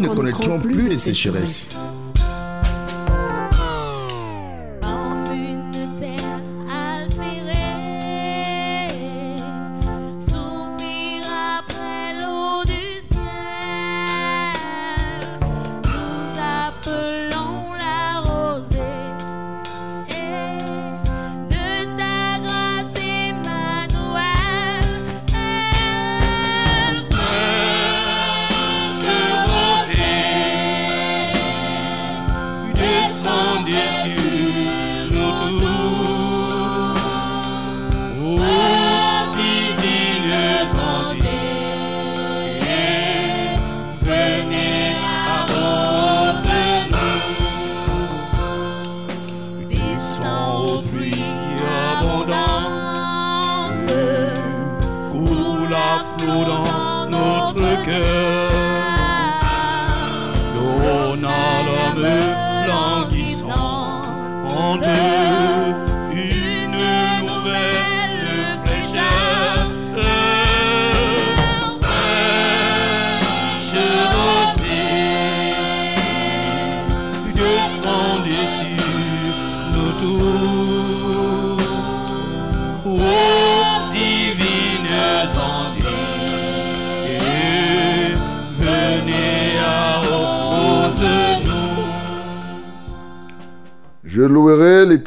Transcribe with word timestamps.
ne 0.00 0.08
connaîtront 0.08 0.58
plus 0.58 0.88
de 0.88 0.96
sécheresse. 0.96 1.76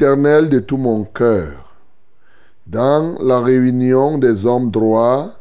De 0.03 0.59
tout 0.59 0.75
mon 0.75 1.05
cœur, 1.05 1.73
dans 2.67 3.17
la 3.21 3.39
réunion 3.39 4.17
des 4.17 4.45
hommes 4.45 4.69
droits 4.69 5.33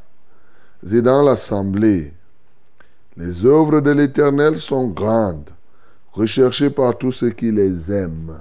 et 0.89 1.03
dans 1.03 1.23
l'assemblée. 1.23 2.13
Les 3.17 3.45
œuvres 3.45 3.81
de 3.81 3.91
l'Éternel 3.91 4.61
sont 4.61 4.87
grandes, 4.87 5.51
recherchées 6.13 6.71
par 6.71 6.97
tous 6.97 7.11
ceux 7.11 7.31
qui 7.31 7.51
les 7.51 7.91
aiment. 7.91 8.39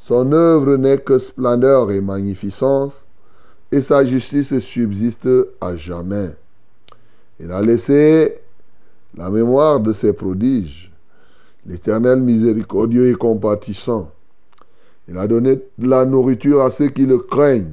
Son 0.00 0.32
œuvre 0.32 0.76
n'est 0.76 0.96
que 0.96 1.18
splendeur 1.18 1.90
et 1.90 2.00
magnificence, 2.00 3.04
et 3.70 3.82
sa 3.82 4.06
justice 4.06 4.58
subsiste 4.60 5.28
à 5.60 5.76
jamais. 5.76 6.30
Il 7.38 7.52
a 7.52 7.60
laissé 7.60 8.40
la 9.14 9.28
mémoire 9.28 9.80
de 9.80 9.92
ses 9.92 10.14
prodiges, 10.14 10.90
l'Éternel 11.66 12.20
miséricordieux 12.20 13.10
et 13.10 13.14
compatissant 13.14 14.10
il 15.08 15.16
a 15.16 15.26
donné 15.26 15.56
de 15.78 15.88
la 15.88 16.04
nourriture 16.04 16.62
à 16.62 16.70
ceux 16.70 16.88
qui 16.88 17.06
le 17.06 17.18
craignent. 17.18 17.72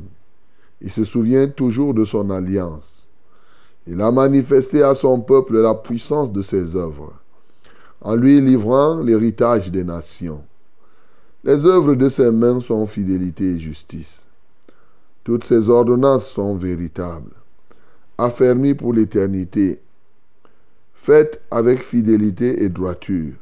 Il 0.81 0.91
se 0.91 1.03
souvient 1.03 1.47
toujours 1.47 1.93
de 1.93 2.05
son 2.05 2.29
alliance. 2.29 3.07
Il 3.87 4.01
a 4.01 4.09
manifesté 4.09 4.81
à 4.81 4.95
son 4.95 5.19
peuple 5.19 5.57
la 5.59 5.75
puissance 5.75 6.31
de 6.31 6.41
ses 6.41 6.75
œuvres, 6.75 7.13
en 8.01 8.15
lui 8.15 8.39
livrant 8.39 8.99
l'héritage 8.99 9.69
des 9.69 9.83
nations. 9.83 10.41
Les 11.43 11.65
œuvres 11.65 11.93
de 11.95 12.09
ses 12.09 12.31
mains 12.31 12.61
sont 12.61 12.87
fidélité 12.87 13.55
et 13.55 13.59
justice. 13.59 14.25
Toutes 15.23 15.43
ses 15.43 15.69
ordonnances 15.69 16.27
sont 16.27 16.55
véritables, 16.55 17.33
affermies 18.17 18.73
pour 18.73 18.93
l'éternité, 18.93 19.79
faites 20.93 21.41
avec 21.51 21.83
fidélité 21.83 22.63
et 22.63 22.69
droiture. 22.69 23.33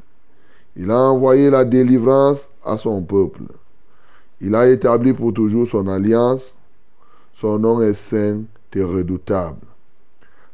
Il 0.76 0.90
a 0.92 1.00
envoyé 1.00 1.50
la 1.50 1.64
délivrance 1.64 2.50
à 2.66 2.78
son 2.78 3.04
peuple. 3.04 3.44
Il 4.44 4.56
a 4.56 4.68
établi 4.68 5.14
pour 5.14 5.34
toujours 5.34 5.68
son 5.68 5.88
alliance. 5.88 6.54
Son 7.34 7.58
nom 7.58 7.82
est 7.82 7.94
saint 7.94 8.42
et 8.74 8.84
redoutable. 8.84 9.66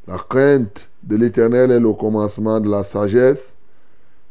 La 0.08 0.18
crainte 0.18 0.90
de 1.02 1.16
l'Éternel 1.16 1.72
est 1.72 1.80
le 1.80 1.94
commencement 1.94 2.60
de 2.60 2.70
la 2.70 2.84
sagesse. 2.84 3.58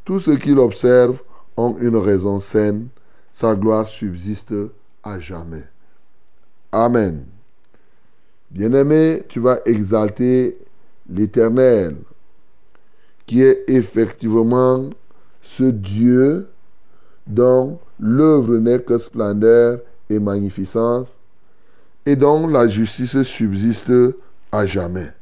Tous 0.05 0.21
ceux 0.21 0.37
qui 0.37 0.51
l'observent 0.51 1.19
ont 1.57 1.77
une 1.81 1.97
raison 1.97 2.39
saine. 2.39 2.87
Sa 3.33 3.57
gloire 3.57 3.89
subsiste 3.89 4.55
à 5.03 5.19
jamais. 5.19 5.65
Amen. 6.71 7.25
Bien-aimé, 8.51 9.25
tu 9.29 9.41
vas 9.41 9.59
exalter 9.67 10.57
l'Éternel, 11.11 11.97
qui 13.27 13.43
est 13.43 13.65
effectivement 13.69 14.89
ce 15.43 15.65
Dieu 15.65 16.49
dont 17.27 17.81
l'œuvre 18.01 18.57
n'est 18.57 18.81
que 18.81 18.99
splendeur 18.99 19.81
et 20.11 20.19
magnificence, 20.19 21.19
et 22.07 22.17
dont 22.17 22.47
la 22.47 22.69
justice 22.69 23.23
subsiste 23.23 23.93
à 24.51 24.67
jamais. 24.67 25.13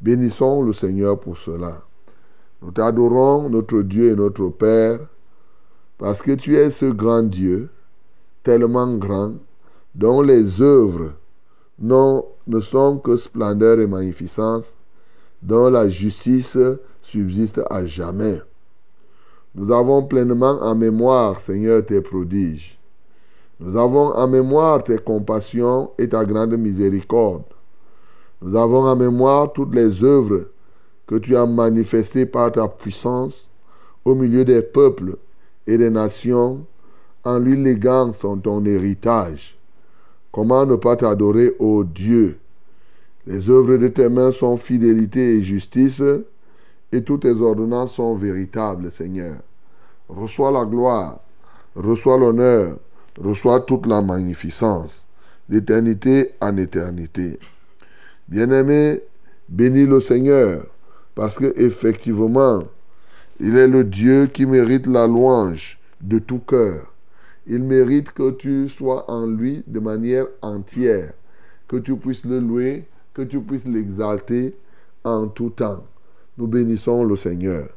Bénissons 0.00 0.62
le 0.62 0.72
Seigneur 0.72 1.18
pour 1.18 1.38
cela. 1.38 1.82
Nous 2.60 2.70
t'adorons, 2.70 3.48
notre 3.48 3.82
Dieu 3.82 4.10
et 4.10 4.16
notre 4.16 4.48
Père, 4.48 5.00
parce 5.98 6.20
que 6.20 6.32
tu 6.32 6.56
es 6.56 6.70
ce 6.70 6.86
grand 6.86 7.22
Dieu, 7.22 7.70
tellement 8.42 8.94
grand, 8.96 9.34
dont 9.94 10.20
les 10.20 10.60
œuvres 10.60 11.12
ne 11.78 12.60
sont 12.60 12.98
que 12.98 13.16
splendeur 13.16 13.80
et 13.80 13.86
magnificence, 13.86 14.74
dont 15.42 15.70
la 15.70 15.88
justice 15.88 16.58
subsiste 17.02 17.60
à 17.70 17.86
jamais. 17.86 18.40
Nous 19.56 19.72
avons 19.72 20.02
pleinement 20.02 20.58
en 20.60 20.74
mémoire, 20.74 21.40
Seigneur, 21.40 21.84
tes 21.86 22.02
prodiges. 22.02 22.78
Nous 23.58 23.78
avons 23.78 24.12
en 24.12 24.28
mémoire 24.28 24.84
tes 24.84 24.98
compassions 24.98 25.92
et 25.96 26.10
ta 26.10 26.26
grande 26.26 26.58
miséricorde. 26.58 27.44
Nous 28.42 28.54
avons 28.54 28.84
en 28.84 28.94
mémoire 28.94 29.54
toutes 29.54 29.74
les 29.74 30.04
œuvres 30.04 30.42
que 31.06 31.14
tu 31.14 31.34
as 31.34 31.46
manifestées 31.46 32.26
par 32.26 32.52
ta 32.52 32.68
puissance 32.68 33.48
au 34.04 34.14
milieu 34.14 34.44
des 34.44 34.60
peuples 34.60 35.16
et 35.66 35.78
des 35.78 35.88
nations, 35.88 36.66
en 37.24 37.38
lui 37.38 37.56
léguant 37.56 38.12
son 38.12 38.36
ton 38.36 38.62
héritage. 38.66 39.58
Comment 40.32 40.66
ne 40.66 40.76
pas 40.76 40.96
t'adorer, 40.96 41.56
ô 41.58 41.82
Dieu? 41.82 42.38
Les 43.26 43.48
œuvres 43.48 43.78
de 43.78 43.88
tes 43.88 44.10
mains 44.10 44.32
sont 44.32 44.58
fidélité 44.58 45.38
et 45.38 45.42
justice, 45.42 46.02
et 46.92 47.02
toutes 47.02 47.22
tes 47.22 47.40
ordonnances 47.40 47.94
sont 47.94 48.14
véritables, 48.14 48.92
Seigneur. 48.92 49.36
Reçois 50.08 50.52
la 50.52 50.64
gloire, 50.64 51.18
reçois 51.74 52.16
l'honneur, 52.16 52.76
reçois 53.20 53.60
toute 53.60 53.86
la 53.86 54.00
magnificence, 54.02 55.06
d'éternité 55.48 56.32
en 56.40 56.56
éternité. 56.56 57.38
Bien-aimé, 58.28 59.02
bénis 59.48 59.86
le 59.86 60.00
Seigneur, 60.00 60.66
parce 61.14 61.36
que 61.36 61.52
effectivement, 61.60 62.64
il 63.40 63.56
est 63.56 63.68
le 63.68 63.84
Dieu 63.84 64.26
qui 64.26 64.46
mérite 64.46 64.86
la 64.86 65.06
louange 65.06 65.78
de 66.00 66.18
tout 66.18 66.38
cœur. 66.38 66.92
Il 67.46 67.64
mérite 67.64 68.12
que 68.12 68.30
tu 68.30 68.68
sois 68.68 69.10
en 69.10 69.26
lui 69.26 69.62
de 69.66 69.80
manière 69.80 70.26
entière, 70.42 71.12
que 71.68 71.76
tu 71.76 71.96
puisses 71.96 72.24
le 72.24 72.38
louer, 72.38 72.86
que 73.12 73.22
tu 73.22 73.40
puisses 73.40 73.66
l'exalter 73.66 74.56
en 75.04 75.28
tout 75.28 75.50
temps. 75.50 75.84
Nous 76.38 76.46
bénissons 76.46 77.04
le 77.04 77.16
Seigneur. 77.16 77.68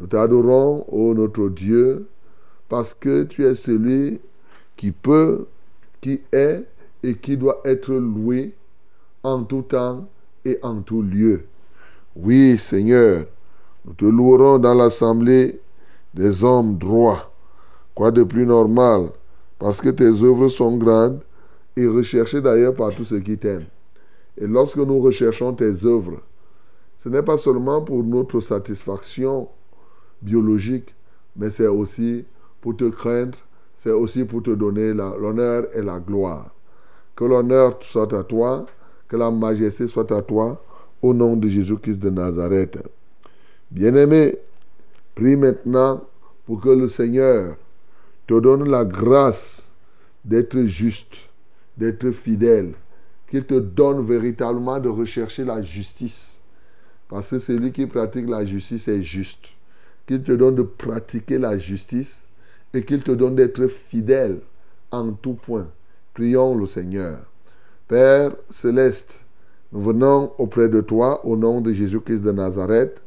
Nous 0.00 0.06
t'adorons, 0.06 0.86
ô 0.88 1.12
notre 1.12 1.50
Dieu, 1.50 2.08
parce 2.70 2.94
que 2.94 3.24
tu 3.24 3.44
es 3.44 3.54
celui 3.54 4.18
qui 4.78 4.92
peut, 4.92 5.46
qui 6.00 6.22
est 6.32 6.64
et 7.02 7.16
qui 7.16 7.36
doit 7.36 7.60
être 7.66 7.92
loué 7.92 8.54
en 9.22 9.44
tout 9.44 9.60
temps 9.60 10.08
et 10.46 10.58
en 10.62 10.80
tout 10.80 11.02
lieu. 11.02 11.44
Oui, 12.16 12.56
Seigneur, 12.58 13.26
nous 13.84 13.92
te 13.92 14.06
louerons 14.06 14.58
dans 14.58 14.72
l'assemblée 14.72 15.60
des 16.14 16.42
hommes 16.42 16.78
droits. 16.78 17.30
Quoi 17.94 18.10
de 18.10 18.22
plus 18.22 18.46
normal, 18.46 19.10
parce 19.58 19.82
que 19.82 19.90
tes 19.90 20.04
œuvres 20.04 20.48
sont 20.48 20.78
grandes 20.78 21.20
et 21.76 21.86
recherchées 21.86 22.40
d'ailleurs 22.40 22.74
par 22.74 22.94
tous 22.94 23.04
ceux 23.04 23.20
qui 23.20 23.36
t'aiment. 23.36 23.66
Et 24.38 24.46
lorsque 24.46 24.78
nous 24.78 25.00
recherchons 25.00 25.52
tes 25.52 25.84
œuvres, 25.84 26.22
ce 26.96 27.10
n'est 27.10 27.22
pas 27.22 27.36
seulement 27.36 27.82
pour 27.82 28.02
notre 28.02 28.40
satisfaction 28.40 29.48
biologique, 30.22 30.94
mais 31.36 31.50
c'est 31.50 31.66
aussi 31.66 32.24
pour 32.60 32.76
te 32.76 32.88
craindre, 32.88 33.38
c'est 33.76 33.90
aussi 33.90 34.24
pour 34.24 34.42
te 34.42 34.50
donner 34.50 34.92
l'honneur 34.92 35.66
et 35.74 35.82
la 35.82 35.98
gloire. 35.98 36.54
Que 37.16 37.24
l'honneur 37.24 37.78
soit 37.82 38.12
à 38.12 38.24
toi, 38.24 38.66
que 39.08 39.16
la 39.16 39.30
majesté 39.30 39.86
soit 39.86 40.10
à 40.12 40.22
toi, 40.22 40.62
au 41.02 41.14
nom 41.14 41.36
de 41.36 41.48
Jésus-Christ 41.48 41.98
de 41.98 42.10
Nazareth. 42.10 42.78
Bien-aimé, 43.70 44.36
prie 45.14 45.36
maintenant 45.36 46.04
pour 46.44 46.60
que 46.60 46.68
le 46.68 46.88
Seigneur 46.88 47.56
te 48.26 48.38
donne 48.38 48.68
la 48.68 48.84
grâce 48.84 49.70
d'être 50.24 50.60
juste, 50.62 51.28
d'être 51.76 52.10
fidèle, 52.10 52.72
qu'il 53.28 53.44
te 53.44 53.54
donne 53.54 54.04
véritablement 54.04 54.78
de 54.78 54.88
rechercher 54.88 55.44
la 55.44 55.62
justice. 55.62 56.40
Parce 57.08 57.30
que 57.30 57.38
celui 57.38 57.72
qui 57.72 57.86
pratique 57.86 58.28
la 58.28 58.44
justice 58.44 58.88
est 58.88 59.02
juste. 59.02 59.48
Qu'il 60.10 60.24
te 60.24 60.32
donne 60.32 60.56
de 60.56 60.62
pratiquer 60.62 61.38
la 61.38 61.56
justice 61.56 62.26
et 62.74 62.84
qu'il 62.84 63.00
te 63.00 63.12
donne 63.12 63.36
d'être 63.36 63.68
fidèle 63.68 64.40
en 64.90 65.12
tout 65.12 65.34
point. 65.34 65.68
Prions 66.14 66.56
le 66.56 66.66
Seigneur. 66.66 67.18
Père 67.86 68.32
céleste, 68.50 69.22
nous 69.70 69.80
venons 69.80 70.32
auprès 70.36 70.68
de 70.68 70.80
toi 70.80 71.24
au 71.24 71.36
nom 71.36 71.60
de 71.60 71.72
Jésus-Christ 71.72 72.22
de 72.22 72.32
Nazareth 72.32 73.00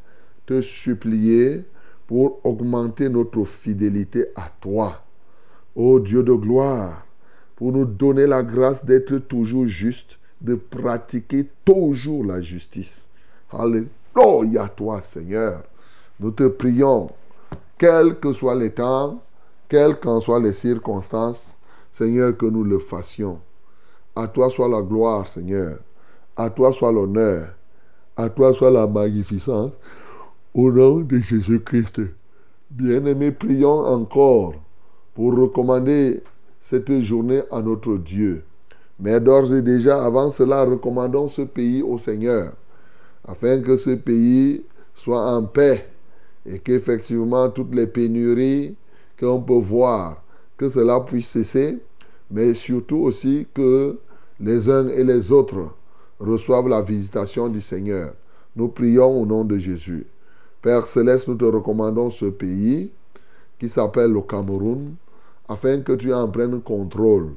te 0.46 0.62
supplier 0.62 1.66
pour 2.08 2.40
augmenter 2.46 3.10
notre 3.10 3.44
fidélité 3.44 4.28
à 4.38 4.50
toi. 4.62 5.04
Ô 5.76 6.00
Dieu 6.00 6.24
de 6.24 6.32
gloire, 6.32 7.06
pour 7.58 7.74
nous 7.74 7.84
donner 7.84 8.28
la 8.28 8.44
grâce 8.44 8.86
d'être 8.86 9.18
toujours 9.18 9.66
juste, 9.66 10.20
de 10.40 10.56
pratiquer 10.56 11.50
toujours 11.66 12.24
la 12.24 12.40
justice. 12.40 13.10
Alléluia 13.52 14.70
toi 14.70 15.02
Seigneur. 15.02 15.64
Nous 16.24 16.32
te 16.32 16.48
prions, 16.48 17.10
quels 17.78 18.18
que 18.18 18.32
soient 18.32 18.56
les 18.56 18.72
temps, 18.72 19.22
quelles 19.68 20.00
qu'en 20.00 20.22
soient 20.22 20.40
les 20.40 20.54
circonstances, 20.54 21.54
Seigneur, 21.92 22.38
que 22.38 22.46
nous 22.46 22.64
le 22.64 22.80
fassions. 22.80 23.42
À 24.16 24.30
toi 24.30 24.50
soit 24.50 24.70
la 24.70 24.82
gloire, 24.82 25.28
Seigneur. 25.28 25.80
À 26.38 26.50
toi 26.50 26.72
soit 26.72 26.94
l'honneur. 26.94 27.50
À 28.16 28.30
toi 28.30 28.54
soit 28.54 28.72
la 28.72 28.88
magnificence. 28.88 29.74
Au 30.54 30.72
nom 30.72 31.00
de 31.00 31.18
Jésus-Christ. 31.18 32.00
Bien-aimés, 32.72 33.32
prions 33.32 33.86
encore 33.86 34.54
pour 35.14 35.36
recommander 35.36 36.24
cette 36.62 37.02
journée 37.02 37.42
à 37.52 37.62
notre 37.62 37.98
Dieu. 37.98 38.46
Mais 38.98 39.20
d'ores 39.20 39.54
et 39.54 39.62
déjà, 39.62 40.06
avant 40.06 40.32
cela, 40.32 40.64
recommandons 40.64 41.28
ce 41.28 41.42
pays 41.42 41.82
au 41.82 41.98
Seigneur, 41.98 42.54
afin 43.28 43.60
que 43.60 43.76
ce 43.76 43.90
pays 43.90 44.64
soit 44.96 45.30
en 45.30 45.44
paix 45.44 45.90
et 46.46 46.60
qu'effectivement 46.60 47.50
toutes 47.50 47.74
les 47.74 47.88
pénuries 47.88 48.76
qu'on 49.20 49.42
peut 49.42 49.54
voir, 49.54 50.24
que 50.58 50.70
cela 50.70 51.00
puisse 51.00 51.30
cesser, 51.30 51.80
mais 52.32 52.54
surtout 52.54 52.98
aussi 52.98 53.48
que 53.54 53.98
les 54.40 54.70
uns 54.70 54.88
et 54.88 55.04
les 55.04 55.32
autres 55.32 55.76
reçoivent 56.20 56.68
la 56.68 56.82
visitation 56.82 57.50
du 57.50 57.62
Seigneur. 57.62 58.14
Nous 58.56 58.68
prions 58.68 59.22
au 59.22 59.26
nom 59.26 59.44
de 59.46 59.58
Jésus. 59.58 60.06
Père 60.62 60.88
céleste, 60.88 61.28
nous 61.28 61.36
te 61.36 61.46
recommandons 61.46 62.10
ce 62.10 62.26
pays 62.26 62.92
qui 63.60 63.70
s'appelle 63.70 64.12
le 64.12 64.22
Cameroun, 64.22 64.96
afin 65.48 65.82
que 65.82 65.94
tu 65.94 66.14
en 66.14 66.28
prennes 66.28 66.62
contrôle. 66.62 67.30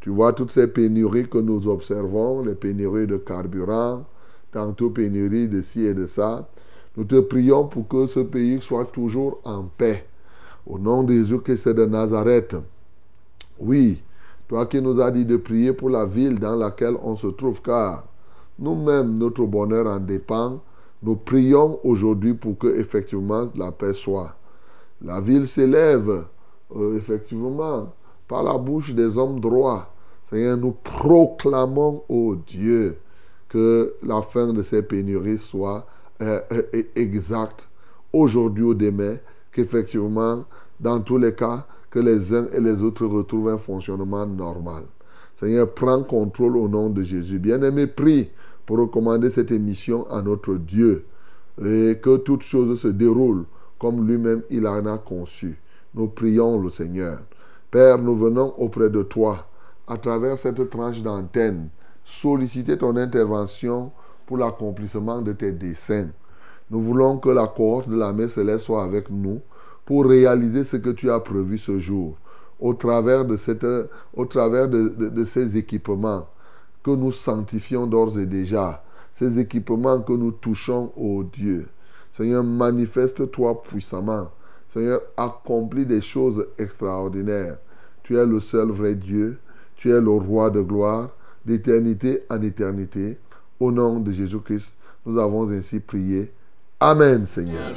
Tu 0.00 0.10
vois 0.10 0.32
toutes 0.32 0.50
ces 0.50 0.66
pénuries 0.66 1.28
que 1.28 1.38
nous 1.38 1.66
observons, 1.66 2.42
les 2.42 2.54
pénuries 2.54 3.06
de 3.06 3.16
carburant, 3.16 4.04
tantôt 4.52 4.90
pénuries 4.90 5.48
de 5.48 5.60
ci 5.62 5.84
et 5.84 5.94
de 5.94 6.06
ça. 6.06 6.48
Nous 6.96 7.04
te 7.04 7.18
prions 7.20 7.66
pour 7.66 7.88
que 7.88 8.06
ce 8.06 8.20
pays 8.20 8.60
soit 8.60 8.86
toujours 8.86 9.40
en 9.44 9.64
paix. 9.64 10.06
Au 10.66 10.78
nom 10.78 11.02
de 11.02 11.12
Jésus-Christ 11.12 11.68
de 11.70 11.84
Nazareth. 11.86 12.56
Oui, 13.58 14.00
toi 14.48 14.66
qui 14.66 14.80
nous 14.80 15.00
as 15.00 15.10
dit 15.10 15.24
de 15.24 15.36
prier 15.36 15.72
pour 15.72 15.90
la 15.90 16.06
ville 16.06 16.38
dans 16.38 16.54
laquelle 16.54 16.96
on 17.02 17.16
se 17.16 17.26
trouve, 17.26 17.60
car 17.62 18.04
nous-mêmes, 18.58 19.18
notre 19.18 19.44
bonheur 19.44 19.86
en 19.86 19.98
dépend. 19.98 20.60
Nous 21.02 21.16
prions 21.16 21.80
aujourd'hui 21.84 22.34
pour 22.34 22.56
que 22.56 22.68
effectivement 22.78 23.50
la 23.56 23.72
paix 23.72 23.92
soit. 23.92 24.36
La 25.02 25.20
ville 25.20 25.48
s'élève 25.48 26.24
euh, 26.74 26.96
effectivement 26.96 27.92
par 28.26 28.42
la 28.42 28.56
bouche 28.56 28.94
des 28.94 29.18
hommes 29.18 29.40
droits. 29.40 29.90
Seigneur, 30.30 30.56
nous 30.56 30.72
proclamons, 30.72 32.04
ô 32.08 32.36
Dieu, 32.36 32.96
que 33.48 33.94
la 34.02 34.22
fin 34.22 34.52
de 34.52 34.62
ces 34.62 34.82
pénuries 34.82 35.38
soit 35.38 35.86
euh, 36.24 36.40
exacte 36.96 37.68
aujourd'hui 38.12 38.64
ou 38.64 38.74
demain, 38.74 39.16
qu'effectivement, 39.52 40.44
dans 40.80 41.00
tous 41.00 41.18
les 41.18 41.34
cas, 41.34 41.66
que 41.90 41.98
les 41.98 42.32
uns 42.32 42.46
et 42.52 42.60
les 42.60 42.82
autres 42.82 43.06
retrouvent 43.06 43.50
un 43.50 43.58
fonctionnement 43.58 44.26
normal. 44.26 44.84
Seigneur, 45.36 45.72
prends 45.72 46.02
contrôle 46.02 46.56
au 46.56 46.68
nom 46.68 46.90
de 46.90 47.02
Jésus. 47.02 47.38
Bien-aimé, 47.38 47.86
prie 47.86 48.30
pour 48.66 48.78
recommander 48.78 49.30
cette 49.30 49.52
émission 49.52 50.10
à 50.10 50.22
notre 50.22 50.54
Dieu 50.54 51.04
et 51.62 51.98
que 52.02 52.16
toutes 52.16 52.42
choses 52.42 52.80
se 52.80 52.88
déroulent 52.88 53.44
comme 53.78 54.06
lui-même 54.06 54.42
il 54.50 54.66
en 54.66 54.86
a 54.86 54.98
conçu. 54.98 55.60
Nous 55.94 56.08
prions 56.08 56.60
le 56.60 56.68
Seigneur. 56.68 57.18
Père, 57.70 57.98
nous 57.98 58.16
venons 58.16 58.54
auprès 58.58 58.88
de 58.88 59.02
toi 59.02 59.46
à 59.86 59.98
travers 59.98 60.38
cette 60.38 60.70
tranche 60.70 61.02
d'antenne 61.02 61.68
solliciter 62.04 62.78
ton 62.78 62.96
intervention 62.96 63.90
pour 64.26 64.38
l'accomplissement 64.38 65.22
de 65.22 65.32
tes 65.32 65.52
desseins. 65.52 66.08
Nous 66.70 66.80
voulons 66.80 67.18
que 67.18 67.28
la 67.28 67.46
cohorte 67.46 67.88
de 67.88 67.96
la 67.96 68.12
messe 68.12 68.34
céleste 68.34 68.64
soit 68.64 68.84
avec 68.84 69.10
nous 69.10 69.40
pour 69.84 70.06
réaliser 70.06 70.64
ce 70.64 70.76
que 70.76 70.90
tu 70.90 71.10
as 71.10 71.20
prévu 71.20 71.58
ce 71.58 71.78
jour 71.78 72.16
au 72.60 72.74
travers 72.74 73.24
de, 73.24 73.36
cette, 73.36 73.66
au 74.14 74.24
travers 74.26 74.68
de, 74.68 75.24
ces 75.24 75.56
équipements 75.56 76.26
que 76.82 76.90
nous 76.90 77.12
sanctifions 77.12 77.86
d'ores 77.86 78.18
et 78.18 78.26
déjà, 78.26 78.82
ces 79.12 79.38
équipements 79.38 80.00
que 80.00 80.12
nous 80.12 80.32
touchons 80.32 80.92
au 80.96 81.24
Dieu. 81.24 81.66
Seigneur, 82.12 82.44
manifeste-toi 82.44 83.62
puissamment. 83.62 84.30
Seigneur, 84.68 85.00
accomplis 85.16 85.86
des 85.86 86.00
choses 86.00 86.46
extraordinaires. 86.58 87.58
Tu 88.02 88.16
es 88.16 88.26
le 88.26 88.40
seul 88.40 88.70
vrai 88.70 88.94
Dieu. 88.94 89.38
Tu 89.76 89.90
es 89.90 90.00
le 90.00 90.10
roi 90.10 90.50
de 90.50 90.60
gloire, 90.60 91.10
d'éternité 91.44 92.22
en 92.30 92.40
éternité. 92.42 93.18
Au 93.64 93.72
nom 93.72 93.98
de 93.98 94.12
Jésus-Christ, 94.12 94.76
nous 95.06 95.18
avons 95.18 95.50
ainsi 95.50 95.80
prié. 95.80 96.30
Amen, 96.80 97.24
Seigneur. 97.24 97.70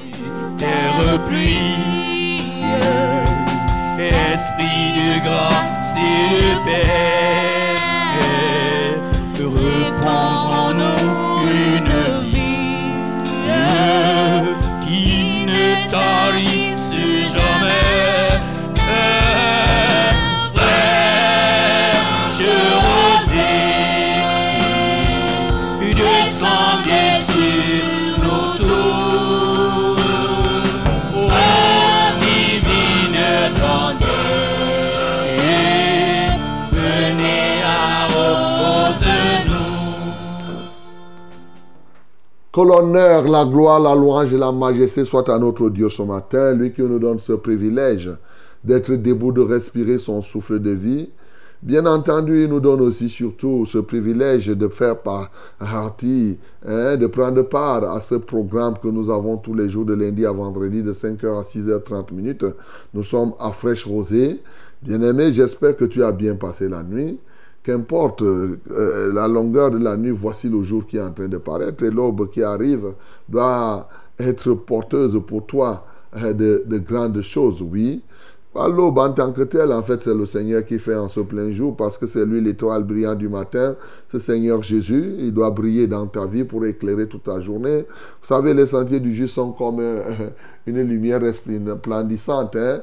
Esprit 3.97 4.91
de 4.97 5.23
grâce 5.23 5.95
et 5.95 6.57
Que 42.57 42.63
l'honneur, 42.63 43.27
la 43.27 43.45
gloire, 43.45 43.79
la 43.79 43.93
louange 43.93 44.33
et 44.33 44.37
la 44.39 44.51
majesté 44.51 45.05
soient 45.05 45.31
à 45.31 45.37
notre 45.37 45.69
Dieu 45.69 45.89
ce 45.89 46.01
matin, 46.01 46.55
lui 46.55 46.73
qui 46.73 46.81
nous 46.81 46.97
donne 46.97 47.19
ce 47.19 47.33
privilège 47.33 48.09
d'être 48.63 48.93
debout, 48.93 49.31
de 49.31 49.41
respirer 49.41 49.99
son 49.99 50.23
souffle 50.23 50.59
de 50.59 50.71
vie. 50.71 51.11
Bien 51.61 51.85
entendu, 51.85 52.45
il 52.45 52.49
nous 52.49 52.59
donne 52.59 52.81
aussi 52.81 53.09
surtout 53.09 53.65
ce 53.65 53.77
privilège 53.77 54.47
de 54.47 54.67
faire 54.69 54.97
partie, 54.97 56.39
hein, 56.65 56.95
de 56.95 57.05
prendre 57.05 57.43
part 57.43 57.83
à 57.93 58.01
ce 58.01 58.15
programme 58.15 58.73
que 58.81 58.87
nous 58.87 59.11
avons 59.11 59.37
tous 59.37 59.53
les 59.53 59.69
jours 59.69 59.85
de 59.85 59.93
lundi 59.93 60.25
à 60.25 60.31
vendredi 60.31 60.81
de 60.81 60.93
5h 60.93 61.39
à 61.39 61.43
6h30 61.43 62.11
minutes. 62.11 62.45
Nous 62.91 63.03
sommes 63.03 63.33
à 63.39 63.51
Fraîche 63.51 63.85
Rosée. 63.85 64.41
Bien-aimé, 64.81 65.31
j'espère 65.31 65.77
que 65.77 65.85
tu 65.85 66.03
as 66.03 66.11
bien 66.11 66.33
passé 66.33 66.67
la 66.67 66.81
nuit. 66.81 67.19
Qu'importe 67.67 68.21
euh, 68.21 69.11
la 69.13 69.27
longueur 69.27 69.71
de 69.71 69.77
la 69.77 69.97
nuit, 69.97 70.11
voici 70.11 70.47
le 70.47 70.63
jour 70.63 70.87
qui 70.87 70.95
est 70.95 71.01
en 71.01 71.11
train 71.11 71.27
de 71.27 71.37
paraître 71.37 71.83
et 71.83 71.91
l'aube 71.91 72.29
qui 72.29 72.41
arrive 72.41 72.93
doit 73.27 73.89
être 74.17 74.53
porteuse 74.53 75.21
pour 75.27 75.45
toi 75.45 75.85
euh, 76.15 76.31
de, 76.31 76.63
de 76.65 76.77
grandes 76.77 77.19
choses, 77.19 77.61
oui. 77.61 78.01
L'aube 78.55 78.97
en 78.97 79.11
tant 79.11 79.31
que 79.33 79.43
telle, 79.43 79.71
en 79.71 79.83
fait, 79.83 80.01
c'est 80.01 80.15
le 80.15 80.25
Seigneur 80.25 80.65
qui 80.65 80.79
fait 80.79 80.95
en 80.95 81.07
ce 81.07 81.19
plein 81.19 81.51
jour 81.51 81.75
parce 81.75 81.97
que 81.97 82.07
c'est 82.07 82.25
lui 82.25 82.41
l'étoile 82.41 82.83
brillante 82.83 83.19
du 83.19 83.29
matin. 83.29 83.75
Ce 84.07 84.17
Seigneur 84.17 84.63
Jésus, 84.63 85.15
il 85.19 85.31
doit 85.33 85.51
briller 85.51 85.85
dans 85.85 86.07
ta 86.07 86.25
vie 86.25 86.43
pour 86.43 86.65
éclairer 86.65 87.07
toute 87.07 87.23
ta 87.23 87.39
journée. 87.39 87.85
Vous 88.21 88.27
savez, 88.27 88.53
les 88.55 88.65
sentiers 88.65 88.99
du 88.99 89.13
juste 89.13 89.35
sont 89.35 89.51
comme 89.51 89.79
euh, 89.79 90.01
une 90.65 90.81
lumière 90.81 91.21
resplendissante 91.21 92.55
hein, 92.55 92.79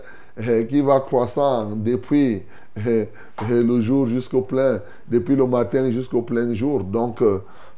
euh, 0.47 0.63
qui 0.65 0.81
va 0.81 1.01
croissant 1.01 1.75
depuis 1.75 2.37
euh, 2.37 2.41
le 3.51 3.81
jour 3.81 4.07
jusqu'au 4.07 4.43
plein, 4.43 4.81
depuis 5.09 5.37
le 5.37 5.47
matin 5.47 5.91
jusqu'au 5.91 6.23
plein 6.23 6.53
jour. 6.55 6.85
Donc, 6.85 7.21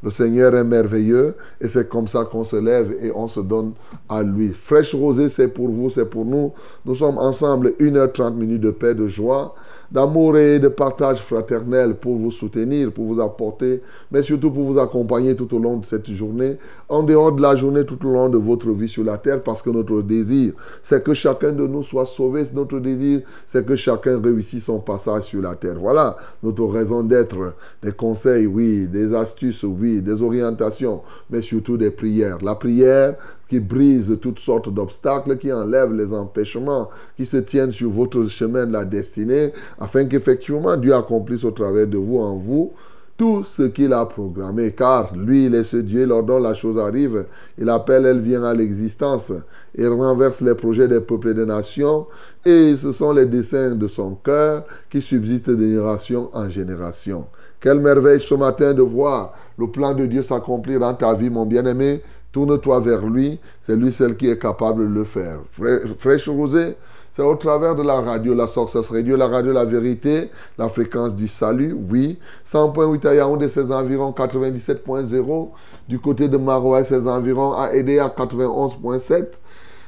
le 0.02 0.10
Seigneur 0.10 0.54
est 0.54 0.64
merveilleux 0.64 1.34
et 1.60 1.68
c'est 1.68 1.88
comme 1.88 2.06
ça 2.06 2.24
qu'on 2.24 2.44
se 2.44 2.56
lève 2.56 2.96
et 3.00 3.10
on 3.14 3.26
se 3.26 3.40
donne 3.40 3.72
à 4.08 4.22
lui. 4.22 4.48
Fraîche 4.48 4.94
rosée, 4.94 5.28
c'est 5.28 5.48
pour 5.48 5.68
vous, 5.68 5.90
c'est 5.90 6.08
pour 6.08 6.24
nous. 6.24 6.52
Nous 6.84 6.94
sommes 6.94 7.18
ensemble 7.18 7.70
1h30 7.80 8.34
minutes 8.34 8.60
de 8.60 8.70
paix, 8.70 8.94
de 8.94 9.06
joie 9.06 9.54
d'amour 9.90 10.36
et 10.38 10.58
de 10.58 10.68
partage 10.68 11.20
fraternel 11.20 11.94
pour 11.94 12.16
vous 12.16 12.30
soutenir, 12.30 12.92
pour 12.92 13.06
vous 13.06 13.20
apporter, 13.20 13.82
mais 14.10 14.22
surtout 14.22 14.50
pour 14.50 14.64
vous 14.64 14.78
accompagner 14.78 15.34
tout 15.34 15.54
au 15.54 15.58
long 15.58 15.78
de 15.78 15.84
cette 15.84 16.10
journée, 16.10 16.56
en 16.88 17.02
dehors 17.02 17.32
de 17.32 17.42
la 17.42 17.56
journée, 17.56 17.84
tout 17.84 18.04
au 18.06 18.10
long 18.10 18.28
de 18.28 18.38
votre 18.38 18.70
vie 18.70 18.88
sur 18.88 19.04
la 19.04 19.18
terre, 19.18 19.42
parce 19.42 19.62
que 19.62 19.70
notre 19.70 20.02
désir, 20.02 20.52
c'est 20.82 21.02
que 21.02 21.14
chacun 21.14 21.52
de 21.52 21.66
nous 21.66 21.82
soit 21.82 22.06
sauvé. 22.06 22.44
Notre 22.54 22.78
désir, 22.78 23.20
c'est 23.46 23.64
que 23.64 23.76
chacun 23.76 24.20
réussisse 24.20 24.64
son 24.64 24.80
passage 24.80 25.24
sur 25.24 25.42
la 25.42 25.54
terre. 25.54 25.76
Voilà 25.80 26.16
notre 26.42 26.64
raison 26.66 27.02
d'être. 27.02 27.54
Des 27.82 27.92
conseils, 27.92 28.46
oui, 28.46 28.86
des 28.86 29.14
astuces, 29.14 29.62
oui, 29.62 30.02
des 30.02 30.22
orientations, 30.22 31.02
mais 31.30 31.42
surtout 31.42 31.76
des 31.76 31.90
prières. 31.90 32.38
La 32.42 32.54
prière, 32.54 33.16
qui 33.48 33.60
brise 33.60 34.18
toutes 34.20 34.38
sortes 34.38 34.72
d'obstacles, 34.72 35.38
qui 35.38 35.52
enlève 35.52 35.92
les 35.92 36.12
empêchements 36.12 36.88
qui 37.16 37.26
se 37.26 37.36
tiennent 37.36 37.72
sur 37.72 37.90
votre 37.90 38.24
chemin 38.24 38.66
de 38.66 38.72
la 38.72 38.84
destinée, 38.84 39.52
afin 39.78 40.06
qu'effectivement 40.06 40.76
Dieu 40.76 40.94
accomplisse 40.94 41.44
au 41.44 41.52
travers 41.52 41.86
de 41.86 41.98
vous, 41.98 42.18
en 42.18 42.36
vous, 42.36 42.72
tout 43.16 43.44
ce 43.44 43.62
qu'il 43.62 43.92
a 43.92 44.04
programmé. 44.04 44.72
Car 44.72 45.16
lui, 45.16 45.46
il 45.46 45.54
est 45.54 45.64
ce 45.64 45.78
Dieu, 45.78 46.06
dont 46.06 46.38
la 46.38 46.54
chose 46.54 46.78
arrive, 46.78 47.26
il 47.56 47.68
appelle, 47.70 48.04
elle 48.04 48.20
vient 48.20 48.44
à 48.44 48.52
l'existence, 48.52 49.32
et 49.74 49.86
renverse 49.86 50.40
les 50.40 50.54
projets 50.54 50.88
des 50.88 51.00
peuples 51.00 51.28
et 51.28 51.34
des 51.34 51.46
nations, 51.46 52.06
et 52.44 52.76
ce 52.76 52.92
sont 52.92 53.12
les 53.12 53.26
desseins 53.26 53.74
de 53.74 53.86
son 53.86 54.16
cœur 54.16 54.64
qui 54.90 55.00
subsistent 55.00 55.50
de 55.50 55.60
génération 55.60 56.30
en 56.32 56.48
génération. 56.48 57.24
Quelle 57.58 57.80
merveille 57.80 58.20
ce 58.20 58.34
matin 58.34 58.74
de 58.74 58.82
voir 58.82 59.32
le 59.58 59.68
plan 59.68 59.94
de 59.94 60.04
Dieu 60.04 60.22
s'accomplir 60.22 60.78
dans 60.80 60.94
ta 60.94 61.14
vie, 61.14 61.30
mon 61.30 61.46
bien-aimé. 61.46 62.02
Tourne-toi 62.36 62.80
vers 62.80 63.06
lui, 63.06 63.40
c'est 63.62 63.76
lui 63.76 63.90
seul 63.90 64.14
qui 64.14 64.28
est 64.28 64.38
capable 64.38 64.86
de 64.86 64.92
le 64.92 65.04
faire. 65.04 65.38
Fraîche 65.98 66.28
rosée, 66.28 66.76
c'est 67.10 67.22
au 67.22 67.34
travers 67.34 67.74
de 67.74 67.82
la 67.82 68.02
radio, 68.02 68.34
la 68.34 68.46
Success 68.46 68.90
Radio, 68.90 69.16
la 69.16 69.26
radio 69.26 69.52
La 69.52 69.64
Vérité, 69.64 70.30
la 70.58 70.68
fréquence 70.68 71.16
du 71.16 71.28
salut, 71.28 71.74
oui. 71.90 72.18
100.8 72.46 73.06
à 73.06 73.14
Yaoundé, 73.14 73.48
ses 73.48 73.72
environs 73.72 74.10
97.0. 74.10 75.48
Du 75.88 75.98
côté 75.98 76.28
de 76.28 76.36
Marois, 76.36 76.84
ses 76.84 77.08
environs 77.08 77.54
à 77.54 77.68
à 77.68 77.72
91.7. 77.72 79.28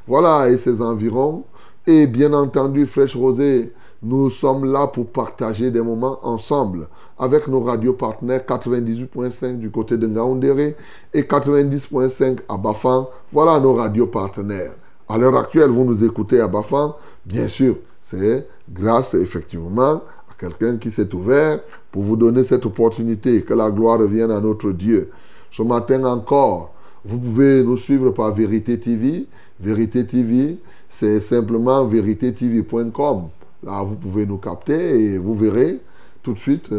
Voilà, 0.07 0.49
et 0.49 0.57
ses 0.57 0.81
environs. 0.81 1.45
Et 1.87 2.07
bien 2.07 2.33
entendu, 2.33 2.87
Fraîche 2.87 3.15
Rosée, 3.15 3.75
nous 4.03 4.31
sommes 4.31 4.65
là 4.65 4.87
pour 4.87 5.09
partager 5.09 5.71
des 5.71 5.83
moments 5.83 6.19
ensemble 6.23 6.89
avec 7.19 7.49
nos 7.49 7.61
radios 7.61 7.95
partenaires 7.95 8.43
98.5 8.47 9.59
du 9.59 9.71
côté 9.71 9.97
de 9.97 10.07
Ngaoundéré 10.07 10.77
et 11.13 11.23
90.5 11.23 12.39
à 12.49 12.57
Bafan. 12.57 13.09
Voilà 13.33 13.59
nos 13.59 13.75
radios 13.75 14.07
partenaires. 14.07 14.73
À 15.09 15.19
l'heure 15.19 15.37
actuelle, 15.37 15.71
vous 15.71 15.85
nous 15.85 16.05
écoutez 16.05 16.41
à 16.41 16.49
Bafan. 16.49 16.95
Bien 17.25 17.49
sûr, 17.49 17.77
c'est 18.01 18.47
grâce 18.71 19.15
effectivement 19.15 20.03
à 20.31 20.35
quelqu'un 20.39 20.77
qui 20.77 20.91
s'est 20.91 21.13
ouvert 21.15 21.61
pour 21.91 22.03
vous 22.03 22.17
donner 22.17 22.45
cette 22.45 22.67
opportunité. 22.67 23.43
Que 23.43 23.55
la 23.55 23.71
gloire 23.71 23.99
revienne 23.99 24.31
à 24.31 24.41
notre 24.41 24.71
Dieu. 24.71 25.11
Ce 25.51 25.63
matin 25.63 26.05
encore, 26.05 26.73
vous 27.05 27.19
pouvez 27.19 27.63
nous 27.63 27.77
suivre 27.77 28.11
par 28.11 28.33
Vérité 28.35 28.79
TV. 28.79 29.27
Vérité 29.61 30.07
TV, 30.07 30.59
c'est 30.89 31.21
simplement 31.21 31.85
véritétv.com. 31.87 33.29
Là, 33.65 33.83
vous 33.83 33.97
pouvez 33.97 34.27
nous 34.27 34.37
capter 34.37 35.05
et 35.05 35.19
vous 35.19 35.35
verrez 35.35 35.81
tout 36.23 36.35
de 36.35 36.39
suite, 36.39 36.71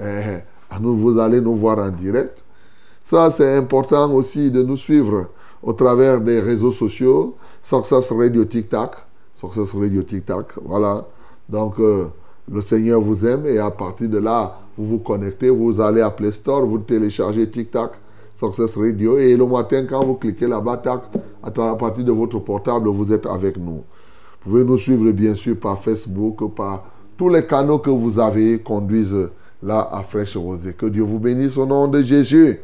euh, 0.00 0.38
vous 0.80 1.18
allez 1.18 1.40
nous 1.40 1.54
voir 1.54 1.78
en 1.78 1.90
direct. 1.90 2.42
Ça, 3.02 3.30
c'est 3.30 3.56
important 3.56 4.12
aussi 4.12 4.50
de 4.50 4.62
nous 4.62 4.76
suivre 4.76 5.26
au 5.62 5.72
travers 5.72 6.20
des 6.20 6.40
réseaux 6.40 6.72
sociaux. 6.72 7.36
Success 7.62 8.10
Radio 8.12 8.44
TikTok. 8.44 8.96
Success 9.34 9.72
Radio 9.72 10.02
TikTok. 10.02 10.54
Voilà. 10.64 11.04
Donc, 11.48 11.78
euh, 11.78 12.06
le 12.50 12.60
Seigneur 12.60 13.00
vous 13.00 13.24
aime 13.26 13.46
et 13.46 13.58
à 13.58 13.70
partir 13.70 14.08
de 14.08 14.18
là, 14.18 14.56
vous 14.76 14.86
vous 14.86 14.98
connectez, 14.98 15.50
vous 15.50 15.80
allez 15.80 16.00
à 16.00 16.10
Play 16.10 16.32
Store, 16.32 16.66
vous 16.66 16.78
téléchargez 16.78 17.48
TikTok, 17.48 17.92
Success 18.34 18.76
Radio 18.76 19.18
et 19.18 19.36
le 19.36 19.46
matin, 19.46 19.86
quand 19.88 20.04
vous 20.04 20.14
cliquez 20.14 20.46
là-bas, 20.46 20.82
à 21.42 21.50
partir 21.50 22.04
de 22.04 22.12
votre 22.12 22.38
portable, 22.40 22.88
vous 22.88 23.12
êtes 23.12 23.26
avec 23.26 23.56
nous. 23.56 23.82
Vous 24.44 24.50
pouvez 24.50 24.64
nous 24.64 24.78
suivre 24.78 25.10
bien 25.12 25.34
sûr 25.34 25.56
par 25.58 25.80
Facebook, 25.80 26.52
par 26.54 26.84
tous 27.16 27.28
les 27.28 27.46
canaux 27.46 27.78
que 27.78 27.90
vous 27.90 28.18
avez 28.18 28.58
conduisent 28.58 29.30
là 29.62 29.88
à 29.92 30.02
Fraîche 30.02 30.36
Rosée. 30.36 30.74
Que 30.74 30.86
Dieu 30.86 31.02
vous 31.02 31.18
bénisse 31.18 31.56
au 31.56 31.66
nom 31.66 31.88
de 31.88 32.02
Jésus. 32.02 32.60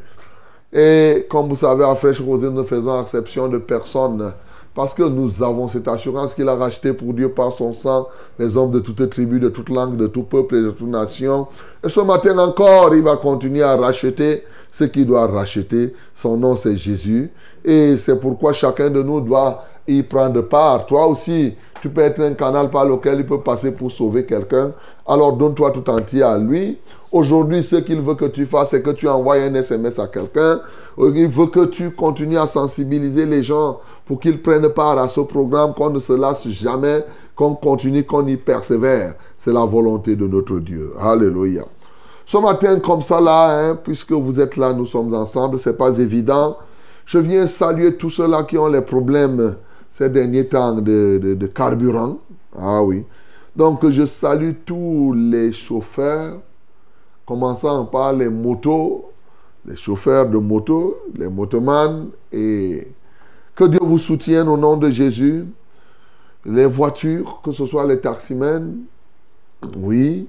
Et 0.73 1.27
comme 1.31 1.49
vous 1.49 1.57
savez, 1.57 1.85
à 1.85 1.95
Fraîche 1.95 2.21
Rosée, 2.21 2.51
nous 2.51 2.65
faisons 2.65 3.01
exception 3.01 3.49
de 3.49 3.59
personne. 3.59 4.33
Parce 4.75 4.95
que 4.95 5.03
nous 5.03 5.43
avons 5.43 5.67
cette 5.67 5.89
assurance 5.89 6.35
qu'il 6.35 6.49
a 6.49 6.55
racheté 6.55 6.93
pour 6.93 7.13
Dieu 7.13 7.31
par 7.31 7.53
son 7.53 7.73
sang 7.73 8.07
les 8.39 8.57
hommes 8.57 8.71
de 8.71 8.79
toutes 8.79 9.11
tribus, 9.11 9.41
de 9.41 9.49
toute 9.49 9.71
langue, 9.71 9.97
de 9.97 10.07
tout 10.07 10.23
peuple 10.23 10.57
et 10.57 10.63
de 10.63 10.71
toute 10.71 10.89
nation. 10.89 11.49
Et 11.85 11.89
ce 11.89 12.01
matin 12.01 12.39
encore, 12.39 12.95
il 12.95 13.03
va 13.03 13.17
continuer 13.17 13.63
à 13.63 13.77
racheter 13.77 14.45
ce 14.71 14.85
qu'il 14.85 15.07
doit 15.07 15.27
racheter. 15.27 15.95
Son 16.15 16.37
nom, 16.37 16.55
c'est 16.55 16.77
Jésus. 16.77 17.31
Et 17.65 17.97
c'est 17.97 18.21
pourquoi 18.21 18.53
chacun 18.53 18.91
de 18.91 19.03
nous 19.03 19.21
doit 19.21 19.65
y 19.89 20.03
prendre 20.03 20.43
part. 20.43 20.87
Toi 20.87 21.07
aussi, 21.09 21.57
tu 21.81 21.89
peux 21.91 22.01
être 22.01 22.21
un 22.21 22.35
canal 22.35 22.71
par 22.71 22.85
lequel 22.85 23.21
il 23.21 23.27
peut 23.27 23.41
passer 23.41 23.73
pour 23.73 23.91
sauver 23.91 24.25
quelqu'un. 24.25 24.73
Alors 25.07 25.37
donne-toi 25.37 25.71
tout 25.71 25.89
entier 25.91 26.23
à 26.23 26.37
lui. 26.37 26.79
Aujourd'hui, 27.11 27.63
ce 27.63 27.77
qu'il 27.77 28.01
veut 28.01 28.15
que 28.15 28.27
tu 28.27 28.45
fasses, 28.45 28.71
c'est 28.71 28.83
que 28.83 28.91
tu 28.91 29.09
envoies 29.09 29.37
un 29.37 29.55
SMS 29.55 29.99
à 29.99 30.07
quelqu'un. 30.09 30.61
Il 30.99 31.29
veut 31.29 31.47
que 31.47 31.67
tu 31.67 31.93
continues 31.93 32.39
à 32.39 32.47
sensibiliser 32.47 33.25
les 33.25 33.43
gens 33.43 33.79
pour 34.05 34.21
qu'ils 34.21 34.43
prennent 34.43 34.69
part 34.71 34.99
à 34.99 35.09
ce 35.09 35.21
programme, 35.21 35.73
qu'on 35.73 35.91
ne 35.91 36.01
se 36.01 36.13
lasse 36.13 36.49
jamais, 36.49 37.05
qu'on 37.35 37.55
continue, 37.55 38.05
qu'on 38.05 38.27
y 38.27 38.37
persévère. 38.37 39.15
C'est 39.39 39.53
la 39.53 39.65
volonté 39.65 40.17
de 40.17 40.27
notre 40.27 40.59
Dieu. 40.59 40.93
Alléluia. 41.01 41.65
Ce 42.27 42.37
matin, 42.37 42.79
comme 42.81 43.01
ça 43.01 43.21
là, 43.23 43.71
hein, 43.71 43.79
puisque 43.83 44.13
vous 44.13 44.39
êtes 44.39 44.59
là, 44.59 44.75
nous 44.75 44.85
sommes 44.85 45.15
ensemble, 45.15 45.59
c'est 45.59 45.79
pas 45.79 45.99
évident. 45.99 46.59
Je 47.07 47.19
viens 47.19 47.47
saluer 47.47 47.95
tous 47.97 48.11
ceux-là 48.11 48.43
qui 48.43 48.59
ont 48.59 48.67
les 48.67 48.83
problèmes 48.83 49.57
ces 49.91 50.09
derniers 50.09 50.47
temps 50.47 50.81
de, 50.81 51.47
carburant. 51.55 52.19
Ah 52.57 52.83
oui. 52.83 53.05
Donc 53.57 53.89
je 53.89 54.07
salue 54.07 54.53
tous 54.65 55.15
les 55.15 55.53
chauffeurs, 55.53 56.41
commençant 57.27 57.85
par 57.87 58.13
les 58.13 58.29
motos, 58.29 59.11
les 59.67 59.77
chauffeurs 59.77 60.29
de 60.29 60.39
moto, 60.39 60.99
les 61.17 61.29
motomans, 61.29 62.09
et 62.33 62.87
que 63.55 63.65
Dieu 63.65 63.81
vous 63.83 63.99
soutienne 63.99 64.49
au 64.49 64.57
nom 64.57 64.77
de 64.77 64.91
Jésus. 64.91 65.45
Les 66.45 66.67
voitures, 66.67 67.41
que 67.43 67.53
ce 67.53 67.67
soit 67.67 67.85
les 67.85 68.01
taximens, 68.01 68.69
oui. 69.77 70.29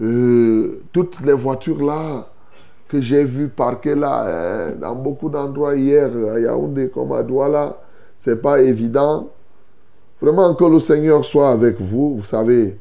Euh, 0.00 0.82
toutes 0.92 1.20
les 1.20 1.34
voitures 1.34 1.84
là 1.84 2.26
que 2.88 3.00
j'ai 3.00 3.24
vues 3.24 3.48
parquées 3.48 3.94
là, 3.94 4.24
hein, 4.26 4.72
dans 4.80 4.94
beaucoup 4.94 5.28
d'endroits 5.28 5.76
hier, 5.76 6.10
à 6.32 6.40
Yaoundé 6.40 6.90
comme 6.90 7.12
à 7.12 7.22
Douala, 7.22 7.76
c'est 8.16 8.40
pas 8.40 8.60
évident. 8.60 9.28
Vraiment 10.20 10.54
que 10.54 10.64
le 10.64 10.80
Seigneur 10.80 11.24
soit 11.24 11.50
avec 11.50 11.80
vous, 11.80 12.16
vous 12.16 12.24
savez, 12.24 12.78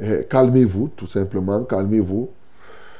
eh, 0.00 0.26
calmez-vous, 0.28 0.90
tout 0.96 1.06
simplement, 1.06 1.64
calmez-vous. 1.64 2.28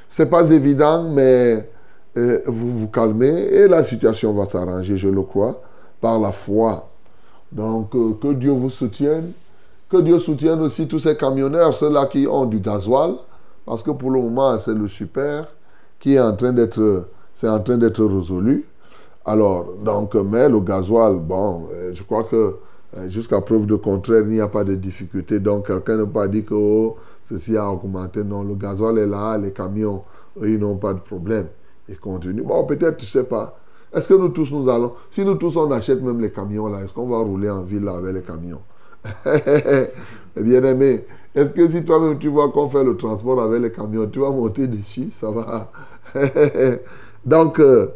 C'est 0.09 0.29
pas 0.29 0.51
évident, 0.51 1.05
mais 1.05 1.69
eh, 2.15 2.43
vous 2.47 2.79
vous 2.79 2.89
calmez 2.89 3.27
et 3.27 3.67
la 3.67 3.83
situation 3.83 4.33
va 4.33 4.47
s'arranger, 4.47 4.97
je 4.99 5.09
le 5.09 5.23
crois, 5.23 5.61
par 6.01 6.19
la 6.21 6.33
foi. 6.33 6.89
Donc, 7.51 7.95
euh, 7.95 8.15
que 8.21 8.33
Dieu 8.33 8.51
vous 8.51 8.71
soutienne. 8.71 9.33
Que 9.91 9.99
Dieu 10.01 10.19
soutienne 10.19 10.61
aussi 10.61 10.89
tous 10.89 11.01
ces 11.01 11.17
camionneurs, 11.17 11.75
ceux-là 11.75 12.07
qui 12.07 12.27
ont 12.27 12.47
du 12.47 12.61
gasoil. 12.61 13.15
Parce 13.67 13.83
que 13.83 13.91
pour 13.91 14.11
le 14.11 14.21
moment, 14.21 14.59
c'est 14.59 14.75
le 14.75 14.89
super 14.89 15.47
qui 16.01 16.15
est 16.15 16.21
en 16.21 16.35
train 16.35 16.53
d'être, 16.53 17.09
c'est 17.33 17.49
en 17.49 17.61
train 17.61 17.79
d'être 17.79 18.05
résolu. 18.05 18.65
Alors, 19.25 19.75
donc, 19.85 20.15
mais 20.15 20.49
le 20.49 20.61
gasoil, 20.61 21.17
bon, 21.17 21.69
euh, 21.73 21.93
je 21.93 22.03
crois 22.03 22.25
que 22.25 22.57
euh, 22.97 23.09
jusqu'à 23.09 23.41
preuve 23.41 23.67
de 23.67 23.77
contraire, 23.77 24.23
il 24.27 24.33
n'y 24.33 24.41
a 24.41 24.49
pas 24.49 24.65
de 24.65 24.75
difficulté. 24.75 25.39
Donc, 25.41 25.69
quelqu'un 25.69 25.99
peut 25.99 26.07
pas 26.07 26.29
dire 26.29 26.45
que 26.45 26.55
oh, 26.55 26.97
ceci 27.23 27.57
a 27.57 27.71
augmenté. 27.71 28.25
Non, 28.25 28.43
le 28.43 28.55
gasoil 28.55 28.99
est 28.99 29.07
là, 29.07 29.39
les 29.39 29.53
camions, 29.53 30.03
eux, 30.41 30.51
ils 30.51 30.59
n'ont 30.59 30.77
pas 30.77 30.93
de 30.93 31.01
problème. 31.01 31.47
Ils 31.89 31.99
continuent. 31.99 32.43
Bon, 32.43 32.65
peut-être, 32.65 32.97
tu 32.97 33.07
sais 33.07 33.25
pas. 33.25 33.59
Est-ce 33.95 34.09
que 34.09 34.15
nous 34.15 34.31
tous, 34.31 34.51
nous 34.51 34.69
allons, 34.69 34.93
si 35.11 35.25
nous 35.25 35.35
tous, 35.35 35.57
on 35.57 35.71
achète 35.71 36.03
même 36.03 36.21
les 36.21 36.31
camions 36.31 36.67
là, 36.69 36.83
est-ce 36.83 36.95
qu'on 36.95 37.07
va 37.09 37.19
rouler 37.19 37.51
en 37.51 37.61
ville 37.63 37.85
là, 37.85 37.97
avec 37.97 38.15
les 38.15 38.23
camions? 38.23 38.61
Bien 40.37 40.65
aimé, 40.65 41.05
est-ce 41.35 41.53
que 41.53 41.69
si 41.69 41.85
toi-même 41.85 42.19
tu 42.19 42.29
vois 42.29 42.51
qu'on 42.51 42.71
fait 42.71 42.85
le 42.85 42.97
transport 42.97 43.43
avec 43.43 43.61
les 43.61 43.71
camions, 43.71 44.07
tu 44.07 44.21
vas 44.21 44.31
monter 44.31 44.67
dessus 44.67 45.11
Ça 45.11 45.31
va? 45.31 45.71
Donc, 47.27 47.61
euh, 47.61 47.89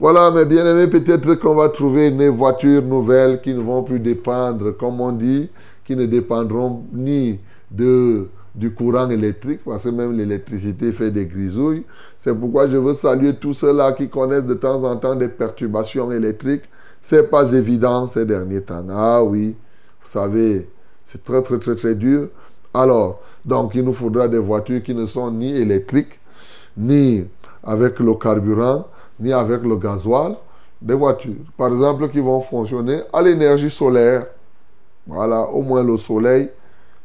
voilà, 0.00 0.30
mes 0.30 0.46
bien-aimés, 0.46 0.86
peut-être 0.86 1.34
qu'on 1.34 1.54
va 1.54 1.68
trouver 1.68 2.08
une 2.08 2.28
voiture 2.30 2.80
nouvelle 2.82 3.42
qui 3.42 3.52
ne 3.52 3.60
vont 3.60 3.82
plus 3.82 4.00
dépendre, 4.00 4.74
comme 4.78 4.98
on 4.98 5.12
dit, 5.12 5.50
qui 5.84 5.94
ne 5.94 6.06
dépendront 6.06 6.84
ni 6.94 7.38
du 7.70 8.74
courant 8.74 9.10
électrique, 9.10 9.60
parce 9.62 9.84
que 9.84 9.90
même 9.90 10.16
l'électricité 10.16 10.92
fait 10.92 11.10
des 11.10 11.26
grisouilles. 11.26 11.84
C'est 12.18 12.34
pourquoi 12.34 12.66
je 12.66 12.78
veux 12.78 12.94
saluer 12.94 13.34
tous 13.34 13.52
ceux-là 13.52 13.92
qui 13.92 14.08
connaissent 14.08 14.46
de 14.46 14.54
temps 14.54 14.82
en 14.84 14.96
temps 14.96 15.14
des 15.14 15.28
perturbations 15.28 16.10
électriques. 16.10 16.64
C'est 17.02 17.30
pas 17.30 17.52
évident 17.52 18.06
ces 18.06 18.24
derniers 18.24 18.62
temps. 18.62 18.84
Ah 18.90 19.22
oui, 19.22 19.54
vous 20.02 20.08
savez, 20.08 20.66
c'est 21.04 21.22
très, 21.22 21.42
très, 21.42 21.58
très, 21.58 21.74
très 21.74 21.94
dur. 21.94 22.28
Alors, 22.72 23.20
donc, 23.44 23.74
il 23.74 23.84
nous 23.84 23.92
faudra 23.92 24.28
des 24.28 24.38
voitures 24.38 24.82
qui 24.82 24.94
ne 24.94 25.04
sont 25.04 25.30
ni 25.30 25.56
électriques, 25.56 26.18
ni 26.76 27.26
avec 27.62 27.98
le 27.98 28.14
carburant, 28.14 28.86
ni 29.20 29.32
avec 29.32 29.62
le 29.62 29.76
gasoil. 29.76 30.36
Des 30.80 30.94
voitures, 30.94 31.34
par 31.58 31.68
exemple, 31.68 32.08
qui 32.08 32.20
vont 32.20 32.40
fonctionner 32.40 33.02
à 33.12 33.20
l'énergie 33.20 33.70
solaire. 33.70 34.26
Voilà, 35.06 35.42
au 35.50 35.60
moins 35.62 35.82
le 35.82 35.96
soleil, 35.96 36.50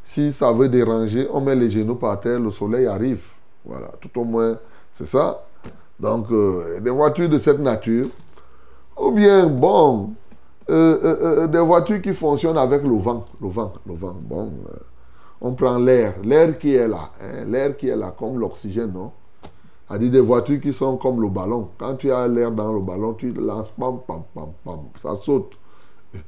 si 0.02 0.32
ça 0.32 0.52
veut 0.52 0.68
déranger, 0.68 1.28
on 1.32 1.40
met 1.40 1.54
les 1.54 1.68
genoux 1.68 1.96
par 1.96 2.18
terre, 2.20 2.38
le 2.38 2.50
soleil 2.50 2.86
arrive. 2.86 3.22
Voilà, 3.64 3.88
tout 4.00 4.20
au 4.20 4.24
moins, 4.24 4.56
c'est 4.92 5.06
ça. 5.06 5.44
Donc, 5.98 6.30
euh, 6.30 6.80
des 6.80 6.90
voitures 6.90 7.28
de 7.28 7.38
cette 7.38 7.58
nature. 7.58 8.06
Ou 8.98 9.10
bien, 9.10 9.46
bon, 9.46 10.10
euh, 10.70 10.98
euh, 11.02 11.46
des 11.46 11.58
voitures 11.58 12.00
qui 12.00 12.14
fonctionnent 12.14 12.58
avec 12.58 12.82
le 12.82 12.96
vent. 12.96 13.24
Le 13.42 13.48
vent, 13.48 13.72
le 13.86 13.94
vent. 13.94 14.16
Bon, 14.20 14.52
on 15.40 15.52
prend 15.54 15.78
l'air. 15.78 16.14
L'air 16.22 16.58
qui 16.58 16.74
est 16.74 16.88
là. 16.88 17.10
hein, 17.20 17.44
l'air 17.46 17.76
qui 17.76 17.88
est 17.88 17.96
là, 17.96 18.14
comme 18.16 18.38
l'oxygène, 18.38 18.92
non? 18.92 19.10
A 19.88 19.98
dit 19.98 20.10
des 20.10 20.20
voitures 20.20 20.60
qui 20.60 20.72
sont 20.72 20.96
comme 20.96 21.20
le 21.20 21.28
ballon. 21.28 21.68
Quand 21.78 21.94
tu 21.96 22.10
as 22.10 22.26
l'air 22.26 22.50
dans 22.50 22.72
le 22.72 22.80
ballon, 22.80 23.14
tu 23.14 23.32
lances, 23.32 23.70
pam, 23.78 23.98
pam, 24.06 24.22
pam, 24.34 24.48
pam, 24.64 24.80
ça 24.96 25.14
saute. 25.16 25.52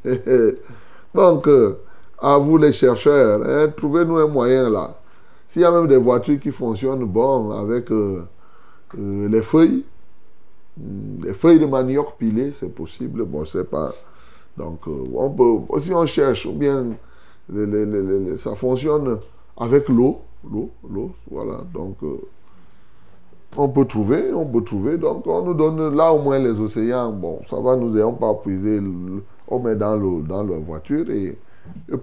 Donc, 1.15 1.49
euh, 1.49 1.79
à 2.19 2.39
vous 2.39 2.57
les 2.57 2.73
chercheurs, 2.73 3.43
hein, 3.45 3.73
trouvez-nous 3.77 4.17
un 4.17 4.29
moyen 4.29 4.69
là. 4.71 5.01
S'il 5.47 5.63
y 5.63 5.65
a 5.65 5.71
même 5.71 5.89
des 5.89 5.97
voitures 5.97 6.39
qui 6.39 6.53
fonctionnent 6.53 7.05
bon 7.05 7.51
avec 7.51 7.91
euh, 7.91 8.23
euh, 8.99 9.29
les 9.29 9.43
feuilles, 9.43 9.85
hmm, 10.77 11.25
les 11.25 11.35
feuilles 11.35 11.59
de 11.59 11.67
manioc 11.67 12.17
pilées, 12.19 12.53
c'est 12.53 12.75
possible. 12.75 13.25
Bon, 13.25 13.45
c'est 13.45 13.65
pas. 13.65 13.93
Donc, 14.57 14.87
on 14.87 15.31
peut, 15.31 15.81
si 15.81 15.93
on 15.95 16.05
cherche, 16.05 16.47
ou 16.47 16.53
bien 16.53 16.87
ça 18.39 18.55
fonctionne 18.57 19.21
avec 19.57 19.89
l'eau, 19.89 20.21
l'eau, 20.45 20.71
l'eau, 20.89 21.13
voilà. 21.31 21.61
Donc, 21.73 21.97
on 23.57 23.69
peut 23.69 23.85
trouver, 23.87 24.33
on 24.33 24.47
peut 24.47 24.63
trouver. 24.63 24.99
Donc, 24.99 25.27
on 25.27 25.43
nous 25.43 25.55
donne 25.55 25.97
là 25.97 26.13
au 26.13 26.21
moins 26.21 26.39
les 26.39 26.61
océans. 26.61 27.13
Bon, 27.13 27.41
ça 27.49 27.57
va, 27.61 27.77
nous 27.77 27.91
n'ayons 27.91 28.13
pas 28.13 28.35
puiser. 28.35 28.81
On 29.49 29.59
met 29.59 29.77
dans, 29.77 29.97
le, 29.97 30.23
dans 30.23 30.43
la 30.43 30.59
voiture 30.59 31.11
et, 31.11 31.39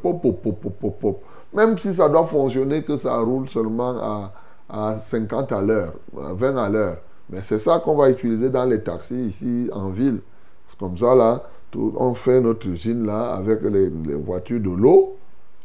pop, 0.02 0.22
pop, 0.22 0.42
pop, 0.42 0.74
pop, 0.80 1.00
pop. 1.00 1.24
Même 1.54 1.78
si 1.78 1.94
ça 1.94 2.10
doit 2.10 2.26
fonctionner, 2.26 2.84
que 2.84 2.98
ça 2.98 3.18
roule 3.20 3.48
seulement 3.48 3.96
à, 3.98 4.34
à 4.70 4.98
50 4.98 5.52
à 5.52 5.62
l'heure, 5.62 5.94
à 6.22 6.34
20 6.34 6.58
à 6.58 6.70
l'heure. 6.70 6.98
Mais 7.30 7.42
c'est 7.42 7.60
ça 7.60 7.80
qu'on 7.80 7.96
va 7.96 8.10
utiliser 8.10 8.50
dans 8.50 8.66
les 8.66 8.82
taxis 8.82 9.16
ici 9.16 9.70
en 9.74 9.90
ville. 9.90 10.20
C'est 10.66 10.78
comme 10.78 10.98
ça, 10.98 11.16
là, 11.16 11.44
on 11.76 12.14
fait 12.14 12.42
notre 12.42 12.68
usine 12.68 13.06
là 13.06 13.34
avec 13.34 13.62
les, 13.62 13.90
les 13.90 14.16
voitures 14.16 14.60
de 14.60 14.70
l'eau 14.70 15.16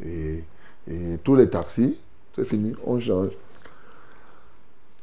et, 0.04 0.44
et 0.90 1.18
tous 1.22 1.34
les 1.34 1.48
taxis. 1.48 2.02
C'est 2.36 2.44
fini, 2.44 2.72
on 2.86 2.98
change. 2.98 3.30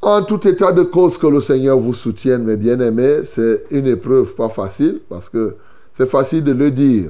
En 0.02 0.22
tout 0.24 0.48
état 0.48 0.72
de 0.72 0.84
cause 0.84 1.18
que 1.18 1.28
le 1.28 1.42
Seigneur 1.42 1.78
vous 1.80 1.94
soutienne, 1.94 2.44
mes 2.44 2.56
bien-aimés, 2.56 3.24
c'est 3.24 3.64
une 3.72 3.88
épreuve 3.88 4.34
pas 4.36 4.50
facile 4.50 5.02
parce 5.10 5.28
que 5.30 5.56
c'est 5.94 6.08
facile 6.08 6.44
de 6.44 6.52
le 6.52 6.70
dire. 6.72 7.10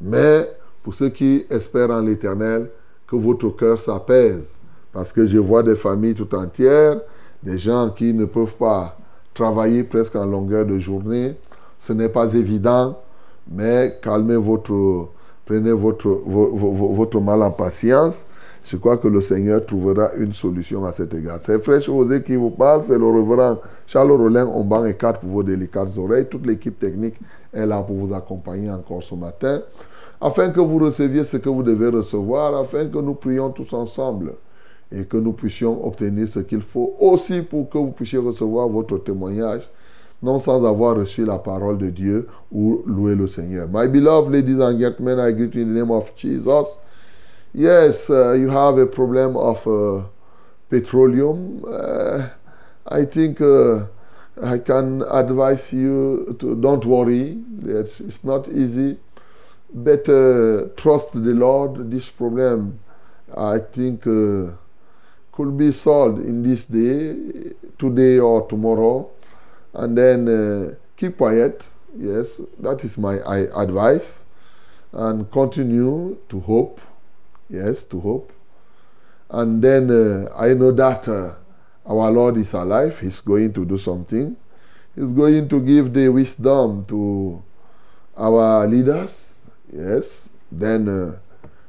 Mais 0.00 0.48
pour 0.82 0.94
ceux 0.94 1.08
qui 1.08 1.44
espèrent 1.50 1.90
en 1.90 2.00
l'Éternel, 2.00 2.70
que 3.06 3.16
votre 3.16 3.48
cœur 3.50 3.78
s'apaise. 3.78 4.56
Parce 4.92 5.12
que 5.12 5.26
je 5.26 5.38
vois 5.38 5.62
des 5.64 5.74
familles 5.74 6.14
tout 6.14 6.32
entières, 6.34 7.00
des 7.42 7.58
gens 7.58 7.90
qui 7.90 8.14
ne 8.14 8.24
peuvent 8.24 8.54
pas 8.54 8.96
travailler 9.34 9.82
presque 9.82 10.14
en 10.14 10.24
longueur 10.24 10.64
de 10.64 10.78
journée. 10.78 11.34
Ce 11.78 11.92
n'est 11.92 12.08
pas 12.08 12.32
évident, 12.34 12.96
mais 13.50 13.98
calmez 14.00 14.36
votre, 14.36 15.08
prenez 15.44 15.72
votre, 15.72 16.08
vo- 16.08 16.54
vo- 16.56 16.72
vo- 16.72 16.92
votre 16.92 17.20
mal 17.20 17.42
en 17.42 17.50
patience. 17.50 18.24
Je 18.64 18.76
crois 18.76 18.98
que 18.98 19.08
le 19.08 19.20
Seigneur 19.20 19.64
trouvera 19.64 20.10
une 20.16 20.32
solution 20.32 20.84
à 20.84 20.92
cet 20.92 21.14
égard. 21.14 21.40
C'est 21.42 21.62
Frère 21.62 21.80
José 21.80 22.22
qui 22.22 22.36
vous 22.36 22.50
parle, 22.50 22.82
c'est 22.82 22.98
le 22.98 23.06
reverend 23.06 23.58
Charles 23.86 24.12
Rollin, 24.12 24.46
Omban 24.46 24.84
et 24.84 24.94
4 24.94 25.20
pour 25.20 25.30
vos 25.30 25.42
délicates 25.42 25.96
oreilles. 25.98 26.26
Toute 26.30 26.46
l'équipe 26.46 26.78
technique 26.78 27.16
est 27.52 27.66
là 27.66 27.82
pour 27.82 27.96
vous 27.96 28.14
accompagner 28.14 28.70
encore 28.70 29.02
ce 29.02 29.14
matin, 29.14 29.62
afin 30.20 30.50
que 30.50 30.60
vous 30.60 30.78
receviez 30.78 31.24
ce 31.24 31.38
que 31.38 31.48
vous 31.48 31.62
devez 31.62 31.88
recevoir, 31.88 32.54
afin 32.54 32.86
que 32.86 32.98
nous 32.98 33.14
prions 33.14 33.50
tous 33.50 33.72
ensemble 33.72 34.34
et 34.92 35.04
que 35.04 35.16
nous 35.16 35.32
puissions 35.32 35.84
obtenir 35.86 36.28
ce 36.28 36.40
qu'il 36.40 36.62
faut 36.62 36.94
aussi 37.00 37.42
pour 37.42 37.68
que 37.68 37.78
vous 37.78 37.92
puissiez 37.92 38.18
recevoir 38.18 38.68
votre 38.68 38.98
témoignage, 38.98 39.68
non 40.22 40.38
sans 40.38 40.64
avoir 40.64 40.96
reçu 40.96 41.24
la 41.24 41.38
parole 41.38 41.78
de 41.78 41.88
Dieu 41.88 42.26
ou 42.52 42.82
louer 42.86 43.14
le 43.14 43.26
Seigneur. 43.26 43.66
My 43.72 43.88
beloved 43.88 44.30
ladies 44.32 44.60
and 44.60 44.78
gentlemen, 44.78 45.18
I 45.18 45.32
greet 45.32 45.54
you 45.54 45.62
in 45.62 45.74
the 45.74 45.78
name 45.78 45.90
of 45.90 46.12
Jesus. 46.14 46.78
Yes, 47.52 48.10
uh, 48.10 48.32
you 48.32 48.48
have 48.48 48.78
a 48.78 48.86
problem 48.86 49.36
of 49.36 49.66
uh, 49.66 50.06
petroleum. 50.68 51.64
Uh, 51.66 52.28
I 52.86 53.04
think 53.04 53.40
uh, 53.40 53.86
I 54.40 54.58
can 54.58 55.02
advise 55.10 55.72
you 55.72 56.36
to 56.38 56.54
don't 56.54 56.84
worry. 56.84 57.42
It's, 57.64 58.00
it's 58.00 58.22
not 58.22 58.46
easy. 58.48 58.98
Better 59.72 60.68
trust 60.76 61.12
the 61.12 61.34
Lord. 61.34 61.90
This 61.90 62.08
problem, 62.08 62.78
I 63.36 63.58
think, 63.58 64.06
uh, 64.06 64.52
could 65.32 65.58
be 65.58 65.72
solved 65.72 66.24
in 66.24 66.44
this 66.44 66.66
day, 66.66 67.52
today 67.78 68.20
or 68.20 68.46
tomorrow. 68.46 69.10
And 69.74 69.98
then 69.98 70.28
uh, 70.28 70.74
keep 70.96 71.18
quiet. 71.18 71.66
Yes, 71.96 72.40
that 72.60 72.84
is 72.84 72.96
my 72.96 73.18
I 73.20 73.38
advice. 73.60 74.24
And 74.92 75.28
continue 75.32 76.16
to 76.28 76.40
hope. 76.40 76.80
Yes, 77.50 77.84
to 77.84 78.00
hope. 78.00 78.32
And 79.28 79.62
then 79.62 79.90
uh, 79.90 80.32
I 80.36 80.54
know 80.54 80.72
that 80.72 81.08
uh, 81.08 81.34
our 81.84 82.10
Lord 82.10 82.36
is 82.36 82.52
alive. 82.52 82.98
He's 83.00 83.20
going 83.20 83.52
to 83.54 83.64
do 83.64 83.78
something. 83.78 84.36
He's 84.94 85.04
going 85.04 85.48
to 85.48 85.60
give 85.60 85.92
the 85.92 86.08
wisdom 86.08 86.84
to 86.86 87.42
our 88.16 88.66
leaders. 88.66 89.40
Yes. 89.72 90.28
Then 90.50 90.88
uh, 90.88 91.18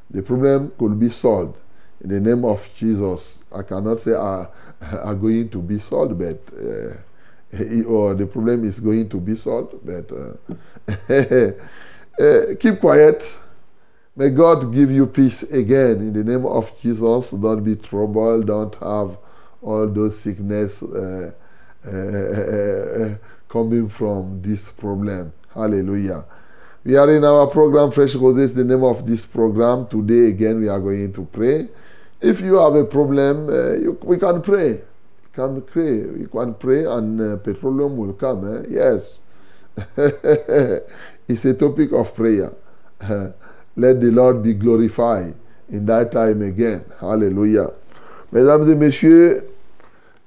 the 0.10 0.22
problem 0.24 0.72
could 0.78 1.00
be 1.00 1.10
solved. 1.10 1.58
In 2.04 2.10
the 2.10 2.20
name 2.20 2.46
of 2.46 2.68
Jesus, 2.76 3.44
I 3.52 3.62
cannot 3.62 4.00
say 4.00 4.14
are, 4.14 4.50
are 4.82 5.16
going 5.16 5.50
to 5.50 5.60
be 5.60 5.80
solved, 5.80 6.18
but 6.18 6.42
uh, 6.58 6.96
or 7.88 8.14
the 8.14 8.26
problem 8.26 8.66
is 8.66 8.80
going 8.80 9.10
to 9.10 9.20
be 9.20 9.36
solved. 9.36 9.76
But 9.84 10.12
uh, 10.12 11.04
uh, 12.24 12.56
keep 12.60 12.80
quiet. 12.80 13.40
May 14.16 14.30
God 14.30 14.74
give 14.74 14.92
you 14.92 15.08
peace 15.08 15.44
again 15.52 15.98
in 16.02 16.14
the 16.14 16.24
name 16.24 16.46
of 16.46 16.78
Jesus. 16.82 17.32
Don't 17.32 17.64
be 17.64 17.76
troubled. 17.78 18.48
Don't 18.48 18.76
have 18.76 19.18
all 19.62 19.88
those 19.88 20.20
sickness 20.20 20.84
uh, 20.84 21.32
uh, 21.88 21.90
uh, 21.92 23.16
coming 23.48 23.88
from 23.88 24.42
this 24.42 24.70
problem. 24.72 25.32
Hallelujah. 25.54 26.26
We 26.84 26.98
are 26.98 27.10
in 27.10 27.24
our 27.24 27.48
program 27.48 27.92
Fresh 27.92 28.16
Roses, 28.16 28.54
the 28.54 28.66
name 28.66 28.84
of 28.84 29.06
this 29.08 29.26
program. 29.26 29.88
Today, 29.88 30.30
again, 30.30 30.60
we 30.60 30.68
are 30.68 30.80
going 30.80 31.14
to 31.14 31.26
pray. 31.32 31.70
If 32.20 32.42
you 32.42 32.56
have 32.56 32.76
a 32.76 32.86
problem, 32.86 33.48
uh, 33.50 33.74
you, 33.74 33.98
we 34.04 34.18
can 34.18 34.42
pray. 34.42 34.72
You 34.72 35.30
can 35.34 35.62
pray. 35.62 35.94
You 35.94 36.30
can 36.32 36.54
pray, 36.56 36.84
and 36.86 37.22
uh, 37.22 37.38
petroleum 37.38 37.96
will 37.96 38.14
come. 38.14 38.58
eh? 38.58 38.66
Yes. 38.72 39.20
it's 41.28 41.46
a 41.46 41.54
topic 41.54 41.94
of 41.94 42.14
prayer. 42.14 42.52
Let 43.78 44.02
the 44.02 44.12
Lord 44.12 44.44
be 44.44 44.54
glorified 44.54 45.34
in 45.72 45.86
that 45.86 46.12
time 46.12 46.42
again. 46.42 46.82
Hallelujah. 47.00 47.72
Mesdames 48.32 48.70
et 48.70 48.76
messieurs, 48.76 49.44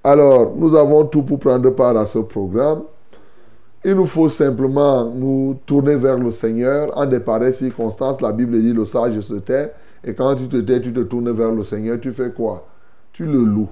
alors 0.03 0.55
nous 0.57 0.75
avons 0.75 1.05
tout 1.07 1.23
pour 1.23 1.39
prendre 1.39 1.71
part 1.71 1.97
à 1.97 2.07
ce 2.07 2.19
programme. 2.19 2.85
Il 3.85 3.95
nous 3.95 4.07
faut 4.07 4.31
simplement 4.31 5.05
nous 5.05 5.59
tourner 5.67 5.97
vers 5.97 6.19
le 6.19 6.31
Seigneur 6.31 6.97
en 6.97 7.05
des 7.05 7.21
pareilles 7.21 7.55
circonstances. 7.55 8.21
La 8.23 8.33
Bible 8.33 8.59
dit 8.61 8.73
le 8.73 8.87
sage 8.87 9.21
se 9.21 9.35
tait. 9.35 9.73
Et 10.03 10.15
quand 10.15 10.35
tu 10.37 10.49
te 10.49 10.57
tais, 10.57 10.81
tu 10.81 10.93
te 10.93 11.01
tournes 11.01 11.31
vers 11.33 11.53
le 11.53 11.65
Seigneur. 11.65 11.99
Tu 12.01 12.13
fais 12.13 12.31
quoi? 12.31 12.67
Tu 13.13 13.27
le 13.27 13.45
loues. 13.45 13.69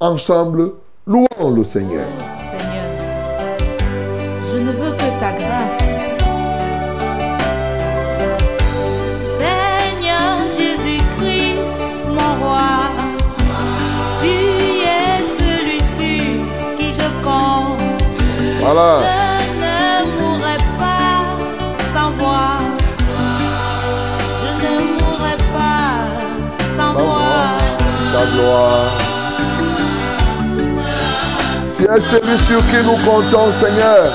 Ensemble, 0.00 0.72
louons 1.06 1.54
le. 1.54 1.64
Seigneur, 1.64 2.06
Voilà. 18.70 18.98
Je 19.00 19.56
ne 19.64 20.20
mourrai 20.20 20.58
pas 20.78 21.24
sans 21.90 22.10
voir. 22.18 22.58
Je 24.42 24.50
ne 24.62 24.74
mourrai 24.92 25.36
pas 25.56 25.96
sans 26.76 26.92
voir. 26.92 27.56
Ta 28.12 28.26
gloire. 28.26 28.90
Tu 31.78 31.84
es 31.84 32.00
celui 32.00 32.38
sur 32.40 32.58
qui 32.58 32.76
nous 32.84 32.98
comptons, 33.10 33.50
Seigneur. 33.58 34.12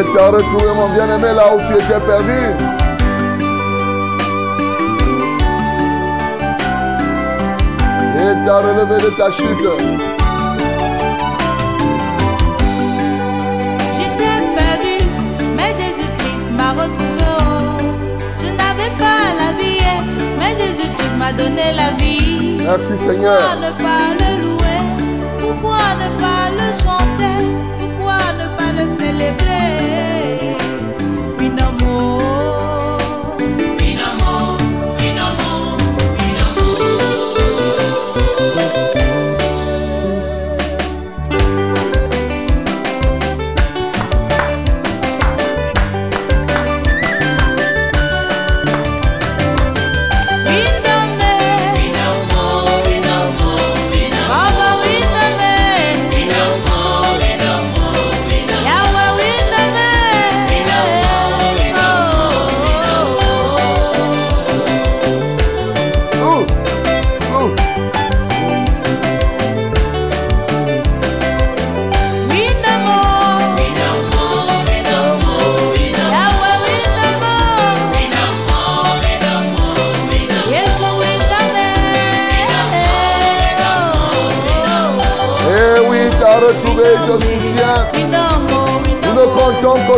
Il 0.00 0.04
t'a 0.14 0.28
retrouvé, 0.30 0.66
mon 0.76 0.88
bien-aimé, 0.94 1.32
là 1.34 1.52
où 1.52 1.58
tu 1.66 1.74
étais 1.74 1.98
perdu. 2.06 2.40
Il 8.14 8.44
t'a 8.46 8.58
relevé 8.58 8.96
de 9.02 9.10
ta 9.16 9.32
chute. 9.32 9.66
J'étais 13.96 14.38
perdu, 14.56 14.96
mais 15.56 15.70
Jésus-Christ 15.74 16.48
m'a 16.56 16.70
retrouvé. 16.80 17.18
Je 18.40 18.50
n'avais 18.52 18.92
pas 18.98 19.34
la 19.36 19.50
vie, 19.58 19.82
mais 20.38 20.54
Jésus-Christ 20.54 21.16
m'a 21.18 21.32
donné 21.32 21.72
la 21.74 21.90
vie. 22.00 22.58
Merci, 22.62 22.96
Seigneur. 22.96 23.40
Pourquoi 23.40 23.66
ne 23.66 23.72
pas 23.82 24.06
le 24.20 24.30
louer? 24.42 24.82
Pourquoi 25.38 25.82
ne 25.98 26.08
pas 26.20 26.50
le 26.52 26.68
chanter? 26.72 27.38
Pourquoi 27.78 28.18
ne 28.38 28.46
pas 28.56 28.70
le 28.80 28.84
célébrer? 29.00 29.57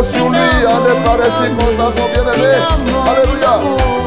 Comptons 0.01 0.09
que 0.09 0.17
sur 0.17 0.29
lui 0.29 0.65
en 0.67 0.81
des 0.81 1.03
pareilles 1.03 1.31
circonstances, 1.41 1.93
mon 2.87 4.00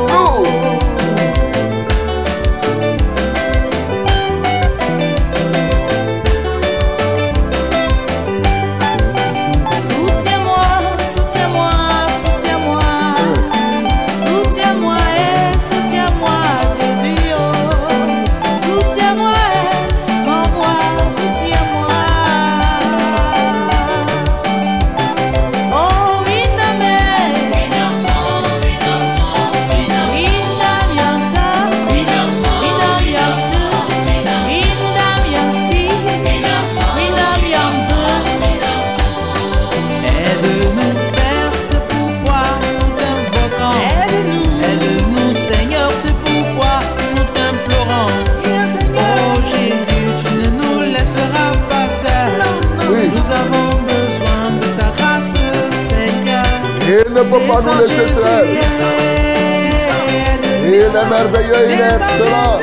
Il 60.66 60.74
est 60.74 60.92
merveilleux, 61.08 61.66
il 61.68 61.80
est 61.80 61.94
excellent. 61.94 62.58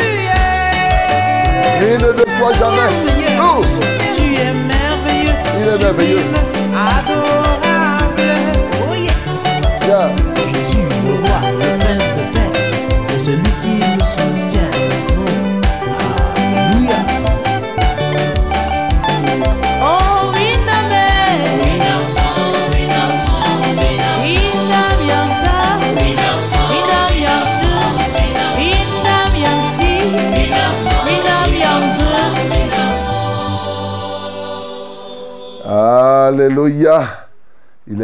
Il 1.82 1.98
ne 1.98 2.12
déçoit 2.12 2.54
jamais. 2.60 2.92
Nous, 3.38 3.64
Tu 4.16 4.26
es 4.34 4.54
merveilleux. 4.54 5.38
Il 5.60 5.68
est 5.68 5.80
merveilleux. 5.84 6.26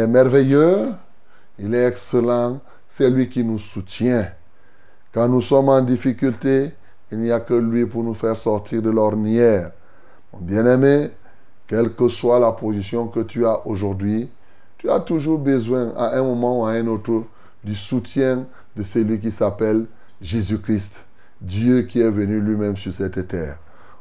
Merveilleux. 0.08 0.88
Il 1.58 1.74
est 1.74 1.86
excellent. 1.86 2.60
C'est 2.88 3.10
lui 3.10 3.28
qui 3.28 3.44
nous 3.44 3.58
soutient. 3.58 4.28
Quand 5.12 5.28
nous 5.28 5.40
sommes 5.40 5.68
en 5.68 5.80
difficulté, 5.80 6.72
il 7.10 7.18
n'y 7.18 7.30
a 7.30 7.40
que 7.40 7.54
lui 7.54 7.86
pour 7.86 8.02
nous 8.04 8.14
faire 8.14 8.36
sortir 8.36 8.82
de 8.82 8.90
l'ornière. 8.90 9.72
Mon 10.32 10.40
bien-aimé, 10.40 11.10
quelle 11.66 11.94
que 11.94 12.08
soit 12.08 12.38
la 12.38 12.52
position 12.52 13.08
que 13.08 13.20
tu 13.20 13.46
as 13.46 13.66
aujourd'hui, 13.66 14.30
tu 14.78 14.90
as 14.90 15.00
toujours 15.00 15.38
besoin, 15.38 15.92
à 15.96 16.18
un 16.18 16.22
moment 16.22 16.60
ou 16.60 16.64
à 16.64 16.72
un 16.72 16.86
autre, 16.86 17.24
du 17.64 17.74
soutien 17.74 18.46
de 18.76 18.82
celui 18.82 19.18
qui 19.18 19.30
s'appelle 19.30 19.86
Jésus-Christ, 20.20 21.04
Dieu 21.40 21.82
qui 21.82 22.00
est 22.00 22.10
venu 22.10 22.40
lui-même 22.40 22.76
sur 22.76 22.92
cette 22.92 23.26
terre. 23.28 23.58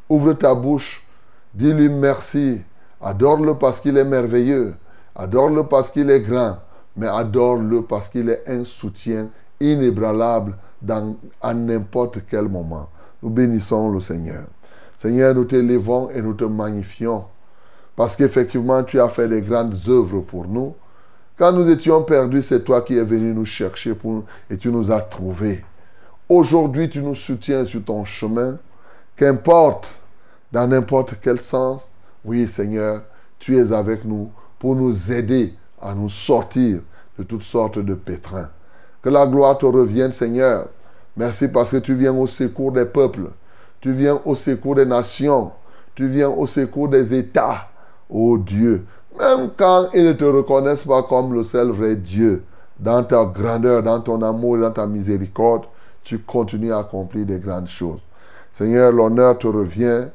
Ouvre 0.10 0.34
ta 0.34 0.54
bouche, 0.54 1.06
dis-lui 1.54 1.90
merci, 1.90 2.62
adore-le 3.02 3.56
parce 3.56 3.80
qu'il 3.80 3.98
est 3.98 4.06
merveilleux, 4.06 4.76
adore-le 5.18 5.64
parce 5.64 5.92
qu'il 5.92 6.10
est 6.10 6.22
grand, 6.22 6.60
mais 6.96 7.08
adore-le 7.08 7.82
parce 7.82 8.08
qu'il 8.08 8.30
est 8.30 8.44
un 8.48 8.64
soutien 8.64 9.30
inébranlable 9.60 10.56
dans, 10.82 11.18
à 11.42 11.54
n'importe 11.54 12.20
quel 12.30 12.48
moment. 12.48 12.88
Nous 13.22 13.30
bénissons 13.30 13.90
le 13.92 14.00
Seigneur. 14.00 14.44
Seigneur, 14.98 15.36
nous 15.36 15.46
t'élévons 15.46 16.10
et 16.12 16.22
nous 16.22 16.34
te 16.34 16.46
magnifions 16.46 17.26
parce 17.98 18.16
qu'effectivement, 18.16 18.84
tu 18.84 19.02
as 19.02 19.10
fait 19.10 19.28
des 19.28 19.42
grandes 19.42 19.76
œuvres 19.88 20.22
pour 20.22 20.48
nous. 20.48 20.76
Quand 21.36 21.52
nous 21.52 21.68
étions 21.68 22.04
perdus, 22.04 22.44
c'est 22.44 22.64
toi 22.64 22.84
qui 22.84 22.96
es 22.96 23.04
venu 23.04 23.34
nous 23.34 23.46
chercher 23.46 23.96
et 24.52 24.58
tu 24.58 24.70
nous 24.70 24.92
as 24.92 25.02
trouvés. 25.02 25.66
Aujourd'hui, 26.30 26.90
tu 26.90 27.02
nous 27.02 27.16
soutiens 27.16 27.66
sur 27.66 27.84
ton 27.84 28.06
chemin. 28.06 28.60
Qu'importe, 29.16 30.00
dans 30.52 30.68
n'importe 30.68 31.16
quel 31.20 31.42
sens, 31.42 31.92
oui 32.24 32.48
Seigneur, 32.48 33.02
tu 33.40 33.58
es 33.58 33.74
avec 33.74 34.06
nous 34.06 34.30
pour 34.60 34.76
nous 34.76 35.12
aider 35.12 35.54
à 35.82 35.94
nous 35.94 36.10
sortir 36.10 36.82
de 37.18 37.24
toutes 37.24 37.44
sortes 37.44 37.80
de 37.80 37.94
pétrins. 37.94 38.50
Que 39.02 39.10
la 39.10 39.26
gloire 39.28 39.58
te 39.58 39.66
revienne, 39.66 40.12
Seigneur. 40.12 40.70
Merci 41.16 41.48
parce 41.48 41.72
que 41.72 41.78
tu 41.78 41.96
viens 41.96 42.14
au 42.14 42.28
secours 42.28 42.72
des 42.72 42.86
peuples. 42.86 43.30
Tu 43.82 43.92
viens 43.92 44.20
au 44.26 44.36
secours 44.36 44.76
des 44.76 44.86
nations. 44.86 45.52
Tu 45.96 46.08
viens 46.08 46.30
au 46.30 46.46
secours 46.46 46.90
des 46.90 47.14
États. 47.14 47.70
Oh 48.10 48.38
Dieu, 48.38 48.86
même 49.20 49.50
quand 49.58 49.88
ils 49.94 50.06
ne 50.06 50.14
te 50.14 50.24
reconnaissent 50.24 50.86
pas 50.86 51.04
comme 51.04 51.34
le 51.34 51.44
seul 51.44 51.70
vrai 51.70 51.96
Dieu, 51.96 52.44
dans 52.80 53.04
ta 53.04 53.26
grandeur, 53.26 53.82
dans 53.84 54.00
ton 54.00 54.22
amour, 54.22 54.60
dans 54.60 54.72
ta 54.72 54.86
miséricorde, 54.86 55.66
tu 56.04 56.20
continues 56.20 56.72
à 56.72 56.80
accomplir 56.80 57.26
des 57.26 57.40
grandes 57.40 57.68
choses. 57.68 58.02
Seigneur, 58.52 58.92
l'honneur 58.92 59.38
te 59.38 59.48
revient, 59.48 60.06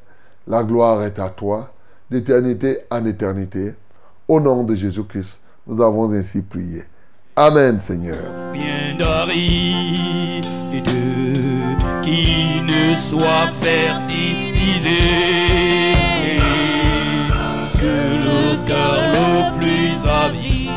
la 0.47 0.63
gloire 0.63 1.03
est 1.03 1.19
à 1.19 1.29
toi, 1.29 1.71
d'éternité 2.11 2.79
en 2.91 3.05
éternité. 3.05 3.75
Au 4.33 4.41
nom 4.41 4.65
de 4.65 4.75
Jésus-Christ, 4.75 5.43
nous 5.67 5.83
avons 5.83 6.11
ainsi 6.11 6.41
prié. 6.41 6.85
Amen, 7.37 7.79
Seigneur. 7.79 8.17
bien 8.51 8.97
d'aride 8.99 10.47
qui 12.03 12.63
ne 12.63 12.97
soit 12.97 13.49
fertilisé 13.61 15.03
que 17.79 17.95
le 18.25 18.67
cœur 18.67 19.03
le 19.13 19.59
plus 19.59 20.01
avide 20.09 20.71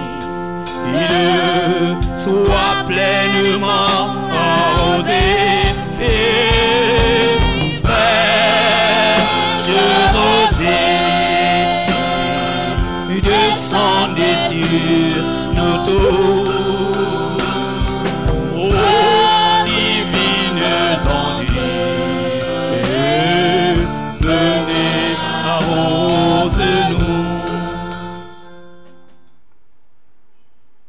soit 2.18 2.84
pleinement 2.86 4.20
arrosé 4.34 5.45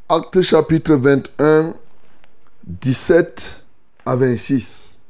Acte 0.09 0.41
chapitre 0.41 0.95
21, 0.95 1.73
17 2.63 3.61
à 4.05 4.15
26. 4.15 5.01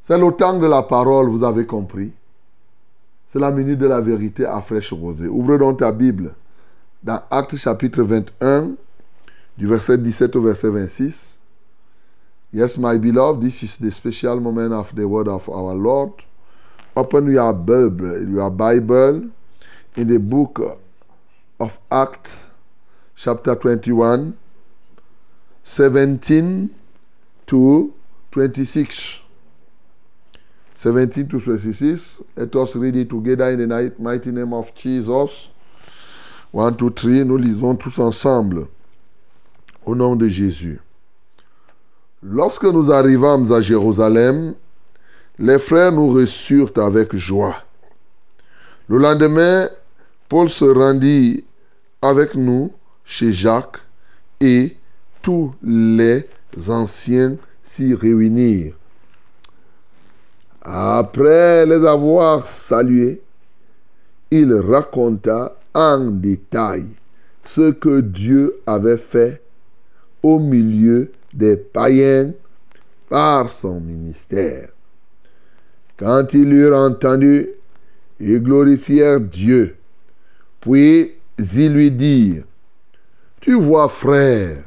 C'est 0.00 0.16
le 0.16 0.32
temps 0.32 0.58
de 0.58 0.66
la 0.66 0.82
parole, 0.84 1.28
vous 1.28 1.44
avez 1.44 1.66
compris. 1.66 2.12
C'est 3.28 3.38
la 3.38 3.50
minute 3.50 3.78
de 3.78 3.86
la 3.86 4.00
vérité 4.00 4.46
à 4.46 4.62
fraîche 4.62 4.90
rosée. 4.94 5.28
Ouvre 5.28 5.58
donc 5.58 5.80
ta 5.80 5.92
Bible 5.92 6.32
dans 7.02 7.20
Acte 7.30 7.56
chapitre 7.56 8.04
21, 8.04 8.76
du 9.58 9.66
verset 9.66 9.98
17 9.98 10.34
au 10.36 10.40
verset 10.40 10.70
26. 10.70 11.38
Yes, 12.54 12.78
my 12.78 12.96
beloved, 12.96 13.42
this 13.42 13.62
is 13.62 13.76
the 13.78 13.90
special 13.90 14.40
moment 14.40 14.72
of 14.72 14.94
the 14.94 15.04
word 15.04 15.28
of 15.28 15.46
our 15.50 15.74
Lord. 15.74 16.12
Open 16.94 17.30
your 17.30 17.52
Bible, 17.52 18.26
your 18.30 18.50
Bible 18.50 19.24
in 19.94 20.06
the 20.06 20.18
book 20.18 20.58
of 21.60 21.78
Acts 21.90 22.45
chapter 23.16 23.56
21, 23.56 24.36
17 25.64 26.70
to 27.46 27.94
26. 28.30 29.22
17 30.74 31.28
to 31.28 31.40
26. 31.40 32.22
Let 32.36 32.54
us 32.54 32.76
read 32.76 32.96
it 32.96 33.08
together 33.08 33.50
in 33.50 33.66
the 33.66 33.94
mighty 33.98 34.30
name 34.30 34.52
of 34.52 34.74
Jesus. 34.74 35.48
1, 36.52 36.76
2, 36.76 36.90
3. 36.90 37.24
Nous 37.24 37.38
lisons 37.38 37.76
tous 37.76 37.98
ensemble. 37.98 38.68
Au 39.84 39.94
nom 39.94 40.16
de 40.16 40.28
Jésus. 40.28 40.80
Lorsque 42.22 42.64
nous 42.64 42.90
arrivâmes 42.90 43.50
à 43.52 43.62
Jérusalem, 43.62 44.54
les 45.38 45.58
frères 45.58 45.92
nous 45.92 46.12
reçurent 46.12 46.72
avec 46.76 47.14
joie. 47.16 47.56
Le 48.88 48.98
lendemain, 48.98 49.68
Paul 50.28 50.50
se 50.50 50.64
rendit 50.64 51.44
avec 52.02 52.34
nous 52.34 52.72
chez 53.06 53.32
Jacques 53.32 53.78
et 54.40 54.76
tous 55.22 55.54
les 55.62 56.26
anciens 56.68 57.36
s'y 57.64 57.94
réunirent. 57.94 58.74
Après 60.60 61.64
les 61.64 61.86
avoir 61.86 62.46
salués, 62.46 63.22
il 64.30 64.52
raconta 64.52 65.56
en 65.72 66.00
détail 66.10 66.86
ce 67.44 67.70
que 67.70 68.00
Dieu 68.00 68.60
avait 68.66 68.98
fait 68.98 69.40
au 70.22 70.40
milieu 70.40 71.12
des 71.32 71.56
païens 71.56 72.32
par 73.08 73.50
son 73.50 73.80
ministère. 73.80 74.70
Quand 75.96 76.34
ils 76.34 76.52
eurent 76.52 76.76
entendu, 76.78 77.48
ils 78.18 78.42
glorifièrent 78.42 79.20
Dieu. 79.20 79.76
Puis 80.60 81.12
ils 81.38 81.72
lui 81.72 81.92
dirent, 81.92 82.44
Tu 83.46 83.52
vois, 83.52 83.88
frère, 83.88 84.64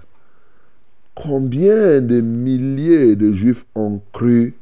combien 1.13 2.00
de 2.00 2.22
milliers 2.22 3.18
de 3.18 3.34
Juifs 3.34 3.65
ont 3.76 4.00
cru 4.13 4.56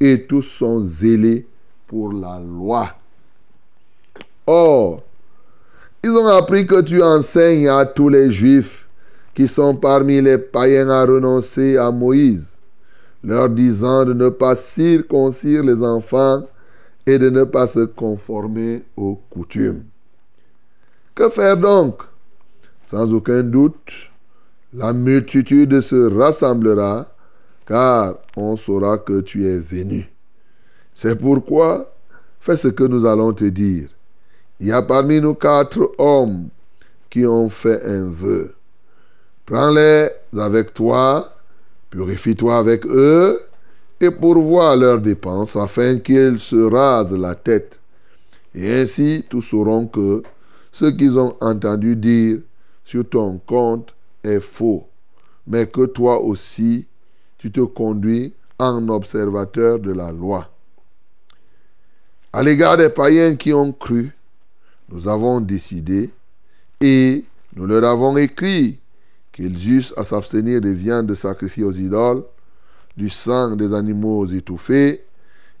et 0.00 0.24
tous 0.26 0.40
sont 0.40 0.82
zélés 0.82 1.46
pour 1.86 2.14
la 2.14 2.40
loi. 2.40 2.94
Or, 4.46 5.02
ils 6.02 6.08
ont 6.08 6.28
appris 6.28 6.66
que 6.66 6.80
tu 6.80 7.02
enseignes 7.02 7.68
à 7.68 7.84
tous 7.84 8.08
les 8.08 8.32
Juifs 8.32 8.88
qui 9.34 9.46
sont 9.46 9.76
parmi 9.76 10.22
les 10.22 10.38
païens 10.38 10.88
à 10.88 11.04
renoncer 11.04 11.76
à 11.76 11.90
Moïse, 11.90 12.48
leur 13.22 13.50
disant 13.50 14.06
de 14.06 14.14
ne 14.14 14.30
pas 14.30 14.56
circoncire 14.56 15.62
les 15.62 15.82
enfants 15.82 16.42
et 17.04 17.18
de 17.18 17.28
ne 17.28 17.44
pas 17.44 17.68
se 17.68 17.80
conformer 17.80 18.82
aux 18.96 19.20
coutumes. 19.28 19.84
Que 21.14 21.28
faire 21.28 21.58
donc 21.58 22.07
Sans 22.90 23.12
aucun 23.12 23.42
doute, 23.42 24.10
la 24.72 24.94
multitude 24.94 25.82
se 25.82 26.08
rassemblera, 26.08 27.06
car 27.66 28.14
on 28.34 28.56
saura 28.56 28.96
que 28.96 29.20
tu 29.20 29.46
es 29.46 29.58
venu. 29.58 30.10
C'est 30.94 31.16
pourquoi, 31.16 31.92
fais 32.40 32.56
ce 32.56 32.68
que 32.68 32.84
nous 32.84 33.04
allons 33.04 33.34
te 33.34 33.44
dire. 33.44 33.90
Il 34.58 34.68
y 34.68 34.72
a 34.72 34.80
parmi 34.80 35.20
nous 35.20 35.34
quatre 35.34 35.92
hommes 35.98 36.48
qui 37.10 37.26
ont 37.26 37.50
fait 37.50 37.82
un 37.84 38.08
vœu. 38.08 38.54
Prends-les 39.44 40.08
avec 40.38 40.72
toi, 40.72 41.30
purifie-toi 41.90 42.56
avec 42.56 42.86
eux, 42.86 43.38
et 44.00 44.10
pourvois 44.10 44.74
leurs 44.76 45.02
dépenses, 45.02 45.56
afin 45.56 45.98
qu'ils 45.98 46.40
se 46.40 46.56
rasent 46.56 47.12
la 47.12 47.34
tête. 47.34 47.80
Et 48.54 48.80
ainsi 48.80 49.26
tous 49.28 49.42
sauront 49.42 49.86
que 49.88 50.22
ce 50.72 50.86
qu'ils 50.86 51.18
ont 51.18 51.36
entendu 51.42 51.94
dire 51.94 52.38
sur 52.88 53.06
ton 53.06 53.36
compte 53.36 53.94
est 54.24 54.40
faux, 54.40 54.88
mais 55.46 55.66
que 55.66 55.84
toi 55.84 56.22
aussi, 56.22 56.88
tu 57.36 57.52
te 57.52 57.60
conduis 57.60 58.32
en 58.58 58.88
observateur 58.88 59.78
de 59.78 59.92
la 59.92 60.10
loi. 60.10 60.50
À 62.32 62.42
l'égard 62.42 62.78
des 62.78 62.88
païens 62.88 63.36
qui 63.36 63.52
ont 63.52 63.72
cru, 63.72 64.16
nous 64.88 65.06
avons 65.06 65.42
décidé 65.42 66.10
et 66.80 67.26
nous 67.56 67.66
leur 67.66 67.84
avons 67.84 68.16
écrit 68.16 68.78
qu'ils 69.32 69.70
eussent 69.70 69.92
à 69.98 70.04
s'abstenir 70.04 70.62
des 70.62 70.72
viandes 70.72 71.14
sacrifiées 71.14 71.64
aux 71.64 71.72
idoles, 71.72 72.24
du 72.96 73.10
sang 73.10 73.54
des 73.54 73.74
animaux 73.74 74.24
étouffés 74.28 75.04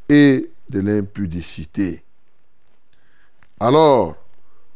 et 0.08 0.50
de 0.70 0.80
l'impudicité. 0.80 2.02
Alors, 3.60 4.16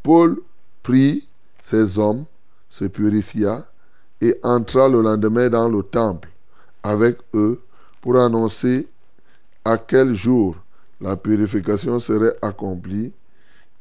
Paul 0.02 0.36
prit 0.82 1.26
ses 1.62 1.98
hommes, 1.98 2.26
se 2.72 2.86
purifia 2.86 3.66
et 4.18 4.40
entra 4.42 4.88
le 4.88 5.02
lendemain 5.02 5.50
dans 5.50 5.68
le 5.68 5.82
temple 5.82 6.30
avec 6.82 7.18
eux 7.34 7.60
pour 8.00 8.18
annoncer 8.18 8.88
à 9.62 9.76
quel 9.76 10.14
jour 10.14 10.56
la 10.98 11.18
purification 11.18 12.00
serait 12.00 12.34
accomplie 12.40 13.12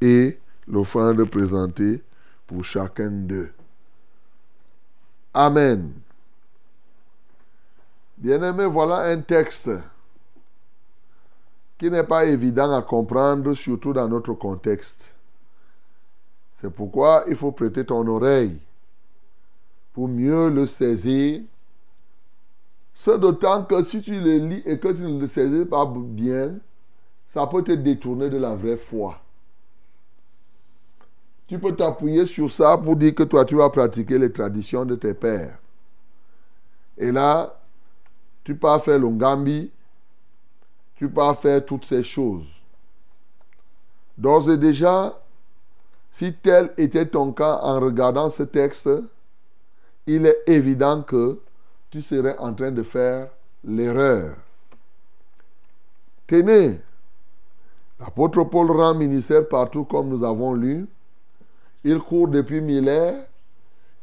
et 0.01 0.37
l'offrande 0.67 1.23
présentée 1.23 2.03
pour 2.45 2.65
chacun 2.65 3.09
d'eux. 3.09 3.51
Amen. 5.33 5.93
Bien-aimé, 8.17 8.65
voilà 8.65 9.03
un 9.09 9.21
texte 9.21 9.71
qui 11.77 11.89
n'est 11.89 12.03
pas 12.03 12.25
évident 12.25 12.75
à 12.75 12.81
comprendre, 12.81 13.53
surtout 13.53 13.93
dans 13.93 14.09
notre 14.09 14.33
contexte. 14.33 15.13
C'est 16.51 16.69
pourquoi 16.69 17.23
il 17.29 17.37
faut 17.37 17.53
prêter 17.53 17.85
ton 17.85 18.05
oreille 18.05 18.59
pour 20.01 20.07
mieux 20.07 20.49
le 20.49 20.65
saisir. 20.65 21.43
C'est 22.95 23.19
d'autant 23.19 23.63
que 23.65 23.83
si 23.83 24.01
tu 24.01 24.19
le 24.19 24.37
lis 24.37 24.63
et 24.65 24.79
que 24.79 24.87
tu 24.87 25.03
ne 25.03 25.21
le 25.21 25.27
saisis 25.27 25.63
pas 25.63 25.85
bien, 25.85 26.55
ça 27.27 27.45
peut 27.45 27.63
te 27.63 27.73
détourner 27.73 28.31
de 28.31 28.37
la 28.37 28.55
vraie 28.55 28.77
foi. 28.77 29.19
Tu 31.45 31.59
peux 31.59 31.75
t'appuyer 31.75 32.25
sur 32.25 32.49
ça 32.49 32.79
pour 32.79 32.95
dire 32.95 33.13
que 33.13 33.21
toi, 33.21 33.45
tu 33.45 33.53
vas 33.53 33.69
pratiquer 33.69 34.17
les 34.17 34.31
traditions 34.31 34.85
de 34.85 34.95
tes 34.95 35.13
pères. 35.13 35.59
Et 36.97 37.11
là, 37.11 37.59
tu 38.43 38.55
peux 38.55 38.79
faire 38.79 38.97
l'ongambi, 38.97 39.71
tu 40.95 41.07
peux 41.07 41.33
faire 41.39 41.63
toutes 41.63 41.85
ces 41.85 42.01
choses. 42.01 42.49
D'ores 44.17 44.49
et 44.49 44.57
déjà, 44.57 45.21
si 46.11 46.33
tel 46.33 46.73
était 46.77 47.05
ton 47.05 47.31
cas 47.33 47.59
en 47.61 47.79
regardant 47.79 48.31
ce 48.31 48.41
texte, 48.41 48.89
il 50.07 50.25
est 50.25 50.43
évident 50.47 51.01
que 51.03 51.39
tu 51.89 52.01
serais 52.01 52.37
en 52.37 52.53
train 52.53 52.71
de 52.71 52.83
faire 52.83 53.29
l'erreur. 53.63 54.35
Tenez, 56.27 56.79
l'apôtre 57.99 58.43
Paul 58.45 58.71
rend 58.71 58.95
ministère 58.95 59.47
partout 59.47 59.83
comme 59.83 60.09
nous 60.09 60.23
avons 60.23 60.53
lu. 60.53 60.87
Il 61.83 61.99
court 61.99 62.27
depuis 62.27 62.61
millénaires. 62.61 63.27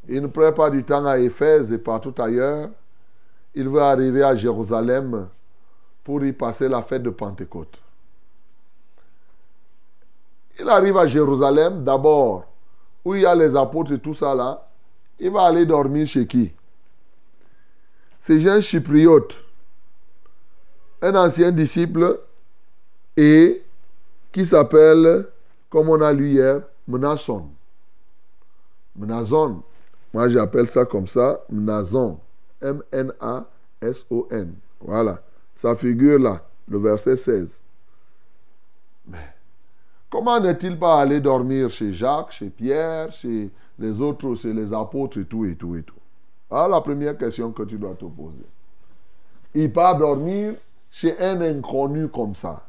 Il 0.09 0.23
ne 0.23 0.27
prend 0.27 0.53
pas 0.53 0.71
du 0.71 0.85
temps 0.85 1.05
à 1.07 1.19
Éphèse 1.19 1.73
et 1.73 1.79
partout 1.79 2.15
ailleurs. 2.21 2.71
Il 3.55 3.69
veut 3.69 3.81
arriver 3.81 4.23
à 4.23 4.37
Jérusalem 4.37 5.29
pour 6.05 6.25
y 6.25 6.33
passer 6.33 6.69
la 6.69 6.83
fête 6.83 7.03
de 7.03 7.11
Pentecôte. 7.11 7.81
Il 10.59 10.69
arrive 10.69 10.97
à 10.97 11.07
Jérusalem 11.07 11.85
d'abord, 11.85 12.45
où 13.05 13.15
il 13.15 13.23
y 13.23 13.27
a 13.27 13.35
les 13.35 13.55
apôtres 13.55 13.93
et 13.93 13.99
tout 13.99 14.15
ça 14.15 14.35
là. 14.35 14.68
Il 15.21 15.31
va 15.31 15.47
aller 15.47 15.67
dormir 15.67 16.07
chez 16.07 16.27
qui? 16.27 16.53
C'est 18.21 18.47
un 18.49 18.61
chypriote, 18.61 19.37
un 21.03 21.15
ancien 21.15 21.51
disciple 21.51 22.21
et 23.17 23.63
qui 24.31 24.45
s'appelle, 24.47 25.27
comme 25.71 25.89
on 25.89 26.01
a 26.01 26.13
lu 26.13 26.31
hier, 26.31 26.63
Mnason. 26.87 27.49
Mnason, 28.97 29.63
moi 30.13 30.29
j'appelle 30.29 30.69
ça 30.71 30.85
comme 30.85 31.07
ça, 31.07 31.41
Mnason. 31.51 32.21
M-N-A-S-O-N. 32.61 34.55
Voilà. 34.81 35.23
Ça 35.57 35.75
figure 35.77 36.19
là, 36.19 36.45
le 36.69 36.79
verset 36.79 37.17
16. 37.17 37.63
Mais 39.07 39.35
comment 40.11 40.39
n'est-il 40.41 40.79
pas 40.79 41.01
allé 41.01 41.21
dormir 41.21 41.71
chez 41.71 41.93
Jacques, 41.93 42.33
chez 42.33 42.51
Pierre, 42.51 43.11
chez 43.11 43.51
les 43.79 44.01
autres, 44.01 44.35
chez 44.35 44.53
les 44.53 44.73
apôtres 44.73 45.19
et 45.19 45.25
tout 45.25 45.45
et 45.45 45.55
tout 45.55 45.77
et 45.77 45.83
tout 45.83 45.95
Ah, 46.51 46.67
la 46.69 46.81
première 46.81 47.17
question 47.17 47.53
que 47.53 47.63
tu 47.63 47.79
dois 47.79 47.95
te 47.95 48.05
poser. 48.05 48.45
Il 49.55 49.73
part 49.73 49.99
dormir 49.99 50.55
chez 50.91 51.19
un 51.21 51.41
inconnu 51.41 52.09
comme 52.09 52.35
ça. 52.35 52.67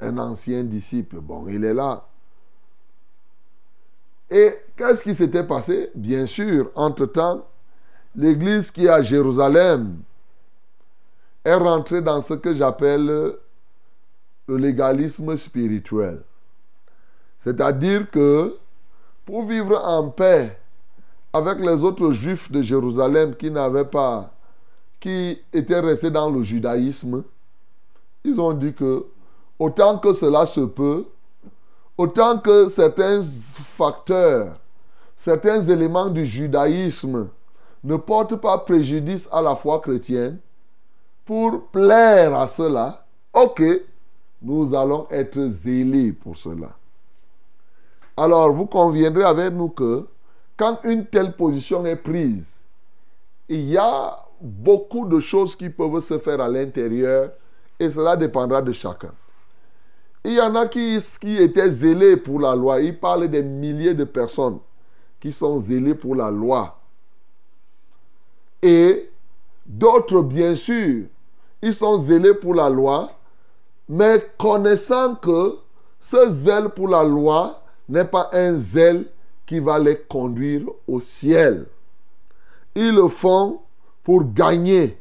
Un 0.00 0.18
ancien 0.18 0.62
disciple. 0.64 1.16
Bon, 1.20 1.48
il 1.48 1.64
est 1.64 1.74
là. 1.74 2.06
Et 4.30 4.52
qu'est-ce 4.76 5.02
qui 5.02 5.14
s'était 5.14 5.44
passé? 5.44 5.90
Bien 5.94 6.26
sûr, 6.26 6.70
entre-temps, 6.74 7.46
l'église 8.14 8.70
qui 8.70 8.86
est 8.86 8.90
à 8.90 9.02
Jérusalem 9.02 9.96
est 11.44 11.54
rentrée 11.54 12.02
dans 12.02 12.20
ce 12.20 12.34
que 12.34 12.54
j'appelle 12.54 13.06
le 14.48 14.56
légalisme 14.56 15.36
spirituel. 15.36 16.22
C'est-à-dire 17.38 18.10
que 18.10 18.56
pour 19.28 19.42
vivre 19.44 19.78
en 19.84 20.08
paix 20.08 20.58
avec 21.34 21.60
les 21.60 21.84
autres 21.84 22.12
juifs 22.12 22.50
de 22.50 22.62
Jérusalem 22.62 23.36
qui 23.36 23.50
n'avaient 23.50 23.84
pas, 23.84 24.32
qui 24.98 25.38
étaient 25.52 25.80
restés 25.80 26.10
dans 26.10 26.30
le 26.30 26.42
judaïsme, 26.42 27.22
ils 28.24 28.40
ont 28.40 28.54
dit 28.54 28.72
que 28.72 29.04
autant 29.58 29.98
que 29.98 30.14
cela 30.14 30.46
se 30.46 30.62
peut, 30.62 31.04
autant 31.98 32.38
que 32.38 32.70
certains 32.70 33.20
facteurs, 33.22 34.54
certains 35.14 35.60
éléments 35.60 36.08
du 36.08 36.24
judaïsme 36.24 37.28
ne 37.84 37.96
portent 37.96 38.36
pas 38.36 38.56
préjudice 38.56 39.28
à 39.30 39.42
la 39.42 39.54
foi 39.56 39.78
chrétienne, 39.80 40.38
pour 41.26 41.66
plaire 41.66 42.34
à 42.34 42.48
cela, 42.48 43.04
ok, 43.34 43.62
nous 44.40 44.74
allons 44.74 45.06
être 45.10 45.38
zélés 45.42 46.12
pour 46.14 46.34
cela. 46.34 46.77
Alors, 48.18 48.52
vous 48.52 48.66
conviendrez 48.66 49.22
avec 49.22 49.52
nous 49.52 49.68
que 49.68 50.04
quand 50.56 50.80
une 50.82 51.06
telle 51.06 51.36
position 51.36 51.86
est 51.86 51.94
prise, 51.94 52.56
il 53.48 53.60
y 53.60 53.76
a 53.76 54.18
beaucoup 54.40 55.06
de 55.06 55.20
choses 55.20 55.54
qui 55.54 55.70
peuvent 55.70 56.00
se 56.00 56.18
faire 56.18 56.40
à 56.40 56.48
l'intérieur 56.48 57.30
et 57.78 57.88
cela 57.88 58.16
dépendra 58.16 58.60
de 58.60 58.72
chacun. 58.72 59.12
Il 60.24 60.32
y 60.32 60.40
en 60.40 60.52
a 60.56 60.66
qui, 60.66 60.98
étaient 61.38 61.70
zélés 61.70 62.16
pour 62.16 62.40
la 62.40 62.56
loi. 62.56 62.80
Il 62.80 62.98
parle 62.98 63.28
des 63.28 63.40
milliers 63.40 63.94
de 63.94 64.02
personnes 64.02 64.58
qui 65.20 65.30
sont 65.30 65.60
zélées 65.60 65.94
pour 65.94 66.16
la 66.16 66.32
loi. 66.32 66.76
Et 68.60 69.12
d'autres, 69.64 70.22
bien 70.22 70.56
sûr, 70.56 71.04
ils 71.62 71.74
sont 71.74 72.00
zélés 72.00 72.34
pour 72.34 72.56
la 72.56 72.68
loi, 72.68 73.12
mais 73.88 74.20
connaissant 74.36 75.14
que 75.14 75.56
ce 76.00 76.28
zèle 76.30 76.70
pour 76.70 76.88
la 76.88 77.04
loi 77.04 77.62
n'est 77.88 78.04
pas 78.04 78.28
un 78.32 78.54
zèle 78.54 79.06
qui 79.46 79.60
va 79.60 79.78
les 79.78 79.98
conduire 79.98 80.62
au 80.86 81.00
ciel. 81.00 81.66
Ils 82.74 82.94
le 82.94 83.08
font 83.08 83.60
pour 84.04 84.32
gagner 84.32 84.98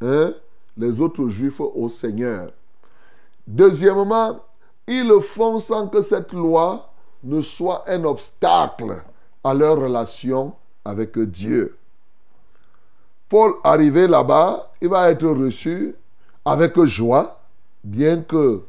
hein, 0.00 0.32
les 0.76 1.00
autres 1.00 1.28
juifs 1.28 1.60
au 1.60 1.88
Seigneur. 1.88 2.50
Deuxièmement, 3.46 4.40
ils 4.86 5.06
le 5.06 5.20
font 5.20 5.58
sans 5.60 5.88
que 5.88 6.02
cette 6.02 6.32
loi 6.32 6.90
ne 7.22 7.40
soit 7.40 7.82
un 7.88 8.04
obstacle 8.04 9.02
à 9.42 9.54
leur 9.54 9.78
relation 9.78 10.52
avec 10.84 11.18
Dieu. 11.18 11.76
Paul 13.28 13.54
arrivé 13.64 14.06
là-bas, 14.06 14.70
il 14.80 14.88
va 14.88 15.10
être 15.10 15.26
reçu 15.26 15.94
avec 16.44 16.78
joie, 16.84 17.40
bien 17.82 18.22
que 18.22 18.62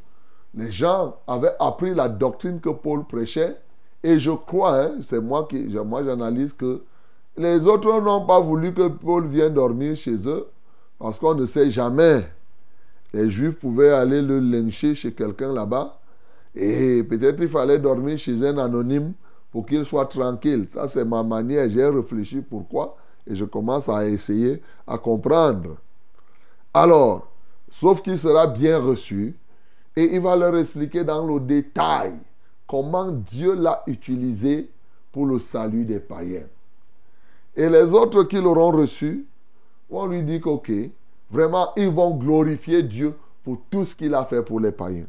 les 0.56 0.72
gens 0.72 1.18
avaient 1.28 1.56
appris 1.60 1.94
la 1.94 2.08
doctrine 2.08 2.60
que 2.60 2.70
Paul 2.70 3.06
prêchait. 3.06 3.58
Et 4.04 4.20
je 4.20 4.32
crois, 4.32 4.84
hein, 4.84 4.92
c'est 5.02 5.20
moi 5.20 5.48
qui 5.50 5.66
moi 5.86 6.04
j'analyse 6.04 6.54
que 6.54 6.84
les 7.38 7.68
autres 7.68 8.02
n'ont 8.02 8.26
pas 8.26 8.40
voulu 8.40 8.74
que 8.74 8.88
Paul 8.88 9.28
vienne 9.28 9.54
dormir 9.54 9.96
chez 9.96 10.28
eux 10.28 10.48
parce 11.00 11.20
qu'on 11.20 11.36
ne 11.36 11.46
sait 11.46 11.70
jamais. 11.70 12.26
Les 13.14 13.30
Juifs 13.30 13.58
pouvaient 13.60 13.92
aller 13.92 14.22
le 14.22 14.40
lyncher 14.40 14.96
chez 14.96 15.12
quelqu'un 15.12 15.54
là-bas 15.54 16.00
et 16.56 17.04
peut-être 17.04 17.42
il 17.42 17.50
fallait 17.50 17.80
dormir 17.80 18.18
chez 18.18 18.46
un 18.46 18.58
anonyme 18.58 19.14
pour 19.52 19.66
qu'il 19.66 19.84
soit 19.86 20.06
tranquille. 20.06 20.68
Ça, 20.70 20.88
c'est 20.88 21.06
ma 21.06 21.24
manière. 21.24 21.70
J'ai 21.70 21.86
réfléchi 21.86 22.42
pourquoi 22.42 22.96
et 23.28 23.36
je 23.36 23.46
commence 23.46 23.90
à 23.90 24.08
essayer 24.08 24.62
à 24.88 24.98
comprendre. 24.98 25.78
Alors, 26.74 27.28
sauf 27.70 28.02
qu'il 28.02 28.20
sera 28.20 28.48
bien 28.48 28.80
reçu 28.80 29.36
et 29.96 30.16
il 30.16 30.22
va 30.22 30.36
leur 30.36 30.58
expliquer 30.58 31.04
dans 31.04 31.26
le 31.26 31.40
détail 31.40 32.14
comment 32.68 33.12
Dieu 33.12 33.54
l'a 33.56 33.84
utilisé 33.88 34.70
pour 35.12 35.26
le 35.26 35.40
salut 35.40 35.86
des 35.86 36.00
païens. 36.00 36.48
Et 37.56 37.70
les 37.70 37.94
autres 37.94 38.24
qui 38.24 38.36
l'auront 38.36 38.72
reçu 38.72 39.26
vont 39.90 40.08
lui 40.08 40.24
dire 40.24 40.42
qu'ok, 40.42 40.72
vraiment, 41.32 41.72
ils 41.78 41.90
vont 41.90 42.16
glorifier 42.16 42.84
Dieu 42.84 43.14
pour 43.44 43.62
tout 43.70 43.86
ce 43.86 43.96
qu'il 43.96 44.14
a 44.14 44.26
fait 44.26 44.44
pour 44.44 44.60
les 44.60 44.72
païens. 44.72 45.06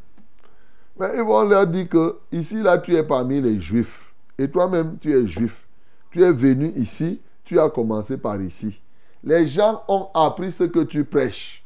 Mais 0.98 1.08
ils 1.16 1.22
vont 1.22 1.42
leur 1.42 1.66
dire 1.66 1.88
que 1.88 2.18
ici, 2.30 2.62
là, 2.62 2.78
tu 2.78 2.94
es 2.94 3.02
parmi 3.02 3.40
les 3.40 3.60
juifs. 3.60 4.14
Et 4.38 4.48
toi-même, 4.48 4.98
tu 4.98 5.12
es 5.12 5.26
juif. 5.26 5.66
Tu 6.10 6.22
es 6.22 6.32
venu 6.32 6.72
ici, 6.76 7.20
tu 7.44 7.58
as 7.58 7.68
commencé 7.68 8.16
par 8.16 8.40
ici. 8.40 8.80
Les 9.24 9.46
gens 9.46 9.82
ont 9.88 10.08
appris 10.14 10.52
ce 10.52 10.64
que 10.64 10.80
tu 10.80 11.04
prêches. 11.04 11.64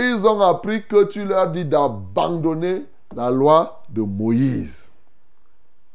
Ils 0.00 0.26
ont 0.26 0.40
appris 0.40 0.86
que 0.86 1.04
tu 1.04 1.26
leur 1.26 1.50
dis 1.50 1.66
d'abandonner 1.66 2.86
la 3.14 3.30
loi 3.30 3.82
de 3.90 4.00
Moïse. 4.00 4.88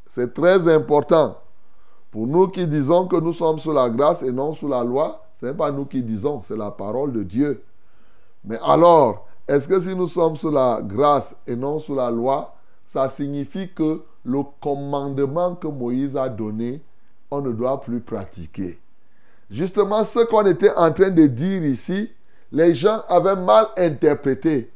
C'est 0.08 0.32
très 0.32 0.72
important. 0.72 1.36
Pour 2.12 2.28
nous 2.28 2.46
qui 2.46 2.68
disons 2.68 3.08
que 3.08 3.16
nous 3.16 3.32
sommes 3.32 3.58
sous 3.58 3.72
la 3.72 3.90
grâce 3.90 4.22
et 4.22 4.30
non 4.30 4.54
sous 4.54 4.68
la 4.68 4.84
loi, 4.84 5.24
ce 5.34 5.46
n'est 5.46 5.54
pas 5.54 5.72
nous 5.72 5.86
qui 5.86 6.02
disons, 6.02 6.40
c'est 6.42 6.56
la 6.56 6.70
parole 6.70 7.12
de 7.12 7.24
Dieu. 7.24 7.64
Mais 8.44 8.58
alors, 8.64 9.26
est-ce 9.48 9.66
que 9.66 9.80
si 9.80 9.94
nous 9.96 10.06
sommes 10.06 10.36
sous 10.36 10.50
la 10.50 10.80
grâce 10.82 11.34
et 11.44 11.56
non 11.56 11.80
sous 11.80 11.96
la 11.96 12.08
loi, 12.08 12.54
ça 12.86 13.08
signifie 13.08 13.72
que 13.72 14.02
le 14.24 14.38
commandement 14.60 15.56
que 15.56 15.66
Moïse 15.66 16.16
a 16.16 16.28
donné, 16.28 16.80
on 17.28 17.40
ne 17.40 17.50
doit 17.50 17.80
plus 17.80 18.00
pratiquer? 18.00 18.78
Justement, 19.50 20.04
ce 20.04 20.20
qu'on 20.20 20.46
était 20.46 20.74
en 20.76 20.92
train 20.92 21.10
de 21.10 21.26
dire 21.26 21.64
ici, 21.64 22.10
les 22.52 22.74
gens 22.74 23.02
avaient 23.08 23.36
mal 23.36 23.66
interprété. 23.76 24.70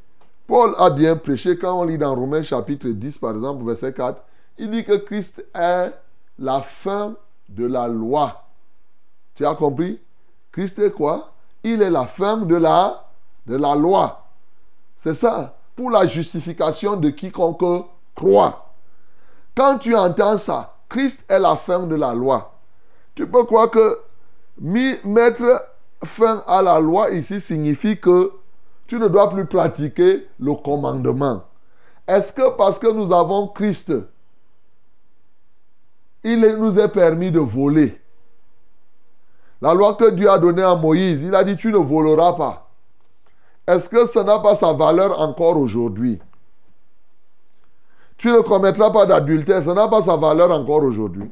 Paul 0.47 0.75
a 0.77 0.89
bien 0.89 1.15
prêché 1.15 1.57
quand 1.57 1.79
on 1.79 1.83
lit 1.85 1.97
dans 1.97 2.13
Romains 2.13 2.43
chapitre 2.43 2.89
10, 2.89 3.17
par 3.19 3.31
exemple, 3.31 3.65
verset 3.65 3.93
4. 3.93 4.21
Il 4.57 4.69
dit 4.69 4.83
que 4.83 4.97
Christ 4.97 5.45
est 5.55 5.93
la 6.37 6.59
fin 6.59 7.15
de 7.47 7.65
la 7.65 7.87
loi. 7.87 8.43
Tu 9.35 9.45
as 9.45 9.55
compris? 9.55 9.99
Christ 10.51 10.79
est 10.79 10.91
quoi? 10.91 11.31
Il 11.63 11.81
est 11.81 11.89
la 11.89 12.05
fin 12.05 12.37
de 12.37 12.55
la, 12.55 13.05
loi. 13.47 14.25
C'est 14.95 15.13
ça. 15.13 15.55
Pour 15.75 15.89
la 15.89 16.05
justification 16.05 16.97
de 16.97 17.09
quiconque 17.09 17.85
croit. 18.13 18.73
Quand 19.55 19.77
tu 19.77 19.95
entends 19.95 20.37
ça, 20.37 20.75
Christ 20.89 21.23
est 21.29 21.39
la 21.39 21.55
fin 21.55 21.83
de 21.83 21.95
la 21.95 22.13
loi. 22.13 22.53
Tu 23.15 23.25
peux 23.27 23.45
croire 23.45 23.69
que 23.69 23.99
mettre 24.59 25.70
fin 26.03 26.43
à 26.47 26.61
la 26.61 26.79
loi 26.79 27.11
ici 27.11 27.39
signifie 27.39 27.99
que 27.99 28.33
tu 28.87 28.99
ne 28.99 29.07
dois 29.07 29.29
plus 29.29 29.45
pratiquer 29.45 30.27
le 30.39 30.53
commandement. 30.53 31.43
Est-ce 32.07 32.33
que 32.33 32.55
parce 32.55 32.79
que 32.79 32.91
nous 32.91 33.13
avons 33.13 33.47
Christ, 33.47 33.93
il 36.23 36.39
nous 36.59 36.79
est 36.79 36.89
permis 36.89 37.31
de 37.31 37.39
voler? 37.39 37.99
La 39.61 39.73
loi 39.73 39.93
que 39.93 40.09
Dieu 40.09 40.29
a 40.29 40.39
donnée 40.39 40.63
à 40.63 40.75
Moïse, 40.75 41.23
il 41.23 41.35
a 41.35 41.43
dit 41.43 41.55
tu 41.55 41.71
ne 41.71 41.77
voleras 41.77 42.33
pas. 42.33 42.69
Est-ce 43.67 43.87
que 43.87 44.05
ça 44.07 44.23
n'a 44.23 44.39
pas 44.39 44.55
sa 44.55 44.73
valeur 44.73 45.19
encore 45.19 45.57
aujourd'hui? 45.57 46.19
Tu 48.17 48.31
ne 48.31 48.41
commettras 48.41 48.91
pas 48.91 49.05
d'adultère, 49.05 49.63
ça 49.63 49.73
n'a 49.73 49.87
pas 49.87 50.01
sa 50.01 50.15
valeur 50.15 50.51
encore 50.51 50.83
aujourd'hui. 50.83 51.31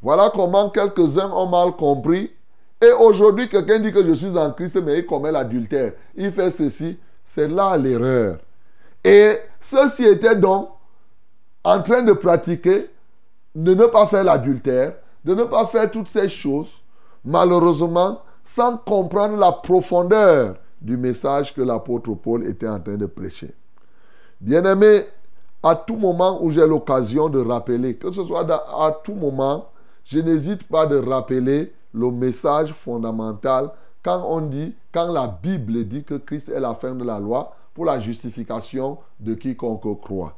Voilà 0.00 0.30
comment 0.32 0.70
quelques-uns 0.70 1.30
ont 1.32 1.48
mal 1.48 1.72
compris 1.72 2.30
et 2.80 2.92
aujourd'hui, 2.92 3.48
quelqu'un 3.48 3.80
dit 3.80 3.92
que 3.92 4.04
je 4.04 4.12
suis 4.12 4.36
en 4.38 4.52
Christ, 4.52 4.80
mais 4.82 4.98
il 4.98 5.06
commet 5.06 5.32
l'adultère. 5.32 5.92
Il 6.14 6.30
fait 6.32 6.50
ceci. 6.50 6.98
C'est 7.24 7.48
là 7.48 7.76
l'erreur. 7.76 8.38
Et 9.04 9.38
ceci 9.60 10.04
était 10.04 10.36
donc 10.36 10.70
en 11.64 11.82
train 11.82 12.02
de 12.02 12.12
pratiquer, 12.12 12.88
de 13.54 13.74
ne 13.74 13.86
pas 13.86 14.06
faire 14.06 14.24
l'adultère, 14.24 14.94
de 15.24 15.34
ne 15.34 15.44
pas 15.44 15.66
faire 15.66 15.90
toutes 15.90 16.08
ces 16.08 16.28
choses, 16.28 16.78
malheureusement, 17.24 18.22
sans 18.44 18.76
comprendre 18.78 19.36
la 19.36 19.52
profondeur 19.52 20.56
du 20.80 20.96
message 20.96 21.54
que 21.54 21.60
l'apôtre 21.60 22.14
Paul 22.14 22.46
était 22.46 22.68
en 22.68 22.80
train 22.80 22.96
de 22.96 23.06
prêcher. 23.06 23.52
Bien-aimé, 24.40 25.04
à 25.62 25.74
tout 25.74 25.96
moment 25.96 26.42
où 26.42 26.50
j'ai 26.50 26.66
l'occasion 26.66 27.28
de 27.28 27.40
rappeler, 27.40 27.96
que 27.96 28.10
ce 28.12 28.24
soit 28.24 28.46
à 28.50 28.92
tout 29.02 29.14
moment, 29.14 29.68
je 30.04 30.20
n'hésite 30.20 30.62
pas 30.62 30.86
de 30.86 30.96
rappeler 30.96 31.72
le 31.92 32.10
message 32.10 32.72
fondamental 32.72 33.70
quand 34.02 34.24
on 34.28 34.40
dit, 34.42 34.74
quand 34.92 35.12
la 35.12 35.26
Bible 35.26 35.84
dit 35.84 36.04
que 36.04 36.14
Christ 36.14 36.48
est 36.48 36.60
la 36.60 36.74
fin 36.74 36.94
de 36.94 37.04
la 37.04 37.18
loi 37.18 37.54
pour 37.74 37.84
la 37.84 38.00
justification 38.00 38.98
de 39.20 39.34
quiconque 39.34 40.00
croit. 40.00 40.36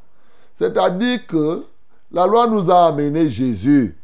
C'est-à-dire 0.55 1.26
que 1.26 1.64
la 2.11 2.26
loi 2.26 2.46
nous 2.46 2.70
a 2.70 2.86
amené 2.86 3.28
Jésus 3.28 3.96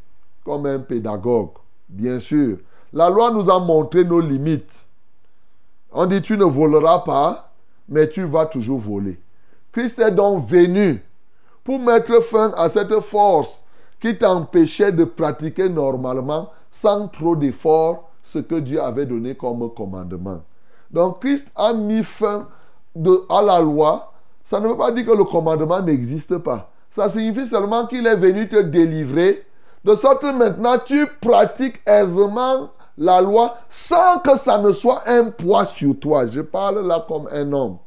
comme 0.44 0.66
un 0.66 0.78
pédagogue, 0.78 1.50
bien 1.88 2.20
sûr. 2.20 2.58
La 2.92 3.10
loi 3.10 3.30
nous 3.30 3.50
a 3.50 3.58
montré 3.58 4.04
nos 4.04 4.20
limites. 4.20 4.86
On 5.90 6.06
dit 6.06 6.22
tu 6.22 6.38
ne 6.38 6.44
voleras 6.44 7.00
pas, 7.00 7.52
mais 7.88 8.08
tu 8.08 8.22
vas 8.24 8.46
toujours 8.46 8.78
voler. 8.78 9.18
Christ 9.72 9.98
est 9.98 10.12
donc 10.12 10.46
venu 10.46 11.02
pour 11.64 11.78
mettre 11.80 12.22
fin 12.22 12.52
à 12.56 12.68
cette 12.68 13.00
force 13.00 13.64
qui 14.00 14.16
t'empêchait 14.16 14.92
de 14.92 15.04
pratiquer 15.04 15.68
normalement 15.68 16.50
sans 16.70 17.08
trop 17.08 17.36
d'efforts 17.36 18.10
ce 18.22 18.38
que 18.38 18.56
Dieu 18.56 18.82
avait 18.82 19.06
donné 19.06 19.34
comme 19.34 19.72
commandement. 19.74 20.42
Donc 20.90 21.20
Christ 21.20 21.50
a 21.56 21.72
mis 21.72 22.02
fin 22.02 22.48
à 23.28 23.42
la 23.42 23.60
loi. 23.60 24.12
Ça 24.44 24.60
ne 24.60 24.68
veut 24.68 24.76
pas 24.76 24.92
dire 24.92 25.06
que 25.06 25.16
le 25.16 25.24
commandement 25.24 25.80
n'existe 25.80 26.38
pas. 26.38 26.70
Ça 26.90 27.08
signifie 27.10 27.46
seulement 27.46 27.86
qu'il 27.86 28.06
est 28.06 28.16
venu 28.16 28.48
te 28.48 28.60
délivrer. 28.60 29.44
De 29.84 29.94
sorte 29.94 30.22
que 30.22 30.32
maintenant 30.32 30.76
tu 30.84 31.06
pratiques 31.20 31.80
aisément 31.86 32.70
la 32.98 33.20
loi 33.20 33.56
sans 33.68 34.18
que 34.18 34.36
ça 34.36 34.58
ne 34.58 34.72
soit 34.72 35.02
un 35.06 35.30
poids 35.30 35.66
sur 35.66 35.98
toi. 35.98 36.26
Je 36.26 36.40
parle 36.40 36.86
là 36.86 37.04
comme 37.06 37.28
un 37.32 37.52
homme. 37.52 37.78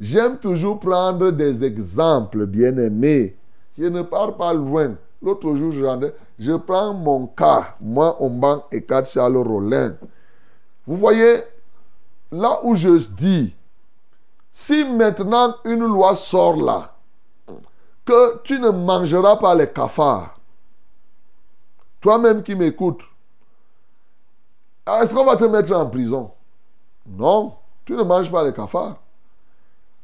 J'aime 0.00 0.38
toujours 0.38 0.78
prendre 0.78 1.30
des 1.30 1.64
exemples, 1.64 2.46
bien-aimés. 2.46 3.36
Je 3.78 3.84
ne 3.86 4.02
pars 4.02 4.36
pas 4.36 4.52
loin. 4.52 4.96
L'autre 5.22 5.54
jour, 5.54 5.72
je 5.72 5.84
rendais, 5.84 6.14
je 6.38 6.52
prends 6.52 6.92
mon 6.92 7.26
cas, 7.26 7.74
moi, 7.80 8.20
Omban 8.20 8.64
et 8.70 8.82
4 8.82 9.10
Charles. 9.10 9.96
Vous 10.86 10.96
voyez, 10.96 11.42
là 12.30 12.60
où 12.62 12.76
je 12.76 12.90
dis, 13.08 13.54
si 14.52 14.84
maintenant 14.84 15.54
une 15.64 15.84
loi 15.84 16.14
sort 16.16 16.56
là, 16.56 16.94
que 18.04 18.42
tu 18.42 18.58
ne 18.58 18.70
mangeras 18.70 19.36
pas 19.36 19.54
les 19.54 19.68
cafards, 19.68 20.34
toi-même 22.00 22.42
qui 22.42 22.54
m'écoutes, 22.54 23.02
est-ce 25.00 25.12
qu'on 25.12 25.24
va 25.24 25.36
te 25.36 25.44
mettre 25.44 25.72
en 25.76 25.86
prison? 25.86 26.30
Non, 27.08 27.54
tu 27.84 27.94
ne 27.94 28.02
manges 28.02 28.30
pas 28.30 28.44
les 28.44 28.54
cafards. 28.54 28.96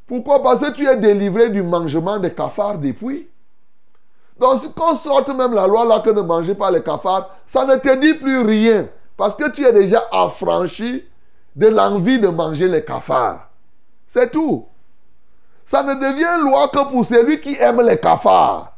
Pourquoi? 0.07 0.43
Parce 0.43 0.61
que 0.61 0.73
tu 0.73 0.87
es 0.87 0.97
délivré 0.97 1.51
du 1.51 1.63
mangement 1.63 2.19
des 2.19 2.35
cafards 2.35 2.79
depuis. 2.79 3.29
Donc, 4.39 4.59
si 4.59 4.69
on 4.77 4.97
sorte 4.97 5.29
même 5.29 5.55
la 5.55 5.67
loi 5.67 5.85
là 5.85 6.01
que 6.01 6.11
ne 6.11 6.21
mangez 6.21 6.55
pas 6.55 6.71
les 6.71 6.83
cafards, 6.83 7.31
ça 7.47 7.65
ne 7.65 7.77
te 7.77 7.95
dit 7.97 8.15
plus 8.15 8.41
rien. 8.41 8.89
Parce 9.17 9.37
que 9.37 9.51
tu 9.51 9.65
es 9.65 9.73
déjà 9.73 10.03
affranchi 10.11 11.05
de 11.55 11.69
l'envie 11.69 12.19
de 12.19 12.29
manger 12.29 12.69
les 12.69 12.85
cafards. 12.85 13.49
C'est 14.09 14.31
tout. 14.31 14.67
Ça 15.65 15.83
ne 15.83 15.95
devient 15.95 16.43
loi 16.43 16.69
que 16.69 16.91
pour 16.91 17.05
celui 17.05 17.41
qui 17.41 17.57
aime 17.59 17.81
les 17.81 17.99
cafards. 17.99 18.73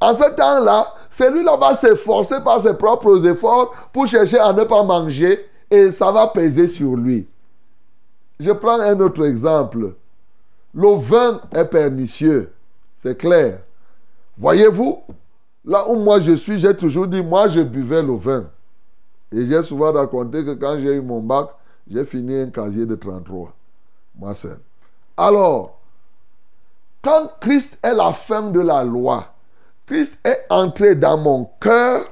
En 0.00 0.14
ce 0.16 0.30
temps-là, 0.34 0.94
celui-là 1.10 1.56
va 1.56 1.76
s'efforcer 1.76 2.40
par 2.42 2.60
ses 2.60 2.74
propres 2.74 3.24
efforts 3.26 3.72
pour 3.92 4.06
chercher 4.06 4.38
à 4.38 4.52
ne 4.52 4.64
pas 4.64 4.82
manger 4.82 5.48
et 5.70 5.92
ça 5.92 6.10
va 6.10 6.26
peser 6.26 6.66
sur 6.66 6.96
lui. 6.96 7.28
Je 8.40 8.50
prends 8.50 8.80
un 8.80 8.98
autre 8.98 9.24
exemple. 9.24 9.94
Le 10.74 10.96
vin 10.96 11.40
est 11.52 11.66
pernicieux, 11.66 12.52
c'est 12.96 13.16
clair. 13.16 13.60
Voyez-vous, 14.36 15.02
là 15.64 15.88
où 15.88 15.96
moi 15.96 16.20
je 16.20 16.32
suis, 16.32 16.58
j'ai 16.58 16.76
toujours 16.76 17.06
dit, 17.06 17.22
moi 17.22 17.48
je 17.48 17.60
buvais 17.60 18.02
le 18.02 18.14
vin. 18.14 18.44
Et 19.32 19.46
j'ai 19.46 19.62
souvent 19.62 19.92
raconté 19.92 20.44
que 20.44 20.52
quand 20.52 20.78
j'ai 20.78 20.94
eu 20.94 21.00
mon 21.00 21.20
bac, 21.20 21.48
j'ai 21.90 22.04
fini 22.04 22.36
un 22.36 22.50
casier 22.50 22.86
de 22.86 22.94
33. 22.94 23.52
Moi 24.18 24.34
seul. 24.34 24.58
Alors, 25.16 25.78
quand 27.02 27.30
Christ 27.40 27.78
est 27.82 27.94
la 27.94 28.12
fin 28.12 28.50
de 28.50 28.60
la 28.60 28.84
loi, 28.84 29.26
Christ 29.86 30.18
est 30.24 30.46
entré 30.48 30.94
dans 30.94 31.18
mon 31.18 31.50
cœur 31.60 32.04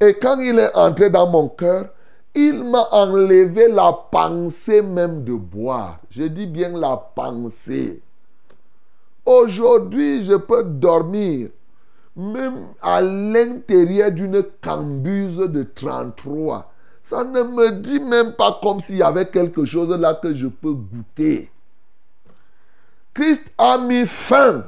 Et 0.00 0.14
quand 0.14 0.38
il 0.40 0.58
est 0.58 0.74
entré 0.74 1.08
dans 1.10 1.28
mon 1.30 1.48
cœur, 1.48 1.88
il 2.34 2.64
m'a 2.64 2.88
enlevé 2.90 3.68
la 3.68 3.92
pensée 4.10 4.82
même 4.82 5.24
de 5.24 5.34
boire. 5.34 6.00
Je 6.10 6.24
dis 6.24 6.46
bien 6.46 6.70
la 6.70 6.96
pensée. 6.96 8.02
Aujourd'hui, 9.26 10.22
je 10.22 10.34
peux 10.34 10.64
dormir 10.64 11.48
même 12.16 12.68
à 12.80 13.00
l'intérieur 13.00 14.12
d'une 14.12 14.44
cambuse 14.60 15.38
de 15.38 15.62
33. 15.74 16.72
Ça 17.02 17.24
ne 17.24 17.42
me 17.42 17.72
dit 17.80 18.00
même 18.00 18.32
pas 18.32 18.58
comme 18.62 18.80
s'il 18.80 18.96
y 18.98 19.02
avait 19.02 19.26
quelque 19.26 19.64
chose 19.64 19.90
là 19.90 20.14
que 20.14 20.32
je 20.32 20.46
peux 20.46 20.72
goûter. 20.72 21.50
Christ 23.12 23.52
a 23.58 23.78
mis 23.78 24.06
fin 24.06 24.64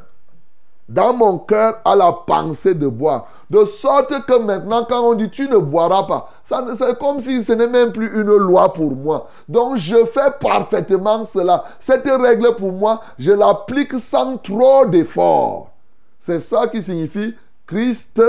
dans 0.89 1.13
mon 1.13 1.39
cœur 1.39 1.81
à 1.85 1.97
la 1.97 2.13
pensée 2.13 2.75
de 2.75 2.87
boire. 2.87 3.27
De 3.51 3.65
sorte 3.65 4.25
que 4.27 4.39
maintenant, 4.39 4.85
quand 4.89 5.01
on 5.01 5.15
dit 5.15 5.31
tu 5.31 5.49
ne 5.49 5.57
boiras 5.57 6.05
pas, 6.05 6.31
ça 6.45 6.65
c'est 6.75 6.99
comme 6.99 7.21
si 7.21 7.43
ce 7.43 7.53
n'est 7.53 7.67
même 7.67 7.93
plus 7.93 8.07
une 8.21 8.37
loi 8.37 8.73
pour 8.73 8.95
moi. 8.95 9.29
Donc 9.49 9.77
je 9.77 10.05
fais 10.05 10.31
parfaitement 10.41 11.25
cela. 11.25 11.65
Cette 11.81 12.07
règle 12.07 12.55
pour 12.57 12.73
moi, 12.73 13.01
je 13.19 13.33
l'applique 13.33 13.99
sans 13.99 14.37
trop 14.39 14.87
d'efforts. 14.87 15.71
C'est 16.19 16.41
ça 16.41 16.69
qui 16.69 16.83
signifie 16.83 17.35
Christ 17.67 18.23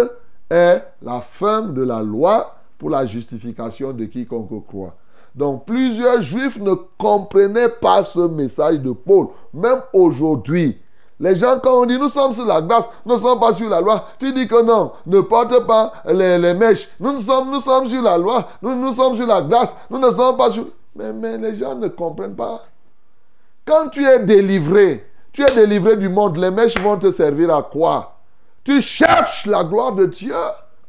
est 0.49 0.83
la 1.01 1.21
fin 1.21 1.61
de 1.61 1.81
la 1.83 2.01
loi 2.01 2.55
pour 2.77 2.89
la 2.89 3.05
justification 3.05 3.91
de 3.91 4.05
quiconque 4.05 4.65
croit. 4.65 4.95
Donc 5.35 5.65
plusieurs 5.65 6.21
juifs 6.21 6.59
ne 6.59 6.73
comprenaient 6.97 7.69
pas 7.69 8.03
ce 8.03 8.21
message 8.21 8.79
de 8.79 8.91
Paul. 8.91 9.27
Même 9.53 9.81
aujourd'hui, 9.93 10.79
les 11.19 11.35
gens, 11.35 11.59
quand 11.59 11.81
on 11.81 11.85
dit 11.85 11.97
nous 11.97 12.09
sommes 12.09 12.33
sur 12.33 12.45
la 12.45 12.61
grâce, 12.61 12.85
nous 13.05 13.15
ne 13.15 13.19
sommes 13.19 13.39
pas 13.39 13.53
sur 13.53 13.69
la 13.69 13.81
loi, 13.81 14.05
tu 14.19 14.31
dis 14.33 14.47
que 14.47 14.61
non, 14.61 14.91
ne 15.07 15.21
porte 15.21 15.65
pas 15.65 15.93
les, 16.07 16.53
mèches. 16.53 16.89
Nous, 16.99 17.19
sommes, 17.19 17.51
nous 17.51 17.59
sommes 17.59 17.87
sur 17.87 18.01
la 18.01 18.17
loi, 18.17 18.47
nous, 18.61 18.75
nous 18.75 18.91
sommes 18.91 19.15
sur 19.15 19.25
la 19.25 19.41
grâce, 19.41 19.75
nous 19.89 19.97
ne 19.97 20.11
sommes 20.11 20.37
pas 20.37 20.51
sur... 20.51 20.65
Mais, 20.95 21.13
mais 21.13 21.37
les 21.37 21.55
gens 21.55 21.75
ne 21.75 21.87
comprennent 21.87 22.35
pas. 22.35 22.61
Quand 23.65 23.89
tu 23.89 24.05
es 24.05 24.19
délivré, 24.19 25.07
tu 25.33 25.41
es 25.41 25.53
délivré 25.55 25.97
du 25.97 26.07
monde, 26.09 26.37
les 26.37 26.51
mèches 26.51 26.77
vont 26.79 26.97
te 26.97 27.11
servir 27.11 27.53
à 27.55 27.63
quoi? 27.63 28.15
Tu 28.63 28.81
cherches 28.81 29.45
la 29.45 29.63
gloire 29.63 29.93
de 29.93 30.05
Dieu 30.05 30.33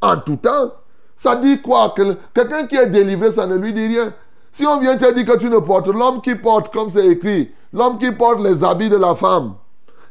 en 0.01 0.17
tout 0.19 0.37
temps. 0.37 0.73
Ça 1.17 1.37
dit 1.37 1.61
quoi? 1.61 1.95
Quelqu'un 2.35 2.67
qui 2.67 2.77
est 2.77 2.87
délivré, 2.87 3.33
ça 3.33 3.47
ne 3.47 3.57
lui 3.57 3.73
dit 3.73 3.87
rien. 3.87 4.13
Si 4.53 4.67
on 4.67 4.79
vient 4.79 4.97
te 4.97 5.13
dire 5.13 5.25
que 5.25 5.39
tu 5.39 5.49
ne 5.49 5.59
portes 5.59 5.89
l'homme 5.89 6.21
qui 6.21 6.35
porte, 6.35 6.73
comme 6.73 6.91
c'est 6.91 7.07
écrit, 7.07 7.53
l'homme 7.73 7.99
qui 7.99 8.11
porte 8.13 8.41
les 8.41 8.63
habits 8.63 8.89
de 8.89 8.97
la 8.97 9.15
femme, 9.15 9.55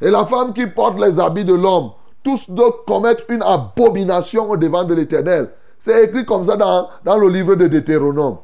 et 0.01 0.09
la 0.11 0.25
femme 0.25 0.53
qui 0.53 0.67
porte 0.67 0.99
les 0.99 1.19
habits 1.19 1.45
de 1.45 1.53
l'homme, 1.53 1.91
tous 2.23 2.49
deux 2.49 2.71
commettent 2.85 3.25
une 3.29 3.41
abomination 3.41 4.49
au 4.49 4.57
devant 4.57 4.83
de 4.83 4.93
l'Éternel. 4.93 5.49
C'est 5.79 6.05
écrit 6.05 6.25
comme 6.25 6.45
ça 6.45 6.57
dans, 6.57 6.89
dans 7.03 7.17
le 7.17 7.29
livre 7.29 7.55
de 7.55 7.67
Deutéronome. 7.67 8.37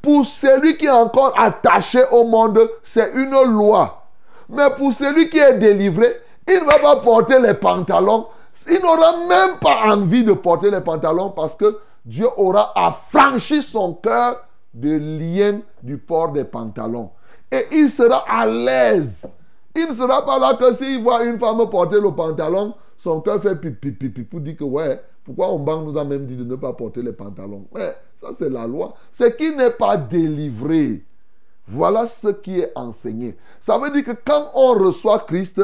Pour 0.00 0.26
celui 0.26 0.76
qui 0.76 0.86
est 0.86 0.90
encore 0.90 1.32
attaché 1.38 2.02
au 2.10 2.24
monde, 2.24 2.68
c'est 2.82 3.12
une 3.14 3.30
loi. 3.30 4.02
Mais 4.48 4.68
pour 4.76 4.92
celui 4.92 5.30
qui 5.30 5.38
est 5.38 5.58
délivré, 5.58 6.20
il 6.48 6.60
ne 6.60 6.64
va 6.64 6.78
pas 6.78 6.96
porter 6.96 7.38
les 7.40 7.54
pantalons. 7.54 8.26
Il 8.68 8.80
n'aura 8.82 9.16
même 9.28 9.58
pas 9.60 9.92
envie 9.94 10.24
de 10.24 10.32
porter 10.32 10.70
les 10.70 10.80
pantalons 10.80 11.30
parce 11.30 11.54
que 11.54 11.78
Dieu 12.04 12.26
aura 12.36 12.72
affranchi 12.74 13.62
son 13.62 13.94
cœur 13.94 14.44
de 14.74 14.96
lien 14.96 15.60
du 15.82 15.98
port 15.98 16.32
des 16.32 16.44
pantalons. 16.44 17.10
Et 17.50 17.66
il 17.70 17.88
sera 17.88 18.24
à 18.28 18.46
l'aise 18.46 19.32
il 19.74 19.88
ne 19.88 19.94
sera 19.94 20.24
pas 20.24 20.38
là 20.38 20.54
que 20.54 20.74
s'il 20.74 21.02
voit 21.02 21.24
une 21.24 21.38
femme 21.38 21.68
porter 21.70 22.00
le 22.00 22.12
pantalon, 22.12 22.74
son 22.98 23.20
cœur 23.20 23.40
fait 23.40 23.56
pipi, 23.56 23.92
pipi, 23.92 24.22
pour 24.22 24.40
dire 24.40 24.56
que 24.56 24.64
ouais, 24.64 25.02
pourquoi 25.24 25.50
on 25.52 25.58
banque 25.58 25.86
nous 25.86 25.98
a 25.98 26.04
même 26.04 26.26
dit 26.26 26.36
de 26.36 26.44
ne 26.44 26.56
pas 26.56 26.72
porter 26.72 27.02
les 27.02 27.12
pantalons? 27.12 27.66
Ouais, 27.72 27.96
ça 28.16 28.28
c'est 28.36 28.50
la 28.50 28.66
loi. 28.66 28.94
C'est 29.10 29.36
qui 29.36 29.54
n'est 29.54 29.70
pas 29.70 29.96
délivré. 29.96 31.04
Voilà 31.66 32.06
ce 32.06 32.28
qui 32.28 32.60
est 32.60 32.72
enseigné. 32.74 33.36
Ça 33.60 33.78
veut 33.78 33.90
dire 33.90 34.04
que 34.04 34.20
quand 34.24 34.50
on 34.54 34.72
reçoit 34.72 35.20
Christ, 35.20 35.62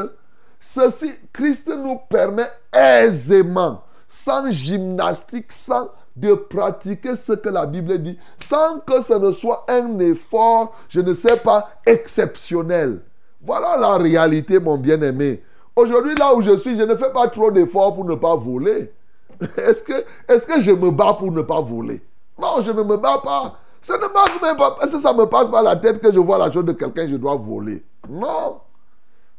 ceci, 0.59 1.11
Christ 1.33 1.69
nous 1.77 1.99
permet 2.09 2.49
aisément, 2.73 3.83
sans 4.07 4.49
gymnastique, 4.49 5.51
sans 5.51 5.89
de 6.15 6.33
pratiquer 6.33 7.15
ce 7.15 7.33
que 7.33 7.49
la 7.49 7.65
Bible 7.65 8.01
dit, 8.01 8.17
sans 8.43 8.79
que 8.79 9.01
ce 9.01 9.13
ne 9.13 9.31
soit 9.31 9.65
un 9.69 9.99
effort, 9.99 10.73
je 10.89 11.01
ne 11.01 11.13
sais 11.13 11.37
pas, 11.37 11.69
exceptionnel. 11.85 13.01
Voilà 13.41 13.77
la 13.77 13.97
réalité, 13.97 14.59
mon 14.59 14.77
bien-aimé. 14.77 15.43
Aujourd'hui, 15.75 16.15
là 16.15 16.35
où 16.35 16.41
je 16.41 16.55
suis, 16.57 16.75
je 16.75 16.83
ne 16.83 16.95
fais 16.95 17.11
pas 17.11 17.27
trop 17.27 17.51
d'efforts 17.51 17.95
pour 17.95 18.05
ne 18.05 18.15
pas 18.15 18.35
voler. 18.35 18.91
Est-ce 19.57 19.83
que, 19.83 20.59
je 20.59 20.71
me 20.71 20.91
bats 20.91 21.15
pour 21.17 21.31
ne 21.31 21.41
pas 21.41 21.61
voler? 21.61 22.01
Non, 22.37 22.61
je 22.61 22.71
ne 22.71 22.83
me 22.83 22.97
bats 22.97 23.21
pas. 23.23 23.57
Ça 23.81 23.97
ne 23.97 24.01
même 24.01 24.57
pas. 24.57 24.77
Est-ce 24.81 24.93
que 24.93 25.01
ça 25.01 25.13
me 25.13 25.25
passe 25.25 25.49
par 25.49 25.63
la 25.63 25.75
tête 25.77 26.01
que 26.01 26.11
je 26.11 26.19
vois 26.19 26.37
la 26.37 26.51
chose 26.51 26.65
de 26.65 26.73
quelqu'un, 26.73 27.07
je 27.07 27.15
dois 27.15 27.35
voler? 27.35 27.83
Non. 28.09 28.59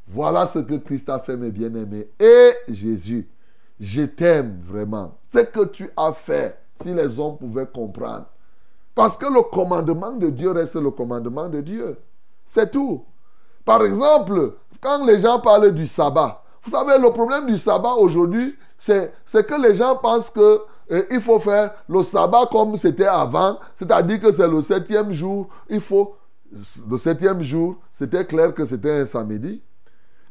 Voilà 0.08 0.46
ce 0.46 0.60
que 0.60 0.74
Christ 0.74 1.08
a 1.10 1.18
fait, 1.18 1.36
mes 1.36 1.50
bien-aimés. 1.50 2.08
Et 2.18 2.52
Jésus, 2.68 3.28
je 3.78 4.02
t'aime 4.02 4.60
vraiment. 4.64 5.18
Ce 5.32 5.40
que 5.40 5.66
tu 5.66 5.90
as 5.96 6.12
fait, 6.12 6.58
si 6.74 6.94
les 6.94 7.20
hommes 7.20 7.36
pouvaient 7.36 7.68
comprendre. 7.72 8.26
Parce 8.94 9.16
que 9.16 9.26
le 9.26 9.42
commandement 9.42 10.12
de 10.12 10.30
Dieu 10.30 10.50
reste 10.50 10.74
le 10.76 10.90
commandement 10.90 11.48
de 11.48 11.60
Dieu. 11.60 11.98
C'est 12.46 12.70
tout. 12.70 13.04
Par 13.70 13.84
exemple, 13.84 14.54
quand 14.80 15.04
les 15.04 15.20
gens 15.20 15.38
parlent 15.38 15.70
du 15.70 15.86
sabbat, 15.86 16.42
vous 16.64 16.72
savez, 16.72 16.98
le 16.98 17.08
problème 17.12 17.46
du 17.46 17.56
sabbat 17.56 17.92
aujourd'hui, 17.92 18.56
c'est 18.76 19.12
que 19.32 19.62
les 19.62 19.76
gens 19.76 19.94
pensent 19.94 20.28
que 20.30 20.62
eh, 20.90 21.04
il 21.12 21.20
faut 21.20 21.38
faire 21.38 21.70
le 21.88 22.02
sabbat 22.02 22.46
comme 22.50 22.76
c'était 22.76 23.06
avant, 23.06 23.60
c'est-à-dire 23.76 24.18
que 24.18 24.32
c'est 24.32 24.48
le 24.48 24.60
septième 24.60 25.12
jour, 25.12 25.48
il 25.68 25.80
faut... 25.80 26.16
Le 26.90 26.98
septième 26.98 27.42
jour, 27.42 27.76
c'était 27.92 28.24
clair 28.24 28.52
que 28.52 28.66
c'était 28.66 28.90
un 28.90 29.06
samedi. 29.06 29.62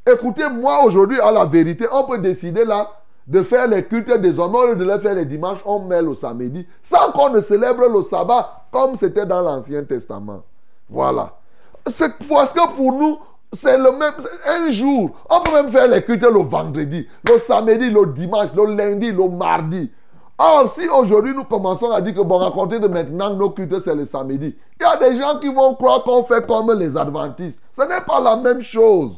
Écoutez, 0.05 0.49
moi 0.49 0.83
aujourd'hui, 0.83 1.21
à 1.21 1.31
la 1.31 1.45
vérité, 1.45 1.85
on 1.89 2.03
peut 2.03 2.17
décider 2.17 2.65
là 2.65 2.91
de 3.25 3.41
faire 3.41 3.67
les 3.67 3.85
cultes 3.85 4.11
des 4.19 4.37
hommes, 4.37 4.53
au 4.53 4.67
lieu 4.67 4.75
de 4.75 4.83
les 4.83 4.99
faire 4.99 5.15
les 5.15 5.23
dimanches, 5.23 5.61
on 5.63 5.79
met 5.85 6.01
le 6.01 6.13
samedi, 6.13 6.67
sans 6.83 7.13
qu'on 7.13 7.29
ne 7.29 7.39
célèbre 7.39 7.87
le 7.87 8.01
sabbat 8.01 8.65
comme 8.69 8.97
c'était 8.97 9.25
dans 9.25 9.39
l'Ancien 9.39 9.85
Testament. 9.85 10.43
Voilà. 10.89 11.38
Parce 11.83 12.53
que 12.53 12.75
pour 12.75 12.93
nous, 12.93 13.17
c'est 13.53 13.77
le 13.77 13.91
même. 13.91 14.13
Un 14.47 14.69
jour. 14.69 15.11
On 15.29 15.41
peut 15.41 15.51
même 15.51 15.69
faire 15.69 15.87
les 15.87 16.03
cultes 16.03 16.23
le 16.23 16.41
vendredi, 16.41 17.07
le 17.27 17.37
samedi, 17.37 17.89
le 17.89 18.05
dimanche, 18.07 18.49
le 18.55 18.65
lundi, 18.75 19.11
le 19.11 19.27
mardi. 19.27 19.91
Or, 20.37 20.71
si 20.73 20.87
aujourd'hui 20.87 21.33
nous 21.35 21.43
commençons 21.43 21.91
à 21.91 21.99
dire 21.99 22.15
que, 22.15 22.21
bon, 22.21 22.39
à 22.39 22.49
compter 22.51 22.79
de 22.79 22.87
maintenant, 22.87 23.33
nos 23.33 23.49
cultes, 23.49 23.81
c'est 23.81 23.95
le 23.95 24.05
samedi, 24.05 24.55
il 24.79 24.83
y 24.83 24.85
a 24.85 24.95
des 24.95 25.17
gens 25.17 25.37
qui 25.37 25.53
vont 25.53 25.75
croire 25.75 26.03
qu'on 26.03 26.23
fait 26.23 26.47
comme 26.47 26.71
les 26.79 26.95
adventistes. 26.95 27.59
Ce 27.77 27.81
n'est 27.81 28.01
pas 28.07 28.21
la 28.21 28.37
même 28.37 28.61
chose. 28.61 29.11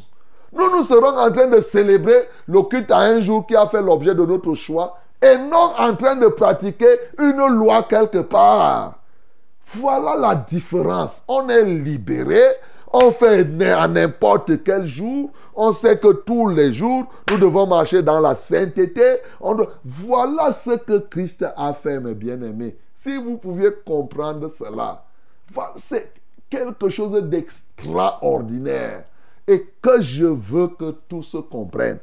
Nous, 0.54 0.70
nous 0.72 0.84
serons 0.84 1.18
en 1.18 1.32
train 1.32 1.48
de 1.48 1.62
célébrer 1.62 2.28
le 2.48 2.64
culte 2.64 2.92
à 2.92 3.00
un 3.00 3.22
jour 3.22 3.46
qui 3.46 3.56
a 3.56 3.68
fait 3.68 3.82
l'objet 3.82 4.16
de 4.16 4.26
notre 4.26 4.56
choix 4.56 4.98
et 5.22 5.38
non 5.38 5.74
en 5.78 5.96
train 5.96 6.16
de 6.16 6.28
pratiquer 6.28 7.00
une 7.20 7.46
loi 7.48 7.84
quelque 7.84 8.20
part. 8.20 9.01
Voilà 9.66 10.16
la 10.18 10.36
différence. 10.36 11.24
On 11.28 11.48
est 11.50 11.64
libéré, 11.64 12.42
on 12.92 13.12
fait 13.12 13.48
à 13.72 13.88
n'importe 13.88 14.64
quel 14.64 14.86
jour. 14.86 15.32
On 15.56 15.72
sait 15.72 15.98
que 15.98 16.12
tous 16.12 16.50
les 16.50 16.74
jours, 16.74 17.06
nous 17.30 17.38
devons 17.38 17.68
marcher 17.68 18.02
dans 18.02 18.20
la 18.20 18.36
sainteté. 18.36 19.18
Voilà 19.84 20.52
ce 20.52 20.72
que 20.72 21.00
Christ 21.00 21.46
a 21.56 21.74
fait, 21.74 22.00
mes 22.00 22.14
bien-aimés. 22.14 22.78
Si 22.94 23.18
vous 23.18 23.38
pouviez 23.38 23.70
comprendre 23.86 24.50
cela, 24.50 25.06
c'est 25.76 26.12
quelque 26.50 26.90
chose 26.90 27.14
d'extraordinaire. 27.14 29.06
Et 29.48 29.68
que 29.82 30.02
je 30.02 30.26
veux 30.26 30.68
que 30.68 30.92
tous 31.10 31.36
comprennent. 31.50 32.00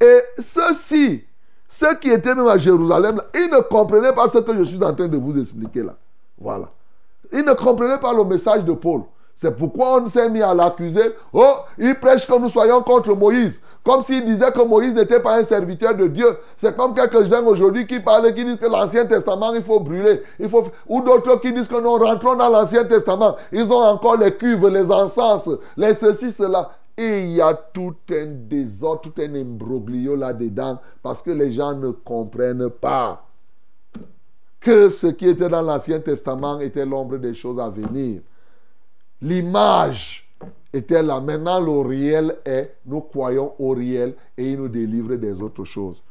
Et 0.00 0.20
ceux-ci, 0.38 1.24
ceux 1.68 1.96
qui 1.96 2.10
étaient 2.10 2.34
même 2.34 2.46
à 2.46 2.56
Jérusalem, 2.58 3.20
ils 3.34 3.50
ne 3.50 3.60
comprenaient 3.60 4.14
pas 4.14 4.28
ce 4.28 4.38
que 4.38 4.56
je 4.56 4.62
suis 4.62 4.82
en 4.82 4.94
train 4.94 5.08
de 5.08 5.16
vous 5.18 5.38
expliquer 5.38 5.82
là. 5.82 5.96
Voilà. 6.38 6.70
Ils 7.32 7.44
ne 7.44 7.52
comprenaient 7.52 7.98
pas 7.98 8.12
le 8.12 8.24
message 8.24 8.64
de 8.64 8.72
Paul. 8.72 9.02
C'est 9.38 9.54
pourquoi 9.54 10.00
on 10.00 10.08
s'est 10.08 10.30
mis 10.30 10.40
à 10.40 10.54
l'accuser. 10.54 11.14
Oh, 11.34 11.56
il 11.76 11.94
prêche 11.96 12.26
que 12.26 12.38
nous 12.38 12.48
soyons 12.48 12.80
contre 12.80 13.14
Moïse. 13.14 13.60
Comme 13.84 14.00
s'il 14.00 14.24
disait 14.24 14.50
que 14.50 14.66
Moïse 14.66 14.94
n'était 14.94 15.20
pas 15.20 15.36
un 15.36 15.44
serviteur 15.44 15.94
de 15.94 16.06
Dieu. 16.06 16.38
C'est 16.56 16.74
comme 16.74 16.94
quelques-uns 16.94 17.44
aujourd'hui 17.44 17.86
qui 17.86 18.00
parlent, 18.00 18.32
qui 18.32 18.46
disent 18.46 18.56
que 18.56 18.66
l'Ancien 18.66 19.04
Testament, 19.04 19.52
il 19.52 19.62
faut 19.62 19.78
brûler. 19.78 20.22
Il 20.38 20.48
faut... 20.48 20.64
Ou 20.88 21.02
d'autres 21.02 21.38
qui 21.40 21.52
disent 21.52 21.68
que 21.68 21.78
nous 21.78 21.98
rentrons 21.98 22.34
dans 22.34 22.48
l'Ancien 22.48 22.84
Testament. 22.86 23.36
Ils 23.52 23.70
ont 23.70 23.82
encore 23.82 24.16
les 24.16 24.34
cuves, 24.34 24.68
les 24.68 24.90
encens, 24.90 25.50
les 25.76 25.92
ceci, 25.92 26.32
cela. 26.32 26.70
Et 26.96 27.24
il 27.24 27.32
y 27.32 27.42
a 27.42 27.52
tout 27.52 27.94
un 28.10 28.26
désordre, 28.48 29.02
tout 29.02 29.20
un 29.20 29.34
imbroglio 29.34 30.16
là-dedans 30.16 30.80
parce 31.02 31.20
que 31.20 31.30
les 31.30 31.52
gens 31.52 31.74
ne 31.74 31.90
comprennent 31.90 32.70
pas 32.70 33.25
que 34.66 34.90
ce 34.90 35.06
qui 35.06 35.28
était 35.28 35.48
dans 35.48 35.62
l'Ancien 35.62 36.00
Testament 36.00 36.58
était 36.58 36.84
l'ombre 36.84 37.18
des 37.18 37.34
choses 37.34 37.60
à 37.60 37.70
venir. 37.70 38.20
L'image 39.22 40.28
était 40.72 41.04
là. 41.04 41.20
Maintenant, 41.20 41.60
le 41.60 41.86
réel 41.86 42.36
est, 42.44 42.78
nous 42.84 43.02
croyons 43.02 43.52
au 43.60 43.70
réel 43.70 44.16
et 44.36 44.50
il 44.50 44.58
nous 44.58 44.66
délivre 44.68 45.14
des 45.14 45.40
autres 45.40 45.64
choses. 45.64 46.02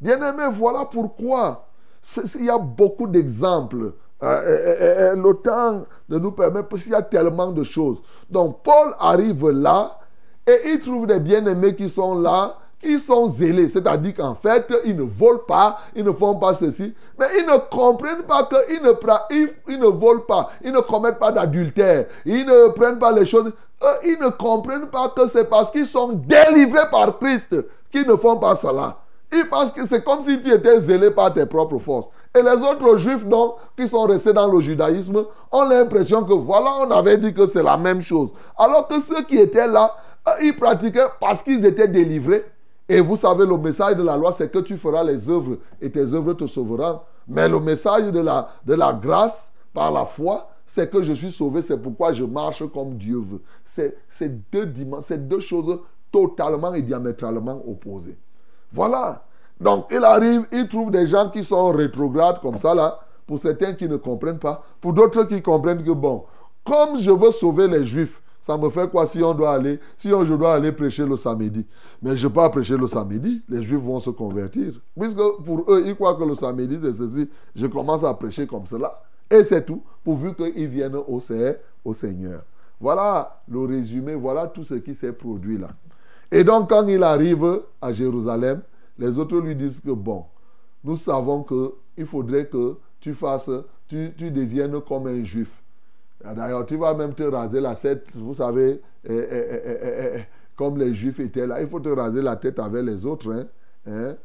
Bien-aimés, 0.00 0.48
voilà 0.52 0.84
pourquoi 0.84 1.66
Il 2.36 2.44
y 2.44 2.50
a 2.50 2.58
beaucoup 2.58 3.08
d'exemples. 3.08 3.94
Euh, 4.22 4.26
euh, 4.26 4.76
euh, 4.80 5.16
le 5.16 5.34
temps 5.42 5.84
ne 6.08 6.18
nous 6.18 6.30
permet 6.30 6.62
pas, 6.62 6.76
qu'il 6.76 6.92
y 6.92 6.94
a 6.94 7.02
tellement 7.02 7.50
de 7.50 7.64
choses. 7.64 7.98
Donc, 8.30 8.62
Paul 8.62 8.94
arrive 9.00 9.50
là 9.50 9.98
et 10.46 10.70
il 10.70 10.78
trouve 10.78 11.08
des 11.08 11.18
bien-aimés 11.18 11.74
qui 11.74 11.90
sont 11.90 12.20
là, 12.20 12.58
qui 12.84 12.98
sont 12.98 13.26
zélés. 13.26 13.68
C'est-à-dire 13.68 14.14
qu'en 14.14 14.34
fait, 14.34 14.72
ils 14.84 14.94
ne 14.94 15.02
volent 15.02 15.40
pas, 15.46 15.78
ils 15.96 16.04
ne 16.04 16.12
font 16.12 16.36
pas 16.36 16.54
ceci, 16.54 16.94
mais 17.18 17.26
ils 17.38 17.46
ne 17.46 17.56
comprennent 17.70 18.22
pas 18.22 18.46
qu'ils 18.46 18.82
ne, 18.82 18.92
ils, 19.30 19.48
ils 19.68 19.78
ne 19.80 19.86
volent 19.86 20.20
pas, 20.20 20.50
ils 20.62 20.72
ne 20.72 20.80
commettent 20.80 21.18
pas 21.18 21.32
d'adultère, 21.32 22.06
ils 22.26 22.44
ne 22.44 22.68
prennent 22.68 22.98
pas 22.98 23.12
les 23.12 23.24
choses. 23.24 23.52
Ils 24.04 24.18
ne 24.20 24.28
comprennent 24.28 24.86
pas 24.86 25.08
que 25.08 25.26
c'est 25.26 25.48
parce 25.48 25.70
qu'ils 25.70 25.86
sont 25.86 26.12
délivrés 26.12 26.88
par 26.90 27.18
Christ 27.18 27.56
qu'ils 27.90 28.06
ne 28.06 28.16
font 28.16 28.36
pas 28.36 28.56
cela. 28.56 28.96
Ils 29.32 29.48
pensent 29.48 29.72
que 29.72 29.86
c'est 29.86 30.04
comme 30.04 30.22
si 30.22 30.40
tu 30.40 30.52
étais 30.52 30.80
zélé 30.80 31.10
par 31.10 31.34
tes 31.34 31.44
propres 31.44 31.78
forces. 31.78 32.08
Et 32.36 32.42
les 32.42 32.62
autres 32.62 32.96
juifs, 32.96 33.26
donc, 33.26 33.56
qui 33.76 33.88
sont 33.88 34.02
restés 34.04 34.32
dans 34.32 34.50
le 34.50 34.60
judaïsme, 34.60 35.24
ont 35.50 35.64
l'impression 35.68 36.22
que 36.22 36.32
voilà, 36.32 36.70
on 36.80 36.90
avait 36.90 37.18
dit 37.18 37.34
que 37.34 37.46
c'est 37.46 37.62
la 37.62 37.76
même 37.76 38.00
chose. 38.00 38.30
Alors 38.56 38.88
que 38.88 39.00
ceux 39.00 39.22
qui 39.24 39.38
étaient 39.38 39.66
là, 39.66 39.94
ils 40.42 40.56
pratiquaient 40.56 41.06
parce 41.20 41.42
qu'ils 41.42 41.64
étaient 41.66 41.88
délivrés. 41.88 42.44
Et 42.88 43.00
vous 43.00 43.16
savez, 43.16 43.46
le 43.46 43.56
message 43.56 43.96
de 43.96 44.02
la 44.02 44.16
loi, 44.16 44.32
c'est 44.36 44.50
que 44.50 44.58
tu 44.58 44.76
feras 44.76 45.02
les 45.02 45.30
œuvres 45.30 45.56
et 45.80 45.90
tes 45.90 46.12
œuvres 46.12 46.34
te 46.34 46.46
sauveront. 46.46 47.00
Mais 47.26 47.48
le 47.48 47.58
message 47.58 48.12
de 48.12 48.20
la, 48.20 48.92
grâce 48.92 49.50
par 49.72 49.90
la 49.90 50.04
foi, 50.04 50.50
c'est 50.66 50.90
que 50.90 51.02
je 51.02 51.12
suis 51.12 51.30
sauvé, 51.30 51.62
c'est 51.62 51.78
pourquoi 51.78 52.12
je 52.12 52.24
marche 52.24 52.62
comme 52.72 52.96
Dieu 52.96 53.18
veut. 53.18 53.42
C'est 54.10 54.50
deux, 54.50 54.66
deux 54.66 55.40
choses 55.40 55.80
totalement 56.12 56.74
et 56.74 56.82
diamétralement 56.82 57.62
opposées. 57.66 58.18
Voilà. 58.72 59.24
Donc, 59.60 59.86
il 59.90 60.04
arrive, 60.04 60.46
il 60.52 60.68
trouve 60.68 60.90
des 60.90 61.06
gens 61.06 61.30
qui 61.30 61.42
sont 61.42 61.70
rétrogrades 61.70 62.40
comme 62.40 62.58
ça, 62.58 62.74
là. 62.74 63.00
Pour 63.26 63.38
certains 63.38 63.72
qui 63.72 63.88
ne 63.88 63.96
comprennent 63.96 64.38
pas. 64.38 64.62
Pour 64.82 64.92
d'autres 64.92 65.24
qui 65.24 65.40
comprennent 65.40 65.82
que, 65.82 65.92
bon, 65.92 66.24
comme 66.64 66.98
je 66.98 67.10
veux 67.10 67.30
sauver 67.30 67.68
les 67.68 67.84
juifs, 67.84 68.20
ça 68.44 68.58
me 68.58 68.68
fait 68.68 68.90
quoi 68.90 69.06
si 69.06 69.22
on 69.22 69.32
doit 69.32 69.52
aller, 69.52 69.80
si 69.96 70.12
on- 70.12 70.22
je 70.22 70.34
dois 70.34 70.52
aller 70.52 70.70
prêcher 70.70 71.06
le 71.06 71.16
samedi? 71.16 71.66
Mais 72.02 72.14
je 72.14 72.28
ne 72.28 72.32
pas 72.32 72.50
prêcher 72.50 72.76
le 72.76 72.86
samedi, 72.86 73.42
les 73.48 73.62
juifs 73.62 73.80
vont 73.80 74.00
se 74.00 74.10
convertir. 74.10 74.78
Puisque 75.00 75.16
pour 75.46 75.64
eux, 75.66 75.82
ils 75.86 75.94
croient 75.94 76.14
que 76.14 76.24
le 76.24 76.34
samedi, 76.34 76.78
c'est 76.82 76.92
ceci. 76.92 77.30
Je 77.56 77.66
commence 77.66 78.04
à 78.04 78.12
prêcher 78.12 78.46
comme 78.46 78.66
cela. 78.66 79.02
Et 79.30 79.44
c'est 79.44 79.64
tout, 79.64 79.82
pourvu 80.04 80.34
qu'ils 80.34 80.68
viennent 80.68 80.98
au 81.08 81.20
Seigneur. 81.94 82.42
Voilà 82.78 83.40
le 83.48 83.60
résumé, 83.60 84.14
voilà 84.14 84.46
tout 84.46 84.62
ce 84.62 84.74
qui 84.74 84.94
s'est 84.94 85.14
produit 85.14 85.56
là. 85.56 85.70
Et 86.30 86.44
donc, 86.44 86.68
quand 86.68 86.86
il 86.86 87.02
arrive 87.02 87.62
à 87.80 87.94
Jérusalem, 87.94 88.60
les 88.98 89.18
autres 89.18 89.38
lui 89.38 89.56
disent 89.56 89.80
que 89.80 89.90
bon, 89.92 90.26
nous 90.84 90.98
savons 90.98 91.44
qu'il 91.44 92.04
faudrait 92.04 92.46
que 92.46 92.76
tu 93.00 93.14
fasses, 93.14 93.50
tu, 93.88 94.12
tu 94.18 94.30
deviennes 94.30 94.78
comme 94.82 95.06
un 95.06 95.24
juif. 95.24 95.62
D'ailleurs, 96.32 96.64
tu 96.66 96.76
vas 96.76 96.94
même 96.94 97.14
te 97.14 97.22
raser 97.22 97.60
la 97.60 97.74
tête, 97.74 98.06
vous 98.14 98.34
savez, 98.34 98.80
eh, 99.04 99.12
eh, 99.12 100.16
eh, 100.16 100.24
comme 100.56 100.78
les 100.78 100.94
juifs 100.94 101.20
étaient 101.20 101.46
là. 101.46 101.60
Il 101.60 101.68
faut 101.68 101.80
te 101.80 101.88
raser 101.90 102.22
la 102.22 102.36
tête 102.36 102.58
avec 102.58 102.84
les 102.84 103.04
autres. 103.04 103.30
hein, 103.32 103.46
hein. 103.86 104.16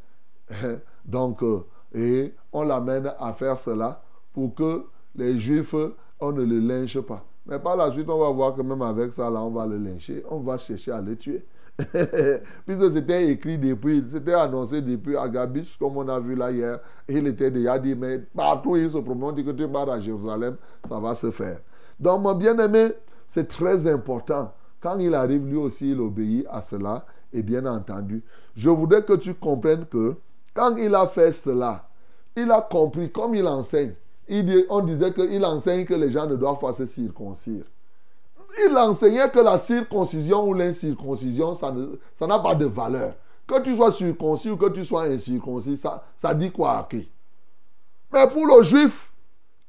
Donc, 1.06 1.44
euh, 1.44 1.62
et 1.94 2.34
on 2.54 2.64
l'amène 2.64 3.12
à 3.20 3.34
faire 3.34 3.58
cela 3.58 4.02
pour 4.34 4.54
que 4.56 4.86
les 5.16 5.40
juifs, 5.40 5.76
on 6.20 6.32
ne 6.32 6.44
le 6.44 6.60
lynche 6.60 7.00
pas. 7.02 7.26
Mais 7.46 7.60
par 7.60 7.76
la 7.76 7.92
suite, 7.92 8.10
on 8.10 8.20
va 8.20 8.30
voir 8.30 8.54
que 8.54 8.62
même 8.62 8.82
avec 8.82 9.12
ça, 9.12 9.30
là, 9.30 9.42
on 9.42 9.50
va 9.50 9.66
le 9.66 9.78
lyncher. 9.78 10.24
On 10.30 10.40
va 10.40 10.58
chercher 10.58 10.92
à 10.92 11.02
le 11.02 11.16
tuer. 11.16 11.46
Puisque 12.66 12.92
c'était 12.92 13.32
écrit 13.32 13.58
depuis, 13.58 14.04
c'était 14.10 14.34
annoncé 14.34 14.82
depuis 14.82 15.16
Agabus, 15.18 15.76
comme 15.80 15.98
on 15.98 16.08
a 16.10 16.20
vu 16.20 16.36
là 16.36 16.52
hier. 16.52 16.80
Il 17.08 17.26
était 17.28 17.50
déjà 17.52 17.80
dit, 17.80 17.96
mais 17.96 18.20
partout 18.20 18.76
il 18.76 18.90
se 18.90 18.98
promène, 18.98 19.24
on 19.24 19.32
dit 19.32 19.44
que 19.46 19.52
tu 19.52 19.68
pars 19.68 19.90
à 19.90 20.00
Jérusalem, 20.00 20.58
ça 20.84 21.00
va 21.00 21.16
se 21.16 21.32
faire. 21.32 21.60
Donc, 22.00 22.22
mon 22.22 22.34
bien-aimé, 22.36 22.92
c'est 23.28 23.48
très 23.48 23.88
important. 23.88 24.54
Quand 24.80 24.98
il 25.00 25.14
arrive, 25.14 25.46
lui 25.46 25.58
aussi, 25.58 25.92
il 25.92 26.00
obéit 26.00 26.46
à 26.50 26.62
cela. 26.62 27.06
Et 27.32 27.44
bien 27.44 27.66
entendu, 27.66 28.24
je 28.56 28.70
voudrais 28.70 29.04
que 29.04 29.14
tu 29.14 29.34
comprennes 29.36 29.86
que 29.86 30.16
quand 30.54 30.76
il 30.78 30.96
a 30.96 31.08
fait 31.08 31.32
cela, 31.32 31.88
il 32.36 32.52
a 32.52 32.62
compris, 32.62 33.12
comme 33.12 33.36
il 33.36 33.46
enseigne. 33.46 33.94
On 34.70 34.82
disait 34.82 35.14
qu'il 35.14 35.44
enseigne 35.46 35.86
que 35.86 35.94
les 35.94 36.12
gens 36.12 36.28
ne 36.28 36.36
doivent 36.36 36.60
pas 36.60 36.74
se 36.74 36.86
circoncire 36.86 37.66
il 38.68 38.78
enseignait 38.78 39.30
que 39.30 39.40
la 39.40 39.58
circoncision 39.58 40.48
ou 40.48 40.54
l'incirconcision, 40.54 41.54
ça 41.54 41.72
n'a 42.28 42.40
pas 42.40 42.56
de 42.56 42.66
valeur. 42.66 43.14
Que 43.48 43.62
tu 43.62 43.76
sois 43.76 43.92
circoncis 43.92 44.50
ou 44.50 44.58
que 44.58 44.70
tu 44.70 44.86
sois 44.86 45.04
incirconcis, 45.04 45.78
ça, 45.78 46.04
ça 46.16 46.34
dit 46.34 46.52
quoi 46.52 46.78
à 46.78 46.88
qui 46.90 47.10
Mais 48.14 48.28
pour 48.28 48.46
le 48.46 48.64
juif, 48.64 49.09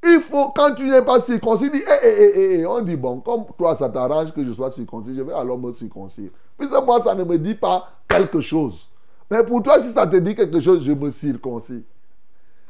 il 0.03 0.20
faut, 0.20 0.48
quand 0.51 0.74
tu 0.74 0.88
n'es 0.88 1.03
pas 1.03 1.20
circoncis, 1.20 1.70
dit, 1.70 1.82
eh, 1.86 2.07
eh, 2.07 2.09
eh, 2.09 2.32
eh, 2.34 2.61
eh. 2.61 2.66
on 2.66 2.80
dit, 2.80 2.96
bon, 2.96 3.20
comme 3.20 3.44
toi, 3.59 3.74
ça 3.74 3.88
t'arrange 3.88 4.32
que 4.32 4.42
je 4.44 4.53
sois 4.53 4.70
circoncis, 4.70 5.14
je 5.14 5.22
vais 5.22 5.32
alors 5.32 5.59
me 5.59 5.72
circoncire. 5.72 6.30
Puisque 6.57 6.84
moi, 6.84 7.01
ça 7.03 7.14
ne 7.14 7.24
me 7.24 7.38
dit 7.38 7.55
pas 7.55 7.88
quelque 8.09 8.40
chose. 8.40 8.88
Mais 9.30 9.44
pour 9.44 9.62
toi, 9.62 9.80
si 9.80 9.90
ça 9.92 10.07
te 10.07 10.16
dit 10.16 10.34
quelque 10.34 10.59
chose, 10.59 10.82
je 10.82 10.92
me 10.92 11.11
circoncis. 11.11 11.84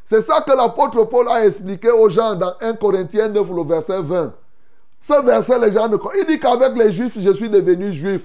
C'est 0.04 0.22
ça 0.22 0.40
que 0.40 0.50
l'apôtre 0.50 1.04
Paul 1.04 1.28
a 1.28 1.46
expliqué 1.46 1.90
aux 1.90 2.08
gens 2.08 2.34
dans 2.34 2.54
1 2.60 2.74
Corinthiens 2.74 3.28
9, 3.28 3.48
le 3.52 3.62
verset 3.62 4.02
20. 4.02 4.34
Ce 5.00 5.24
verset, 5.24 5.58
les 5.60 5.72
gens 5.72 5.88
ne 5.88 5.96
Il 6.18 6.26
dit 6.26 6.40
qu'avec 6.40 6.76
les 6.76 6.90
juifs, 6.90 7.16
je 7.18 7.30
suis 7.30 7.48
devenu 7.48 7.92
juif. 7.92 8.22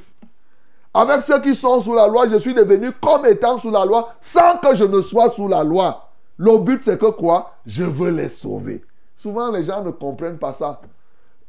Avec 0.93 1.21
ceux 1.21 1.39
qui 1.41 1.53
sont 1.53 1.79
sous 1.81 1.93
la 1.93 2.07
loi, 2.07 2.27
je 2.27 2.37
suis 2.37 2.53
devenu 2.53 2.91
comme 2.93 3.25
étant 3.25 3.57
sous 3.57 3.69
la 3.69 3.85
loi, 3.85 4.15
sans 4.19 4.57
que 4.57 4.73
je 4.73 4.83
ne 4.83 5.01
sois 5.01 5.29
sous 5.29 5.47
la 5.47 5.63
loi. 5.63 6.09
Le 6.37 6.57
but, 6.57 6.81
c'est 6.81 6.99
que 6.99 7.11
quoi? 7.11 7.51
Je 7.65 7.83
veux 7.83 8.09
les 8.09 8.29
sauver. 8.29 8.83
Souvent, 9.25 9.49
les 9.49 9.63
gens 9.63 9.83
ne 9.83 9.89
comprennent 9.89 10.37
pas 10.37 10.53
ça. 10.53 10.79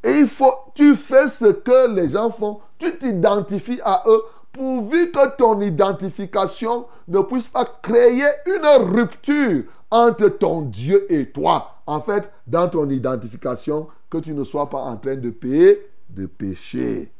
Et 0.03 0.21
il 0.21 0.29
faut, 0.29 0.55
tu 0.75 0.97
fais 0.97 1.29
ce 1.29 1.45
que 1.45 1.95
les 1.95 2.09
gens 2.09 2.31
font, 2.31 2.61
tu 2.79 2.97
t'identifies 2.97 3.83
à 3.85 4.03
eux, 4.07 4.23
pourvu 4.51 5.11
que 5.11 5.37
ton 5.37 5.61
identification 5.61 6.87
ne 7.07 7.21
puisse 7.21 7.49
pas 7.49 7.67
créer 7.83 8.25
une 8.47 8.95
rupture 8.95 9.65
entre 9.91 10.29
ton 10.29 10.63
Dieu 10.63 11.05
et 11.13 11.31
toi. 11.31 11.83
En 11.87 12.01
fait, 12.01 12.31
dans 12.47 12.67
ton 12.67 12.89
identification, 12.89 13.89
que 14.09 14.17
tu 14.17 14.33
ne 14.33 14.45
sois 14.45 14.71
pas 14.71 14.81
en 14.81 14.97
train 14.97 15.17
de 15.17 15.29
payer 15.29 15.87
de 16.09 16.25
péché. 16.25 17.13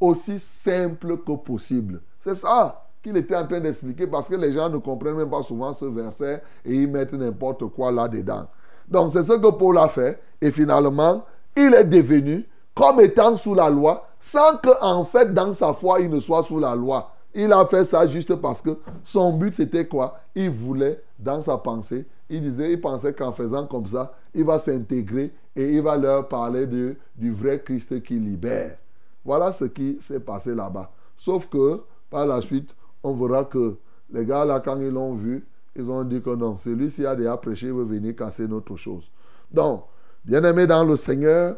Aussi 0.00 0.38
simple 0.38 1.18
que 1.18 1.32
possible. 1.32 2.00
C'est 2.20 2.36
ça 2.36 2.86
qu'il 3.02 3.18
était 3.18 3.36
en 3.36 3.46
train 3.46 3.60
d'expliquer 3.60 4.06
parce 4.06 4.30
que 4.30 4.36
les 4.36 4.52
gens 4.52 4.70
ne 4.70 4.78
comprennent 4.78 5.16
même 5.16 5.28
pas 5.28 5.42
souvent 5.42 5.74
ce 5.74 5.84
verset 5.84 6.42
et 6.64 6.74
ils 6.74 6.88
mettent 6.88 7.12
n'importe 7.12 7.66
quoi 7.66 7.92
là-dedans. 7.92 8.46
Donc 8.90 9.12
c'est 9.12 9.22
ce 9.22 9.34
que 9.34 9.50
Paul 9.50 9.78
a 9.78 9.88
fait 9.88 10.20
et 10.40 10.50
finalement, 10.50 11.24
il 11.56 11.74
est 11.74 11.84
devenu 11.84 12.46
comme 12.74 13.00
étant 13.00 13.36
sous 13.36 13.54
la 13.54 13.68
loi 13.68 14.06
sans 14.20 14.56
que 14.58 14.70
en 14.82 15.04
fait 15.04 15.32
dans 15.34 15.52
sa 15.52 15.72
foi 15.72 16.00
il 16.00 16.10
ne 16.10 16.20
soit 16.20 16.42
sous 16.42 16.58
la 16.58 16.74
loi. 16.74 17.12
Il 17.34 17.52
a 17.52 17.66
fait 17.66 17.84
ça 17.84 18.06
juste 18.06 18.34
parce 18.36 18.62
que 18.62 18.78
son 19.04 19.32
but 19.36 19.54
c'était 19.54 19.86
quoi? 19.86 20.18
Il 20.34 20.50
voulait 20.50 21.02
dans 21.18 21.40
sa 21.40 21.58
pensée, 21.58 22.06
il 22.30 22.40
disait, 22.40 22.72
il 22.72 22.80
pensait 22.80 23.12
qu'en 23.12 23.32
faisant 23.32 23.66
comme 23.66 23.86
ça, 23.86 24.12
il 24.34 24.44
va 24.44 24.58
s'intégrer 24.58 25.32
et 25.54 25.74
il 25.74 25.82
va 25.82 25.96
leur 25.96 26.28
parler 26.28 26.66
du 26.66 27.32
vrai 27.32 27.60
Christ 27.60 28.02
qui 28.02 28.14
libère. 28.18 28.76
Voilà 29.24 29.52
ce 29.52 29.64
qui 29.64 29.98
s'est 30.00 30.20
passé 30.20 30.54
là-bas. 30.54 30.90
Sauf 31.16 31.48
que 31.48 31.82
par 32.08 32.26
la 32.26 32.40
suite, 32.40 32.74
on 33.02 33.12
verra 33.12 33.44
que 33.44 33.76
les 34.10 34.24
gars 34.24 34.44
là, 34.44 34.60
quand 34.60 34.78
ils 34.80 34.88
l'ont 34.90 35.14
vu, 35.14 35.46
ils 35.76 35.90
ont 35.90 36.04
dit 36.04 36.20
que 36.20 36.30
non, 36.30 36.56
celui-ci 36.58 37.06
a 37.06 37.14
déjà 37.14 37.36
prêché, 37.36 37.66
il 37.66 37.72
veut 37.72 37.84
venir 37.84 38.14
casser 38.16 38.48
notre 38.48 38.76
chose. 38.76 39.10
Donc, 39.50 39.84
bien 40.24 40.42
aimé 40.44 40.66
dans 40.66 40.84
le 40.84 40.96
Seigneur, 40.96 41.56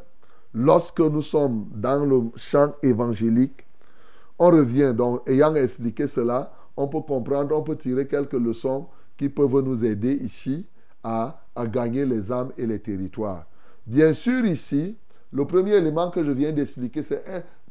lorsque 0.55 1.01
nous 1.01 1.23
sommes 1.23 1.67
dans 1.75 2.05
le 2.05 2.23
champ 2.37 2.75
évangélique, 2.83 3.67
on 4.39 4.51
revient, 4.51 4.93
donc, 4.97 5.29
ayant 5.29 5.55
expliqué 5.55 6.07
cela, 6.07 6.53
on 6.77 6.89
peut 6.89 7.01
comprendre, 7.01 7.57
on 7.57 7.63
peut 7.63 7.77
tirer 7.77 8.07
quelques 8.07 8.33
leçons 8.33 8.87
qui 9.17 9.29
peuvent 9.29 9.61
nous 9.61 9.85
aider 9.85 10.15
ici 10.15 10.67
à, 11.03 11.43
à 11.55 11.67
gagner 11.67 12.07
les 12.07 12.33
âmes 12.33 12.53
et 12.57 12.67
les 12.67 12.79
territoires. 12.79 13.47
Bien 13.87 14.13
sûr, 14.13 14.45
ici, 14.47 14.97
le 15.33 15.45
premier 15.45 15.75
élément 15.75 16.11
que 16.11 16.25
je 16.25 16.33
viens 16.33 16.53
d'expliquer, 16.53 17.03
c'est 17.03 17.23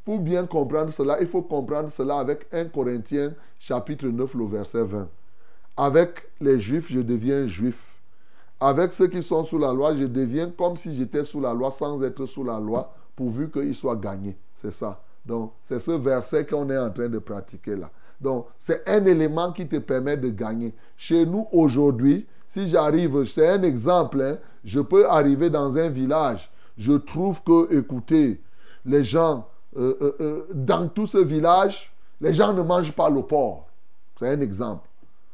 pour 0.05 0.19
bien 0.19 0.45
comprendre 0.45 0.91
cela, 0.91 1.19
il 1.21 1.27
faut 1.27 1.41
comprendre 1.41 1.89
cela 1.89 2.19
avec 2.19 2.47
1 2.51 2.65
Corinthiens 2.65 3.33
chapitre 3.59 4.07
9, 4.07 4.33
le 4.35 4.45
verset 4.45 4.83
20. 4.83 5.09
Avec 5.79 6.27
les 6.41 6.59
juifs, 6.59 6.91
je 6.91 6.99
deviens 6.99 7.47
juif. 7.47 8.01
Avec 8.59 8.91
ceux 8.91 9.07
qui 9.07 9.23
sont 9.23 9.45
sous 9.45 9.57
la 9.57 9.71
loi, 9.71 9.95
je 9.95 10.03
deviens 10.03 10.49
comme 10.49 10.75
si 10.75 10.93
j'étais 10.93 11.23
sous 11.23 11.39
la 11.39 11.53
loi 11.53 11.71
sans 11.71 12.03
être 12.03 12.25
sous 12.25 12.43
la 12.43 12.59
loi, 12.59 12.93
pourvu 13.15 13.49
qu'ils 13.49 13.73
soient 13.73 13.95
gagnés. 13.95 14.37
C'est 14.57 14.73
ça. 14.73 15.01
Donc, 15.25 15.53
c'est 15.63 15.79
ce 15.79 15.91
verset 15.91 16.45
qu'on 16.45 16.69
est 16.69 16.77
en 16.77 16.89
train 16.89 17.07
de 17.07 17.19
pratiquer 17.19 17.77
là. 17.77 17.89
Donc, 18.19 18.47
c'est 18.57 18.89
un 18.89 19.05
élément 19.05 19.53
qui 19.53 19.69
te 19.69 19.77
permet 19.77 20.17
de 20.17 20.27
gagner. 20.27 20.75
Chez 20.97 21.25
nous, 21.25 21.47
aujourd'hui, 21.53 22.27
si 22.49 22.67
j'arrive, 22.67 23.23
c'est 23.23 23.47
un 23.47 23.63
exemple, 23.63 24.21
hein, 24.21 24.37
je 24.65 24.81
peux 24.81 25.07
arriver 25.07 25.49
dans 25.49 25.77
un 25.77 25.87
village, 25.87 26.51
je 26.77 26.91
trouve 26.91 27.41
que, 27.41 27.73
écoutez, 27.73 28.41
les 28.83 29.05
gens, 29.05 29.47
euh, 29.77 29.95
euh, 30.01 30.15
euh, 30.19 30.45
dans 30.53 30.89
tout 30.89 31.07
ce 31.07 31.19
village, 31.19 31.95
les 32.19 32.33
gens 32.33 32.51
ne 32.51 32.63
mangent 32.63 32.91
pas 32.91 33.09
le 33.09 33.21
porc. 33.21 33.69
C'est 34.19 34.27
un 34.27 34.41
exemple. 34.41 34.88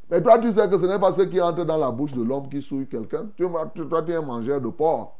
Mais 0.09 0.21
toi, 0.21 0.37
tu 0.37 0.51
sais 0.51 0.69
que 0.69 0.77
ce 0.77 0.85
n'est 0.85 0.99
pas 0.99 1.11
ce 1.11 1.23
qui 1.23 1.41
entre 1.41 1.65
dans 1.65 1.77
la 1.77 1.89
bouche 1.91 2.13
de 2.13 2.23
l'homme 2.23 2.47
qui 2.47 2.61
souille 2.61 2.87
quelqu'un. 2.87 3.25
Tu, 3.35 3.45
toi, 3.89 4.01
tu 4.03 4.11
es 4.11 4.15
un 4.15 4.21
mangeur 4.21 4.61
de 4.61 4.69
porc. 4.69 5.15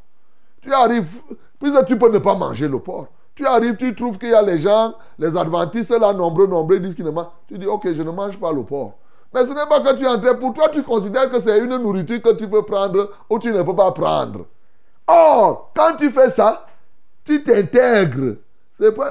Tu 0.62 0.72
arrives, 0.72 1.22
puisque 1.60 1.86
tu 1.86 1.98
peux 1.98 2.12
ne 2.12 2.20
pas 2.20 2.36
manger 2.36 2.68
le 2.68 2.80
porc. 2.80 3.08
Tu 3.34 3.46
arrives, 3.46 3.76
tu 3.76 3.94
trouves 3.96 4.18
qu'il 4.18 4.30
y 4.30 4.34
a 4.34 4.42
les 4.42 4.60
gens, 4.60 4.94
les 5.20 5.36
adventistes 5.36 5.92
là, 5.92 6.14
nombreux, 6.14 6.48
nombreux, 6.48 6.80
disent 6.80 6.96
qu'ils 6.96 7.06
ne 7.06 7.12
mangent. 7.12 7.32
Tu 7.48 7.58
dis, 7.58 7.66
ok, 7.66 7.92
je 7.94 8.02
ne 8.02 8.12
mange 8.12 8.40
pas 8.40 8.52
le 8.52 8.64
porc. 8.64 8.94
Mais 9.34 9.46
ce 9.46 9.50
n'est 9.50 9.68
pas 9.68 9.82
que 9.82 9.98
tu 9.98 10.06
es 10.06 10.08
en 10.08 10.20
train, 10.20 10.36
pour 10.36 10.54
toi, 10.54 10.70
tu 10.70 10.82
considères 10.82 11.30
que 11.30 11.40
c'est 11.40 11.60
une 11.60 11.76
nourriture 11.78 12.22
que 12.22 12.34
tu 12.34 12.48
peux 12.48 12.62
prendre 12.62 13.10
ou 13.30 13.38
tu 13.38 13.52
ne 13.52 13.62
peux 13.64 13.76
pas 13.76 13.92
prendre. 13.92 14.46
Or, 15.08 15.72
quand 15.76 15.98
tu 15.98 16.10
fais 16.10 16.30
ça, 16.30 16.66
tu 17.26 17.44
t'intègres. 17.44 18.38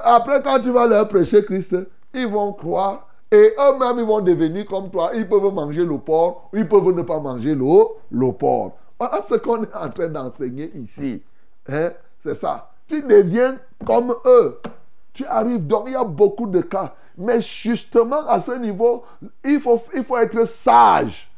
Après, 0.02 0.42
quand 0.42 0.60
tu 0.60 0.70
vas 0.70 0.86
leur 0.86 1.08
prêcher 1.08 1.44
Christ, 1.44 1.76
ils 2.14 2.26
vont 2.26 2.52
croire 2.52 3.06
et 3.30 3.54
eux-mêmes, 3.58 3.98
ils 3.98 4.04
vont 4.04 4.20
devenir 4.20 4.64
comme 4.66 4.90
toi. 4.90 5.10
Ils 5.14 5.28
peuvent 5.28 5.52
manger 5.52 5.84
le 5.84 5.98
porc 5.98 6.50
ils 6.52 6.68
peuvent 6.68 6.92
ne 6.92 7.02
pas 7.02 7.18
manger 7.18 7.54
le, 7.54 7.84
le 8.10 8.32
porc. 8.32 8.76
Voilà 8.98 9.22
ce 9.22 9.34
qu'on 9.34 9.62
est 9.62 9.74
en 9.74 9.90
train 9.90 10.08
d'enseigner 10.08 10.70
ici. 10.76 11.22
Hein? 11.68 11.90
C'est 12.20 12.34
ça. 12.34 12.70
Tu 12.86 13.02
deviens 13.02 13.58
comme 13.84 14.14
eux. 14.24 14.60
Tu 15.12 15.24
arrives 15.26 15.66
donc, 15.66 15.84
il 15.86 15.92
y 15.92 15.96
a 15.96 16.04
beaucoup 16.04 16.46
de 16.46 16.60
cas. 16.60 16.94
Mais 17.16 17.40
justement, 17.40 18.26
à 18.26 18.40
ce 18.40 18.52
niveau, 18.52 19.04
il 19.44 19.60
faut, 19.60 19.80
il 19.94 20.04
faut 20.04 20.18
être 20.18 20.46
sage 20.46 21.30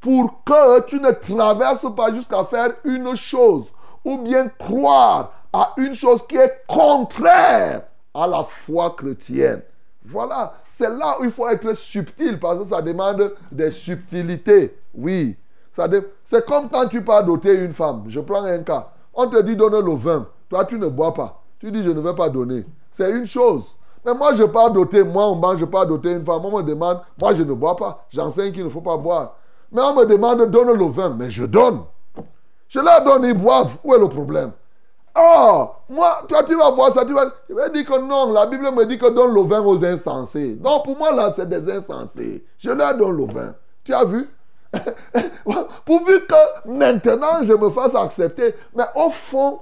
pour 0.00 0.42
que 0.44 0.82
tu 0.86 1.00
ne 1.00 1.10
traverses 1.10 1.86
pas 1.94 2.12
jusqu'à 2.12 2.44
faire 2.44 2.72
une 2.84 3.16
chose 3.16 3.64
ou 4.04 4.18
bien 4.18 4.48
croire 4.48 5.32
à 5.52 5.72
une 5.78 5.94
chose 5.94 6.26
qui 6.26 6.36
est 6.36 6.62
contraire 6.68 7.82
à 8.12 8.26
la 8.26 8.44
foi 8.44 8.94
chrétienne. 8.96 9.62
Voilà, 10.06 10.54
c'est 10.68 10.90
là 10.90 11.16
où 11.20 11.24
il 11.24 11.30
faut 11.30 11.48
être 11.48 11.74
subtil 11.74 12.38
parce 12.38 12.58
que 12.58 12.64
ça 12.66 12.82
demande 12.82 13.34
des 13.50 13.70
subtilités. 13.70 14.76
Oui, 14.94 15.36
c'est 16.22 16.46
comme 16.46 16.68
quand 16.68 16.86
tu 16.88 17.02
pars 17.02 17.24
doter 17.24 17.54
une 17.54 17.72
femme. 17.72 18.04
Je 18.08 18.20
prends 18.20 18.44
un 18.44 18.62
cas. 18.62 18.90
On 19.14 19.26
te 19.26 19.40
dit 19.42 19.56
donne 19.56 19.84
le 19.84 19.94
vin. 19.94 20.26
Toi, 20.48 20.64
tu 20.66 20.78
ne 20.78 20.88
bois 20.88 21.14
pas. 21.14 21.42
Tu 21.58 21.72
dis 21.72 21.82
je 21.82 21.90
ne 21.90 22.00
vais 22.00 22.14
pas 22.14 22.28
donner. 22.28 22.64
C'est 22.90 23.10
une 23.10 23.26
chose. 23.26 23.76
Mais 24.04 24.14
moi, 24.14 24.34
je 24.34 24.44
pars 24.44 24.70
doter, 24.70 25.02
moi, 25.02 25.26
on 25.28 25.34
mange, 25.34 25.58
je 25.58 25.64
pars 25.64 25.86
doter 25.86 26.12
une 26.12 26.24
femme. 26.24 26.44
On 26.44 26.58
me 26.58 26.62
demande, 26.62 27.00
moi, 27.18 27.32
je 27.32 27.42
ne 27.42 27.54
bois 27.54 27.74
pas. 27.74 28.06
J'enseigne 28.10 28.52
qu'il 28.52 28.64
ne 28.64 28.68
faut 28.68 28.82
pas 28.82 28.98
boire. 28.98 29.36
Mais 29.72 29.80
on 29.80 29.94
me 29.94 30.04
demande, 30.04 30.42
donne 30.50 30.76
le 30.76 30.84
vin. 30.84 31.16
Mais 31.18 31.30
je 31.30 31.44
donne. 31.44 31.80
Je 32.68 32.80
leur 32.80 33.02
donne, 33.02 33.24
ils 33.24 33.34
boivent. 33.34 33.78
Où 33.82 33.94
est 33.94 33.98
le 33.98 34.08
problème? 34.08 34.52
Oh, 35.16 35.70
moi, 35.88 36.22
toi, 36.28 36.42
tu 36.42 36.56
vas 36.56 36.70
voir 36.70 36.92
ça, 36.92 37.04
tu 37.04 37.12
vas, 37.12 37.26
tu 37.46 37.72
dire 37.72 37.86
que 37.86 38.00
non, 38.00 38.32
la 38.32 38.46
Bible 38.46 38.70
me 38.72 38.84
dit 38.84 38.98
que 38.98 39.08
donne 39.10 39.32
le 39.32 39.42
vin 39.42 39.62
aux 39.62 39.84
insensés. 39.84 40.58
Non, 40.60 40.80
pour 40.80 40.96
moi, 40.96 41.12
là, 41.12 41.32
c'est 41.36 41.48
des 41.48 41.70
insensés. 41.70 42.44
Je 42.58 42.70
leur 42.70 42.96
donne 42.96 43.16
le 43.16 43.32
vin. 43.32 43.54
Tu 43.84 43.94
as 43.94 44.04
vu? 44.04 44.28
Pourvu 45.84 46.20
que 46.26 46.68
maintenant, 46.68 47.42
je 47.42 47.52
me 47.52 47.70
fasse 47.70 47.94
accepter. 47.94 48.54
Mais 48.74 48.84
au 48.96 49.10
fond, 49.10 49.60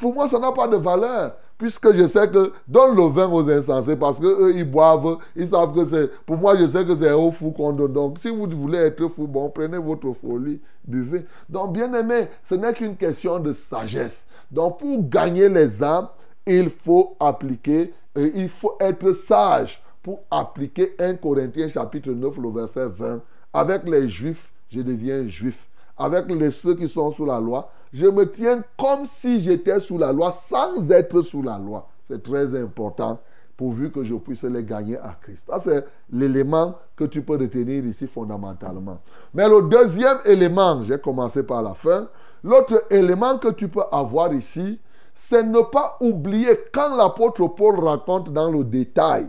pour 0.00 0.14
moi, 0.14 0.28
ça 0.28 0.40
n'a 0.40 0.50
pas 0.50 0.66
de 0.66 0.76
valeur. 0.76 1.32
Puisque 1.58 1.92
je 1.92 2.06
sais 2.06 2.28
que 2.30 2.52
donne 2.68 2.96
le 2.96 3.08
vin 3.08 3.28
aux 3.28 3.50
insensés 3.50 3.96
parce 3.96 4.20
qu'eux, 4.20 4.52
ils 4.54 4.64
boivent, 4.64 5.18
ils 5.34 5.48
savent 5.48 5.74
que 5.74 5.84
c'est. 5.84 6.08
Pour 6.24 6.36
moi, 6.36 6.56
je 6.56 6.64
sais 6.66 6.84
que 6.84 6.94
c'est 6.94 7.10
au 7.10 7.32
fou 7.32 7.50
qu'on 7.50 7.72
donne. 7.72 7.92
Donc, 7.92 8.18
si 8.20 8.30
vous 8.30 8.46
voulez 8.48 8.78
être 8.78 9.08
fou, 9.08 9.26
bon, 9.26 9.50
prenez 9.50 9.78
votre 9.78 10.12
folie, 10.12 10.60
buvez. 10.86 11.26
Donc, 11.48 11.72
bien 11.72 11.92
aimé, 11.94 12.28
ce 12.44 12.54
n'est 12.54 12.72
qu'une 12.72 12.96
question 12.96 13.40
de 13.40 13.52
sagesse. 13.52 14.28
Donc, 14.52 14.78
pour 14.78 15.08
gagner 15.08 15.48
les 15.48 15.82
âmes, 15.82 16.08
il 16.46 16.70
faut 16.70 17.16
appliquer, 17.18 17.92
euh, 18.16 18.30
il 18.36 18.48
faut 18.48 18.76
être 18.78 19.10
sage 19.10 19.82
pour 20.00 20.20
appliquer 20.30 20.94
1 20.98 21.14
Corinthiens 21.16 21.68
chapitre 21.68 22.10
9, 22.10 22.38
le 22.38 22.50
verset 22.50 22.88
20. 22.88 23.20
Avec 23.52 23.88
les 23.88 24.08
juifs, 24.08 24.52
je 24.70 24.80
deviens 24.80 25.26
juif. 25.26 25.66
Avec 25.96 26.30
les 26.30 26.52
ceux 26.52 26.76
qui 26.76 26.88
sont 26.88 27.10
sous 27.10 27.26
la 27.26 27.40
loi, 27.40 27.68
je 27.92 28.06
me 28.06 28.30
tiens 28.30 28.62
comme 28.78 29.06
si 29.06 29.40
j'étais 29.40 29.80
sous 29.80 29.98
la 29.98 30.12
loi 30.12 30.32
sans 30.32 30.90
être 30.90 31.22
sous 31.22 31.42
la 31.42 31.58
loi. 31.58 31.88
C'est 32.04 32.22
très 32.22 32.54
important 32.54 33.20
pourvu 33.56 33.90
que 33.90 34.04
je 34.04 34.14
puisse 34.14 34.44
les 34.44 34.62
gagner 34.62 34.96
à 34.98 35.16
Christ. 35.20 35.46
Ça, 35.48 35.58
c'est 35.58 35.84
l'élément 36.12 36.76
que 36.94 37.04
tu 37.04 37.22
peux 37.22 37.36
retenir 37.36 37.84
ici 37.84 38.06
fondamentalement. 38.06 39.00
Mais 39.34 39.48
le 39.48 39.62
deuxième 39.62 40.18
élément, 40.24 40.82
j'ai 40.84 40.98
commencé 40.98 41.42
par 41.42 41.62
la 41.62 41.74
fin, 41.74 42.08
l'autre 42.44 42.84
élément 42.88 43.36
que 43.36 43.48
tu 43.48 43.68
peux 43.68 43.82
avoir 43.90 44.32
ici, 44.32 44.80
c'est 45.12 45.42
ne 45.42 45.60
pas 45.62 45.96
oublier 46.00 46.56
quand 46.72 46.96
l'apôtre 46.96 47.48
Paul 47.48 47.80
raconte 47.80 48.32
dans 48.32 48.52
le 48.52 48.62
détail 48.62 49.26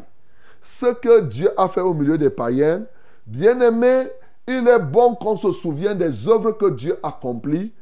ce 0.61 0.85
que 0.93 1.21
Dieu 1.21 1.49
a 1.57 1.67
fait 1.67 1.81
au 1.81 1.95
milieu 1.95 2.19
des 2.19 2.29
païens. 2.29 2.83
Bien 3.25 3.59
aimé, 3.61 4.03
il 4.47 4.67
est 4.67 4.79
bon 4.79 5.15
qu'on 5.15 5.37
se 5.37 5.51
souvienne 5.51 5.97
des 5.97 6.27
œuvres 6.27 6.51
que 6.51 6.69
Dieu 6.69 6.99
accomplit 7.01 7.73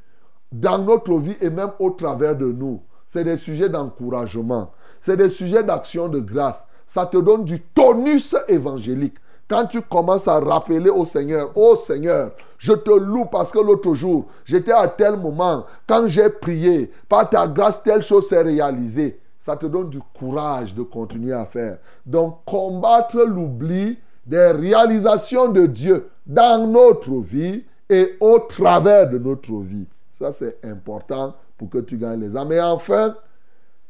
dans 0.52 0.78
notre 0.78 1.18
vie 1.18 1.36
et 1.42 1.50
même 1.50 1.72
au 1.80 1.90
travers 1.92 2.36
de 2.36 2.46
nous. 2.46 2.82
C'est 3.06 3.24
des 3.24 3.38
sujets 3.38 3.70
d'encouragement. 3.70 4.72
C'est 5.00 5.18
des 5.18 5.30
sujets 5.30 5.64
d'action 5.64 6.10
de 6.10 6.20
grâce. 6.20 6.66
Ça 6.86 7.06
te 7.06 7.18
donne 7.18 7.46
du 7.46 7.62
tonus 7.62 8.36
évangélique. 8.48 9.18
Quand 9.50 9.66
tu 9.66 9.82
commences 9.82 10.28
à 10.28 10.40
rappeler 10.40 10.90
au 10.90 11.06
Seigneur, 11.06 11.52
oh 11.56 11.78
Seigneur, 11.78 12.32
je 12.58 12.74
te 12.74 12.92
loue 12.92 13.26
parce 13.26 13.52
que 13.52 13.60
l'autre 13.60 13.94
jour, 13.94 14.28
j'étais 14.44 14.74
à 14.74 14.88
tel 14.90 15.16
moment, 15.16 15.66
quand 15.88 16.08
j'ai 16.08 16.30
prié, 16.30 16.92
par 17.08 17.30
ta 17.30 17.48
grâce, 17.48 17.82
telle 17.82 18.02
chose 18.02 18.28
s'est 18.28 18.42
réalisée. 18.42 19.20
Ça 19.40 19.56
te 19.56 19.66
donne 19.66 19.90
du 19.90 20.00
courage 20.14 20.76
de 20.76 20.84
continuer 20.84 21.32
à 21.32 21.46
faire. 21.46 21.78
Donc, 22.06 22.40
combattre 22.46 23.24
l'oubli 23.24 23.98
des 24.26 24.52
réalisations 24.52 25.50
de 25.50 25.66
Dieu 25.66 26.10
dans 26.26 26.68
notre 26.68 27.22
vie 27.22 27.64
et 27.90 28.18
au 28.20 28.40
travers 28.40 29.10
de 29.10 29.18
notre 29.18 29.54
vie. 29.62 29.88
Ça, 30.18 30.32
c'est 30.32 30.58
important 30.66 31.36
pour 31.60 31.70
que 31.70 31.78
tu 31.78 31.96
gagnes 31.96 32.22
les 32.22 32.36
âmes. 32.36 32.52
Et 32.52 32.60
enfin, 32.60 33.16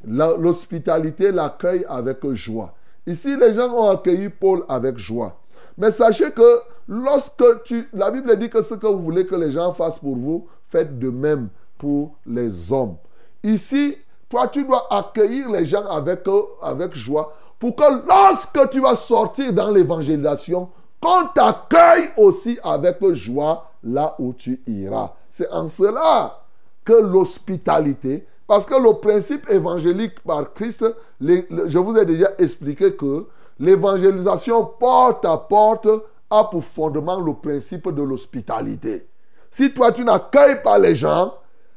l'hospitalité, 0.03 1.31
l'accueil 1.31 1.85
avec 1.87 2.29
joie. 2.33 2.73
Ici, 3.05 3.37
les 3.37 3.53
gens 3.53 3.73
ont 3.73 3.89
accueilli 3.89 4.27
Paul 4.27 4.65
avec 4.67 4.97
joie. 4.97 5.39
Mais 5.77 5.89
sachez 5.89 6.31
que 6.31 6.59
lorsque 6.89 7.63
tu... 7.63 7.87
La 7.93 8.11
Bible 8.11 8.37
dit 8.37 8.49
que 8.49 8.61
ce 8.61 8.73
que 8.73 8.87
vous 8.87 9.01
voulez 9.01 9.25
que 9.25 9.35
les 9.35 9.51
gens 9.51 9.71
fassent 9.71 9.99
pour 9.99 10.17
vous, 10.17 10.49
faites 10.67 10.99
de 10.99 11.09
même 11.09 11.47
pour 11.77 12.17
les 12.25 12.73
hommes. 12.73 12.97
Ici, 13.43 13.95
toi, 14.27 14.49
tu 14.49 14.65
dois 14.65 14.85
accueillir 14.93 15.49
les 15.49 15.65
gens 15.65 15.87
avec, 15.87 16.27
avec 16.61 16.93
joie 16.93 17.33
pour 17.57 17.73
que 17.73 18.05
lorsque 18.05 18.69
tu 18.71 18.81
vas 18.81 18.97
sortir 18.97 19.53
dans 19.53 19.71
l'évangélisation, 19.71 20.67
qu'on 20.99 21.27
t'accueille 21.27 22.09
aussi 22.17 22.59
avec 22.65 22.97
joie 23.13 23.71
là 23.81 24.13
où 24.19 24.33
tu 24.33 24.61
iras. 24.67 25.13
C'est 25.37 25.51
en 25.51 25.69
cela 25.69 26.39
que 26.83 26.93
l'hospitalité, 26.93 28.25
parce 28.47 28.65
que 28.65 28.73
le 28.73 28.93
principe 28.99 29.47
évangélique 29.51 30.19
par 30.21 30.51
Christ, 30.51 30.83
je 31.21 31.77
vous 31.77 31.95
ai 31.95 32.05
déjà 32.07 32.29
expliqué 32.39 32.95
que 32.95 33.27
l'évangélisation 33.59 34.65
porte 34.65 35.25
à 35.25 35.37
porte 35.37 35.89
a 36.31 36.43
pour 36.45 36.63
fondement 36.63 37.19
le 37.19 37.35
principe 37.35 37.87
de 37.93 38.01
l'hospitalité. 38.01 39.07
Si 39.51 39.71
toi 39.71 39.91
tu 39.91 40.03
n'accueilles 40.03 40.63
pas 40.63 40.79
les 40.79 40.95
gens, 40.95 41.35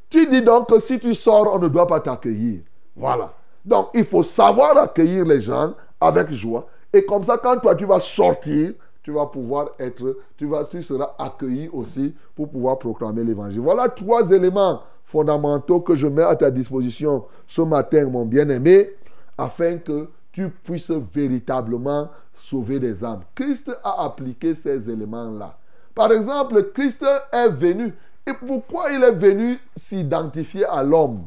tu 0.08 0.26
dis 0.26 0.40
donc 0.40 0.70
que 0.70 0.80
si 0.80 0.98
tu 0.98 1.14
sors, 1.14 1.54
on 1.54 1.58
ne 1.58 1.68
doit 1.68 1.86
pas 1.86 2.00
t'accueillir. 2.00 2.62
Voilà. 2.96 3.30
Donc 3.62 3.90
il 3.92 4.06
faut 4.06 4.22
savoir 4.22 4.74
accueillir 4.78 5.26
les 5.26 5.42
gens 5.42 5.74
avec 6.00 6.32
joie. 6.32 6.66
Et 6.94 7.04
comme 7.04 7.24
ça, 7.24 7.36
quand 7.36 7.58
toi 7.58 7.74
tu 7.74 7.84
vas 7.84 8.00
sortir, 8.00 8.72
tu 9.02 9.12
vas 9.12 9.26
pouvoir 9.26 9.70
être, 9.78 10.18
tu, 10.36 10.46
vas, 10.46 10.64
tu 10.64 10.82
seras 10.82 11.14
accueilli 11.18 11.68
aussi 11.72 12.14
pour 12.34 12.48
pouvoir 12.48 12.78
proclamer 12.78 13.24
l'évangile. 13.24 13.60
Voilà 13.60 13.88
trois 13.88 14.30
éléments 14.30 14.82
fondamentaux 15.04 15.80
que 15.80 15.96
je 15.96 16.06
mets 16.06 16.22
à 16.22 16.36
ta 16.36 16.50
disposition 16.50 17.24
ce 17.46 17.62
matin, 17.62 18.06
mon 18.06 18.24
bien-aimé, 18.24 18.90
afin 19.36 19.78
que 19.78 20.08
tu 20.32 20.48
puisses 20.48 20.92
véritablement 21.12 22.08
sauver 22.32 22.78
des 22.78 23.04
âmes. 23.04 23.22
Christ 23.34 23.72
a 23.82 24.04
appliqué 24.04 24.54
ces 24.54 24.88
éléments-là. 24.88 25.58
Par 25.94 26.12
exemple, 26.12 26.70
Christ 26.72 27.04
est 27.32 27.48
venu. 27.48 27.92
Et 28.26 28.32
pourquoi 28.46 28.92
il 28.92 29.02
est 29.02 29.16
venu 29.16 29.58
s'identifier 29.74 30.64
à 30.66 30.82
l'homme? 30.82 31.26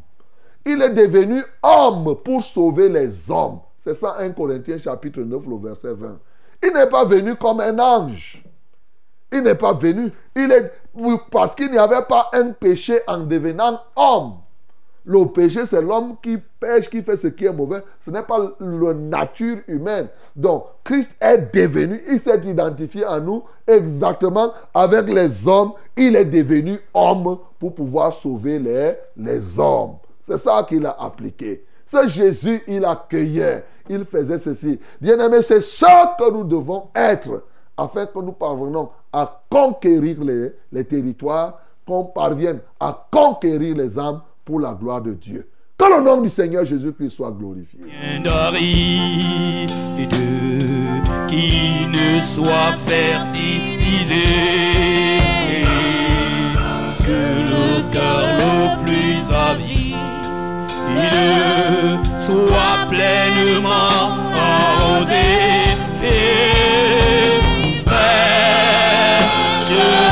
Il 0.65 0.81
est 0.81 0.93
devenu 0.93 1.43
homme 1.61 2.15
pour 2.23 2.41
sauver 2.41 2.87
les 2.87 3.29
hommes. 3.29 3.59
C'est 3.77 3.93
ça 3.93 4.15
1 4.19 4.31
Corinthiens 4.31 4.77
chapitre 4.77 5.19
9, 5.19 5.43
le 5.45 5.57
verset 5.57 5.93
20. 5.93 6.17
Il 6.63 6.73
n'est 6.73 6.87
pas 6.87 7.05
venu 7.05 7.35
comme 7.35 7.59
un 7.59 7.77
ange. 7.77 8.41
Il 9.31 9.41
n'est 9.41 9.55
pas 9.55 9.73
venu. 9.73 10.11
Il 10.35 10.51
est 10.51 10.71
parce 11.31 11.55
qu'il 11.55 11.71
n'y 11.71 11.77
avait 11.77 12.05
pas 12.07 12.29
un 12.33 12.51
péché 12.51 12.99
en 13.07 13.19
devenant 13.19 13.79
homme. 13.95 14.35
Le 15.05 15.25
péché, 15.25 15.65
c'est 15.65 15.81
l'homme 15.81 16.15
qui 16.21 16.37
pêche, 16.59 16.89
qui 16.89 17.01
fait 17.01 17.17
ce 17.17 17.27
qui 17.27 17.45
est 17.45 17.51
mauvais. 17.51 17.83
Ce 17.99 18.09
n'est 18.09 18.23
pas 18.23 18.37
la 18.59 18.93
nature 18.93 19.57
humaine. 19.67 20.07
Donc, 20.33 20.65
Christ 20.83 21.17
est 21.19 21.53
devenu, 21.53 22.01
il 22.09 22.19
s'est 22.21 22.39
identifié 22.45 23.03
à 23.03 23.19
nous 23.19 23.43
exactement 23.67 24.53
avec 24.73 25.09
les 25.09 25.45
hommes. 25.45 25.73
Il 25.97 26.15
est 26.15 26.23
devenu 26.23 26.79
homme 26.93 27.37
pour 27.59 27.75
pouvoir 27.75 28.13
sauver 28.13 28.59
les, 28.59 28.93
les 29.17 29.59
hommes. 29.59 29.97
C'est 30.21 30.37
ça 30.37 30.65
qu'il 30.67 30.85
a 30.85 30.95
appliqué. 30.97 31.65
C'est 31.93 32.09
Jésus, 32.09 32.63
il 32.67 32.83
accueillait, 32.85 33.63
il 33.87 34.03
faisait 34.05 34.39
ceci. 34.39 34.79
Bien 34.99 35.19
aimé, 35.19 35.43
c'est 35.43 35.61
ça 35.61 36.15
que 36.17 36.31
nous 36.31 36.43
devons 36.43 36.89
être 36.95 37.43
afin 37.77 38.07
que 38.07 38.17
nous 38.19 38.31
parvenions 38.31 38.89
à 39.11 39.43
conquérir 39.47 40.17
les, 40.71 40.83
territoires, 40.85 41.59
qu'on 41.85 42.05
parvienne 42.05 42.61
à 42.79 43.07
conquérir 43.11 43.75
les 43.75 43.99
âmes 43.99 44.21
pour 44.43 44.59
la 44.59 44.73
gloire 44.73 45.01
de 45.03 45.13
Dieu. 45.13 45.47
Que 45.77 45.85
le 45.85 46.01
nom 46.03 46.19
du 46.19 46.31
Seigneur 46.31 46.65
Jésus-Christ 46.65 47.11
soit 47.11 47.29
glorifié. 47.31 47.79
qui 51.27 51.85
ne 51.87 52.21
soit 52.21 52.73
fertilisé 52.87 54.23
que 57.05 57.51
le 57.51 57.91
cœur 57.91 58.79
plus 58.83 59.02
soit 62.19 62.87
pleinement 62.89 64.17
arrosé 64.35 65.25
et 66.03 67.39
fraîche 67.85 69.33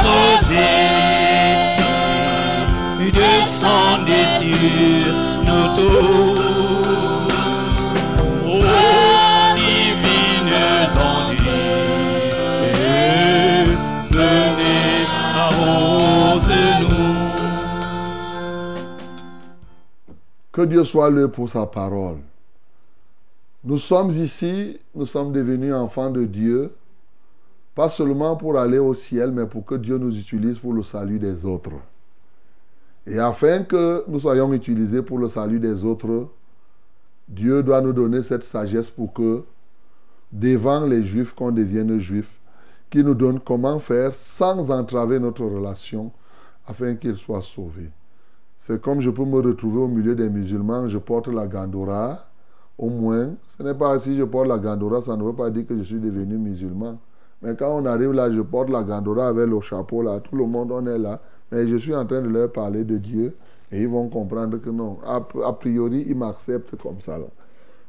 rosée 0.06 1.02
descendez 3.12 4.26
sur 4.40 5.14
nous 5.46 5.68
tous. 5.76 6.31
Que 20.52 20.62
Dieu 20.62 20.84
soit 20.84 21.10
loué 21.10 21.30
pour 21.30 21.50
sa 21.50 21.66
parole. 21.66 22.18
Nous 23.64 23.78
sommes 23.78 24.10
ici, 24.10 24.80
nous 24.94 25.06
sommes 25.06 25.32
devenus 25.32 25.74
enfants 25.74 26.10
de 26.10 26.26
Dieu, 26.26 26.74
pas 27.74 27.88
seulement 27.88 28.36
pour 28.36 28.58
aller 28.58 28.80
au 28.80 28.94
ciel, 28.94 29.32
mais 29.32 29.46
pour 29.46 29.66
que 29.66 29.76
Dieu 29.76 29.98
nous 29.98 30.18
utilise 30.18 30.60
pour 30.60 30.74
le 30.74 30.84
salut 30.84 31.20
des 31.20 31.46
autres. 31.46 31.72
Et 33.08 33.18
afin 33.18 33.64
que 33.64 34.04
nous 34.08 34.20
soyons 34.20 34.52
utilisés 34.52 35.02
pour 35.02 35.20
le 35.20 35.28
salut 35.28 35.60
des 35.60 35.86
autres, 35.86 36.28
Dieu 37.30 37.64
doit 37.64 37.82
nous 37.82 37.94
donner 37.94 38.22
cette 38.22 38.44
sagesse 38.44 38.90
pour 38.90 39.14
que, 39.14 39.44
devant 40.34 40.86
les 40.86 41.04
Juifs, 41.04 41.34
qu'on 41.34 41.52
devienne 41.52 41.98
juifs, 41.98 42.40
qui 42.90 43.04
nous 43.04 43.16
donne 43.16 43.40
comment 43.40 43.80
faire 43.80 44.12
sans 44.12 44.70
entraver 44.70 45.18
notre 45.18 45.46
relation, 45.46 46.12
afin 46.68 46.96
qu'ils 46.96 47.16
soient 47.18 47.42
sauvés. 47.42 47.90
C'est 48.62 48.80
comme 48.80 49.02
je 49.02 49.10
peux 49.10 49.26
me 49.26 49.42
retrouver 49.42 49.80
au 49.80 49.88
milieu 49.88 50.14
des 50.14 50.30
musulmans, 50.30 50.88
je 50.88 51.00
porte 51.00 51.28
la 51.30 51.48
gandora, 51.48 52.28
au 52.78 52.90
moins, 52.90 53.30
ce 53.48 53.64
n'est 53.64 53.74
pas 53.74 53.98
si 53.98 54.16
je 54.16 54.24
porte 54.24 54.48
la 54.48 54.60
gandora, 54.60 55.02
ça 55.02 55.18
ne 55.18 55.24
veut 55.24 55.34
pas 55.34 55.50
dire 55.50 55.66
que 55.66 55.76
je 55.80 55.84
suis 55.84 56.00
devenu 56.00 56.38
musulman. 56.38 57.00
Mais 57.42 57.56
quand 57.56 57.76
on 57.76 57.88
arrive 57.88 58.12
là, 58.12 58.32
je 58.32 58.40
porte 58.42 58.70
la 58.70 58.84
gandora 58.84 59.30
avec 59.30 59.48
le 59.48 59.60
chapeau 59.62 60.04
là, 60.04 60.20
tout 60.20 60.36
le 60.36 60.46
monde 60.46 60.72
on 60.72 60.86
est 60.86 61.00
là, 61.00 61.20
mais 61.52 61.68
je 61.68 61.76
suis 61.76 61.96
en 61.96 62.06
train 62.06 62.22
de 62.22 62.28
leur 62.28 62.52
parler 62.52 62.84
de 62.84 62.98
Dieu 62.98 63.36
et 63.72 63.82
ils 63.82 63.90
vont 63.90 64.08
comprendre 64.10 64.60
que 64.60 64.70
non, 64.70 65.00
a, 65.08 65.54
priori, 65.54 66.06
ils 66.08 66.16
m'acceptent 66.16 66.76
comme 66.80 67.02
ça. 67.02 67.18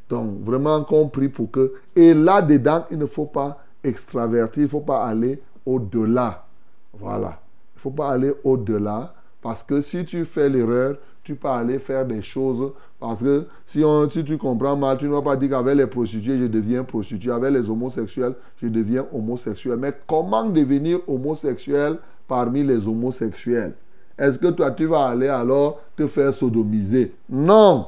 Donc, 0.09 0.41
vraiment 0.43 0.83
compris 0.85 1.29
pour 1.29 1.51
que... 1.51 1.75
Et 1.95 2.15
là-dedans, 2.15 2.87
il 2.91 2.97
ne 2.97 3.07
faut 3.07 3.27
pas 3.27 3.59
extravertir, 3.85 4.63
il 4.63 4.67
ne 4.67 4.71
faut 4.71 4.81
pas 4.81 5.05
aller 5.05 5.39
au-delà. 5.67 6.47
Voilà. 6.95 7.41
Il 7.75 7.77
ne 7.77 7.81
faut 7.81 7.91
pas 7.91 8.09
aller 8.13 8.33
au-delà 8.43 9.13
parce 9.43 9.65
que 9.65 9.81
si 9.81 10.05
tu 10.05 10.25
fais 10.25 10.49
l'erreur, 10.49 10.97
tu 11.25 11.35
peux 11.35 11.49
aller 11.49 11.81
faire 11.81 12.07
des 12.07 12.23
choses. 12.23 12.73
Parce 12.99 13.23
que 13.23 13.47
si, 13.67 13.83
tu 14.25 14.39
comprends 14.39 14.77
mal, 14.77 14.97
tu 14.99 15.07
ne 15.07 15.11
vas 15.11 15.23
pas 15.23 15.37
dire 15.37 15.51
qu'avec 15.51 15.77
les 15.77 15.87
prostituées, 15.87 16.39
je 16.39 16.47
deviens 16.47 16.85
prostituée. 16.85 17.33
Avec 17.33 17.53
les 17.53 17.69
homosexuels, 17.69 18.35
je 18.63 18.69
deviens 18.69 19.05
homosexuel. 19.13 19.77
Mais 19.79 19.93
comment 20.07 20.49
devenir 20.49 21.01
homosexuel 21.09 21.99
parmi 22.29 22.63
les 22.63 22.87
homosexuels? 22.87 23.75
Est-ce 24.17 24.39
que 24.39 24.49
toi, 24.49 24.71
tu 24.71 24.87
vas 24.87 25.07
aller 25.07 25.29
alors 25.29 25.81
te 25.97 26.07
faire 26.07 26.33
sodomiser? 26.33 27.13
Non. 27.29 27.87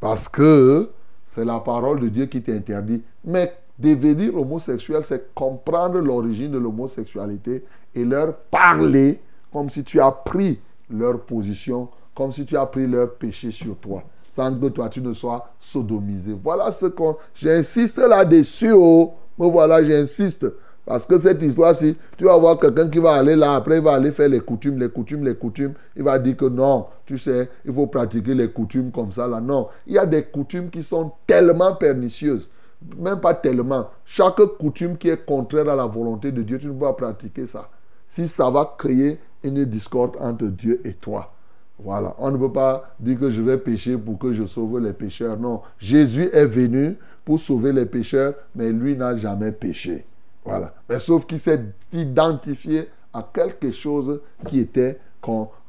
Parce 0.00 0.26
que 0.28 0.88
c'est 1.26 1.44
la 1.44 1.60
parole 1.60 2.00
de 2.00 2.08
Dieu 2.08 2.26
qui 2.26 2.40
t'interdit. 2.40 3.02
Mais 3.24 3.52
devenir 3.78 4.34
homosexuel, 4.34 5.02
c'est 5.04 5.34
comprendre 5.34 5.98
l'origine 5.98 6.52
de 6.52 6.58
l'homosexualité 6.58 7.64
et 7.94 8.04
leur 8.04 8.34
parler 8.34 9.20
comme 9.56 9.70
si 9.70 9.84
tu 9.84 9.98
as 10.02 10.10
pris 10.12 10.60
leur 10.90 11.22
position, 11.22 11.88
comme 12.14 12.30
si 12.30 12.44
tu 12.44 12.58
as 12.58 12.66
pris 12.66 12.86
leur 12.86 13.14
péché 13.14 13.50
sur 13.50 13.74
toi, 13.76 14.02
sans 14.30 14.54
que 14.54 14.66
toi 14.66 14.90
tu 14.90 15.00
ne 15.00 15.14
sois 15.14 15.48
sodomisé. 15.58 16.36
Voilà 16.44 16.70
ce 16.70 16.84
qu'on... 16.84 17.16
J'insiste 17.34 17.96
là-dessus, 17.96 18.72
oh. 18.74 19.14
Mais 19.38 19.50
voilà, 19.50 19.82
j'insiste. 19.82 20.46
Parce 20.84 21.06
que 21.06 21.18
cette 21.18 21.40
histoire-ci, 21.40 21.96
tu 22.18 22.24
vas 22.24 22.36
voir 22.36 22.58
quelqu'un 22.58 22.90
qui 22.90 22.98
va 22.98 23.14
aller 23.14 23.34
là, 23.34 23.54
après 23.54 23.78
il 23.78 23.82
va 23.82 23.94
aller 23.94 24.12
faire 24.12 24.28
les 24.28 24.40
coutumes, 24.40 24.78
les 24.78 24.90
coutumes, 24.90 25.24
les 25.24 25.34
coutumes. 25.34 25.72
Il 25.96 26.02
va 26.02 26.18
dire 26.18 26.36
que 26.36 26.44
non, 26.44 26.88
tu 27.06 27.16
sais, 27.16 27.48
il 27.64 27.72
faut 27.72 27.86
pratiquer 27.86 28.34
les 28.34 28.50
coutumes 28.50 28.90
comme 28.90 29.10
ça 29.10 29.26
là. 29.26 29.40
Non, 29.40 29.68
il 29.86 29.94
y 29.94 29.98
a 29.98 30.04
des 30.04 30.24
coutumes 30.24 30.68
qui 30.68 30.82
sont 30.82 31.12
tellement 31.26 31.74
pernicieuses. 31.76 32.50
Même 32.98 33.20
pas 33.20 33.32
tellement. 33.32 33.88
Chaque 34.04 34.36
coutume 34.58 34.98
qui 34.98 35.08
est 35.08 35.24
contraire 35.24 35.70
à 35.70 35.76
la 35.76 35.86
volonté 35.86 36.30
de 36.30 36.42
Dieu, 36.42 36.58
tu 36.58 36.66
ne 36.66 36.72
peux 36.72 36.80
pas 36.80 36.92
pratiquer 36.92 37.46
ça. 37.46 37.70
Si 38.06 38.28
ça 38.28 38.50
va 38.50 38.76
créer 38.78 39.18
une 39.46 39.64
discorde 39.64 40.16
entre 40.20 40.46
Dieu 40.46 40.80
et 40.84 40.94
toi. 40.94 41.32
Voilà. 41.78 42.14
On 42.18 42.30
ne 42.30 42.36
peut 42.36 42.52
pas 42.52 42.94
dire 42.98 43.18
que 43.18 43.30
je 43.30 43.42
vais 43.42 43.58
pécher 43.58 43.96
pour 43.96 44.18
que 44.18 44.32
je 44.32 44.44
sauve 44.44 44.78
les 44.80 44.92
pécheurs. 44.92 45.38
Non. 45.38 45.60
Jésus 45.78 46.28
est 46.32 46.46
venu 46.46 46.96
pour 47.24 47.38
sauver 47.38 47.72
les 47.72 47.86
pécheurs, 47.86 48.34
mais 48.54 48.72
lui 48.72 48.96
n'a 48.96 49.14
jamais 49.16 49.52
péché. 49.52 50.04
Voilà. 50.44 50.72
Mais 50.88 50.98
sauf 50.98 51.26
qu'il 51.26 51.40
s'est 51.40 51.60
identifié 51.92 52.88
à 53.12 53.28
quelque 53.32 53.72
chose 53.72 54.20
qui 54.46 54.60
était 54.60 55.00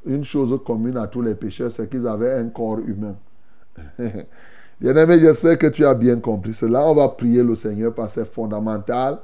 une 0.05 0.23
chose 0.23 0.59
commune 0.63 0.97
à 0.97 1.07
tous 1.07 1.21
les 1.21 1.33
pécheurs, 1.33 1.71
c'est 1.71 1.89
qu'ils 1.89 2.05
avaient 2.07 2.33
un 2.33 2.49
corps 2.49 2.79
humain. 2.79 3.15
Bien-aimé, 4.79 5.17
j'espère 5.19 5.57
que 5.57 5.67
tu 5.67 5.83
as 5.83 5.95
bien 5.95 6.19
compris 6.19 6.53
cela. 6.53 6.85
On 6.85 6.93
va 6.93 7.09
prier 7.09 7.41
le 7.41 7.55
Seigneur 7.55 7.93
parce 7.93 8.13
que 8.13 8.21
c'est 8.21 8.31
fondamental. 8.31 9.17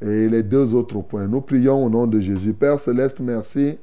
Et 0.00 0.28
les 0.28 0.42
deux 0.42 0.72
autres 0.74 1.00
points. 1.00 1.26
Nous 1.26 1.42
prions 1.42 1.84
au 1.84 1.90
nom 1.90 2.06
de 2.06 2.20
Jésus. 2.20 2.54
Père 2.54 2.80
Céleste, 2.80 3.20
merci 3.20 3.76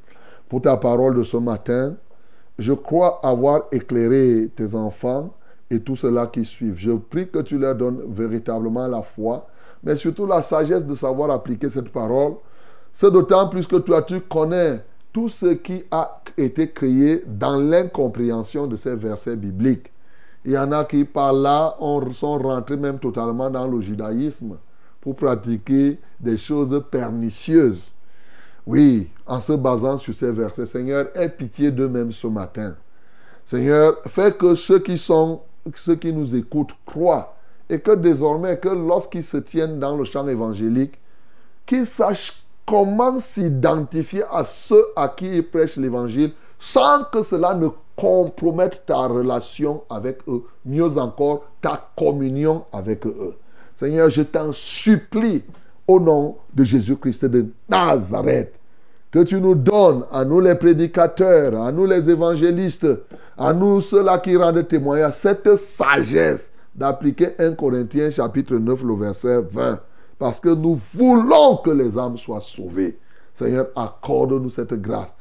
pour 0.49 0.61
ta 0.61 0.77
parole 0.77 1.15
de 1.15 1.23
ce 1.23 1.37
matin. 1.37 1.95
Je 2.57 2.73
crois 2.73 3.19
avoir 3.23 3.63
éclairé 3.71 4.49
tes 4.55 4.73
enfants 4.75 5.33
et 5.69 5.79
tout 5.79 5.95
cela 5.95 6.27
qui 6.27 6.45
suivent. 6.45 6.77
Je 6.77 6.91
prie 6.91 7.29
que 7.29 7.39
tu 7.39 7.57
leur 7.57 7.75
donnes 7.75 8.01
véritablement 8.07 8.87
la 8.87 9.01
foi, 9.01 9.47
mais 9.83 9.95
surtout 9.95 10.25
la 10.25 10.41
sagesse 10.41 10.85
de 10.85 10.95
savoir 10.95 11.29
appliquer 11.31 11.69
cette 11.69 11.89
parole. 11.89 12.35
C'est 12.93 13.11
d'autant 13.11 13.47
plus 13.47 13.67
que 13.67 13.75
toi, 13.75 14.01
tu 14.01 14.21
connais 14.21 14.83
tout 15.13 15.29
ce 15.29 15.47
qui 15.47 15.83
a 15.91 16.21
été 16.37 16.71
créé 16.71 17.23
dans 17.27 17.57
l'incompréhension 17.57 18.67
de 18.67 18.75
ces 18.75 18.95
versets 18.95 19.35
bibliques. 19.35 19.91
Il 20.45 20.53
y 20.53 20.57
en 20.57 20.71
a 20.71 20.85
qui, 20.85 21.03
par 21.03 21.33
là, 21.33 21.75
sont 22.13 22.37
rentrés 22.37 22.77
même 22.77 22.99
totalement 22.99 23.49
dans 23.49 23.67
le 23.67 23.81
judaïsme 23.81 24.57
pour 25.01 25.15
pratiquer 25.15 25.99
des 26.19 26.37
choses 26.37 26.83
pernicieuses. 26.89 27.91
Oui, 28.67 29.09
en 29.25 29.39
se 29.39 29.53
basant 29.53 29.97
sur 29.97 30.13
ces 30.13 30.29
versets, 30.29 30.65
Seigneur, 30.65 31.07
aie 31.15 31.29
pitié 31.29 31.71
d'eux-mêmes 31.71 32.11
ce 32.11 32.27
matin. 32.27 32.75
Seigneur, 33.45 33.99
fais 34.07 34.33
que 34.33 34.55
ceux 34.55 34.79
qui 34.79 34.97
sont, 34.97 35.41
ceux 35.73 35.95
qui 35.95 36.11
nous 36.11 36.35
écoutent 36.35 36.75
croient 36.85 37.33
et 37.69 37.79
que 37.79 37.91
désormais, 37.95 38.57
que 38.57 38.67
lorsqu'ils 38.67 39.23
se 39.23 39.37
tiennent 39.37 39.79
dans 39.79 39.95
le 39.95 40.03
champ 40.03 40.27
évangélique, 40.27 40.99
qu'ils 41.65 41.87
sachent 41.87 42.43
comment 42.65 43.21
s'identifier 43.21 44.23
à 44.29 44.43
ceux 44.43 44.83
à 44.97 45.07
qui 45.07 45.37
ils 45.37 45.49
prêchent 45.49 45.77
l'évangile 45.77 46.33
sans 46.59 47.05
que 47.05 47.21
cela 47.21 47.53
ne 47.53 47.69
compromette 47.95 48.85
ta 48.85 49.07
relation 49.07 49.83
avec 49.89 50.19
eux, 50.27 50.43
mieux 50.65 50.97
encore, 50.97 51.45
ta 51.61 51.89
communion 51.95 52.65
avec 52.73 53.05
eux. 53.05 53.35
Seigneur, 53.77 54.09
je 54.09 54.23
t'en 54.23 54.51
supplie 54.51 55.43
au 55.87 55.99
nom 55.99 56.37
de 56.53 56.63
Jésus-Christ 56.63 57.25
de 57.25 57.47
Nazareth 57.69 58.59
que 59.11 59.19
tu 59.23 59.39
nous 59.39 59.55
donnes, 59.55 60.03
à 60.11 60.25
nous 60.25 60.39
les 60.39 60.55
prédicateurs, 60.55 61.61
à 61.61 61.71
nous 61.71 61.85
les 61.85 62.09
évangélistes, 62.09 62.87
à 63.37 63.53
nous 63.53 63.81
ceux-là 63.81 64.19
qui 64.19 64.35
rendent 64.35 64.67
témoignage, 64.67 65.13
cette 65.13 65.55
sagesse 65.55 66.51
d'appliquer 66.75 67.29
1 67.39 67.53
Corinthiens 67.53 68.11
chapitre 68.11 68.55
9, 68.55 68.83
le 68.83 68.95
verset 68.95 69.41
20. 69.51 69.79
Parce 70.19 70.39
que 70.39 70.49
nous 70.49 70.75
voulons 70.93 71.57
que 71.57 71.69
les 71.69 71.97
âmes 71.97 72.17
soient 72.17 72.41
sauvées. 72.41 72.97
Seigneur, 73.35 73.67
accorde-nous 73.75 74.49
cette 74.49 74.73
grâce. 74.73 75.15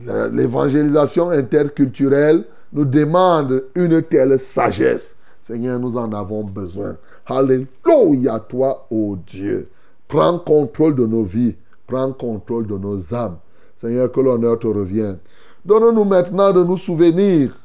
L'évangélisation 0.00 1.30
interculturelle 1.30 2.44
nous 2.72 2.84
demande 2.84 3.64
une 3.74 4.02
telle 4.02 4.38
sagesse. 4.38 5.16
Seigneur, 5.42 5.78
nous 5.78 5.96
en 5.96 6.12
avons 6.12 6.44
besoin. 6.44 6.96
Alléluia, 7.26 8.38
toi, 8.48 8.86
ô 8.90 9.16
Dieu. 9.26 9.68
Prends 10.12 10.38
contrôle 10.38 10.94
de 10.94 11.06
nos 11.06 11.24
vies. 11.24 11.56
Prends 11.86 12.12
contrôle 12.12 12.66
de 12.66 12.76
nos 12.76 13.14
âmes. 13.14 13.38
Seigneur, 13.78 14.12
que 14.12 14.20
l'honneur 14.20 14.58
te 14.58 14.66
revienne. 14.66 15.16
Donne-nous 15.64 16.04
maintenant 16.04 16.52
de 16.52 16.62
nous 16.62 16.76
souvenir 16.76 17.56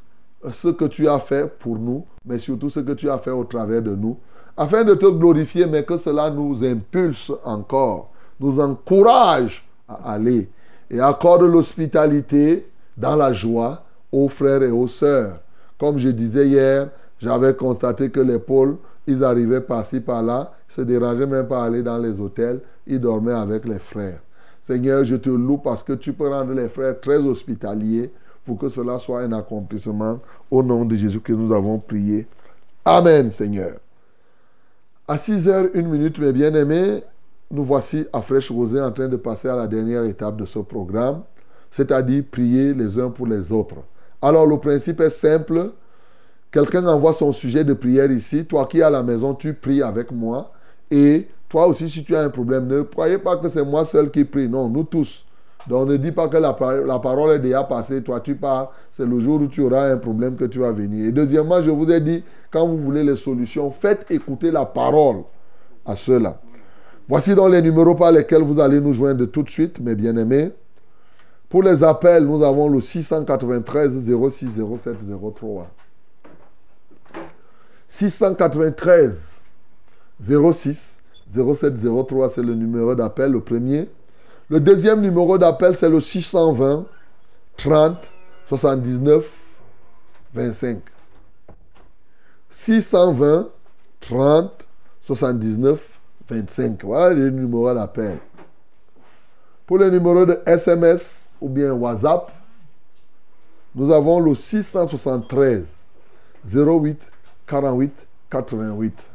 ce 0.53 0.69
que 0.69 0.85
tu 0.85 1.09
as 1.09 1.19
fait 1.19 1.51
pour 1.59 1.77
nous, 1.77 2.05
mais 2.25 2.39
surtout 2.39 2.69
ce 2.69 2.79
que 2.79 2.93
tu 2.93 3.09
as 3.09 3.17
fait 3.17 3.31
au 3.31 3.43
travers 3.43 3.81
de 3.81 3.93
nous, 3.93 4.17
afin 4.55 4.85
de 4.85 4.93
te 4.93 5.07
glorifier, 5.07 5.65
mais 5.65 5.83
que 5.83 5.97
cela 5.97 6.29
nous 6.29 6.63
impulse 6.63 7.33
encore, 7.43 8.11
nous 8.39 8.61
encourage 8.61 9.67
à 9.85 10.13
aller. 10.13 10.49
Et 10.89 11.01
accorde 11.01 11.41
l'hospitalité 11.41 12.65
dans 12.95 13.17
la 13.17 13.33
joie 13.33 13.83
aux 14.09 14.29
frères 14.29 14.63
et 14.63 14.71
aux 14.71 14.87
sœurs. 14.87 15.41
Comme 15.77 15.97
je 15.97 16.07
disais 16.07 16.47
hier, 16.47 16.91
j'avais 17.19 17.53
constaté 17.55 18.09
que 18.09 18.37
pôles, 18.37 18.77
ils 19.07 19.23
arrivaient 19.23 19.61
par-ci, 19.61 20.01
par-là, 20.01 20.51
se 20.67 20.81
dérangeaient 20.81 21.25
même 21.25 21.47
pas 21.47 21.63
à 21.63 21.67
aller 21.67 21.81
dans 21.81 21.97
les 21.97 22.19
hôtels, 22.19 22.59
ils 22.85 22.99
dormaient 22.99 23.31
avec 23.33 23.65
les 23.65 23.79
frères. 23.79 24.19
Seigneur, 24.61 25.05
je 25.05 25.15
te 25.15 25.29
loue 25.29 25.57
parce 25.57 25.81
que 25.81 25.93
tu 25.93 26.11
peux 26.13 26.27
rendre 26.27 26.53
les 26.53 26.67
frères 26.67 26.99
très 26.99 27.17
hospitaliers 27.17 28.11
pour 28.45 28.57
que 28.57 28.69
cela 28.69 28.99
soit 28.99 29.21
un 29.21 29.31
accomplissement. 29.31 30.19
Au 30.51 30.61
nom 30.61 30.85
de 30.85 30.95
Jésus 30.95 31.21
que 31.21 31.33
nous 31.33 31.53
avons 31.53 31.79
prié. 31.79 32.27
Amen, 32.83 33.31
Seigneur. 33.31 33.77
À 35.07 35.17
6 35.17 35.47
heures, 35.47 35.67
une 35.73 35.87
minute, 35.87 36.19
mes 36.19 36.33
bien-aimés, 36.33 37.01
nous 37.49 37.63
voici 37.63 38.05
à 38.11 38.21
Fraîche 38.21 38.51
Rosée 38.51 38.81
en 38.81 38.91
train 38.91 39.07
de 39.07 39.15
passer 39.15 39.47
à 39.47 39.55
la 39.55 39.67
dernière 39.67 40.03
étape 40.03 40.35
de 40.35 40.45
ce 40.45 40.59
programme, 40.59 41.21
c'est-à-dire 41.71 42.23
prier 42.29 42.73
les 42.73 42.99
uns 42.99 43.09
pour 43.09 43.27
les 43.27 43.53
autres. 43.53 43.77
Alors, 44.21 44.45
le 44.45 44.57
principe 44.57 44.99
est 44.99 45.09
simple. 45.09 45.71
Quelqu'un 46.57 46.87
envoie 46.87 47.13
son 47.13 47.31
sujet 47.31 47.63
de 47.63 47.75
prière 47.75 48.09
ici. 48.09 48.43
Toi 48.43 48.65
qui 48.65 48.79
es 48.79 48.81
à 48.81 48.89
la 48.89 49.03
maison, 49.03 49.35
tu 49.35 49.53
pries 49.53 49.83
avec 49.83 50.11
moi. 50.11 50.51
Et 50.89 51.27
toi 51.47 51.67
aussi, 51.67 51.87
si 51.87 52.03
tu 52.03 52.15
as 52.15 52.21
un 52.21 52.29
problème, 52.31 52.65
ne 52.65 52.81
croyez 52.81 53.19
pas 53.19 53.37
que 53.37 53.47
c'est 53.47 53.63
moi 53.63 53.85
seul 53.85 54.09
qui 54.09 54.23
prie. 54.23 54.49
Non, 54.49 54.67
nous 54.67 54.83
tous. 54.83 55.27
Donc 55.67 55.87
ne 55.87 55.97
dis 55.97 56.11
pas 56.11 56.27
que 56.27 56.37
la, 56.37 56.53
parole 56.53 57.35
est 57.35 57.37
déjà 57.37 57.63
passée, 57.63 58.01
toi 58.01 58.21
tu 58.21 58.33
pars, 58.33 58.71
c'est 58.89 59.05
le 59.05 59.19
jour 59.19 59.39
où 59.39 59.47
tu 59.47 59.61
auras 59.61 59.91
un 59.91 59.97
problème 59.97 60.35
que 60.35 60.45
tu 60.45 60.57
vas 60.57 60.71
venir. 60.71 61.05
Et 61.05 61.11
deuxièmement, 61.11 61.61
je 61.61 61.69
vous 61.69 61.91
ai 61.91 62.01
dit, 62.01 62.23
quand 62.49 62.65
vous 62.65 62.79
voulez 62.79 63.03
les 63.03 63.17
solutions, 63.17 63.69
faites 63.69 64.09
écouter 64.09 64.49
la 64.49 64.65
parole 64.65 65.17
à 65.85 65.95
ceux-là. 65.95 66.39
Voici 67.07 67.35
donc 67.35 67.51
les 67.51 67.61
numéros 67.61 67.93
par 67.93 68.11
lesquels 68.11 68.41
vous 68.41 68.59
allez 68.59 68.79
nous 68.79 68.93
joindre 68.93 69.25
tout 69.25 69.43
de 69.43 69.49
suite, 69.51 69.79
mes 69.79 69.93
bien-aimés. 69.93 70.53
Pour 71.49 71.61
les 71.61 71.83
appels, 71.83 72.25
nous 72.25 72.41
avons 72.41 72.67
le 72.67 72.81
693 72.81 74.11
06 74.27 74.59
07 74.75 74.95
03. 75.35 75.67
693 77.87 79.41
06 80.19 80.99
07 81.33 81.73
03, 82.07 82.29
c'est 82.29 82.41
le 82.41 82.53
numéro 82.53 82.95
d'appel, 82.95 83.31
le 83.31 83.41
premier. 83.41 83.89
Le 84.49 84.59
deuxième 84.59 85.01
numéro 85.01 85.37
d'appel, 85.37 85.75
c'est 85.75 85.89
le 85.89 85.99
620 85.99 86.85
30 87.57 88.11
79 88.47 89.29
25. 90.33 90.79
620 92.49 93.49
30 94.01 94.67
79 95.01 95.99
25. 96.29 96.83
Voilà 96.83 97.13
les 97.15 97.31
numéros 97.31 97.73
d'appel. 97.73 98.19
Pour 99.65 99.79
les 99.79 99.91
numéros 99.91 100.25
de 100.25 100.39
SMS 100.45 101.25
ou 101.41 101.49
bien 101.49 101.73
WhatsApp, 101.73 102.31
nous 103.75 103.91
avons 103.91 104.19
le 104.19 104.33
673 104.33 105.83
08 106.45 106.99
48 107.47 108.07
88. 108.31 109.09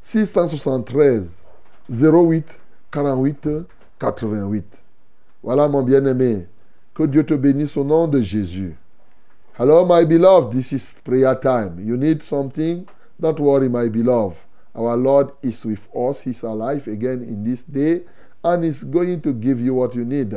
673 0.00 1.46
08 1.90 2.60
48 2.90 3.48
88. 3.98 4.64
Voilà 5.42 5.68
mon 5.68 5.82
bien-aimé. 5.82 6.46
Que 6.94 7.04
Dieu 7.04 7.24
te 7.24 7.34
bénisse 7.34 7.76
au 7.76 7.84
nom 7.84 8.08
de 8.08 8.22
Jésus. 8.22 8.74
Hello, 9.58 9.84
my 9.84 10.04
beloved. 10.04 10.52
This 10.52 10.72
is 10.72 10.94
prayer 11.04 11.34
time. 11.34 11.78
You 11.78 11.96
need 11.96 12.22
something? 12.22 12.86
Don't 13.20 13.38
worry, 13.38 13.68
my 13.68 13.88
beloved. 13.88 14.36
Our 14.74 14.96
Lord 14.96 15.30
is 15.42 15.64
with 15.64 15.86
us. 15.94 16.20
He's 16.20 16.42
alive 16.42 16.86
again 16.86 17.22
in 17.22 17.44
this 17.44 17.62
day 17.62 18.02
and 18.44 18.64
is 18.64 18.84
going 18.84 19.20
to 19.22 19.32
give 19.32 19.60
you 19.60 19.74
what 19.74 19.94
you 19.94 20.04
need. 20.04 20.34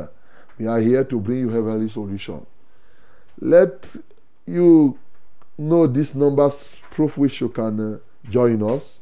We 0.58 0.68
are 0.68 0.80
here 0.80 1.04
to 1.04 1.20
bring 1.20 1.40
you 1.40 1.50
heavenly 1.50 1.90
solution. 1.90 2.46
Let 3.40 3.96
you 4.46 4.98
know 5.60 5.86
these 5.88 6.16
numbers 6.16 6.82
through 6.92 7.10
which 7.10 7.42
you 7.42 7.50
can 7.50 7.96
uh, 7.96 7.98
join 8.30 8.64
us. 8.64 9.02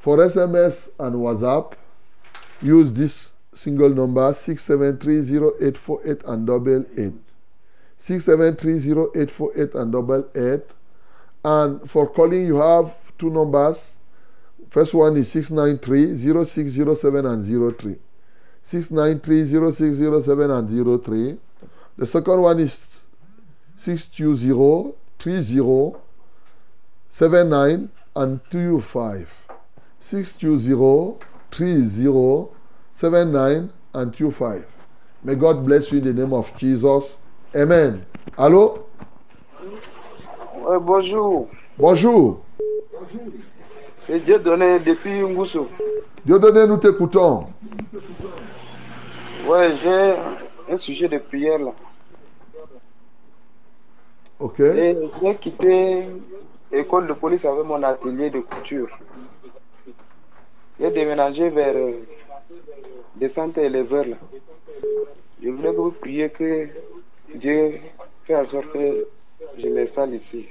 For 0.00 0.18
SMS 0.18 0.90
and 1.00 1.16
WhatsApp, 1.16 1.72
use 2.62 2.92
this 2.92 3.30
single 3.54 3.88
number 3.88 4.32
6730848 4.32 6.24
and 6.28 6.46
double 6.46 6.84
eight. 6.96 7.14
6730848 7.98 9.74
and 9.74 9.92
double 9.92 10.28
eight. 10.36 10.62
And 11.44 11.90
for 11.90 12.08
calling, 12.08 12.46
you 12.46 12.56
have 12.56 12.94
two 13.18 13.30
numbers. 13.30 13.96
First 14.70 14.94
one 14.94 15.16
is 15.16 15.32
693 15.32 16.44
0607 16.44 17.26
and 17.26 17.44
03. 17.78 17.96
693 18.62 19.44
0607 19.72 20.50
and 20.50 21.04
03. 21.04 21.38
The 21.96 22.06
second 22.06 22.42
one 22.42 22.60
is 22.60 23.04
620 23.76 24.94
30 25.18 25.96
79 27.10 27.88
and 28.14 28.40
25. 28.50 29.28
620 30.00 31.18
30 31.50 32.48
79 32.92 33.72
and 33.94 34.14
25. 34.14 34.66
May 35.24 35.34
God 35.34 35.64
bless 35.64 35.90
you 35.90 35.98
in 35.98 36.04
the 36.04 36.12
name 36.12 36.32
of 36.32 36.56
Jesus. 36.56 37.18
Amen. 37.54 38.04
Allô? 38.36 38.84
Bonjour. 40.80 41.48
Bonjour. 41.78 42.44
C'est 44.00 44.20
Dieu 44.20 44.38
donné 44.38 44.78
depuis 44.80 45.20
Ngoussou. 45.20 45.66
Dieu 46.24 46.38
donné, 46.38 46.66
nous 46.66 46.76
t'écoutons. 46.76 47.48
Ouais, 49.46 49.74
j'ai 49.82 50.14
un 50.72 50.76
sujet 50.76 51.08
de 51.08 51.18
prière 51.18 51.58
là. 51.58 51.72
OK. 54.40 54.60
Et 54.60 54.96
j'ai 55.20 55.34
quitté 55.36 56.04
l'école 56.70 57.06
de 57.06 57.12
police 57.12 57.44
avec 57.44 57.64
mon 57.64 57.82
atelier 57.82 58.30
de 58.30 58.40
couture. 58.40 58.88
J'ai 60.78 60.90
déménagé 60.90 61.48
vers 61.50 61.74
euh, 61.76 61.92
des 63.16 63.28
centres 63.28 63.58
éleveurs 63.58 64.06
là. 64.06 64.16
Je 65.42 65.50
voulais 65.50 65.72
que 65.72 65.76
vous 65.76 65.90
priez 65.90 66.30
que 66.30 66.68
Dieu 67.34 67.80
fait 68.24 68.36
en 68.36 68.44
sorte 68.44 68.72
que 68.72 69.06
je 69.56 69.68
m'installe 69.68 70.14
ici. 70.14 70.46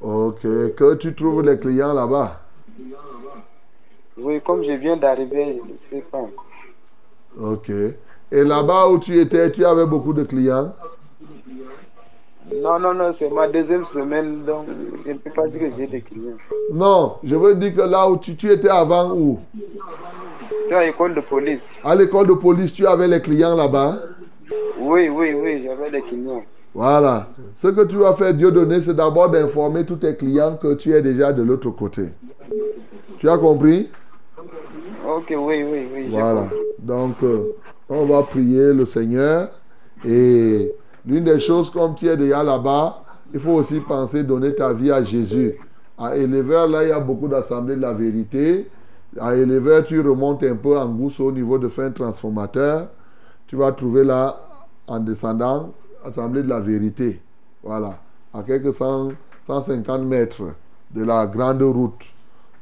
OK. 0.00 0.42
Que 0.42 0.94
tu 0.94 1.14
trouves 1.14 1.42
les 1.42 1.58
clients 1.58 1.92
là-bas? 1.92 2.42
Oui, 4.18 4.40
comme 4.42 4.62
je 4.62 4.72
viens 4.72 4.96
d'arriver, 4.96 5.60
je 5.66 5.72
ne 5.72 5.78
sais 5.90 6.04
pas 6.10 6.18
encore. 6.18 6.46
OK. 7.40 7.70
Et 7.70 8.44
là-bas 8.44 8.88
où 8.88 8.98
tu 8.98 9.20
étais, 9.20 9.50
tu 9.52 9.64
avais 9.64 9.86
beaucoup 9.86 10.12
de 10.12 10.24
clients? 10.24 10.72
Non, 12.54 12.78
non, 12.78 12.94
non, 12.94 13.12
c'est 13.12 13.28
ma 13.30 13.48
deuxième 13.48 13.84
semaine, 13.84 14.44
donc 14.44 14.66
je 15.04 15.12
ne 15.12 15.18
peux 15.18 15.30
pas 15.30 15.48
dire 15.48 15.60
que 15.60 15.70
j'ai 15.76 15.86
des 15.86 16.00
clients. 16.00 16.36
Non, 16.72 17.14
je 17.24 17.34
veux 17.34 17.54
dire 17.54 17.74
que 17.74 17.82
là 17.82 18.08
où 18.08 18.18
tu, 18.18 18.36
tu 18.36 18.50
étais 18.50 18.68
avant 18.68 19.12
où? 19.14 19.40
J'étais 20.62 20.74
à 20.74 20.86
l'école 20.86 21.14
de 21.14 21.20
police. 21.20 21.78
À 21.82 21.94
l'école 21.94 22.28
de 22.28 22.34
police, 22.34 22.72
tu 22.72 22.86
avais 22.86 23.08
les 23.08 23.20
clients 23.20 23.56
là-bas. 23.56 23.96
Oui, 24.78 25.08
oui, 25.08 25.34
oui, 25.34 25.64
j'avais 25.64 25.90
des 25.90 26.02
clients. 26.02 26.44
Voilà. 26.72 27.28
Ce 27.54 27.68
que 27.68 27.82
tu 27.82 27.96
vas 27.96 28.14
faire, 28.14 28.32
Dieu 28.34 28.52
donné, 28.52 28.80
c'est 28.80 28.94
d'abord 28.94 29.30
d'informer 29.30 29.84
tous 29.84 29.96
tes 29.96 30.14
clients 30.14 30.56
que 30.56 30.74
tu 30.74 30.92
es 30.92 31.02
déjà 31.02 31.32
de 31.32 31.42
l'autre 31.42 31.70
côté. 31.70 32.10
Tu 33.18 33.28
as 33.28 33.38
compris? 33.38 33.88
Ok, 35.08 35.34
oui, 35.36 35.64
oui, 35.64 35.88
oui. 35.92 36.08
Voilà. 36.10 36.48
Donc, 36.78 37.22
euh, 37.22 37.54
on 37.88 38.04
va 38.04 38.22
prier 38.22 38.72
le 38.72 38.84
Seigneur. 38.84 39.50
Et 40.04 40.72
l'une 41.06 41.24
des 41.24 41.40
choses, 41.40 41.70
comme 41.70 41.94
tu 41.94 42.08
es 42.08 42.16
déjà 42.16 42.42
là-bas, 42.42 43.02
il 43.32 43.40
faut 43.40 43.52
aussi 43.52 43.80
penser 43.80 44.24
donner 44.24 44.54
ta 44.54 44.72
vie 44.72 44.90
à 44.90 45.02
Jésus. 45.02 45.54
À 45.98 46.16
Éleveur, 46.16 46.68
là, 46.68 46.82
il 46.84 46.88
y 46.90 46.92
a 46.92 47.00
beaucoup 47.00 47.28
d'assemblées 47.28 47.76
de 47.76 47.80
la 47.80 47.92
vérité. 47.92 48.68
À 49.18 49.34
Éleveur, 49.34 49.84
tu 49.84 50.00
remontes 50.00 50.42
un 50.42 50.56
peu 50.56 50.76
en 50.78 50.88
gousse 50.88 51.20
au 51.20 51.32
niveau 51.32 51.58
de 51.58 51.68
fin 51.68 51.90
transformateur. 51.90 52.88
Tu 53.46 53.56
vas 53.56 53.72
trouver 53.72 54.04
là, 54.04 54.36
en 54.86 55.00
descendant, 55.00 55.72
Assemblée 56.04 56.42
de 56.44 56.48
la 56.48 56.60
vérité. 56.60 57.20
Voilà. 57.64 57.98
À 58.32 58.44
quelques 58.44 58.72
100, 58.72 59.08
150 59.42 60.02
mètres 60.02 60.42
de 60.94 61.02
la 61.02 61.26
grande 61.26 61.62
route. 61.62 62.04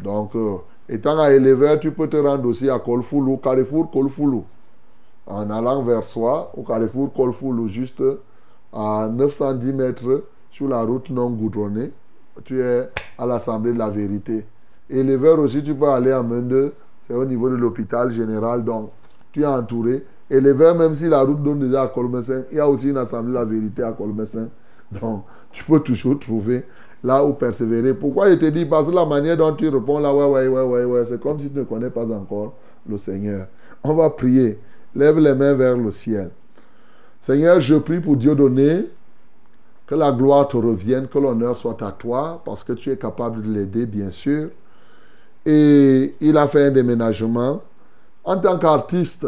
Donc, 0.00 0.34
euh, 0.34 0.56
étant 0.88 1.18
à 1.18 1.30
Éleveur, 1.30 1.78
tu 1.78 1.90
peux 1.90 2.08
te 2.08 2.16
rendre 2.16 2.48
aussi 2.48 2.70
à 2.70 2.78
Kolfoulou, 2.78 3.36
Carrefour 3.36 3.90
Kolfoulou. 3.90 4.44
En 5.26 5.50
allant 5.50 5.82
vers 5.82 6.04
soi, 6.04 6.52
au 6.56 6.62
Carrefour 6.62 7.12
Kolfoulou, 7.12 7.68
juste 7.68 8.02
à 8.74 9.08
910 9.08 9.72
mètres 9.72 10.24
sur 10.50 10.68
la 10.68 10.82
route 10.82 11.08
non 11.10 11.30
goudronnée, 11.30 11.92
tu 12.44 12.60
es 12.60 12.88
à 13.16 13.26
l'Assemblée 13.26 13.72
de 13.72 13.78
la 13.78 13.88
vérité. 13.88 14.44
Éleveur 14.90 15.38
aussi, 15.38 15.62
tu 15.62 15.74
peux 15.74 15.88
aller 15.88 16.10
à 16.10 16.22
Mende, 16.22 16.72
c'est 17.06 17.14
au 17.14 17.24
niveau 17.24 17.48
de 17.48 17.54
l'hôpital 17.54 18.10
général, 18.10 18.64
donc 18.64 18.90
tu 19.32 19.42
es 19.42 19.46
entouré. 19.46 20.04
Éleveur, 20.28 20.74
même 20.74 20.94
si 20.94 21.08
la 21.08 21.22
route 21.22 21.42
donne 21.42 21.60
déjà 21.60 21.82
à 21.82 21.88
Colmessin, 21.88 22.42
il 22.50 22.56
y 22.56 22.60
a 22.60 22.68
aussi 22.68 22.90
une 22.90 22.96
Assemblée 22.96 23.32
de 23.32 23.34
la 23.34 23.44
vérité 23.44 23.82
à 23.82 23.92
Colmessin. 23.92 24.48
Donc, 25.00 25.24
tu 25.52 25.64
peux 25.64 25.80
toujours 25.80 26.18
trouver 26.18 26.64
là 27.02 27.24
où 27.24 27.34
persévérer. 27.34 27.94
Pourquoi 27.94 28.30
je 28.30 28.36
te 28.36 28.46
dis? 28.46 28.64
Parce 28.64 28.88
que 28.88 28.94
la 28.94 29.04
manière 29.04 29.36
dont 29.36 29.54
tu 29.54 29.68
réponds 29.68 29.98
là, 29.98 30.14
ouais, 30.14 30.26
ouais, 30.26 30.48
ouais, 30.48 30.62
ouais, 30.62 30.84
ouais, 30.84 31.04
c'est 31.04 31.20
comme 31.20 31.38
si 31.38 31.50
tu 31.50 31.58
ne 31.58 31.64
connais 31.64 31.90
pas 31.90 32.10
encore 32.10 32.54
le 32.88 32.98
Seigneur. 32.98 33.46
On 33.82 33.94
va 33.94 34.10
prier. 34.10 34.58
Lève 34.94 35.18
les 35.18 35.34
mains 35.34 35.54
vers 35.54 35.76
le 35.76 35.90
ciel. 35.90 36.30
Seigneur, 37.24 37.58
je 37.58 37.76
prie 37.76 38.00
pour 38.00 38.18
Dieu 38.18 38.34
donné 38.34 38.84
que 39.86 39.94
la 39.94 40.12
gloire 40.12 40.46
te 40.46 40.58
revienne, 40.58 41.08
que 41.08 41.18
l'honneur 41.18 41.56
soit 41.56 41.80
à 41.80 41.90
toi, 41.90 42.42
parce 42.44 42.62
que 42.62 42.74
tu 42.74 42.90
es 42.90 42.98
capable 42.98 43.40
de 43.40 43.50
l'aider, 43.50 43.86
bien 43.86 44.12
sûr. 44.12 44.50
Et 45.46 46.16
il 46.20 46.36
a 46.36 46.46
fait 46.46 46.64
un 46.64 46.70
déménagement. 46.70 47.62
En 48.24 48.36
tant 48.36 48.58
qu'artiste, 48.58 49.26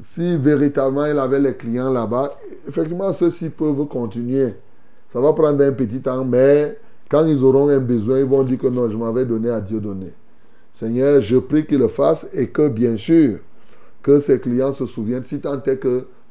si 0.00 0.36
véritablement 0.36 1.06
il 1.06 1.18
avait 1.18 1.40
les 1.40 1.54
clients 1.54 1.92
là-bas, 1.92 2.38
effectivement, 2.68 3.12
ceux-ci 3.12 3.48
peuvent 3.48 3.86
continuer. 3.86 4.54
Ça 5.12 5.20
va 5.20 5.32
prendre 5.32 5.64
un 5.64 5.72
petit 5.72 6.00
temps, 6.00 6.24
mais 6.24 6.78
quand 7.10 7.26
ils 7.26 7.42
auront 7.42 7.68
un 7.68 7.80
besoin, 7.80 8.20
ils 8.20 8.26
vont 8.26 8.44
dire 8.44 8.58
que 8.58 8.68
non, 8.68 8.88
je 8.88 8.96
m'avais 8.96 9.24
donné 9.24 9.50
à 9.50 9.60
Dieu 9.60 9.80
donné. 9.80 10.12
Seigneur, 10.72 11.20
je 11.20 11.38
prie 11.38 11.66
qu'il 11.66 11.78
le 11.78 11.88
fasse 11.88 12.28
et 12.32 12.46
que, 12.46 12.68
bien 12.68 12.96
sûr, 12.96 13.40
que 14.04 14.20
ses 14.20 14.38
clients 14.38 14.70
se 14.70 14.86
souviennent, 14.86 15.24
si 15.24 15.40
tant 15.40 15.60
est 15.60 15.80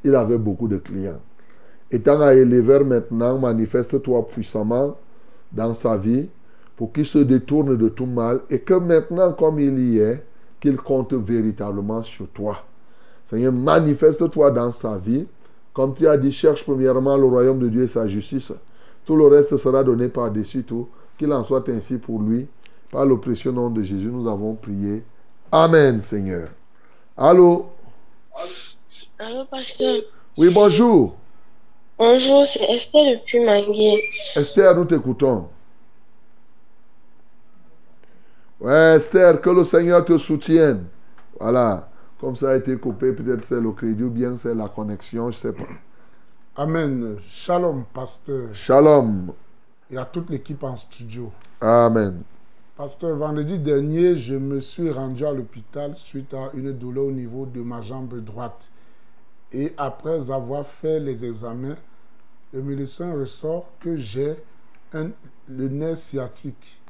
qu'il 0.01 0.15
avait 0.15 0.37
beaucoup 0.37 0.67
de 0.67 0.77
clients. 0.77 1.19
Étant 1.89 2.19
à 2.21 2.33
élever 2.33 2.83
maintenant, 2.83 3.37
manifeste-toi 3.37 4.27
puissamment 4.27 4.97
dans 5.51 5.73
sa 5.73 5.97
vie 5.97 6.29
pour 6.75 6.91
qu'il 6.91 7.05
se 7.05 7.19
détourne 7.19 7.77
de 7.77 7.89
tout 7.89 8.05
mal 8.05 8.41
et 8.49 8.59
que 8.59 8.73
maintenant, 8.73 9.33
comme 9.33 9.59
il 9.59 9.79
y 9.79 9.99
est, 9.99 10.23
qu'il 10.59 10.77
compte 10.77 11.13
véritablement 11.13 12.03
sur 12.03 12.27
toi. 12.29 12.63
Seigneur, 13.25 13.53
manifeste-toi 13.53 14.51
dans 14.51 14.71
sa 14.71 14.97
vie. 14.97 15.27
Comme 15.73 15.93
tu 15.93 16.07
as 16.07 16.17
dit, 16.17 16.31
cherche 16.31 16.63
premièrement 16.63 17.17
le 17.17 17.25
royaume 17.25 17.59
de 17.59 17.67
Dieu 17.67 17.83
et 17.83 17.87
sa 17.87 18.07
justice. 18.07 18.51
Tout 19.05 19.15
le 19.15 19.27
reste 19.27 19.55
sera 19.57 19.83
donné 19.83 20.09
par-dessus 20.09 20.63
tout. 20.63 20.87
Qu'il 21.17 21.31
en 21.31 21.43
soit 21.43 21.67
ainsi 21.69 21.97
pour 21.97 22.21
lui. 22.21 22.47
Par 22.91 23.05
le 23.05 23.17
précieux 23.19 23.51
nom 23.51 23.69
de 23.69 23.81
Jésus, 23.81 24.07
nous 24.07 24.27
avons 24.27 24.55
prié. 24.55 25.03
Amen, 25.51 26.01
Seigneur. 26.01 26.49
Allô, 27.15 27.67
pasteur. 29.49 30.01
Oui, 30.37 30.49
bonjour. 30.49 31.15
Bonjour, 31.97 32.45
c'est 32.45 32.63
Esther 32.63 33.19
depuis 33.19 33.39
Manguier. 33.43 34.03
Esther, 34.35 34.75
nous 34.75 34.85
t'écoutons. 34.85 35.49
Ouais, 38.59 38.95
Esther, 38.97 39.41
que 39.41 39.49
le 39.49 39.63
Seigneur 39.63 40.05
te 40.05 40.17
soutienne. 40.17 40.85
Voilà. 41.39 41.89
Comme 42.19 42.35
ça 42.35 42.51
a 42.51 42.55
été 42.55 42.75
coupé, 42.77 43.13
peut-être 43.13 43.43
c'est 43.43 43.59
le 43.59 43.71
crédit 43.71 44.03
ou 44.03 44.09
bien 44.09 44.37
c'est 44.37 44.55
la 44.55 44.67
connexion, 44.67 45.31
je 45.31 45.37
ne 45.37 45.41
sais 45.41 45.53
pas. 45.53 45.67
Amen. 46.55 47.17
Shalom, 47.29 47.85
pasteur. 47.93 48.49
Shalom. 48.53 49.31
Et 49.91 49.97
à 49.97 50.05
toute 50.05 50.29
l'équipe 50.29 50.63
en 50.63 50.75
studio. 50.75 51.31
Amen. 51.61 52.21
Pasteur, 52.75 53.15
vendredi 53.15 53.57
dernier, 53.57 54.15
je 54.15 54.35
me 54.35 54.59
suis 54.59 54.91
rendu 54.91 55.25
à 55.25 55.31
l'hôpital 55.31 55.95
suite 55.95 56.33
à 56.33 56.51
une 56.53 56.73
douleur 56.73 57.05
au 57.05 57.11
niveau 57.11 57.45
de 57.45 57.61
ma 57.61 57.81
jambe 57.81 58.19
droite. 58.23 58.69
Et 59.53 59.73
après 59.77 60.29
avoir 60.31 60.65
fait 60.65 60.99
les 60.99 61.23
examens, 61.25 61.77
le 62.53 62.61
médecin 62.61 63.13
ressort 63.13 63.69
que 63.79 63.95
j'ai 63.95 64.35
le 64.93 65.67
nerf 65.69 65.97
sciatique. 65.97 66.81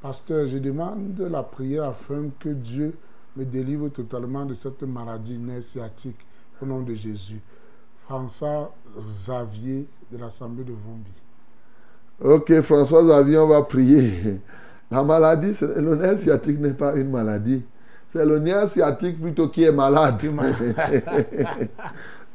Pasteur, 0.00 0.46
je 0.46 0.58
demande 0.58 1.18
la 1.30 1.42
prière 1.42 1.84
afin 1.84 2.28
que 2.38 2.50
Dieu 2.50 2.94
me 3.36 3.44
délivre 3.44 3.88
totalement 3.88 4.44
de 4.44 4.54
cette 4.54 4.82
maladie 4.82 5.38
nerf 5.38 5.62
sciatique 5.62 6.18
au 6.60 6.66
nom 6.66 6.82
de 6.82 6.94
Jésus. 6.94 7.40
François 8.04 8.74
Xavier 8.96 9.86
de 10.12 10.18
l'Assemblée 10.18 10.64
de 10.64 10.72
Vombi. 10.72 11.12
Ok, 12.22 12.60
François 12.62 13.02
Xavier, 13.02 13.38
on 13.38 13.48
va 13.48 13.62
prier. 13.62 14.40
La 14.90 15.02
maladie, 15.02 15.52
le 15.60 15.96
nerf 15.96 16.18
sciatique 16.18 16.60
n'est 16.60 16.74
pas 16.74 16.94
une 16.94 17.10
maladie. 17.10 17.64
C'est 18.08 18.24
le 18.24 18.38
nerf 18.38 18.68
sciatique 18.68 19.20
plutôt 19.20 19.48
qui 19.48 19.64
est 19.64 19.72
malade. 19.72 20.22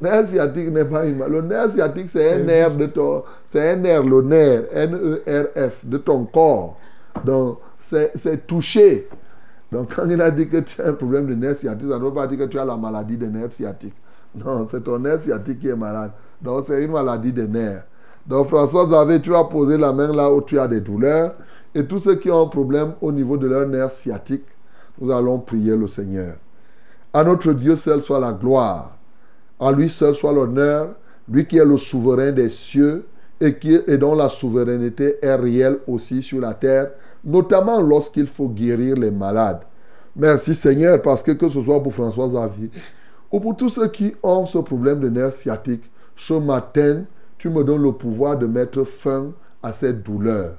nerf 0.00 0.26
sciatique 0.26 0.70
n'est 0.70 0.84
pas 0.84 1.06
une. 1.06 1.24
Le 1.24 1.42
nerf 1.42 1.70
sciatique, 1.70 2.08
c'est 2.08 2.34
un 2.34 2.38
nerf 2.40 2.76
de 2.76 2.86
ton. 2.86 3.24
C'est 3.44 3.70
un 3.70 3.76
nerf, 3.76 4.02
le 4.02 4.22
nerf, 4.22 4.62
N-E-R-F, 4.72 5.84
de 5.84 5.98
ton 5.98 6.24
corps. 6.24 6.78
Donc, 7.24 7.58
c'est 7.78 8.46
touché. 8.46 9.08
Donc, 9.70 9.94
quand 9.94 10.08
il 10.08 10.20
a 10.20 10.30
dit 10.30 10.48
que 10.48 10.58
tu 10.58 10.80
as 10.82 10.88
un 10.88 10.92
problème 10.92 11.26
de 11.26 11.34
nerf 11.34 11.56
sciatique, 11.56 11.88
ça 11.88 11.98
ne 11.98 12.04
veut 12.04 12.12
pas 12.12 12.26
dire 12.26 12.38
que 12.38 12.44
tu 12.44 12.58
as 12.58 12.64
la 12.64 12.76
maladie 12.76 13.16
de 13.16 13.26
nerf 13.26 13.52
sciatique. 13.52 13.94
Non, 14.34 14.66
c'est 14.66 14.82
ton 14.82 14.98
nerf 14.98 15.22
sciatique 15.22 15.60
qui 15.60 15.68
est 15.68 15.76
malade. 15.76 16.10
Donc, 16.40 16.64
c'est 16.64 16.82
une 16.84 16.92
maladie 16.92 17.32
de 17.32 17.46
nerfs. 17.46 17.84
Donc, 18.26 18.48
François 18.48 18.86
Xavier, 18.86 19.20
tu 19.20 19.34
as 19.34 19.44
posé 19.44 19.78
la 19.78 19.92
main 19.92 20.12
là 20.12 20.30
où 20.30 20.42
tu 20.42 20.58
as 20.58 20.68
des 20.68 20.80
douleurs. 20.80 21.34
Et 21.74 21.86
tous 21.86 21.98
ceux 21.98 22.16
qui 22.16 22.30
ont 22.30 22.42
un 22.42 22.48
problème 22.48 22.92
au 23.00 23.10
niveau 23.10 23.38
de 23.38 23.46
leur 23.46 23.66
nerf 23.66 23.90
sciatique, 23.90 24.44
nous 25.00 25.10
allons 25.10 25.38
prier 25.38 25.76
le 25.76 25.88
Seigneur. 25.88 26.34
À 27.12 27.24
notre 27.24 27.52
Dieu 27.52 27.76
seul 27.76 28.02
soit 28.02 28.20
la 28.20 28.32
gloire. 28.32 28.96
À 29.60 29.70
lui 29.72 29.88
seul 29.88 30.14
soit 30.14 30.32
l'honneur. 30.32 30.94
Lui 31.28 31.46
qui 31.46 31.58
est 31.58 31.64
le 31.64 31.76
souverain 31.76 32.32
des 32.32 32.48
cieux 32.48 33.06
et, 33.42 33.58
qui, 33.58 33.74
et 33.74 33.98
dont 33.98 34.14
la 34.14 34.28
souveraineté 34.28 35.16
est 35.20 35.34
réelle 35.34 35.78
aussi 35.86 36.22
sur 36.22 36.40
la 36.40 36.54
terre, 36.54 36.90
notamment 37.24 37.80
lorsqu'il 37.80 38.26
faut 38.26 38.48
guérir 38.48 38.96
les 38.96 39.10
malades. 39.10 39.62
Merci 40.14 40.54
Seigneur, 40.54 41.00
parce 41.02 41.22
que 41.22 41.32
que 41.32 41.48
ce 41.48 41.60
soit 41.60 41.82
pour 41.82 41.92
François 41.92 42.28
Xavier 42.28 42.70
ou 43.30 43.40
pour 43.40 43.56
tous 43.56 43.70
ceux 43.70 43.88
qui 43.88 44.14
ont 44.22 44.46
ce 44.46 44.58
problème 44.58 45.00
de 45.00 45.08
nerf 45.08 45.32
sciatique, 45.32 45.90
ce 46.14 46.34
matin, 46.34 47.04
tu 47.38 47.48
me 47.48 47.64
donnes 47.64 47.82
le 47.82 47.92
pouvoir 47.92 48.38
de 48.38 48.46
mettre 48.46 48.84
fin 48.84 49.32
à 49.62 49.72
cette 49.72 50.02
douleur. 50.02 50.54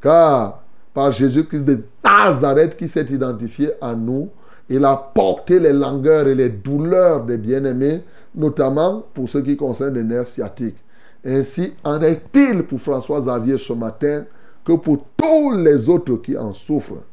Car 0.00 0.61
par 0.94 1.12
Jésus-Christ 1.12 1.64
de 1.64 1.82
Nazareth 2.04 2.76
qui 2.76 2.88
s'est 2.88 3.06
identifié 3.06 3.70
à 3.80 3.94
nous, 3.94 4.28
il 4.68 4.84
a 4.84 4.96
porté 4.96 5.58
les 5.58 5.72
langueurs 5.72 6.28
et 6.28 6.34
les 6.34 6.48
douleurs 6.48 7.24
des 7.24 7.38
bien-aimés, 7.38 8.02
notamment 8.34 9.04
pour 9.12 9.28
ce 9.28 9.38
qui 9.38 9.56
concerne 9.56 9.94
les 9.94 10.04
nerfs 10.04 10.26
sciatiques. 10.26 10.78
Ainsi 11.24 11.74
en 11.84 12.00
est-il 12.02 12.64
pour 12.64 12.80
François 12.80 13.20
Xavier 13.20 13.58
ce 13.58 13.72
matin 13.72 14.24
que 14.64 14.72
pour 14.72 15.04
tous 15.16 15.52
les 15.52 15.88
autres 15.88 16.16
qui 16.16 16.36
en 16.36 16.52
souffrent. 16.52 17.04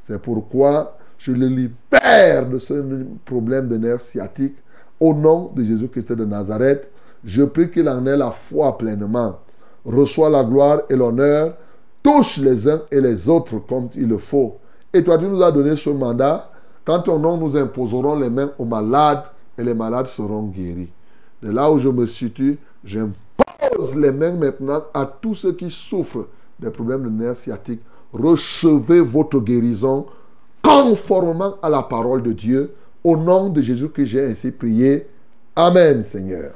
C'est 0.00 0.20
pourquoi 0.20 0.96
je 1.18 1.32
le 1.32 1.48
libère 1.48 2.48
de 2.48 2.58
ce 2.58 3.04
problème 3.24 3.68
de 3.68 3.76
nerfs 3.76 4.00
sciatiques 4.00 4.56
au 5.00 5.14
nom 5.14 5.50
de 5.54 5.62
Jésus-Christ 5.64 6.12
de 6.12 6.24
Nazareth. 6.24 6.90
Je 7.24 7.42
prie 7.42 7.70
qu'il 7.70 7.88
en 7.88 8.06
ait 8.06 8.16
la 8.16 8.30
foi 8.30 8.78
pleinement. 8.78 9.38
Reçois 9.84 10.30
la 10.30 10.44
gloire 10.44 10.82
et 10.88 10.96
l'honneur. 10.96 11.56
Touche 12.02 12.38
les 12.38 12.68
uns 12.68 12.82
et 12.90 13.00
les 13.00 13.28
autres 13.28 13.58
comme 13.68 13.88
il 13.94 14.08
le 14.08 14.18
faut. 14.18 14.58
Et 14.92 15.02
toi, 15.02 15.18
tu 15.18 15.26
nous 15.26 15.42
as 15.42 15.52
donné 15.52 15.76
ce 15.76 15.90
mandat. 15.90 16.50
Quand 16.84 17.00
ton 17.00 17.18
nom, 17.18 17.36
nous 17.36 17.56
imposerons 17.56 18.18
les 18.18 18.30
mains 18.30 18.50
aux 18.58 18.64
malades 18.64 19.24
et 19.58 19.62
les 19.62 19.74
malades 19.74 20.06
seront 20.06 20.44
guéris. 20.44 20.90
De 21.42 21.50
là 21.50 21.70
où 21.70 21.78
je 21.78 21.88
me 21.88 22.06
situe, 22.06 22.58
j'impose 22.84 23.94
les 23.96 24.12
mains 24.12 24.32
maintenant 24.32 24.82
à 24.94 25.04
tous 25.04 25.34
ceux 25.34 25.52
qui 25.52 25.70
souffrent 25.70 26.26
des 26.58 26.70
problèmes 26.70 27.04
de 27.04 27.10
nerfs 27.10 27.36
sciatiques. 27.36 27.82
Recevez 28.12 29.00
votre 29.00 29.38
guérison 29.40 30.06
conformément 30.62 31.54
à 31.62 31.68
la 31.68 31.82
parole 31.82 32.22
de 32.22 32.32
Dieu. 32.32 32.74
Au 33.04 33.16
nom 33.16 33.48
de 33.50 33.60
Jésus 33.60 33.88
que 33.88 34.04
j'ai 34.04 34.24
ainsi 34.24 34.50
prié. 34.50 35.06
Amen, 35.54 36.02
Seigneur. 36.02 36.52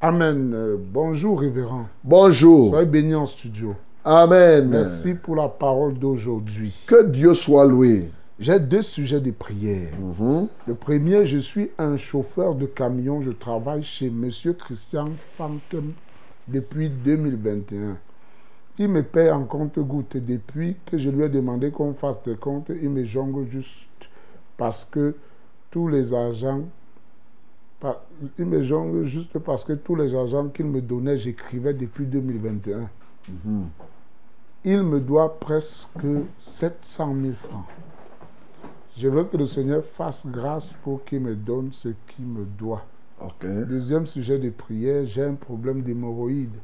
Amen. 0.00 0.52
Euh, 0.54 0.76
bonjour, 0.78 1.40
révérend. 1.40 1.86
Bonjour. 2.02 2.70
Soyez 2.70 2.86
bénis 2.86 3.14
en 3.14 3.26
studio. 3.26 3.74
Amen. 4.06 4.68
Merci 4.68 5.14
pour 5.14 5.34
la 5.34 5.48
parole 5.48 5.94
d'aujourd'hui. 5.94 6.84
Que 6.86 7.06
Dieu 7.06 7.32
soit 7.32 7.64
loué. 7.64 8.10
J'ai 8.38 8.60
deux 8.60 8.82
sujets 8.82 9.20
de 9.20 9.30
prière. 9.30 9.94
Mhm. 9.98 10.48
Le 10.66 10.74
premier, 10.74 11.24
je 11.24 11.38
suis 11.38 11.70
un 11.78 11.96
chauffeur 11.96 12.54
de 12.54 12.66
camion. 12.66 13.22
Je 13.22 13.30
travaille 13.30 13.82
chez 13.82 14.10
Monsieur 14.10 14.52
Christian 14.52 15.08
Fankem 15.38 15.92
depuis 16.46 16.90
2021. 16.90 17.96
Il 18.78 18.88
me 18.88 19.02
paye 19.02 19.30
en 19.30 19.44
compte-goutte. 19.44 20.18
Depuis 20.18 20.76
que 20.84 20.98
je 20.98 21.08
lui 21.08 21.24
ai 21.24 21.30
demandé 21.30 21.70
qu'on 21.70 21.94
fasse 21.94 22.22
des 22.24 22.36
comptes, 22.36 22.70
il 22.82 22.90
me 22.90 23.04
jongle 23.04 23.48
juste 23.48 23.88
parce 24.58 24.84
que 24.84 25.14
tous 25.70 25.88
les 25.88 26.12
agents. 26.12 26.64
Il 28.38 28.44
me 28.44 28.60
jongle 28.60 29.04
juste 29.04 29.38
parce 29.38 29.64
que 29.64 29.72
tous 29.72 29.94
les 29.94 30.14
agents 30.14 30.48
qu'il 30.48 30.66
me 30.66 30.82
donnait, 30.82 31.16
j'écrivais 31.16 31.72
depuis 31.72 32.04
2021. 32.04 32.90
Mhm. 33.28 33.64
Il 34.64 34.82
me 34.82 34.98
doit 35.00 35.38
presque 35.38 35.98
700 36.38 37.14
000 37.20 37.34
francs. 37.34 37.64
Je 38.96 39.08
veux 39.08 39.24
que 39.24 39.36
le 39.36 39.46
Seigneur 39.46 39.84
fasse 39.84 40.26
grâce 40.26 40.72
pour 40.72 41.04
qu'il 41.04 41.20
me 41.20 41.34
donne 41.34 41.70
ce 41.72 41.88
qu'il 42.06 42.24
me 42.26 42.44
doit. 42.44 42.84
Ok. 43.20 43.44
Deuxième 43.44 44.06
sujet 44.06 44.38
de 44.38 44.50
prière, 44.50 45.04
j'ai 45.04 45.22
un 45.24 45.34
problème 45.34 45.82
d'hémorroïdes. 45.82 46.56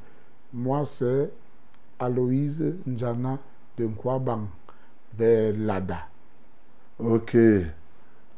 Moi, 0.52 0.84
c'est 0.84 1.30
Aloïse 1.98 2.64
Njana 2.86 3.38
de 3.76 3.84
Nkwabang, 3.84 4.46
vers 5.16 5.54
Lada. 5.56 6.06
Ok. 6.98 7.36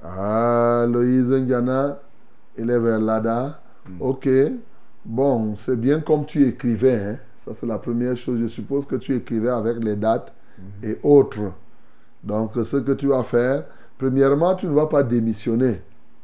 Ah, 0.05 0.85
Loïse 0.89 1.31
Ndiana, 1.33 2.01
il 2.59 2.69
est 2.71 2.79
vers 2.79 2.99
Lada. 2.99 3.63
Ok. 4.01 4.29
Bon, 5.05 5.55
c'est 5.57 5.77
bien 5.81 6.01
comme 6.01 6.25
tu 6.27 6.45
écrivais. 6.47 7.05
hein. 7.05 7.19
Ça, 7.45 7.53
c'est 7.59 7.67
la 7.67 7.79
première 7.79 8.17
chose. 8.17 8.39
Je 8.41 8.47
suppose 8.47 8.87
que 8.87 8.97
tu 8.97 9.15
écrivais 9.17 9.49
avec 9.49 9.83
les 9.83 9.97
dates 9.97 10.33
et 10.83 10.99
autres. 11.03 11.53
Donc, 12.23 12.53
ce 12.55 12.77
que 12.77 12.93
tu 12.93 13.09
vas 13.09 13.25
faire, 13.25 13.65
premièrement, 13.99 14.55
tu 14.55 14.67
ne 14.67 14.73
vas 14.75 14.87
pas 14.87 15.03
démissionner. 15.03 15.81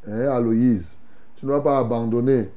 hein, 0.06 0.28
Aloïse. 0.30 0.98
Tu 1.36 1.46
ne 1.46 1.50
vas 1.50 1.60
pas 1.60 1.78
abandonner. 1.78 2.50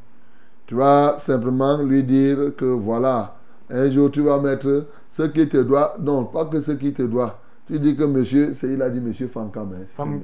Tu 0.67 0.75
vas 0.75 1.15
simplement 1.17 1.81
lui 1.81 2.03
dire 2.03 2.55
que 2.55 2.65
voilà, 2.65 3.35
un 3.69 3.89
jour 3.89 4.11
tu 4.11 4.21
vas 4.21 4.39
mettre 4.39 4.87
ce 5.09 5.23
qui 5.23 5.47
te 5.49 5.57
doit. 5.57 5.95
Non, 5.99 6.25
pas 6.25 6.45
que 6.45 6.61
ce 6.61 6.71
qui 6.73 6.93
te 6.93 7.01
doit. 7.03 7.39
Tu 7.67 7.79
dis 7.79 7.95
que 7.95 8.03
monsieur, 8.03 8.53
c'est 8.53 8.71
il 8.71 8.81
a 8.81 8.89
dit 8.89 8.99
monsieur 8.99 9.27
Fankam. 9.27 9.73
hein. 9.75 9.83
Fan- 9.87 10.21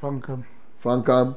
Fankam. 0.00 0.40
Fankam, 0.78 1.34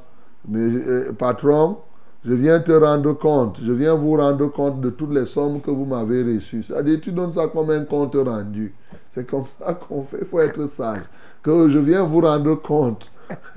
mais, 0.47 0.59
euh, 0.59 1.11
patron, 1.13 1.77
je 2.26 2.34
viens 2.34 2.60
te 2.60 2.72
rendre 2.72 3.14
compte, 3.14 3.60
je 3.64 3.72
viens 3.72 3.93
vous 3.93 4.18
rendre 4.18 4.47
compte 4.52 4.81
de 4.81 4.89
toutes 4.89 5.14
les 5.14 5.26
sommes 5.26 5.61
que 5.61 5.69
vous 5.69 5.85
m'avez 5.85 6.23
reçues. 6.23 6.64
C'est-à-dire, 6.64 6.99
tu 7.02 7.11
donnes 7.11 7.31
ça 7.31 7.47
comme 7.47 7.69
un 7.69 7.85
compte 7.85 8.15
rendu. 8.15 8.73
C'est 9.11 9.27
comme 9.27 9.43
ça 9.43 9.73
qu'on 9.76 10.03
fait, 10.03 10.18
il 10.22 10.26
faut 10.27 10.39
être 10.39 10.68
sage. 10.68 11.03
Que 11.43 11.69
je 11.69 11.77
viens 11.77 12.03
vous 12.03 12.22
rendre 12.22 12.56
compte. 12.56 13.11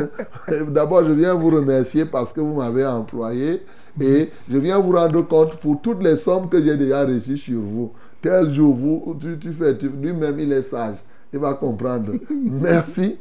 D'abord, 0.69 1.05
je 1.05 1.13
viens 1.13 1.35
vous 1.35 1.51
remercier 1.51 2.05
parce 2.05 2.33
que 2.33 2.41
vous 2.41 2.55
m'avez 2.55 2.85
employé 2.85 3.65
et 4.01 4.31
je 4.51 4.59
viens 4.59 4.79
vous 4.79 4.93
rendre 4.93 5.23
compte 5.23 5.57
pour 5.57 5.81
toutes 5.81 6.03
les 6.03 6.17
sommes 6.17 6.49
que 6.49 6.63
j'ai 6.63 6.77
déjà 6.77 7.07
reçues 7.07 7.39
sur 7.39 7.61
vous. 7.61 7.93
Tel 8.21 8.53
jour, 8.53 8.75
vous, 8.75 9.17
tu, 9.21 9.39
tu 9.39 9.53
fais, 9.53 9.73
lui-même, 9.73 10.39
il 10.41 10.53
est 10.53 10.63
sage. 10.63 10.97
Il 11.33 11.39
va 11.39 11.55
comprendre. 11.55 12.13
Merci 12.31 13.19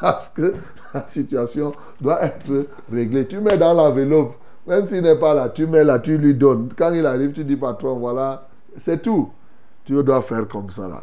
parce 0.00 0.28
que 0.30 0.54
la 0.94 1.06
situation 1.08 1.72
doit 2.00 2.22
être 2.24 2.66
réglée. 2.90 3.26
Tu 3.26 3.38
mets 3.38 3.58
dans 3.58 3.74
l'enveloppe, 3.74 4.34
même 4.70 4.86
s'il 4.86 5.02
n'est 5.02 5.18
pas 5.18 5.34
là, 5.34 5.48
tu 5.48 5.66
mets 5.66 5.82
là, 5.82 5.98
tu 5.98 6.16
lui 6.16 6.32
donnes. 6.32 6.68
Quand 6.76 6.92
il 6.92 7.04
arrive, 7.04 7.32
tu 7.32 7.42
dis 7.42 7.56
patron, 7.56 7.98
voilà, 7.98 8.46
c'est 8.78 9.02
tout. 9.02 9.28
Tu 9.84 10.00
dois 10.04 10.22
faire 10.22 10.46
comme 10.46 10.70
ça 10.70 10.86
là. 10.86 11.02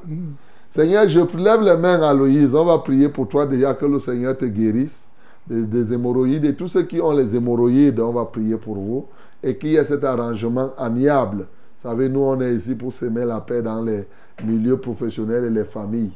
Seigneur, 0.70 1.08
je 1.10 1.20
lève 1.38 1.62
les 1.62 1.76
mains 1.76 2.02
à 2.02 2.14
Loïse. 2.14 2.56
On 2.56 2.64
va 2.64 2.78
prier 2.78 3.10
pour 3.10 3.28
toi 3.28 3.46
déjà 3.46 3.74
que 3.74 3.86
le 3.86 4.00
Seigneur 4.00 4.38
te 4.38 4.46
guérisse 4.46 5.10
des, 5.46 5.64
des 5.64 5.94
hémorroïdes. 5.94 6.46
Et 6.46 6.56
tous 6.56 6.70
ceux 6.70 6.84
qui 6.84 7.02
ont 7.02 7.12
les 7.12 7.36
hémorroïdes, 7.36 8.00
on 8.00 8.14
va 8.14 8.24
prier 8.24 8.56
pour 8.56 8.76
vous. 8.76 9.06
Et 9.44 9.58
qu'il 9.58 9.72
y 9.72 9.76
ait 9.76 9.84
cet 9.84 10.06
arrangement 10.06 10.72
amiable. 10.78 11.40
Vous 11.40 11.90
savez, 11.90 12.08
nous, 12.08 12.22
on 12.22 12.40
est 12.40 12.54
ici 12.54 12.74
pour 12.74 12.94
semer 12.94 13.26
la 13.26 13.42
paix 13.42 13.62
dans 13.62 13.82
les 13.82 14.08
milieux 14.46 14.78
professionnels 14.78 15.44
et 15.44 15.50
les 15.50 15.66
familles. 15.66 16.14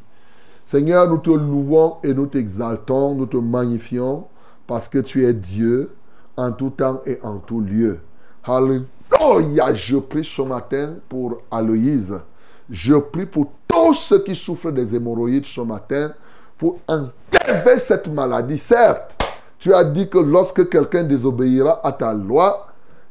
Seigneur, 0.65 1.09
nous 1.09 1.17
te 1.17 1.31
louons 1.31 1.95
et 2.01 2.13
nous 2.13 2.27
t'exaltons, 2.27 3.13
nous 3.13 3.25
te 3.25 3.37
magnifions 3.37 4.25
parce 4.67 4.87
que 4.87 4.99
tu 4.99 5.25
es 5.25 5.33
Dieu 5.33 5.89
en 6.37 6.51
tout 6.51 6.71
temps 6.71 7.01
et 7.05 7.19
en 7.23 7.37
tout 7.37 7.61
lieu. 7.61 7.99
Alléluia. 8.43 9.73
Je 9.73 9.97
prie 9.97 10.23
ce 10.23 10.41
matin 10.41 10.95
pour 11.09 11.41
Aloïse. 11.51 12.19
Je 12.69 12.95
prie 12.95 13.25
pour 13.25 13.51
tous 13.67 13.93
ceux 13.93 14.23
qui 14.23 14.35
souffrent 14.35 14.71
des 14.71 14.95
hémorroïdes 14.95 15.45
ce 15.45 15.61
matin 15.61 16.13
pour 16.57 16.79
enlever 16.87 17.79
cette 17.79 18.07
maladie. 18.07 18.57
Certes, 18.57 19.17
tu 19.59 19.73
as 19.73 19.83
dit 19.83 20.09
que 20.09 20.17
lorsque 20.17 20.69
quelqu'un 20.69 21.03
désobéira 21.03 21.85
à 21.85 21.91
ta 21.91 22.13
loi, 22.13 22.67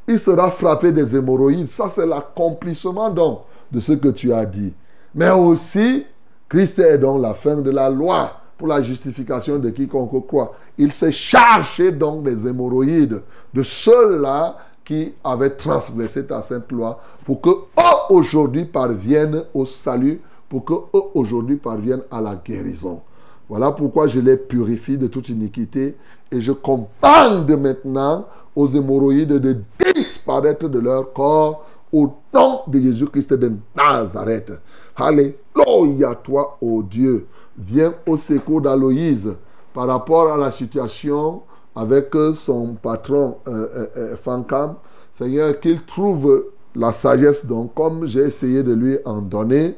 il 0.09 0.19
sera 0.19 0.51
frappé 0.51 0.91
des 0.93 1.15
hémorroïdes. 1.15 1.71
Ça, 1.71 1.89
c'est 1.91 2.07
l'accomplissement 2.07 3.11
donc 3.11 3.43
de 3.71 3.81
ce 3.81 3.93
que 3.93 4.09
tu 4.09 4.33
as 4.33 4.47
dit. 4.47 4.75
Mais 5.15 5.31
aussi, 5.31 6.07
Christ 6.49 6.79
est 6.79 6.99
donc 6.99 7.23
la 7.23 7.35
fin 7.35 7.57
de 7.57 7.71
la 7.71 7.91
loi 7.91 8.40
pour 8.61 8.69
la 8.69 8.83
justification 8.83 9.59
de 9.59 9.71
quiconque 9.71 10.27
croit. 10.27 10.53
Il 10.77 10.93
s'est 10.93 11.13
chargé 11.13 11.91
donc 11.93 12.25
des 12.25 12.47
hémorroïdes, 12.47 13.23
de 13.55 13.63
ceux-là 13.63 14.59
qui 14.85 15.15
avaient 15.25 15.57
transgressé 15.57 16.27
ta 16.27 16.43
sainte 16.43 16.71
loi, 16.71 17.01
pour 17.25 17.41
que 17.41 17.49
eux 17.49 17.97
aujourd'hui 18.11 18.67
parviennent 18.67 19.45
au 19.55 19.65
salut, 19.65 20.21
pour 20.47 20.67
que 20.67 20.75
eux 20.75 21.03
aujourd'hui 21.15 21.57
parviennent 21.57 22.03
à 22.11 22.21
la 22.21 22.37
guérison. 22.37 23.01
Voilà 23.49 23.73
pourquoi 23.73 24.09
je 24.09 24.21
les 24.21 24.37
purifie 24.37 24.99
de 24.99 25.07
toute 25.07 25.31
iniquité 25.31 25.97
et 26.31 26.41
je 26.43 26.53
commande 26.53 27.51
maintenant 27.59 28.27
aux 28.55 28.69
hémorroïdes 28.69 29.39
de 29.39 29.57
disparaître 29.95 30.69
de 30.69 30.81
leur 30.81 31.15
corps 31.15 31.65
au 31.91 32.13
nom 32.35 32.61
de 32.67 32.79
Jésus-Christ 32.79 33.33
de 33.33 33.53
Nazareth. 33.75 34.53
Alléluia, 34.97 36.15
toi, 36.23 36.59
ô 36.61 36.83
Dieu. 36.83 37.27
Viens 37.61 37.95
au 38.07 38.17
secours 38.17 38.63
d'Aloïse 38.63 39.37
par 39.75 39.87
rapport 39.87 40.33
à 40.33 40.37
la 40.37 40.51
situation 40.51 41.43
avec 41.77 42.15
son 42.35 42.75
patron 42.75 43.39
euh, 43.47 43.67
euh, 43.75 43.87
euh, 43.97 44.17
Fankam. 44.17 44.77
Seigneur, 45.13 45.61
qu'il 45.61 45.83
trouve 45.85 46.47
la 46.75 46.93
sagesse, 46.93 47.45
donc, 47.45 47.75
comme 47.75 48.07
j'ai 48.07 48.21
essayé 48.21 48.63
de 48.63 48.73
lui 48.73 48.99
en 49.05 49.21
donner, 49.21 49.77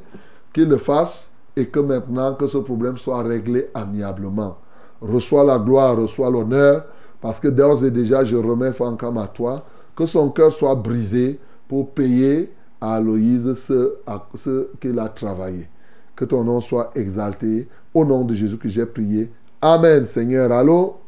qu'il 0.52 0.68
le 0.68 0.76
fasse 0.76 1.32
et 1.56 1.66
que 1.66 1.80
maintenant 1.80 2.34
que 2.34 2.46
ce 2.46 2.58
problème 2.58 2.96
soit 2.96 3.22
réglé 3.22 3.68
amiablement. 3.74 4.58
Reçois 5.00 5.44
la 5.44 5.58
gloire, 5.58 5.96
reçois 5.96 6.30
l'honneur, 6.30 6.84
parce 7.20 7.40
que 7.40 7.48
d'ores 7.48 7.84
et 7.84 7.90
déjà, 7.90 8.24
je 8.24 8.36
remets 8.36 8.72
Fankam 8.72 9.18
à 9.18 9.26
toi, 9.26 9.64
que 9.96 10.06
son 10.06 10.30
cœur 10.30 10.52
soit 10.52 10.74
brisé 10.76 11.40
pour 11.68 11.90
payer 11.90 12.52
à 12.80 12.94
Aloïse 12.94 13.54
ce, 13.54 13.96
ce 14.36 14.68
qu'il 14.80 14.98
a 14.98 15.08
travaillé. 15.08 15.68
Que 16.16 16.24
ton 16.24 16.44
nom 16.44 16.60
soit 16.60 16.92
exalté. 16.94 17.68
Au 17.94 18.04
nom 18.04 18.24
de 18.24 18.34
Jésus 18.34 18.56
que 18.58 18.68
j'ai 18.68 18.86
prié. 18.86 19.30
Amen, 19.60 20.04
Seigneur. 20.06 20.50
Allô? 20.52 20.98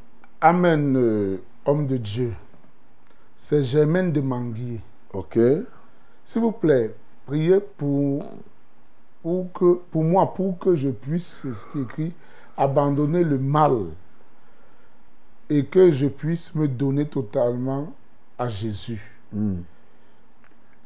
Amen, 0.41 0.95
euh, 0.97 1.37
homme 1.65 1.87
de 1.87 1.97
Dieu. 1.97 2.33
C'est 3.37 3.63
Germaine 3.63 4.13
de 4.13 4.21
Manguier. 4.21 4.81
Ok. 5.13 5.39
S'il 6.25 6.43
vous 6.43 6.53
plaît, 6.53 6.95
priez 7.27 7.61
pour, 7.61 8.25
pour, 9.23 9.53
que, 9.53 9.81
pour 9.91 10.05
moi, 10.05 10.33
pour 10.33 10.59
que 10.59 10.75
je 10.75 10.89
puisse, 10.91 11.41
c'est 11.43 11.53
ce 11.53 11.67
qui 11.73 11.79
est 11.79 11.83
écrit, 11.83 12.13
abandonner 12.57 13.25
le 13.25 13.39
mal 13.39 13.73
et 15.51 15.65
que 15.67 15.91
je 15.91 16.07
puisse 16.07 16.55
me 16.55 16.69
donner 16.69 17.07
totalement 17.07 17.93
à 18.39 18.49
Jésus. 18.49 19.19
Hmm. 19.33 19.57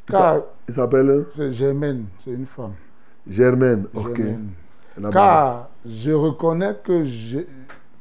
Car 0.07 0.41
Il 0.69 0.75
s'appelle? 0.75 1.27
c'est 1.29 1.53
Germaine, 1.53 2.07
c'est 2.17 2.33
une 2.33 2.47
femme. 2.47 2.73
Germaine. 3.29 3.87
Ok. 3.95 4.21
Car 5.13 5.69
je 5.87 6.11
reconnais 6.11 6.75
que 6.83 7.05
je, 7.05 7.41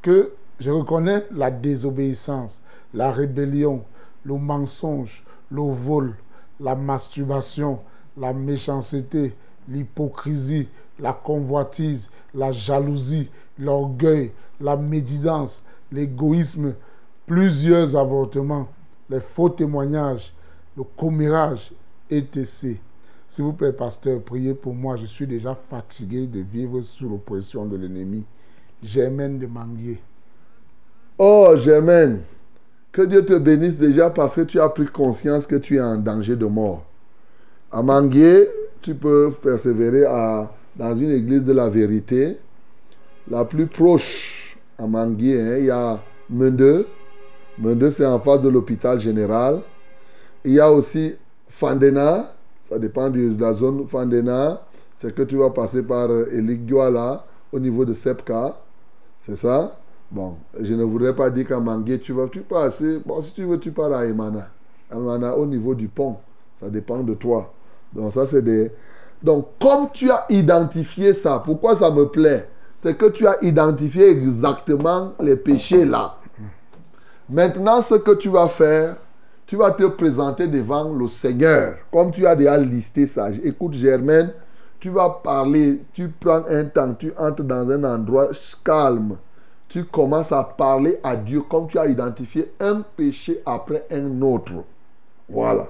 que 0.02 0.32
je 0.60 0.72
reconnais 0.72 1.26
la 1.32 1.52
désobéissance, 1.52 2.62
la 2.94 3.12
rébellion, 3.12 3.84
le 4.24 4.36
mensonge, 4.36 5.24
le 5.52 5.62
vol, 5.62 6.16
la 6.60 6.76
masturbation, 6.76 7.80
la 8.18 8.34
méchanceté, 8.34 9.36
l'hypocrisie, 9.70 10.68
la 11.00 11.14
convoitise, 11.14 12.10
la 12.34 12.52
jalousie, 12.52 13.30
l'orgueil, 13.60 14.32
la 14.60 14.76
médisance, 14.76 15.66
l'égoïsme, 15.92 16.74
plusieurs 17.26 17.96
avortements, 17.96 18.68
les 19.10 19.20
faux 19.20 19.50
témoignages, 19.50 20.34
le 20.76 20.84
commérage, 20.84 21.72
etc. 22.10 22.80
S'il 23.28 23.44
vous 23.44 23.54
plaît, 23.54 23.74
pasteur, 23.74 24.22
priez 24.22 24.54
pour 24.54 24.74
moi. 24.74 24.96
Je 24.96 25.06
suis 25.06 25.28
déjà 25.28 25.56
fatigué 25.70 26.28
de 26.28 26.40
vivre 26.40 26.82
sous 26.82 27.10
l'oppression 27.10 27.66
de 27.66 27.76
l'ennemi. 27.76 28.26
Germaine 28.82 29.40
de 29.40 29.48
Manguier. 29.48 30.00
Oh, 31.18 31.54
Germaine, 31.56 32.22
que 32.92 33.02
Dieu 33.02 33.26
te 33.26 33.38
bénisse 33.38 33.78
déjà 33.78 34.10
parce 34.10 34.36
que 34.36 34.42
tu 34.42 34.60
as 34.60 34.70
pris 34.70 34.86
conscience 34.86 35.48
que 35.48 35.56
tu 35.56 35.78
es 35.78 35.82
en 35.82 35.98
danger 35.98 36.36
de 36.36 36.46
mort. 36.46 36.86
À 37.72 37.82
Manguier, 37.82 38.48
tu 38.82 38.96
peux 38.96 39.34
persévérer 39.42 40.04
dans 40.76 40.96
une 40.96 41.12
église 41.12 41.44
de 41.44 41.54
la 41.54 41.70
vérité. 41.70 42.38
La 43.30 43.44
plus 43.44 43.68
proche 43.68 44.58
à 44.78 44.88
Manguier, 44.88 45.42
hein, 45.42 45.58
il 45.58 45.66
y 45.66 45.72
a 45.72 46.00
Mende. 46.30 46.86
Mende, 47.58 47.90
c'est 47.90 48.06
en 48.06 48.20
face 48.20 48.42
de 48.42 48.50
l'hôpital 48.50 49.00
général. 49.00 49.62
Il 50.46 50.54
y 50.54 50.60
a 50.60 50.72
aussi 50.72 51.16
Fandena. 51.50 52.37
Ça 52.70 52.78
dépend 52.78 53.10
de 53.10 53.36
la 53.40 53.54
zone 53.54 53.88
Fandena. 53.88 54.62
C'est 54.98 55.14
que 55.14 55.22
tu 55.22 55.38
vas 55.38 55.52
passer 55.52 55.84
par 55.84 56.10
euh, 56.10 56.28
Eligyoala 56.32 57.26
au 57.52 57.60
niveau 57.60 57.86
de 57.86 57.94
Sepka. 57.94 58.58
C'est 59.22 59.36
ça? 59.36 59.78
Bon, 60.10 60.36
je 60.60 60.74
ne 60.74 60.84
voudrais 60.84 61.16
pas 61.16 61.30
dire 61.30 61.48
qu'à 61.48 61.60
Mangué, 61.60 62.00
tu 62.00 62.14
vas 62.14 62.28
tu 62.28 62.42
passer. 62.42 63.02
Bon, 63.06 63.22
si 63.22 63.34
tu 63.34 63.44
veux, 63.44 63.60
tu 63.60 63.72
pars 63.72 63.92
à 63.94 64.06
Emana. 64.06 64.48
Emana, 64.92 65.36
au 65.36 65.46
niveau 65.46 65.76
du 65.76 65.88
pont. 65.88 66.18
Ça 66.60 66.70
dépend 66.70 67.04
de 67.04 67.14
toi. 67.14 67.54
Donc, 67.94 68.14
ça, 68.14 68.26
c'est 68.26 68.42
des. 68.42 68.72
Donc, 69.22 69.48
comme 69.60 69.90
tu 69.92 70.10
as 70.10 70.26
identifié 70.30 71.14
ça, 71.14 71.42
pourquoi 71.44 71.76
ça 71.76 71.92
me 71.92 72.06
plaît? 72.06 72.48
C'est 72.78 72.98
que 72.98 73.08
tu 73.08 73.28
as 73.28 73.44
identifié 73.44 74.10
exactement 74.10 75.14
les 75.20 75.36
péchés 75.36 75.86
là. 75.86 76.18
Maintenant, 77.30 77.82
ce 77.82 77.96
que 77.96 78.12
tu 78.12 78.30
vas 78.30 78.48
faire, 78.48 78.98
tu 79.48 79.56
vas 79.56 79.72
te 79.72 79.86
présenter 79.86 80.46
devant 80.48 80.92
le 80.92 81.08
Seigneur. 81.08 81.78
Comme 81.90 82.12
tu 82.12 82.28
as 82.28 82.36
déjà 82.36 82.58
listé 82.58 83.08
ça. 83.08 83.30
Écoute, 83.44 83.74
Germaine, 83.74 84.34
tu 84.78 84.90
vas 84.90 85.10
parler, 85.10 85.82
tu 85.94 86.10
prends 86.10 86.44
un 86.50 86.66
temps, 86.66 86.94
tu 86.94 87.14
entres 87.18 87.44
dans 87.44 87.70
un 87.70 87.84
endroit 87.86 88.28
calme. 88.64 89.16
Tu 89.70 89.86
commences 89.86 90.34
à 90.34 90.44
parler 90.44 91.00
à 91.02 91.16
Dieu 91.16 91.42
comme 91.42 91.68
tu 91.68 91.80
as 91.80 91.88
identifié 91.88 92.52
un 92.60 92.82
péché 92.82 93.42
après 93.46 93.86
un 93.90 94.22
autre. 94.22 94.52
Voilà. 95.30 95.68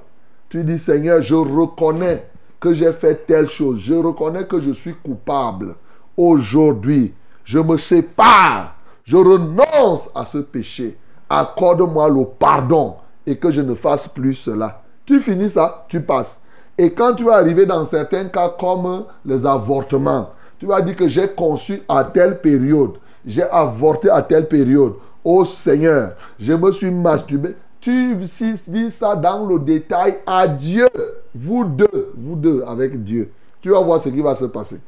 Tu 0.50 0.64
dis, 0.64 0.80
Seigneur, 0.80 1.22
je 1.22 1.36
reconnais 1.36 2.26
que 2.60 2.74
j'ai 2.74 2.92
fait 2.94 3.28
telle 3.28 3.48
chose. 3.48 3.80
Je 3.80 3.94
reconnais 3.94 4.46
que 4.46 4.60
je 4.60 4.72
suis 4.72 4.96
coupable. 4.96 5.76
Aujourd'hui, 6.16 7.14
je 7.44 7.60
me 7.60 7.78
sépare. 7.78 8.76
Je 9.04 9.18
renonce 9.18 10.10
à 10.16 10.26
ce 10.26 10.40
péché. 10.40 10.98
accorde-moi 11.30 12.10
le 12.10 12.26
pardon 12.26 12.96
et 13.28 13.36
que 13.36 13.52
je 13.52 13.62
ne 13.62 13.76
fasse 13.76 14.08
plus 14.08 14.34
cela. 14.34 14.82
Tu 15.06 15.20
finis 15.20 15.52
ça, 15.52 15.86
tu 15.90 16.02
passes. 16.02 16.40
Et 16.78 16.92
quand 16.92 17.14
tu 17.14 17.26
vas 17.26 17.36
arriver 17.36 17.66
dans 17.66 17.84
certains 17.86 18.30
cas 18.30 18.56
comme 18.58 19.06
les 19.26 19.46
avortements, 19.46 20.30
tu 20.58 20.66
vas 20.66 20.82
dire 20.82 20.96
que 20.96 21.08
j'ai 21.08 21.28
conçu 21.28 21.82
à 21.88 22.04
telle 22.04 22.40
période, 22.40 22.94
j'ai 23.26 23.44
avorté 23.44 24.10
à 24.10 24.22
telle 24.22 24.48
période. 24.48 24.94
Oh 25.24 25.44
Seigneur, 25.44 26.14
je 26.40 26.54
me 26.54 26.72
suis 26.72 26.90
masturbé. 26.90 27.56
Tu 27.82 28.16
dis 28.16 28.92
ça 28.92 29.16
dans 29.16 29.46
le 29.46 29.60
détail 29.60 30.18
à 30.26 30.48
Dieu. 30.48 30.88
Vous 31.36 31.66
deux, 31.66 32.14
vous 32.16 32.36
deux 32.36 32.64
avec 32.66 33.04
Dieu. 33.04 33.32
Tu 33.62 33.70
vas 33.70 33.82
voir 33.82 34.00
ce 34.00 34.10
qui 34.10 34.22
va 34.22 34.36
se 34.36 34.46
passer. 34.46 34.80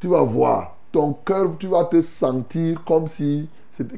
Tu 0.00 0.06
vas 0.06 0.22
voir. 0.22 0.76
Ton 0.92 1.12
cœur, 1.24 1.50
tu 1.58 1.66
vas 1.66 1.84
te 1.84 2.00
sentir 2.00 2.82
comme 2.84 3.08
si 3.08 3.48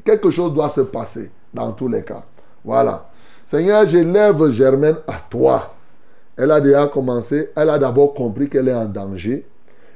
quelque 0.03 0.31
chose 0.31 0.53
doit 0.53 0.69
se 0.69 0.81
passer 0.81 1.31
dans 1.53 1.71
tous 1.71 1.87
les 1.87 2.03
cas. 2.03 2.23
Voilà. 2.65 3.08
Seigneur, 3.49 3.87
j'élève 3.87 4.51
Germaine 4.51 4.97
à 5.07 5.15
toi. 5.27 5.73
Elle 6.37 6.51
a 6.51 6.61
déjà 6.61 6.85
commencé, 6.85 7.49
elle 7.55 7.71
a 7.71 7.79
d'abord 7.79 8.13
compris 8.13 8.47
qu'elle 8.47 8.67
est 8.67 8.75
en 8.75 8.85
danger. 8.85 9.43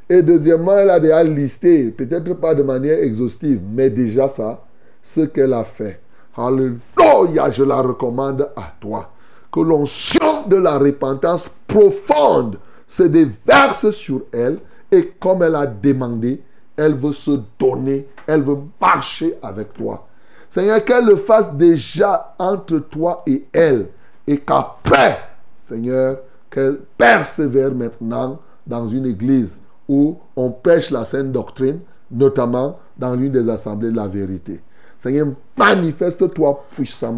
Et 0.10 0.24
deuxièmement, 0.24 0.76
elle 0.76 0.90
a 0.90 1.00
déjà 1.00 1.24
listé, 1.24 1.92
peut-être 1.92 2.34
pas 2.34 2.56
de 2.56 2.64
manière 2.64 2.98
exhaustive, 2.98 3.62
mais 3.72 3.92
déjà 3.92 4.28
ça, 4.28 4.64
ce 5.04 5.22
qu'elle 5.22 5.54
a 5.54 5.64
fait. 5.66 6.02
Alléluia, 6.36 7.52
je 7.52 7.64
la 7.64 7.80
recommande 7.80 8.50
à 8.56 8.74
toi. 8.82 9.12
Que 9.52 9.60
l'on 9.60 9.86
chante 9.86 10.50
de 10.50 10.56
la 10.56 10.80
repentance 10.80 11.48
profonde 11.68 12.58
se 12.88 13.04
déverse 13.04 13.92
sur 13.92 14.24
elle 14.32 14.58
et 14.92 15.12
comme 15.20 15.44
elle 15.44 15.54
a 15.54 15.68
demandé, 15.68 16.42
elle 16.76 16.96
veut 16.96 17.14
se 17.14 17.40
donner, 17.60 18.08
elle 18.26 18.42
veut 18.42 18.58
marcher 18.82 19.36
avec 19.44 19.74
toi. 19.74 20.08
Seigneur, 20.54 20.86
qu'elle 20.86 21.06
le 21.06 21.16
fasse 21.16 21.52
déjà 21.56 22.36
entre 22.38 22.78
toi 22.78 23.24
et 23.26 23.44
elle 23.52 23.88
et 24.28 24.38
qu'après, 24.38 25.18
Seigneur, 25.58 26.20
qu'elle 26.52 26.78
persévère 26.96 27.74
maintenant 27.74 28.38
dans 28.68 28.88
une 28.88 29.08
église 29.08 29.60
où 29.90 30.16
on 30.36 30.52
prêche 30.52 30.92
la 30.92 31.06
sainte 31.06 31.32
doctrine, 31.32 31.80
notamment 32.12 32.78
dans 32.96 33.16
l'une 33.16 33.32
des 33.32 33.50
assemblées 33.50 33.90
de 33.90 33.96
la 33.96 34.08
vérité. 34.08 34.62
Seigneur, 35.00 35.30
manifeste-toi 35.58 36.64
puissamment 36.76 37.18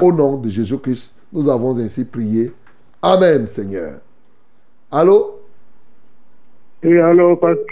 au 0.00 0.12
nom 0.12 0.36
de 0.36 0.48
Jésus-Christ. 0.48 1.12
Nous 1.32 1.50
avons 1.50 1.76
ainsi 1.80 2.04
prié. 2.04 2.54
Amen, 3.02 3.44
Seigneur. 3.48 3.94
Allô? 4.88 5.40
Oui, 6.84 6.96
allô, 6.96 7.34
pasteur. 7.34 7.66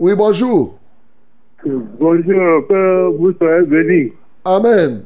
Oui, 0.00 0.14
bonjour. 0.14 0.78
Bonjour, 1.64 2.66
que 2.68 3.16
vous 3.16 3.32
soyez 3.32 3.66
béni. 3.66 4.12
Amen. 4.44 5.04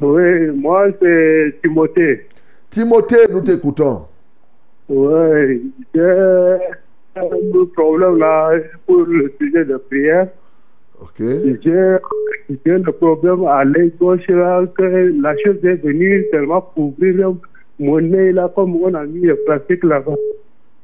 Oui, 0.00 0.50
moi 0.54 0.88
c'est 1.00 1.54
Timothée. 1.62 2.26
Timothée, 2.70 3.26
nous 3.32 3.40
t'écoutons. 3.40 4.02
Oui, 4.88 5.72
j'ai 5.94 6.58
un 7.16 7.66
problème 7.74 8.18
là 8.18 8.52
pour 8.86 9.04
le 9.04 9.32
sujet 9.40 9.64
de 9.64 9.76
prière. 9.78 10.28
Ok. 11.00 11.18
J'ai 11.18 11.98
j'ai 12.64 12.78
le 12.78 12.92
problème 12.92 13.46
à 13.46 13.64
l'œil 13.64 13.92
gauche 13.98 14.26
là, 14.28 14.64
que 14.76 15.12
la 15.20 15.34
chose 15.38 15.64
est 15.64 15.82
venue 15.82 16.26
seulement 16.30 16.60
pour 16.60 16.88
ouvrir 16.88 17.34
mon 17.78 18.00
nez 18.00 18.32
là, 18.32 18.52
comme 18.54 18.76
on 18.76 18.92
a 18.94 19.04
mis 19.04 19.22
le 19.22 19.36
plastique 19.46 19.82
là-bas. 19.82 20.14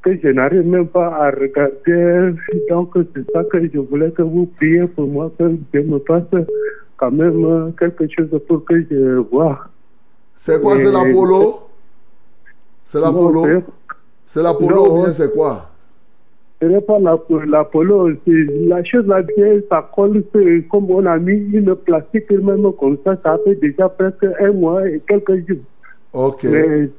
Que 0.03 0.17
je 0.21 0.29
n'arrive 0.29 0.65
même 0.67 0.87
pas 0.87 1.07
à 1.09 1.29
regarder. 1.29 2.33
Donc 2.69 2.89
c'est 2.95 3.31
ça 3.31 3.43
que 3.43 3.59
je 3.71 3.77
voulais 3.79 4.09
que 4.11 4.23
vous 4.23 4.47
priez 4.57 4.87
pour 4.87 5.07
moi, 5.07 5.31
que 5.37 5.43
Dieu 5.71 5.83
me 5.83 5.99
passe 5.99 6.23
quand 6.97 7.11
même 7.11 7.71
quelque 7.79 8.07
chose 8.15 8.29
pour 8.47 8.65
que 8.65 8.81
je 8.89 9.17
vois. 9.31 9.59
C'est 10.35 10.59
quoi, 10.59 10.75
c'est 10.77 10.87
Et- 10.89 10.91
l'Apollo? 10.91 11.59
C'est 12.85 12.99
l'Apollo 12.99 13.45
Non, 13.47 13.63
C'est 14.25 14.41
l'Apollo 14.41 14.75
Non. 14.75 14.91
ou 14.91 14.95
bien 15.03 15.11
c'est 15.11 15.31
quoi? 15.33 15.67
Ce 16.61 16.65
n'est 16.67 16.81
pas 16.81 16.99
la- 16.99 17.17
l'Apollo, 17.47 18.09
c'est 18.25 18.45
la 18.67 18.83
chose 18.83 19.05
là 19.07 19.21
bien, 19.21 19.59
ça 19.69 19.87
colle, 19.95 20.23
c'est 20.33 20.63
comme 20.69 20.89
on 20.91 21.05
a 21.05 21.17
mis 21.17 21.33
une 21.53 21.75
plastique 21.75 22.29
même 22.31 22.71
comme 22.79 22.97
ça, 23.03 23.17
ça 23.23 23.37
fait 23.43 23.55
déjà 23.55 23.89
presque 23.89 24.25
un 24.39 24.51
mois 24.51 24.87
et 24.87 24.99
quelques 25.07 25.47
jours. 25.47 25.57
Ok. 26.13 26.43
Mais 26.43 26.89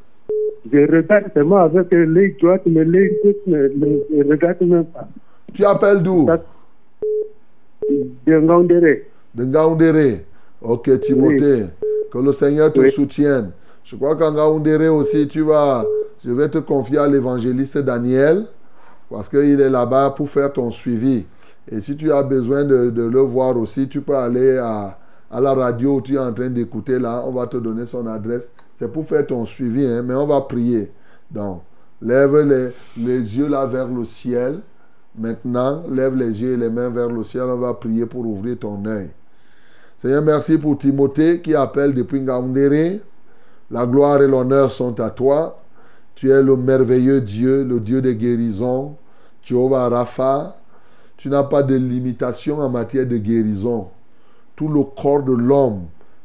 je 0.72 0.78
regarde 0.96 1.24
seulement 1.34 1.58
avec 1.58 1.88
l'œil 1.90 2.36
droit, 2.40 2.58
mais 2.66 2.84
l'œil 2.84 3.10
gauche 3.22 3.34
ne 3.46 4.24
regarde 4.30 4.60
même 4.62 4.84
pas. 4.86 5.08
Tu 5.52 5.64
appelles 5.64 6.02
d'où? 6.02 6.26
De 8.26 8.38
Ngandere. 8.40 9.02
De 9.34 9.44
Ngaoundéré. 9.44 10.24
Ok, 10.60 11.00
Timothée. 11.00 11.64
Que 12.10 12.18
le 12.18 12.32
Seigneur 12.32 12.72
te 12.72 12.80
Oui. 12.80 12.90
soutienne. 12.90 13.50
Je 13.84 13.96
crois 13.96 14.14
qu'en 14.16 14.32
Ngaoundéré 14.32 14.88
aussi, 14.88 15.26
tu 15.26 15.40
vas. 15.42 15.84
Je 16.24 16.30
vais 16.30 16.48
te 16.48 16.58
confier 16.58 16.98
à 16.98 17.06
l'évangéliste 17.06 17.78
Daniel. 17.78 18.44
Parce 19.10 19.28
qu'il 19.28 19.60
est 19.60 19.68
là-bas 19.70 20.14
pour 20.16 20.28
faire 20.30 20.52
ton 20.52 20.70
suivi. 20.70 21.26
Et 21.70 21.80
si 21.80 21.96
tu 21.96 22.10
as 22.12 22.22
besoin 22.22 22.64
de, 22.64 22.90
de 22.90 23.02
le 23.04 23.20
voir 23.20 23.56
aussi, 23.58 23.88
tu 23.88 24.00
peux 24.00 24.16
aller 24.16 24.56
à, 24.56 24.96
à 25.30 25.40
la 25.40 25.52
radio 25.54 25.96
où 25.96 26.00
tu 26.00 26.14
es 26.14 26.18
en 26.18 26.32
train 26.32 26.48
d'écouter 26.48 26.98
là. 26.98 27.22
On 27.26 27.32
va 27.32 27.46
te 27.46 27.56
donner 27.56 27.84
son 27.84 28.06
adresse. 28.06 28.52
C'est 28.74 28.90
pour 28.90 29.06
faire 29.06 29.26
ton 29.26 29.44
suivi, 29.44 29.84
hein, 29.84 30.02
mais 30.02 30.14
on 30.14 30.26
va 30.26 30.40
prier. 30.40 30.90
Donc, 31.30 31.62
lève 32.00 32.36
les, 32.96 33.36
yeux 33.36 33.48
là 33.48 33.66
vers 33.66 33.88
le 33.88 34.04
ciel. 34.04 34.60
Maintenant, 35.16 35.82
lève 35.88 36.16
les 36.16 36.42
yeux 36.42 36.54
et 36.54 36.56
les 36.56 36.70
mains 36.70 36.90
vers 36.90 37.08
le 37.08 37.22
ciel. 37.22 37.44
On 37.44 37.56
va 37.56 37.74
prier 37.74 38.06
pour 38.06 38.26
ouvrir 38.26 38.58
ton 38.58 38.84
œil. 38.86 39.10
Seigneur, 39.98 40.22
merci 40.22 40.58
pour 40.58 40.78
Timothée 40.78 41.40
qui 41.40 41.54
appelle 41.54 41.94
depuis 41.94 42.20
Ngaoundéré. 42.20 43.00
La 43.70 43.86
gloire 43.86 44.22
et 44.22 44.28
l'honneur 44.28 44.72
sont 44.72 44.98
à 45.00 45.10
toi. 45.10 45.58
Tu 46.14 46.30
es 46.30 46.42
le 46.42 46.56
merveilleux 46.56 47.20
Dieu, 47.20 47.64
le 47.64 47.80
Dieu 47.80 48.02
des 48.02 48.16
guérisons. 48.16 48.96
Jehovah 49.42 49.88
Rapha. 49.88 50.56
Tu 51.16 51.28
n'as 51.28 51.44
pas 51.44 51.62
de 51.62 51.76
limitation 51.76 52.58
en 52.58 52.68
matière 52.68 53.06
de 53.06 53.16
guérison. 53.16 53.88
Tout 54.56 54.68
le 54.68 54.82
corps 54.82 55.22
de 55.22 55.32
l'homme, 55.32 55.82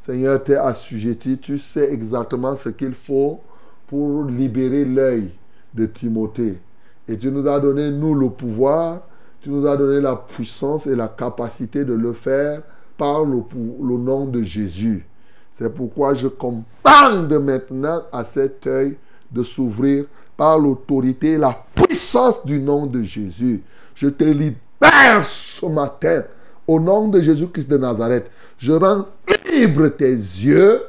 Seigneur, 0.07 0.41
t'est 0.41 0.55
assujetti. 0.55 1.38
Tu 1.38 1.57
sais 1.57 1.91
exactement 1.91 2.55
ce 2.55 2.69
qu'il 2.69 2.93
faut 2.93 3.41
pour 3.88 4.23
libérer 4.23 4.85
l'œil 4.85 5.31
de 5.73 5.85
Timothée. 5.85 6.61
Et 7.09 7.17
tu 7.17 7.29
nous 7.29 7.45
as 7.45 7.59
donné, 7.59 7.91
nous, 7.91 8.15
le 8.15 8.29
pouvoir. 8.29 9.01
Tu 9.41 9.49
nous 9.49 9.67
as 9.67 9.75
donné 9.75 9.99
la 9.99 10.15
puissance 10.15 10.88
et 10.88 10.95
la 10.95 11.09
capacité 11.09 11.84
de 11.84 11.91
le 11.91 12.13
faire 12.13 12.61
par 12.97 13.25
le 13.25 13.97
nom 13.97 14.25
de 14.27 14.43
Jésus. 14.43 15.05
C'est 15.51 15.73
pourquoi 15.73 16.13
je 16.13 16.29
commande 16.29 16.63
maintenant 17.43 18.03
à 18.13 18.23
cet 18.23 18.65
œil 18.65 18.95
de 19.29 19.43
s'ouvrir 19.43 20.05
par 20.38 20.57
l'autorité 20.57 21.31
et 21.31 21.38
la 21.38 21.65
puissance 21.75 22.45
du 22.45 22.61
nom 22.61 22.85
de 22.85 23.03
Jésus. 23.03 23.61
Je 23.93 24.07
te 24.07 24.23
libère 24.23 25.25
ce 25.25 25.65
matin 25.65 26.23
au 26.68 26.80
nom 26.80 27.07
de 27.07 27.22
Jésus-Christ 27.22 27.69
de 27.69 27.77
Nazareth. 27.77 28.30
Je 28.57 28.73
rends 28.73 29.06
libre 29.52 29.88
tes 29.89 30.11
yeux 30.11 30.81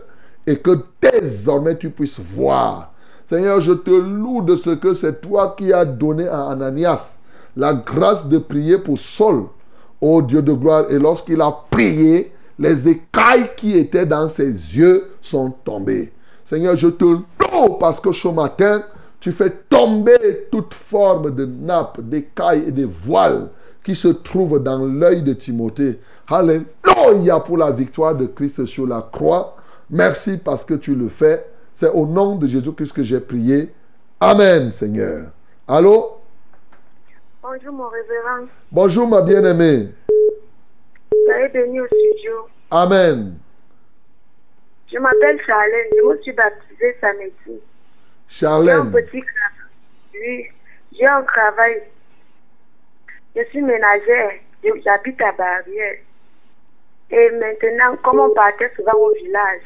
et 0.47 0.57
que 0.57 0.79
désormais 1.01 1.77
tu 1.77 1.91
puisses 1.91 2.21
voir. 2.21 2.93
Seigneur, 3.25 3.61
je 3.61 3.73
te 3.73 3.91
loue 3.91 4.43
de 4.43 4.57
ce 4.57 4.71
que 4.71 4.95
c'est 4.95 5.21
toi 5.21 5.55
qui 5.57 5.73
as 5.73 5.85
donné 5.85 6.27
à 6.27 6.49
Ananias 6.49 7.19
la 7.57 7.75
grâce 7.75 8.29
de 8.29 8.39
prier 8.39 8.79
pour 8.79 8.99
Saul, 8.99 9.45
ô 10.01 10.23
Dieu 10.23 10.43
de 10.43 10.53
gloire. 10.53 10.87
Et 10.91 10.99
lorsqu'il 10.99 11.41
a 11.41 11.55
prié, 11.71 12.33
les 12.59 12.89
écailles 12.89 13.51
qui 13.57 13.77
étaient 13.77 14.07
dans 14.07 14.29
ses 14.29 14.47
yeux 14.47 15.11
sont 15.21 15.51
tombées. 15.65 16.13
Seigneur, 16.45 16.77
je 16.77 16.89
te 16.89 17.05
loue 17.05 17.75
parce 17.79 18.01
que 18.01 18.13
ce 18.13 18.29
matin, 18.29 18.83
tu 19.21 19.33
fais 19.33 19.51
tomber 19.69 20.47
toute 20.51 20.73
forme 20.73 21.35
de 21.35 21.45
nappe, 21.45 22.01
d'écailles 22.01 22.65
et 22.69 22.73
de 22.73 22.87
voiles 22.87 23.49
qui 23.89 23.95
se 23.95 24.09
trouvent 24.09 24.63
dans 24.63 24.85
l'œil 24.85 25.23
de 25.23 25.33
Timothée. 25.33 25.99
Alléluia 26.29 27.41
pour 27.41 27.57
la 27.57 27.71
victoire 27.71 28.15
de 28.15 28.27
Christ 28.27 28.67
sur 28.67 28.87
la 28.87 29.01
croix. 29.01 29.57
Merci 29.89 30.37
parce 30.37 30.63
que 30.63 30.75
tu 30.75 30.95
le 30.95 31.09
fais. 31.09 31.43
C'est 31.73 31.89
au 31.89 32.05
nom 32.05 32.37
de 32.37 32.47
Jésus-Christ 32.47 32.93
que 32.93 33.03
j'ai 33.03 33.19
prié. 33.19 33.73
Amen, 34.21 34.71
Seigneur. 34.71 35.29
Allô? 35.67 36.19
Bonjour 37.43 37.73
mon 37.73 37.89
révérend. 37.89 38.47
Bonjour, 38.71 39.09
ma 39.09 39.23
bien-aimée. 39.23 39.89
Soyez 41.25 41.49
béni 41.49 41.81
au 41.81 41.87
studio. 41.87 42.47
Amen. 42.71 43.39
Je 44.93 44.99
m'appelle 44.99 45.41
Charlène. 45.47 45.87
Je 45.97 46.09
me 46.11 46.23
suis 46.23 46.33
baptisée 46.33 46.95
samedi. 47.01 47.59
J'ai 48.29 48.45
un 48.45 48.51
Charlène. 48.51 48.93
petit. 48.93 49.25
Oui, 50.13 50.45
j'ai 50.93 51.07
un 51.07 51.23
travail. 51.23 51.85
Je 53.39 53.45
suis 53.51 53.63
ménagère. 53.63 54.33
J'habite 54.85 55.21
à 55.23 55.31
Barrière. 55.33 55.99
Et 57.11 57.31
maintenant, 57.31 57.97
comme 58.03 58.19
on 58.21 58.35
partait 58.35 58.71
souvent 58.75 58.95
au 58.99 59.13
village, 59.15 59.61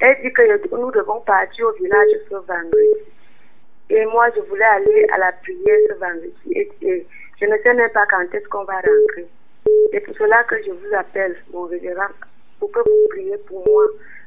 elle 0.00 0.16
dit 0.22 0.32
que 0.32 0.76
nous 0.76 0.90
devons 0.92 1.20
partir 1.20 1.66
au 1.66 1.72
village 1.72 2.08
ce 2.30 2.34
vendredi. 2.34 3.02
Et 3.90 4.04
moi, 4.06 4.28
je 4.36 4.40
voulais 4.42 4.64
aller 4.64 5.06
à 5.12 5.18
la 5.18 5.32
prière 5.32 5.78
ce 5.88 5.94
vendredi. 5.94 6.52
Et, 6.52 7.06
je 7.40 7.46
ne 7.46 7.56
sais 7.62 7.74
même 7.74 7.90
pas 7.90 8.06
quand 8.06 8.22
est-ce 8.32 8.48
qu'on 8.48 8.64
va 8.64 8.74
rentrer. 8.74 9.26
C'est 9.92 10.00
pour 10.00 10.14
cela 10.16 10.44
que 10.44 10.56
je 10.64 10.70
vous 10.70 10.94
appelle, 10.96 11.36
mon 11.52 11.62
révérend, 11.64 12.12
pour 12.60 12.70
que 12.70 12.78
vous 12.80 13.08
priez 13.10 13.36
pour 13.48 13.64
moi, 13.66 13.84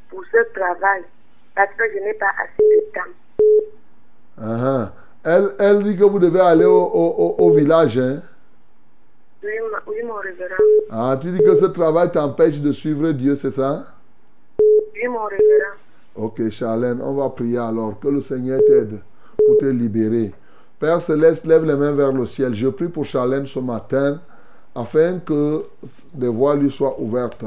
pour 0.10 0.24
ce 0.32 0.38
travail, 0.54 1.04
parce 1.56 1.74
que 1.78 1.84
je 1.94 2.00
n'ai 2.00 2.14
pas 2.14 2.32
assez 2.38 2.64
de 2.64 2.92
temps. 2.94 3.82
Ah. 4.42 4.92
Elle, 5.24 5.50
elle 5.60 5.84
dit 5.84 5.98
que 5.98 6.04
vous 6.04 6.20
devez 6.20 6.40
aller 6.40 6.66
au- 6.66 7.36
au 7.38 7.52
village. 7.52 7.98
Hein? 7.98 8.22
Oui, 9.44 9.50
oui, 9.88 9.96
mon 10.06 10.16
révérend. 10.16 10.56
Ah, 10.90 11.18
tu 11.20 11.32
dis 11.32 11.40
que 11.40 11.56
ce 11.56 11.66
travail 11.66 12.12
t'empêche 12.12 12.60
de 12.60 12.72
suivre 12.72 13.12
Dieu, 13.12 13.36
c'est 13.36 13.50
ça? 13.50 13.86
Oui, 14.60 15.08
mon 15.08 15.26
révérend. 15.26 15.76
Ok, 16.16 16.50
Charlène, 16.50 17.02
on 17.02 17.14
va 17.14 17.30
prier 17.30 17.58
alors. 17.58 18.00
Que 18.00 18.10
le 18.10 18.22
Seigneur 18.22 18.62
t'aide 18.68 19.00
pour 19.38 19.58
te 19.58 19.66
libérer. 19.66 20.34
Père 20.80 21.02
Céleste, 21.02 21.46
lève 21.46 21.66
les 21.66 21.76
mains 21.76 21.94
vers 21.94 22.12
le 22.12 22.26
ciel. 22.26 22.54
Je 22.54 22.68
prie 22.68 22.88
pour 22.88 23.06
Charlène 23.06 23.46
ce 23.46 23.60
matin 23.60 24.20
afin 24.76 25.20
que 25.20 25.64
des 26.14 26.28
voies 26.28 26.56
lui 26.56 26.70
soient 26.70 27.00
ouvertes. 27.00 27.46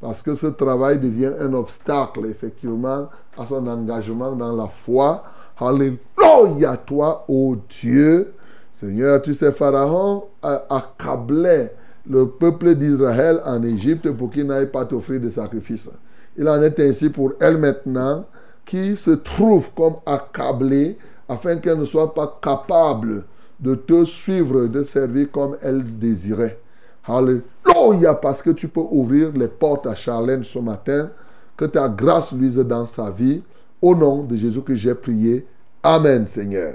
Parce 0.00 0.22
que 0.22 0.34
ce 0.34 0.46
travail 0.46 0.98
devient 1.00 1.32
un 1.40 1.52
obstacle, 1.54 2.26
effectivement, 2.26 3.08
à 3.36 3.44
son 3.44 3.66
engagement 3.66 4.32
dans 4.32 4.54
la 4.54 4.68
foi. 4.68 5.24
Alléluia, 5.58 6.76
toi, 6.86 7.24
ô 7.28 7.56
Dieu. 7.68 8.32
Seigneur, 8.78 9.20
tu 9.20 9.34
sais, 9.34 9.50
Pharaon 9.50 10.28
accablait 10.40 11.74
le 12.08 12.28
peuple 12.28 12.76
d'Israël 12.76 13.40
en 13.44 13.60
Égypte 13.64 14.08
pour 14.12 14.30
qu'il 14.30 14.46
n'aille 14.46 14.70
pas 14.70 14.84
t'offrir 14.84 15.20
de 15.20 15.28
sacrifice. 15.28 15.90
Il 16.36 16.48
en 16.48 16.62
est 16.62 16.78
ainsi 16.78 17.10
pour 17.10 17.32
elle 17.40 17.58
maintenant, 17.58 18.24
qui 18.64 18.96
se 18.96 19.10
trouve 19.10 19.74
comme 19.74 19.96
accablée 20.06 20.96
afin 21.28 21.56
qu'elle 21.56 21.80
ne 21.80 21.84
soit 21.84 22.14
pas 22.14 22.38
capable 22.40 23.24
de 23.58 23.74
te 23.74 24.04
suivre, 24.04 24.66
de 24.66 24.84
servir 24.84 25.32
comme 25.32 25.56
elle 25.60 25.82
désirait. 25.98 26.60
Alléluia, 27.04 28.14
parce 28.14 28.42
que 28.42 28.50
tu 28.50 28.68
peux 28.68 28.84
ouvrir 28.92 29.32
les 29.32 29.48
portes 29.48 29.88
à 29.88 29.96
Charlène 29.96 30.44
ce 30.44 30.60
matin, 30.60 31.10
que 31.56 31.64
ta 31.64 31.88
grâce 31.88 32.30
luise 32.30 32.58
dans 32.58 32.86
sa 32.86 33.10
vie. 33.10 33.42
Au 33.82 33.96
nom 33.96 34.22
de 34.22 34.36
Jésus 34.36 34.62
que 34.62 34.76
j'ai 34.76 34.94
prié. 34.94 35.48
Amen, 35.82 36.28
Seigneur. 36.28 36.74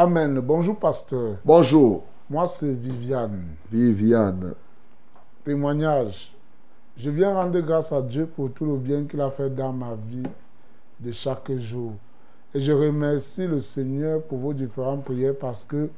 Amen. 0.00 0.38
Bonjour, 0.38 0.78
pasteur. 0.78 1.38
Bonjour, 1.44 2.04
Moi, 2.30 2.46
c'est 2.46 2.72
Viviane. 2.72 3.42
Viviane. 3.68 4.54
Témoignage. 5.42 6.32
Je 6.96 7.10
viens 7.10 7.34
rendre 7.34 7.58
grâce 7.58 7.90
à 7.90 8.00
Dieu 8.00 8.26
pour 8.26 8.52
tout 8.52 8.64
le 8.64 8.76
bien 8.76 9.02
qu'il 9.06 9.20
a 9.20 9.28
fait 9.28 9.50
dans 9.50 9.72
ma 9.72 9.96
vie 10.06 10.22
de 11.00 11.10
chaque 11.10 11.50
jour. 11.56 11.94
Et 12.54 12.60
je 12.60 12.70
remercie 12.70 13.48
le 13.48 13.58
Seigneur 13.58 14.22
pour 14.22 14.38
vos 14.38 14.52
différentes 14.52 15.04
prières 15.04 15.34
parce 15.36 15.64
que 15.64 15.90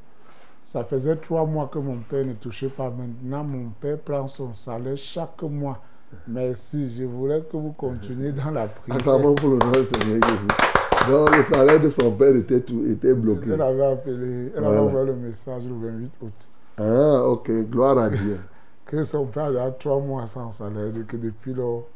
ça 0.65 0.83
faisait 0.83 1.17
trois 1.17 1.45
mois 1.45 1.69
que 1.71 1.79
mon 1.79 1.99
père 1.99 2.25
ne 2.25 2.33
touchait 2.33 2.69
pas. 2.69 2.89
Maintenant, 2.89 3.45
mon 3.45 3.69
père 3.69 3.99
prend 3.99 4.27
son 4.29 4.55
salaire 4.55 4.97
chaque 4.97 5.43
mois. 5.43 5.79
Merci. 6.27 6.91
Je 6.97 7.05
voulais 7.05 7.43
que 7.43 7.55
vous 7.59 7.73
continuiez 7.73 8.33
dans 8.33 8.51
la 8.51 8.67
prière. 8.67 8.97
Acclamons 8.97 9.35
pour 9.35 9.51
le 9.51 9.59
nom 9.59 9.73
du 9.73 9.85
Seigneur 9.85 10.27
Jésus. 10.27 10.80
Donc, 11.09 11.37
le 11.37 11.43
salaire 11.43 11.81
de 11.81 11.91
son 11.91 12.11
père 12.13 12.35
était, 12.37 12.61
tout, 12.61 12.85
était 12.87 13.15
bloqué. 13.15 13.51
Elle 13.53 13.63
avait 13.63 13.87
appelé, 13.87 14.53
elle 14.57 14.65
avait 14.65 14.79
envoyé 14.79 15.07
le 15.07 15.15
message 15.15 15.65
le 15.67 15.75
28 15.75 16.11
août. 16.23 16.49
Ah, 16.79 17.25
ok. 17.27 17.51
Gloire 17.71 17.99
à 17.99 18.11
Dieu. 18.11 18.39
Que 18.87 19.05
son 19.05 19.27
père 19.27 19.57
a 19.63 19.71
trois 19.71 20.01
mois 20.01 20.27
sans 20.27 20.51
salaire 20.51 20.91
et 20.97 21.05
que 21.05 21.17
depuis 21.17 21.55
lors, 21.55 21.87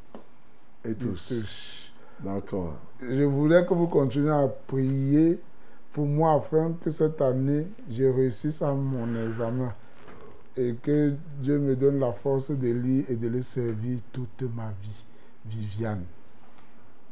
Et 0.85 0.91
il 0.91 0.95
touche. 0.95 1.93
D'accord. 2.21 2.75
Je 3.03 3.25
voulais 3.25 3.67
que 3.67 3.75
vous 3.75 3.89
continuiez 3.89 4.31
à 4.31 4.47
prier 4.69 5.41
pour 5.93 6.07
moi 6.07 6.35
afin 6.35 6.73
que 6.81 6.91
cette 6.91 7.21
année, 7.21 7.67
je 7.91 8.05
réussisse 8.05 8.63
à 8.63 8.73
mon 8.73 9.13
examen 9.27 9.73
et 10.57 10.75
que 10.81 11.15
Dieu 11.41 11.59
me 11.59 11.75
donne 11.75 11.99
la 11.99 12.13
force 12.13 12.53
de 12.53 12.69
lire 12.69 13.05
et 13.09 13.17
de 13.17 13.27
le 13.27 13.43
servir 13.43 13.99
toute 14.13 14.43
ma 14.55 14.73
vie. 14.81 15.05
Viviane. 15.47 16.05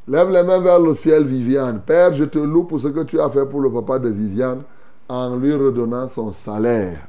Lève 0.05 0.31
les 0.31 0.43
mains 0.43 0.59
vers 0.59 0.79
le 0.79 0.93
ciel, 0.93 1.23
Viviane. 1.23 1.79
Père, 1.79 2.13
je 2.13 2.25
te 2.25 2.37
loue 2.37 2.63
pour 2.63 2.79
ce 2.79 2.89
que 2.89 3.03
tu 3.03 3.21
as 3.21 3.29
fait 3.29 3.45
pour 3.45 3.61
le 3.61 3.71
papa 3.71 3.99
de 3.99 4.09
Viviane 4.09 4.63
en 5.07 5.37
lui 5.37 5.55
redonnant 5.55 6.09
son 6.09 6.31
salaire. 6.33 7.07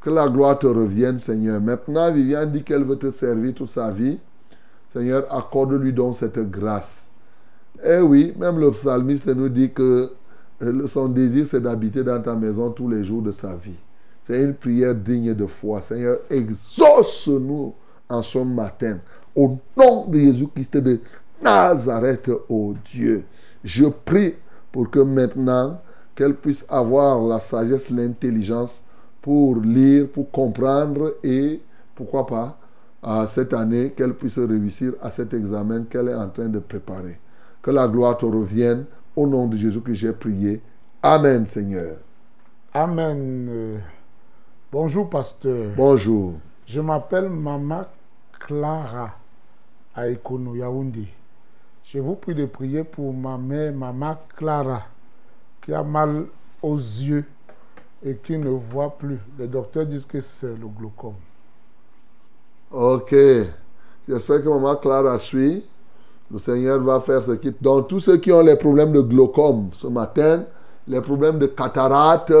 Que 0.00 0.08
la 0.08 0.26
gloire 0.28 0.58
te 0.58 0.66
revienne, 0.66 1.18
Seigneur. 1.18 1.60
Maintenant, 1.60 2.10
Viviane 2.10 2.50
dit 2.50 2.62
qu'elle 2.62 2.84
veut 2.84 2.96
te 2.96 3.10
servir 3.10 3.52
toute 3.52 3.68
sa 3.68 3.90
vie. 3.90 4.18
Seigneur, 4.88 5.26
accorde-lui 5.30 5.92
donc 5.92 6.16
cette 6.16 6.38
grâce. 6.50 7.08
Eh 7.84 7.98
oui, 7.98 8.32
même 8.38 8.58
le 8.58 8.70
psalmiste 8.70 9.26
nous 9.26 9.50
dit 9.50 9.70
que 9.72 10.10
euh, 10.62 10.86
son 10.86 11.08
désir, 11.08 11.46
c'est 11.46 11.60
d'habiter 11.60 12.02
dans 12.02 12.22
ta 12.22 12.34
maison 12.34 12.70
tous 12.70 12.88
les 12.88 13.04
jours 13.04 13.20
de 13.20 13.32
sa 13.32 13.54
vie. 13.56 13.76
C'est 14.22 14.40
une 14.40 14.54
prière 14.54 14.94
digne 14.94 15.34
de 15.34 15.44
foi. 15.44 15.82
Seigneur, 15.82 16.16
exauce-nous 16.30 17.74
en 18.08 18.22
ce 18.22 18.38
matin. 18.38 19.00
Au 19.34 19.58
nom 19.76 20.06
de 20.06 20.18
Jésus-Christ 20.18 20.78
de 20.78 21.00
Nazareth, 21.42 22.30
ô 22.48 22.74
Dieu. 22.84 23.24
Je 23.62 23.86
prie 23.86 24.34
pour 24.72 24.90
que 24.90 25.00
maintenant, 25.00 25.80
qu'elle 26.14 26.34
puisse 26.34 26.66
avoir 26.68 27.20
la 27.20 27.38
sagesse, 27.40 27.90
l'intelligence 27.90 28.82
pour 29.20 29.56
lire, 29.56 30.08
pour 30.08 30.30
comprendre 30.30 31.16
et, 31.22 31.60
pourquoi 31.94 32.26
pas, 32.26 32.58
à 33.02 33.26
cette 33.26 33.52
année, 33.52 33.90
qu'elle 33.90 34.14
puisse 34.14 34.38
réussir 34.38 34.94
à 35.02 35.10
cet 35.10 35.34
examen 35.34 35.84
qu'elle 35.84 36.08
est 36.08 36.14
en 36.14 36.28
train 36.28 36.48
de 36.48 36.58
préparer. 36.58 37.20
Que 37.62 37.70
la 37.70 37.86
gloire 37.86 38.16
te 38.16 38.24
revienne. 38.24 38.84
Au 39.14 39.26
nom 39.26 39.46
de 39.46 39.56
Jésus 39.56 39.80
que 39.80 39.94
j'ai 39.94 40.12
prié. 40.12 40.60
Amen, 41.02 41.46
Seigneur. 41.46 41.96
Amen. 42.74 43.80
Bonjour, 44.70 45.08
pasteur. 45.08 45.70
Bonjour. 45.76 46.34
Je 46.66 46.80
m'appelle 46.80 47.30
Mama 47.30 47.88
Clara 48.38 49.14
à 49.94 50.08
Yaoundé. 50.08 51.08
Je 51.86 52.00
vous 52.00 52.16
prie 52.16 52.34
de 52.34 52.46
prier 52.46 52.82
pour 52.82 53.14
ma 53.14 53.38
mère, 53.38 53.72
Mama 53.72 54.18
Clara, 54.36 54.82
qui 55.62 55.72
a 55.72 55.84
mal 55.84 56.24
aux 56.60 56.74
yeux 56.76 57.24
et 58.04 58.16
qui 58.16 58.36
ne 58.36 58.48
voit 58.48 58.90
plus. 58.98 59.20
Les 59.38 59.46
docteurs 59.46 59.86
disent 59.86 60.04
que 60.04 60.18
c'est 60.18 60.48
le 60.48 60.66
glaucome. 60.66 61.14
Ok. 62.72 63.14
J'espère 64.08 64.42
que 64.42 64.48
maman 64.48 64.74
Clara 64.74 65.16
suit. 65.20 65.64
Le 66.28 66.38
Seigneur 66.38 66.80
va 66.80 66.98
faire 66.98 67.22
ce 67.22 67.32
qui... 67.32 67.54
Donc, 67.60 67.86
tous 67.86 68.00
ceux 68.00 68.16
qui 68.16 68.32
ont 68.32 68.40
les 68.40 68.56
problèmes 68.56 68.90
de 68.90 69.00
glaucome 69.00 69.68
ce 69.72 69.86
matin, 69.86 70.42
les 70.88 71.00
problèmes 71.00 71.38
de 71.38 71.46
cataracte, 71.46 72.34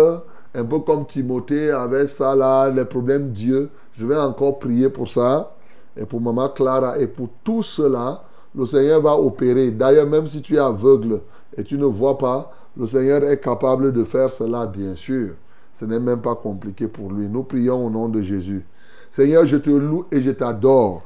un 0.56 0.64
peu 0.64 0.80
comme 0.80 1.06
Timothée 1.06 1.70
avait 1.70 2.08
ça 2.08 2.34
là, 2.34 2.68
les 2.68 2.84
problèmes 2.84 3.30
d'yeux, 3.30 3.70
je 3.92 4.08
vais 4.08 4.16
encore 4.16 4.58
prier 4.58 4.90
pour 4.90 5.06
ça. 5.06 5.52
Et 5.96 6.04
pour 6.04 6.20
maman 6.20 6.48
Clara 6.48 6.98
et 6.98 7.06
pour 7.06 7.28
tout 7.44 7.62
cela, 7.62 8.24
le 8.56 8.66
Seigneur 8.66 9.00
va 9.02 9.18
opérer. 9.18 9.70
D'ailleurs, 9.70 10.06
même 10.06 10.26
si 10.26 10.40
tu 10.40 10.56
es 10.56 10.58
aveugle 10.58 11.20
et 11.56 11.62
tu 11.62 11.76
ne 11.76 11.84
vois 11.84 12.16
pas, 12.16 12.52
le 12.76 12.86
Seigneur 12.86 13.22
est 13.24 13.40
capable 13.40 13.92
de 13.92 14.04
faire 14.04 14.30
cela, 14.30 14.66
bien 14.66 14.96
sûr. 14.96 15.34
Ce 15.74 15.84
n'est 15.84 16.00
même 16.00 16.20
pas 16.20 16.34
compliqué 16.34 16.88
pour 16.88 17.12
lui. 17.12 17.28
Nous 17.28 17.42
prions 17.42 17.86
au 17.86 17.90
nom 17.90 18.08
de 18.08 18.22
Jésus. 18.22 18.64
Seigneur, 19.10 19.44
je 19.46 19.58
te 19.58 19.70
loue 19.70 20.06
et 20.10 20.20
je 20.20 20.30
t'adore. 20.30 21.02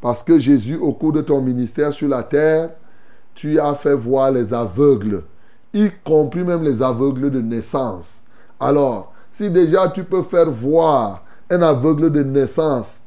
Parce 0.00 0.22
que 0.22 0.38
Jésus, 0.38 0.76
au 0.76 0.92
cours 0.92 1.12
de 1.12 1.20
ton 1.20 1.40
ministère 1.40 1.92
sur 1.92 2.08
la 2.08 2.22
terre, 2.22 2.70
tu 3.34 3.58
as 3.58 3.74
fait 3.74 3.94
voir 3.94 4.30
les 4.30 4.54
aveugles, 4.54 5.24
y 5.72 5.90
compris 6.04 6.44
même 6.44 6.62
les 6.62 6.82
aveugles 6.82 7.30
de 7.30 7.40
naissance. 7.40 8.22
Alors, 8.60 9.12
si 9.30 9.50
déjà 9.50 9.88
tu 9.88 10.04
peux 10.04 10.22
faire 10.22 10.50
voir 10.50 11.24
un 11.50 11.62
aveugle 11.62 12.10
de 12.10 12.22
naissance, 12.22 13.00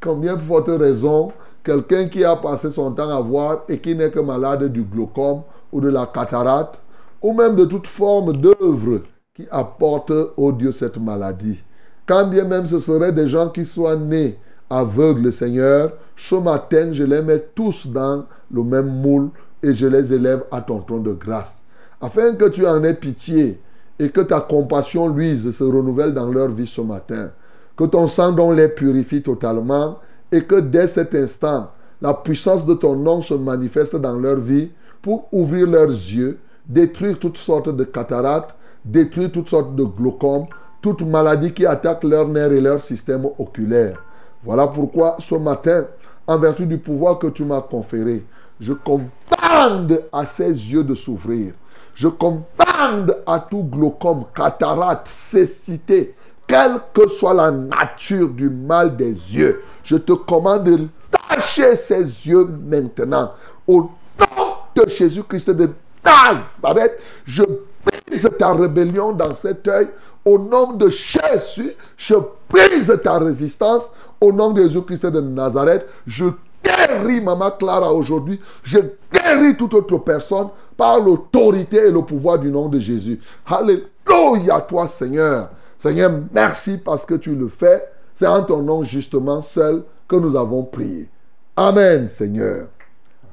combien 0.00 0.38
forte 0.38 0.68
raison 0.68 1.32
quelqu'un 1.64 2.08
qui 2.08 2.22
a 2.24 2.36
passé 2.36 2.70
son 2.70 2.92
temps 2.92 3.08
à 3.08 3.20
voir 3.20 3.62
et 3.68 3.78
qui 3.78 3.94
n'est 3.94 4.10
que 4.10 4.20
malade 4.20 4.64
du 4.70 4.82
glaucome 4.82 5.42
ou 5.72 5.80
de 5.80 5.88
la 5.88 6.06
cataracte, 6.06 6.82
ou 7.22 7.32
même 7.32 7.56
de 7.56 7.64
toute 7.64 7.86
forme 7.86 8.36
d'œuvre 8.36 9.00
qui 9.34 9.46
apporte 9.50 10.12
au 10.36 10.52
Dieu 10.52 10.70
cette 10.70 10.98
maladie. 10.98 11.60
Quand 12.06 12.26
bien 12.26 12.44
même 12.44 12.66
ce 12.66 12.78
seraient 12.78 13.12
des 13.12 13.28
gens 13.28 13.48
qui 13.48 13.64
soient 13.64 13.96
nés 13.96 14.38
aveugles, 14.68 15.32
Seigneur, 15.32 15.92
ce 16.16 16.34
matin, 16.34 16.92
je 16.92 17.02
les 17.02 17.22
mets 17.22 17.44
tous 17.54 17.86
dans 17.86 18.26
le 18.52 18.62
même 18.62 19.00
moule 19.00 19.30
et 19.62 19.72
je 19.72 19.86
les 19.86 20.12
élève 20.12 20.44
à 20.52 20.60
ton 20.60 20.80
trône 20.80 21.02
de 21.02 21.14
grâce. 21.14 21.62
Afin 22.00 22.34
que 22.34 22.48
tu 22.48 22.66
en 22.66 22.84
aies 22.84 22.94
pitié 22.94 23.60
et 23.98 24.10
que 24.10 24.20
ta 24.20 24.40
compassion 24.40 25.08
luise 25.08 25.50
se 25.50 25.64
renouvelle 25.64 26.12
dans 26.12 26.30
leur 26.30 26.48
vie 26.48 26.66
ce 26.66 26.82
matin. 26.82 27.30
Que 27.76 27.84
ton 27.84 28.06
sang 28.06 28.32
donc 28.32 28.54
les 28.54 28.68
purifie 28.68 29.22
totalement 29.22 29.98
et 30.34 30.42
que 30.42 30.56
dès 30.56 30.88
cet 30.88 31.14
instant, 31.14 31.70
la 32.02 32.12
puissance 32.12 32.66
de 32.66 32.74
ton 32.74 32.96
nom 32.96 33.22
se 33.22 33.34
manifeste 33.34 33.94
dans 33.94 34.18
leur 34.18 34.40
vie 34.40 34.72
pour 35.00 35.28
ouvrir 35.30 35.68
leurs 35.68 35.90
yeux, 35.90 36.40
détruire 36.66 37.20
toutes 37.20 37.36
sortes 37.36 37.68
de 37.68 37.84
cataractes, 37.84 38.56
détruire 38.84 39.30
toutes 39.30 39.48
sortes 39.48 39.76
de 39.76 39.84
glaucome, 39.84 40.46
toute 40.82 41.02
maladie 41.02 41.52
qui 41.52 41.64
attaque 41.64 42.02
leurs 42.02 42.26
nerfs 42.26 42.50
et 42.50 42.60
leur 42.60 42.82
système 42.82 43.28
oculaire. 43.38 44.02
Voilà 44.42 44.66
pourquoi 44.66 45.14
ce 45.20 45.36
matin, 45.36 45.84
en 46.26 46.36
vertu 46.36 46.66
du 46.66 46.78
pouvoir 46.78 47.20
que 47.20 47.28
tu 47.28 47.44
m'as 47.44 47.60
conféré, 47.60 48.24
je 48.60 48.72
commande 48.72 50.02
à 50.12 50.26
ses 50.26 50.50
yeux 50.50 50.82
de 50.82 50.96
s'ouvrir. 50.96 51.52
Je 51.94 52.08
commande 52.08 53.16
à 53.24 53.38
tout 53.38 53.62
glaucome, 53.62 54.24
cataracte, 54.34 55.06
cécité, 55.06 56.16
quelle 56.46 56.78
que 56.92 57.08
soit 57.08 57.34
la 57.34 57.50
nature 57.50 58.28
du 58.28 58.48
mal 58.48 58.96
des 58.96 59.12
yeux, 59.12 59.62
je 59.82 59.96
te 59.96 60.12
commande 60.12 60.88
arracher 61.34 61.76
ses 61.76 62.02
yeux 62.02 62.48
maintenant. 62.66 63.32
Au 63.66 63.90
nom 64.18 64.46
de 64.74 64.88
Jésus-Christ 64.88 65.50
de 65.50 65.70
Nazareth, 66.04 66.98
je 67.24 67.42
brise 67.84 68.28
ta 68.38 68.52
rébellion 68.52 69.12
dans 69.12 69.34
cet 69.34 69.66
œil. 69.68 69.88
Au 70.24 70.38
nom 70.38 70.72
de 70.72 70.88
Jésus, 70.88 71.72
je 71.96 72.14
brise 72.48 72.98
ta 73.02 73.18
résistance. 73.18 73.90
Au 74.20 74.32
nom 74.32 74.52
de 74.52 74.62
Jésus-Christ 74.62 75.06
de 75.06 75.20
Nazareth, 75.20 75.86
je 76.06 76.26
guéris 76.62 77.20
Maman 77.20 77.50
Clara 77.52 77.92
aujourd'hui. 77.92 78.40
Je 78.62 78.78
guéris 79.12 79.56
toute 79.56 79.74
autre 79.74 79.98
personne 79.98 80.48
par 80.76 81.00
l'autorité 81.00 81.88
et 81.88 81.90
le 81.90 82.02
pouvoir 82.02 82.38
du 82.38 82.50
nom 82.50 82.68
de 82.68 82.78
Jésus. 82.78 83.20
Alléluia 83.46 84.60
toi 84.60 84.88
Seigneur. 84.88 85.50
Seigneur, 85.78 86.10
merci 86.32 86.78
parce 86.78 87.04
que 87.04 87.14
tu 87.14 87.34
le 87.34 87.48
fais. 87.48 87.82
C'est 88.14 88.26
en 88.26 88.42
ton 88.44 88.62
nom 88.62 88.82
justement 88.82 89.40
seul 89.40 89.82
que 90.08 90.16
nous 90.16 90.36
avons 90.36 90.62
prié. 90.62 91.08
Amen 91.56 92.08
Seigneur. 92.08 92.66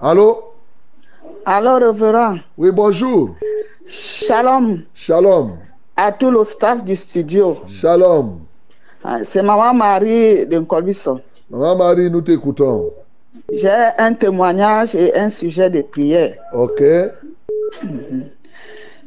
Allô? 0.01 0.43
Allô, 1.45 1.75
révérend. 1.75 2.37
Oui, 2.57 2.71
bonjour. 2.71 3.35
Shalom 3.87 4.81
Shalom. 4.93 5.57
à 5.95 6.11
tout 6.11 6.31
le 6.31 6.43
staff 6.43 6.83
du 6.83 6.95
studio. 6.95 7.57
Shalom. 7.67 8.39
Ah, 9.03 9.19
C'est 9.23 9.41
Maman 9.43 9.73
Marie 9.73 10.45
de 10.45 10.57
Nkolbison. 10.59 11.21
Maman 11.49 11.75
Marie, 11.75 12.09
nous 12.11 12.21
t'écoutons. 12.21 12.91
J'ai 13.51 13.69
un 13.97 14.13
témoignage 14.13 14.93
et 14.95 15.15
un 15.15 15.29
sujet 15.29 15.69
de 15.69 15.81
prière. 15.81 16.35
Ok. 16.53 16.81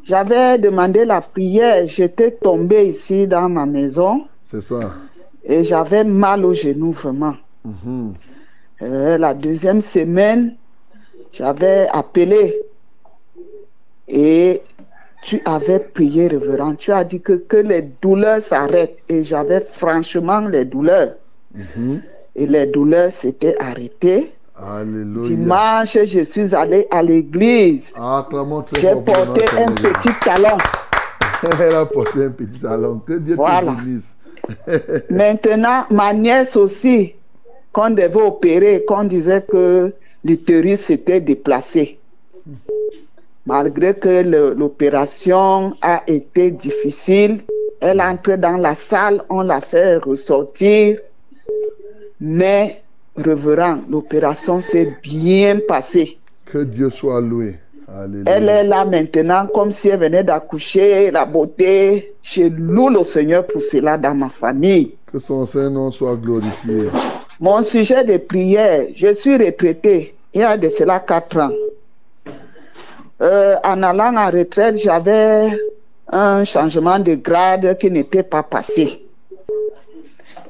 J'avais 0.05 0.59
demandé 0.59 1.05
la 1.05 1.21
prière, 1.23 1.87
j'étais 1.89 2.31
tombée 2.33 2.89
ici 2.89 3.27
dans 3.27 3.49
ma 3.49 3.65
maison 3.65 4.27
C'est 4.43 4.61
ça. 4.61 4.93
et 5.45 5.65
j'avais 5.65 6.05
mal 6.05 6.45
au 6.45 6.53
genou 6.53 6.93
vraiment. 6.93 7.35
Mhm. 7.65 8.13
Euh, 8.83 9.17
la 9.17 9.33
deuxième 9.33 9.81
semaine, 9.81 10.57
j'avais 11.33 11.87
appelé 11.91 12.55
et 14.09 14.61
tu 15.23 15.41
avais 15.47 15.79
prié, 15.81 16.27
révérend. 16.29 16.75
Tu 16.75 16.93
as 16.93 17.03
dit 17.05 17.23
que, 17.23 17.33
que 17.33 17.57
les 17.57 17.81
douleurs 18.03 18.43
s'arrêtent 18.43 18.99
et 19.09 19.25
j'avais 19.25 19.61
franchement 19.61 20.41
les 20.41 20.67
douleurs. 20.67 21.15
Mhm. 21.55 22.03
Et 22.37 22.47
les 22.47 22.67
douleurs 22.67 23.11
s'étaient 23.13 23.57
arrêtées. 23.59 24.34
Alléluia. 24.57 25.29
Dimanche, 25.29 25.99
je 26.05 26.21
suis 26.23 26.55
allé 26.55 26.87
à 26.91 27.03
l'église. 27.03 27.91
Très 27.93 28.81
J'ai 28.81 28.95
porté 28.95 29.45
un 29.59 29.67
petit 29.67 30.11
talon. 30.25 30.59
Elle 31.61 31.75
a 31.75 31.87
porté 31.87 32.25
un 32.25 32.31
petit 32.31 32.61
talon. 32.61 33.01
Que 33.01 33.15
Dieu 33.15 33.35
Voilà. 33.35 33.73
te 33.73 33.77
bénisse. 33.85 34.15
Maintenant, 35.11 35.85
ma 35.91 36.13
nièce 36.13 36.57
aussi, 36.57 37.15
qu'on 37.73 37.91
devait 37.91 38.15
opérer, 38.15 38.85
qu'on 38.87 39.05
disait 39.05 39.43
que 39.43 39.93
l'utérus 40.25 40.81
s'était 40.81 41.21
déplacé. 41.21 41.99
Malgré 43.47 43.95
que 43.95 44.23
l'opération 44.57 45.75
a 45.83 46.03
été 46.07 46.51
difficile, 46.51 47.43
elle 47.81 47.99
est 48.01 48.03
entrée 48.05 48.39
dans 48.39 48.57
la 48.57 48.75
salle, 48.75 49.23
on 49.29 49.43
l'a 49.43 49.61
fait 49.61 49.97
ressortir. 49.99 50.99
Mais, 52.21 52.81
reverant, 53.16 53.81
l'opération 53.89 54.61
s'est 54.61 54.97
bien 55.03 55.59
passée. 55.66 56.19
Que 56.45 56.59
Dieu 56.59 56.91
soit 56.91 57.20
loué. 57.20 57.57
Alléluia. 57.89 58.24
Elle 58.27 58.49
est 58.49 58.65
là 58.65 58.85
maintenant 58.85 59.47
comme 59.53 59.70
si 59.70 59.89
elle 59.89 60.01
venait 60.01 60.24
d'accoucher, 60.24 61.11
la 61.11 61.24
beauté. 61.24 62.15
Je 62.23 62.43
loue 62.43 62.89
le 62.89 63.05
Seigneur 63.05 63.47
pour 63.47 63.62
cela 63.62 63.99
dans 63.99 64.15
ma 64.15 64.28
famille. 64.28 64.95
Que 65.11 65.19
son 65.19 65.47
Saint-Nom 65.47 65.91
soit 65.91 66.16
glorifié. 66.16 66.89
Mon 67.41 67.62
sujet 67.62 68.05
de 68.05 68.16
prière, 68.16 68.86
je 68.95 69.12
suis 69.12 69.36
retraité 69.36 70.15
il 70.35 70.41
y 70.41 70.45
a 70.45 70.57
de 70.57 70.69
cela 70.69 70.99
quatre 70.99 71.39
ans. 71.39 71.53
Euh, 73.23 73.55
en 73.62 73.82
allant 73.85 74.16
en 74.16 74.31
retraite, 74.31 74.77
j'avais 74.78 75.53
un 76.09 76.45
changement 76.45 76.99
de 76.99 77.15
grade 77.15 77.78
qui 77.78 77.91
n'était 77.91 78.24
pas 78.24 78.43
passé. 78.43 79.07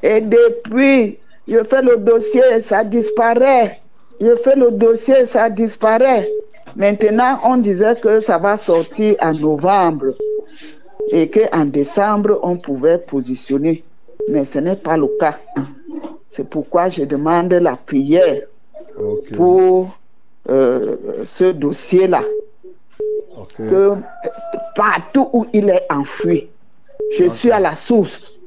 Et 0.01 0.21
depuis, 0.21 1.19
je 1.47 1.63
fais 1.63 1.81
le 1.81 1.97
dossier, 1.97 2.61
ça 2.61 2.83
disparaît. 2.83 3.79
Je 4.19 4.35
fais 4.37 4.55
le 4.55 4.71
dossier, 4.71 5.25
ça 5.25 5.49
disparaît. 5.49 6.29
Maintenant, 6.75 7.39
on 7.43 7.57
disait 7.57 7.95
que 7.95 8.19
ça 8.19 8.37
va 8.37 8.57
sortir 8.57 9.15
en 9.21 9.33
novembre 9.33 10.15
et 11.11 11.29
qu'en 11.29 11.65
décembre, 11.65 12.39
on 12.43 12.57
pouvait 12.57 12.97
positionner. 12.97 13.83
Mais 14.29 14.45
ce 14.45 14.59
n'est 14.59 14.75
pas 14.75 14.97
le 14.97 15.07
cas. 15.19 15.37
C'est 16.27 16.49
pourquoi 16.49 16.89
je 16.89 17.03
demande 17.03 17.53
la 17.53 17.75
prière 17.75 18.41
pour 19.35 19.95
euh, 20.49 20.95
ce 21.23 21.51
dossier-là. 21.51 22.23
Que 23.57 23.93
partout 24.75 25.29
où 25.31 25.45
il 25.53 25.69
est 25.69 25.85
enfoui, 25.89 26.49
je 27.17 27.29
suis 27.29 27.51
à 27.51 27.59
la 27.59 27.75
source. 27.75 28.39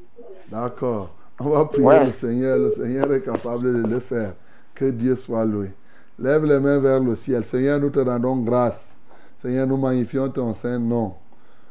D'accord. 0.51 1.09
On 1.39 1.49
va 1.49 1.65
prier 1.65 1.85
Ouais. 1.85 2.05
le 2.05 2.11
Seigneur. 2.11 2.57
Le 2.57 2.69
Seigneur 2.71 3.11
est 3.13 3.21
capable 3.21 3.83
de 3.83 3.87
le 3.87 3.99
faire. 3.99 4.33
Que 4.75 4.85
Dieu 4.85 5.15
soit 5.15 5.45
loué. 5.45 5.71
Lève 6.17 6.43
les 6.45 6.59
mains 6.59 6.79
vers 6.79 6.99
le 6.99 7.15
ciel. 7.15 7.43
Seigneur, 7.45 7.79
nous 7.79 7.89
te 7.89 7.99
rendons 7.99 8.37
grâce. 8.37 8.93
Seigneur, 9.41 9.65
nous 9.67 9.77
magnifions 9.77 10.29
ton 10.29 10.53
saint 10.53 10.79
nom 10.79 11.13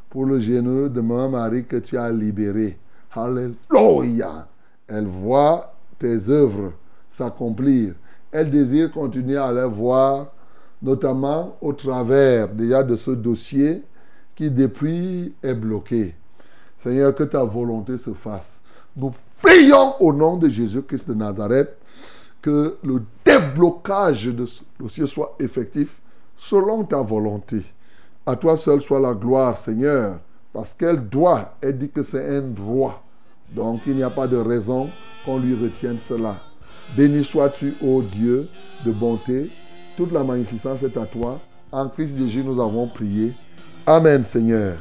pour 0.08 0.24
le 0.24 0.40
genou 0.40 0.88
de 0.88 1.00
Maman 1.02 1.28
Marie 1.28 1.64
que 1.66 1.76
tu 1.76 1.98
as 1.98 2.10
libéré. 2.10 2.78
Alléluia. 3.14 4.46
Elle 4.86 5.06
voit 5.06 5.74
tes 5.98 6.30
œuvres 6.30 6.72
s'accomplir. 7.08 7.94
Elle 8.32 8.50
désire 8.50 8.90
continuer 8.90 9.36
à 9.36 9.52
les 9.52 9.64
voir, 9.66 10.28
notamment 10.82 11.56
au 11.60 11.72
travers 11.72 12.48
déjà 12.48 12.82
de 12.82 12.96
ce 12.96 13.10
dossier 13.10 13.82
qui 14.34 14.50
depuis 14.50 15.34
est 15.42 15.54
bloqué. 15.54 16.14
Seigneur, 16.78 17.14
que 17.14 17.24
ta 17.24 17.42
volonté 17.44 17.96
se 17.96 18.12
fasse. 18.12 18.60
Nous 18.96 19.10
prions 19.42 19.94
au 20.00 20.12
nom 20.12 20.36
de 20.36 20.48
Jésus-Christ 20.48 21.08
de 21.08 21.14
Nazareth 21.14 21.76
que 22.40 22.78
le 22.84 23.02
déblocage 23.24 24.26
de 24.26 24.46
ce 24.46 24.62
dossier 24.78 25.06
soit 25.06 25.34
effectif 25.40 26.00
selon 26.36 26.84
ta 26.84 27.00
volonté. 27.00 27.62
À 28.24 28.36
toi 28.36 28.56
seul 28.56 28.80
soit 28.80 29.00
la 29.00 29.14
gloire, 29.14 29.56
Seigneur, 29.56 30.18
parce 30.52 30.74
qu'elle 30.74 31.08
doit, 31.08 31.56
elle 31.60 31.78
dit 31.78 31.90
que 31.90 32.02
c'est 32.02 32.36
un 32.36 32.42
droit. 32.42 33.02
Donc 33.50 33.82
il 33.86 33.96
n'y 33.96 34.02
a 34.02 34.10
pas 34.10 34.28
de 34.28 34.36
raison 34.36 34.90
qu'on 35.24 35.38
lui 35.38 35.54
retienne 35.54 35.98
cela. 35.98 36.36
Béni 36.96 37.24
sois-tu, 37.24 37.74
ô 37.82 38.02
Dieu, 38.02 38.48
de 38.84 38.92
bonté. 38.92 39.50
Toute 39.96 40.12
la 40.12 40.22
magnificence 40.22 40.82
est 40.82 40.96
à 40.96 41.06
toi. 41.06 41.40
En 41.72 41.88
Christ 41.88 42.18
Jésus, 42.18 42.42
nous 42.44 42.60
avons 42.60 42.86
prié. 42.86 43.32
Amen, 43.86 44.24
Seigneur. 44.24 44.76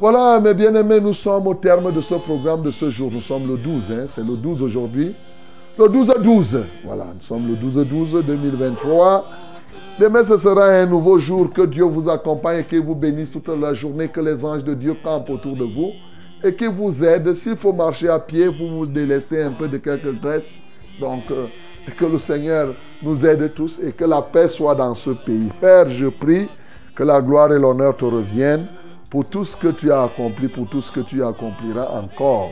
Voilà, 0.00 0.40
mes 0.40 0.54
bien-aimés, 0.54 0.98
nous 0.98 1.12
sommes 1.12 1.46
au 1.46 1.52
terme 1.52 1.92
de 1.92 2.00
ce 2.00 2.14
programme 2.14 2.62
de 2.62 2.70
ce 2.70 2.88
jour. 2.88 3.10
Nous 3.12 3.20
sommes 3.20 3.46
le 3.46 3.58
12, 3.58 3.92
hein, 3.92 4.04
c'est 4.08 4.24
le 4.26 4.34
12 4.34 4.62
aujourd'hui. 4.62 5.14
Le 5.78 5.84
12-12, 5.84 6.62
voilà, 6.86 7.08
nous 7.14 7.20
sommes 7.20 7.46
le 7.48 7.84
12-12 7.84 8.22
2023. 8.24 9.26
Demain, 9.98 10.24
ce 10.24 10.38
sera 10.38 10.68
un 10.68 10.86
nouveau 10.86 11.18
jour. 11.18 11.52
Que 11.52 11.66
Dieu 11.66 11.84
vous 11.84 12.08
accompagne 12.08 12.60
et 12.60 12.64
qu'il 12.64 12.80
vous 12.80 12.94
bénisse 12.94 13.30
toute 13.30 13.48
la 13.48 13.74
journée. 13.74 14.08
Que 14.08 14.22
les 14.22 14.42
anges 14.42 14.64
de 14.64 14.72
Dieu 14.72 14.96
campent 15.04 15.28
autour 15.28 15.54
de 15.54 15.64
vous 15.64 15.90
et 16.42 16.54
qu'ils 16.54 16.70
vous 16.70 17.04
aident. 17.04 17.34
S'il 17.34 17.56
faut 17.56 17.74
marcher 17.74 18.08
à 18.08 18.18
pied, 18.18 18.48
vous 18.48 18.68
vous 18.68 18.86
délestez 18.86 19.42
un 19.42 19.50
peu 19.50 19.68
de 19.68 19.76
quelques 19.76 20.18
graisses. 20.18 20.62
Donc, 20.98 21.24
euh, 21.30 21.44
que 21.98 22.06
le 22.06 22.18
Seigneur 22.18 22.68
nous 23.02 23.26
aide 23.26 23.52
tous 23.52 23.78
et 23.84 23.92
que 23.92 24.06
la 24.06 24.22
paix 24.22 24.48
soit 24.48 24.74
dans 24.74 24.94
ce 24.94 25.10
pays. 25.10 25.50
Père, 25.60 25.90
je 25.90 26.06
prie 26.06 26.48
que 26.94 27.02
la 27.02 27.20
gloire 27.20 27.52
et 27.52 27.58
l'honneur 27.58 27.98
te 27.98 28.06
reviennent 28.06 28.66
pour 29.10 29.24
tout 29.24 29.44
ce 29.44 29.56
que 29.56 29.68
tu 29.68 29.90
as 29.90 30.04
accompli, 30.04 30.48
pour 30.48 30.68
tout 30.68 30.80
ce 30.80 30.90
que 30.90 31.00
tu 31.00 31.22
accompliras 31.22 31.88
encore. 31.90 32.50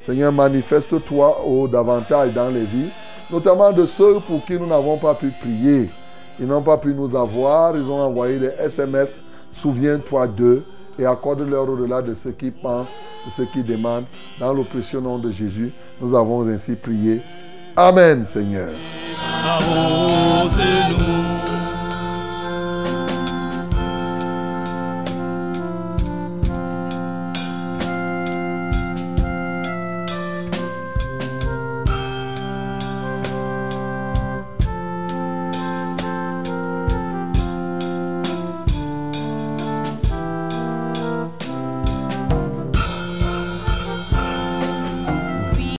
Seigneur, 0.00 0.32
manifeste-toi 0.32 1.44
davantage 1.70 2.32
dans 2.32 2.48
les 2.48 2.64
vies, 2.64 2.90
notamment 3.30 3.72
de 3.72 3.84
ceux 3.84 4.20
pour 4.20 4.44
qui 4.44 4.54
nous 4.54 4.66
n'avons 4.66 4.96
pas 4.98 5.14
pu 5.14 5.32
prier. 5.40 5.90
Ils 6.38 6.46
n'ont 6.46 6.62
pas 6.62 6.76
pu 6.76 6.94
nous 6.94 7.16
avoir, 7.16 7.76
ils 7.76 7.90
ont 7.90 8.00
envoyé 8.00 8.38
des 8.38 8.52
SMS. 8.60 9.22
Souviens-toi 9.50 10.28
d'eux 10.28 10.64
et 10.98 11.06
accorde-leur 11.06 11.68
au-delà 11.68 12.02
de 12.02 12.14
ce 12.14 12.28
qu'ils 12.28 12.52
pensent, 12.52 12.94
de 13.24 13.30
ce 13.30 13.42
qu'ils 13.42 13.64
demandent. 13.64 14.04
Dans 14.38 14.52
le 14.52 14.62
précieux 14.62 15.00
nom 15.00 15.18
de 15.18 15.30
Jésus, 15.30 15.72
nous 16.00 16.14
avons 16.16 16.46
ainsi 16.46 16.76
prié. 16.76 17.22
Amen, 17.74 18.24
Seigneur. 18.24 18.70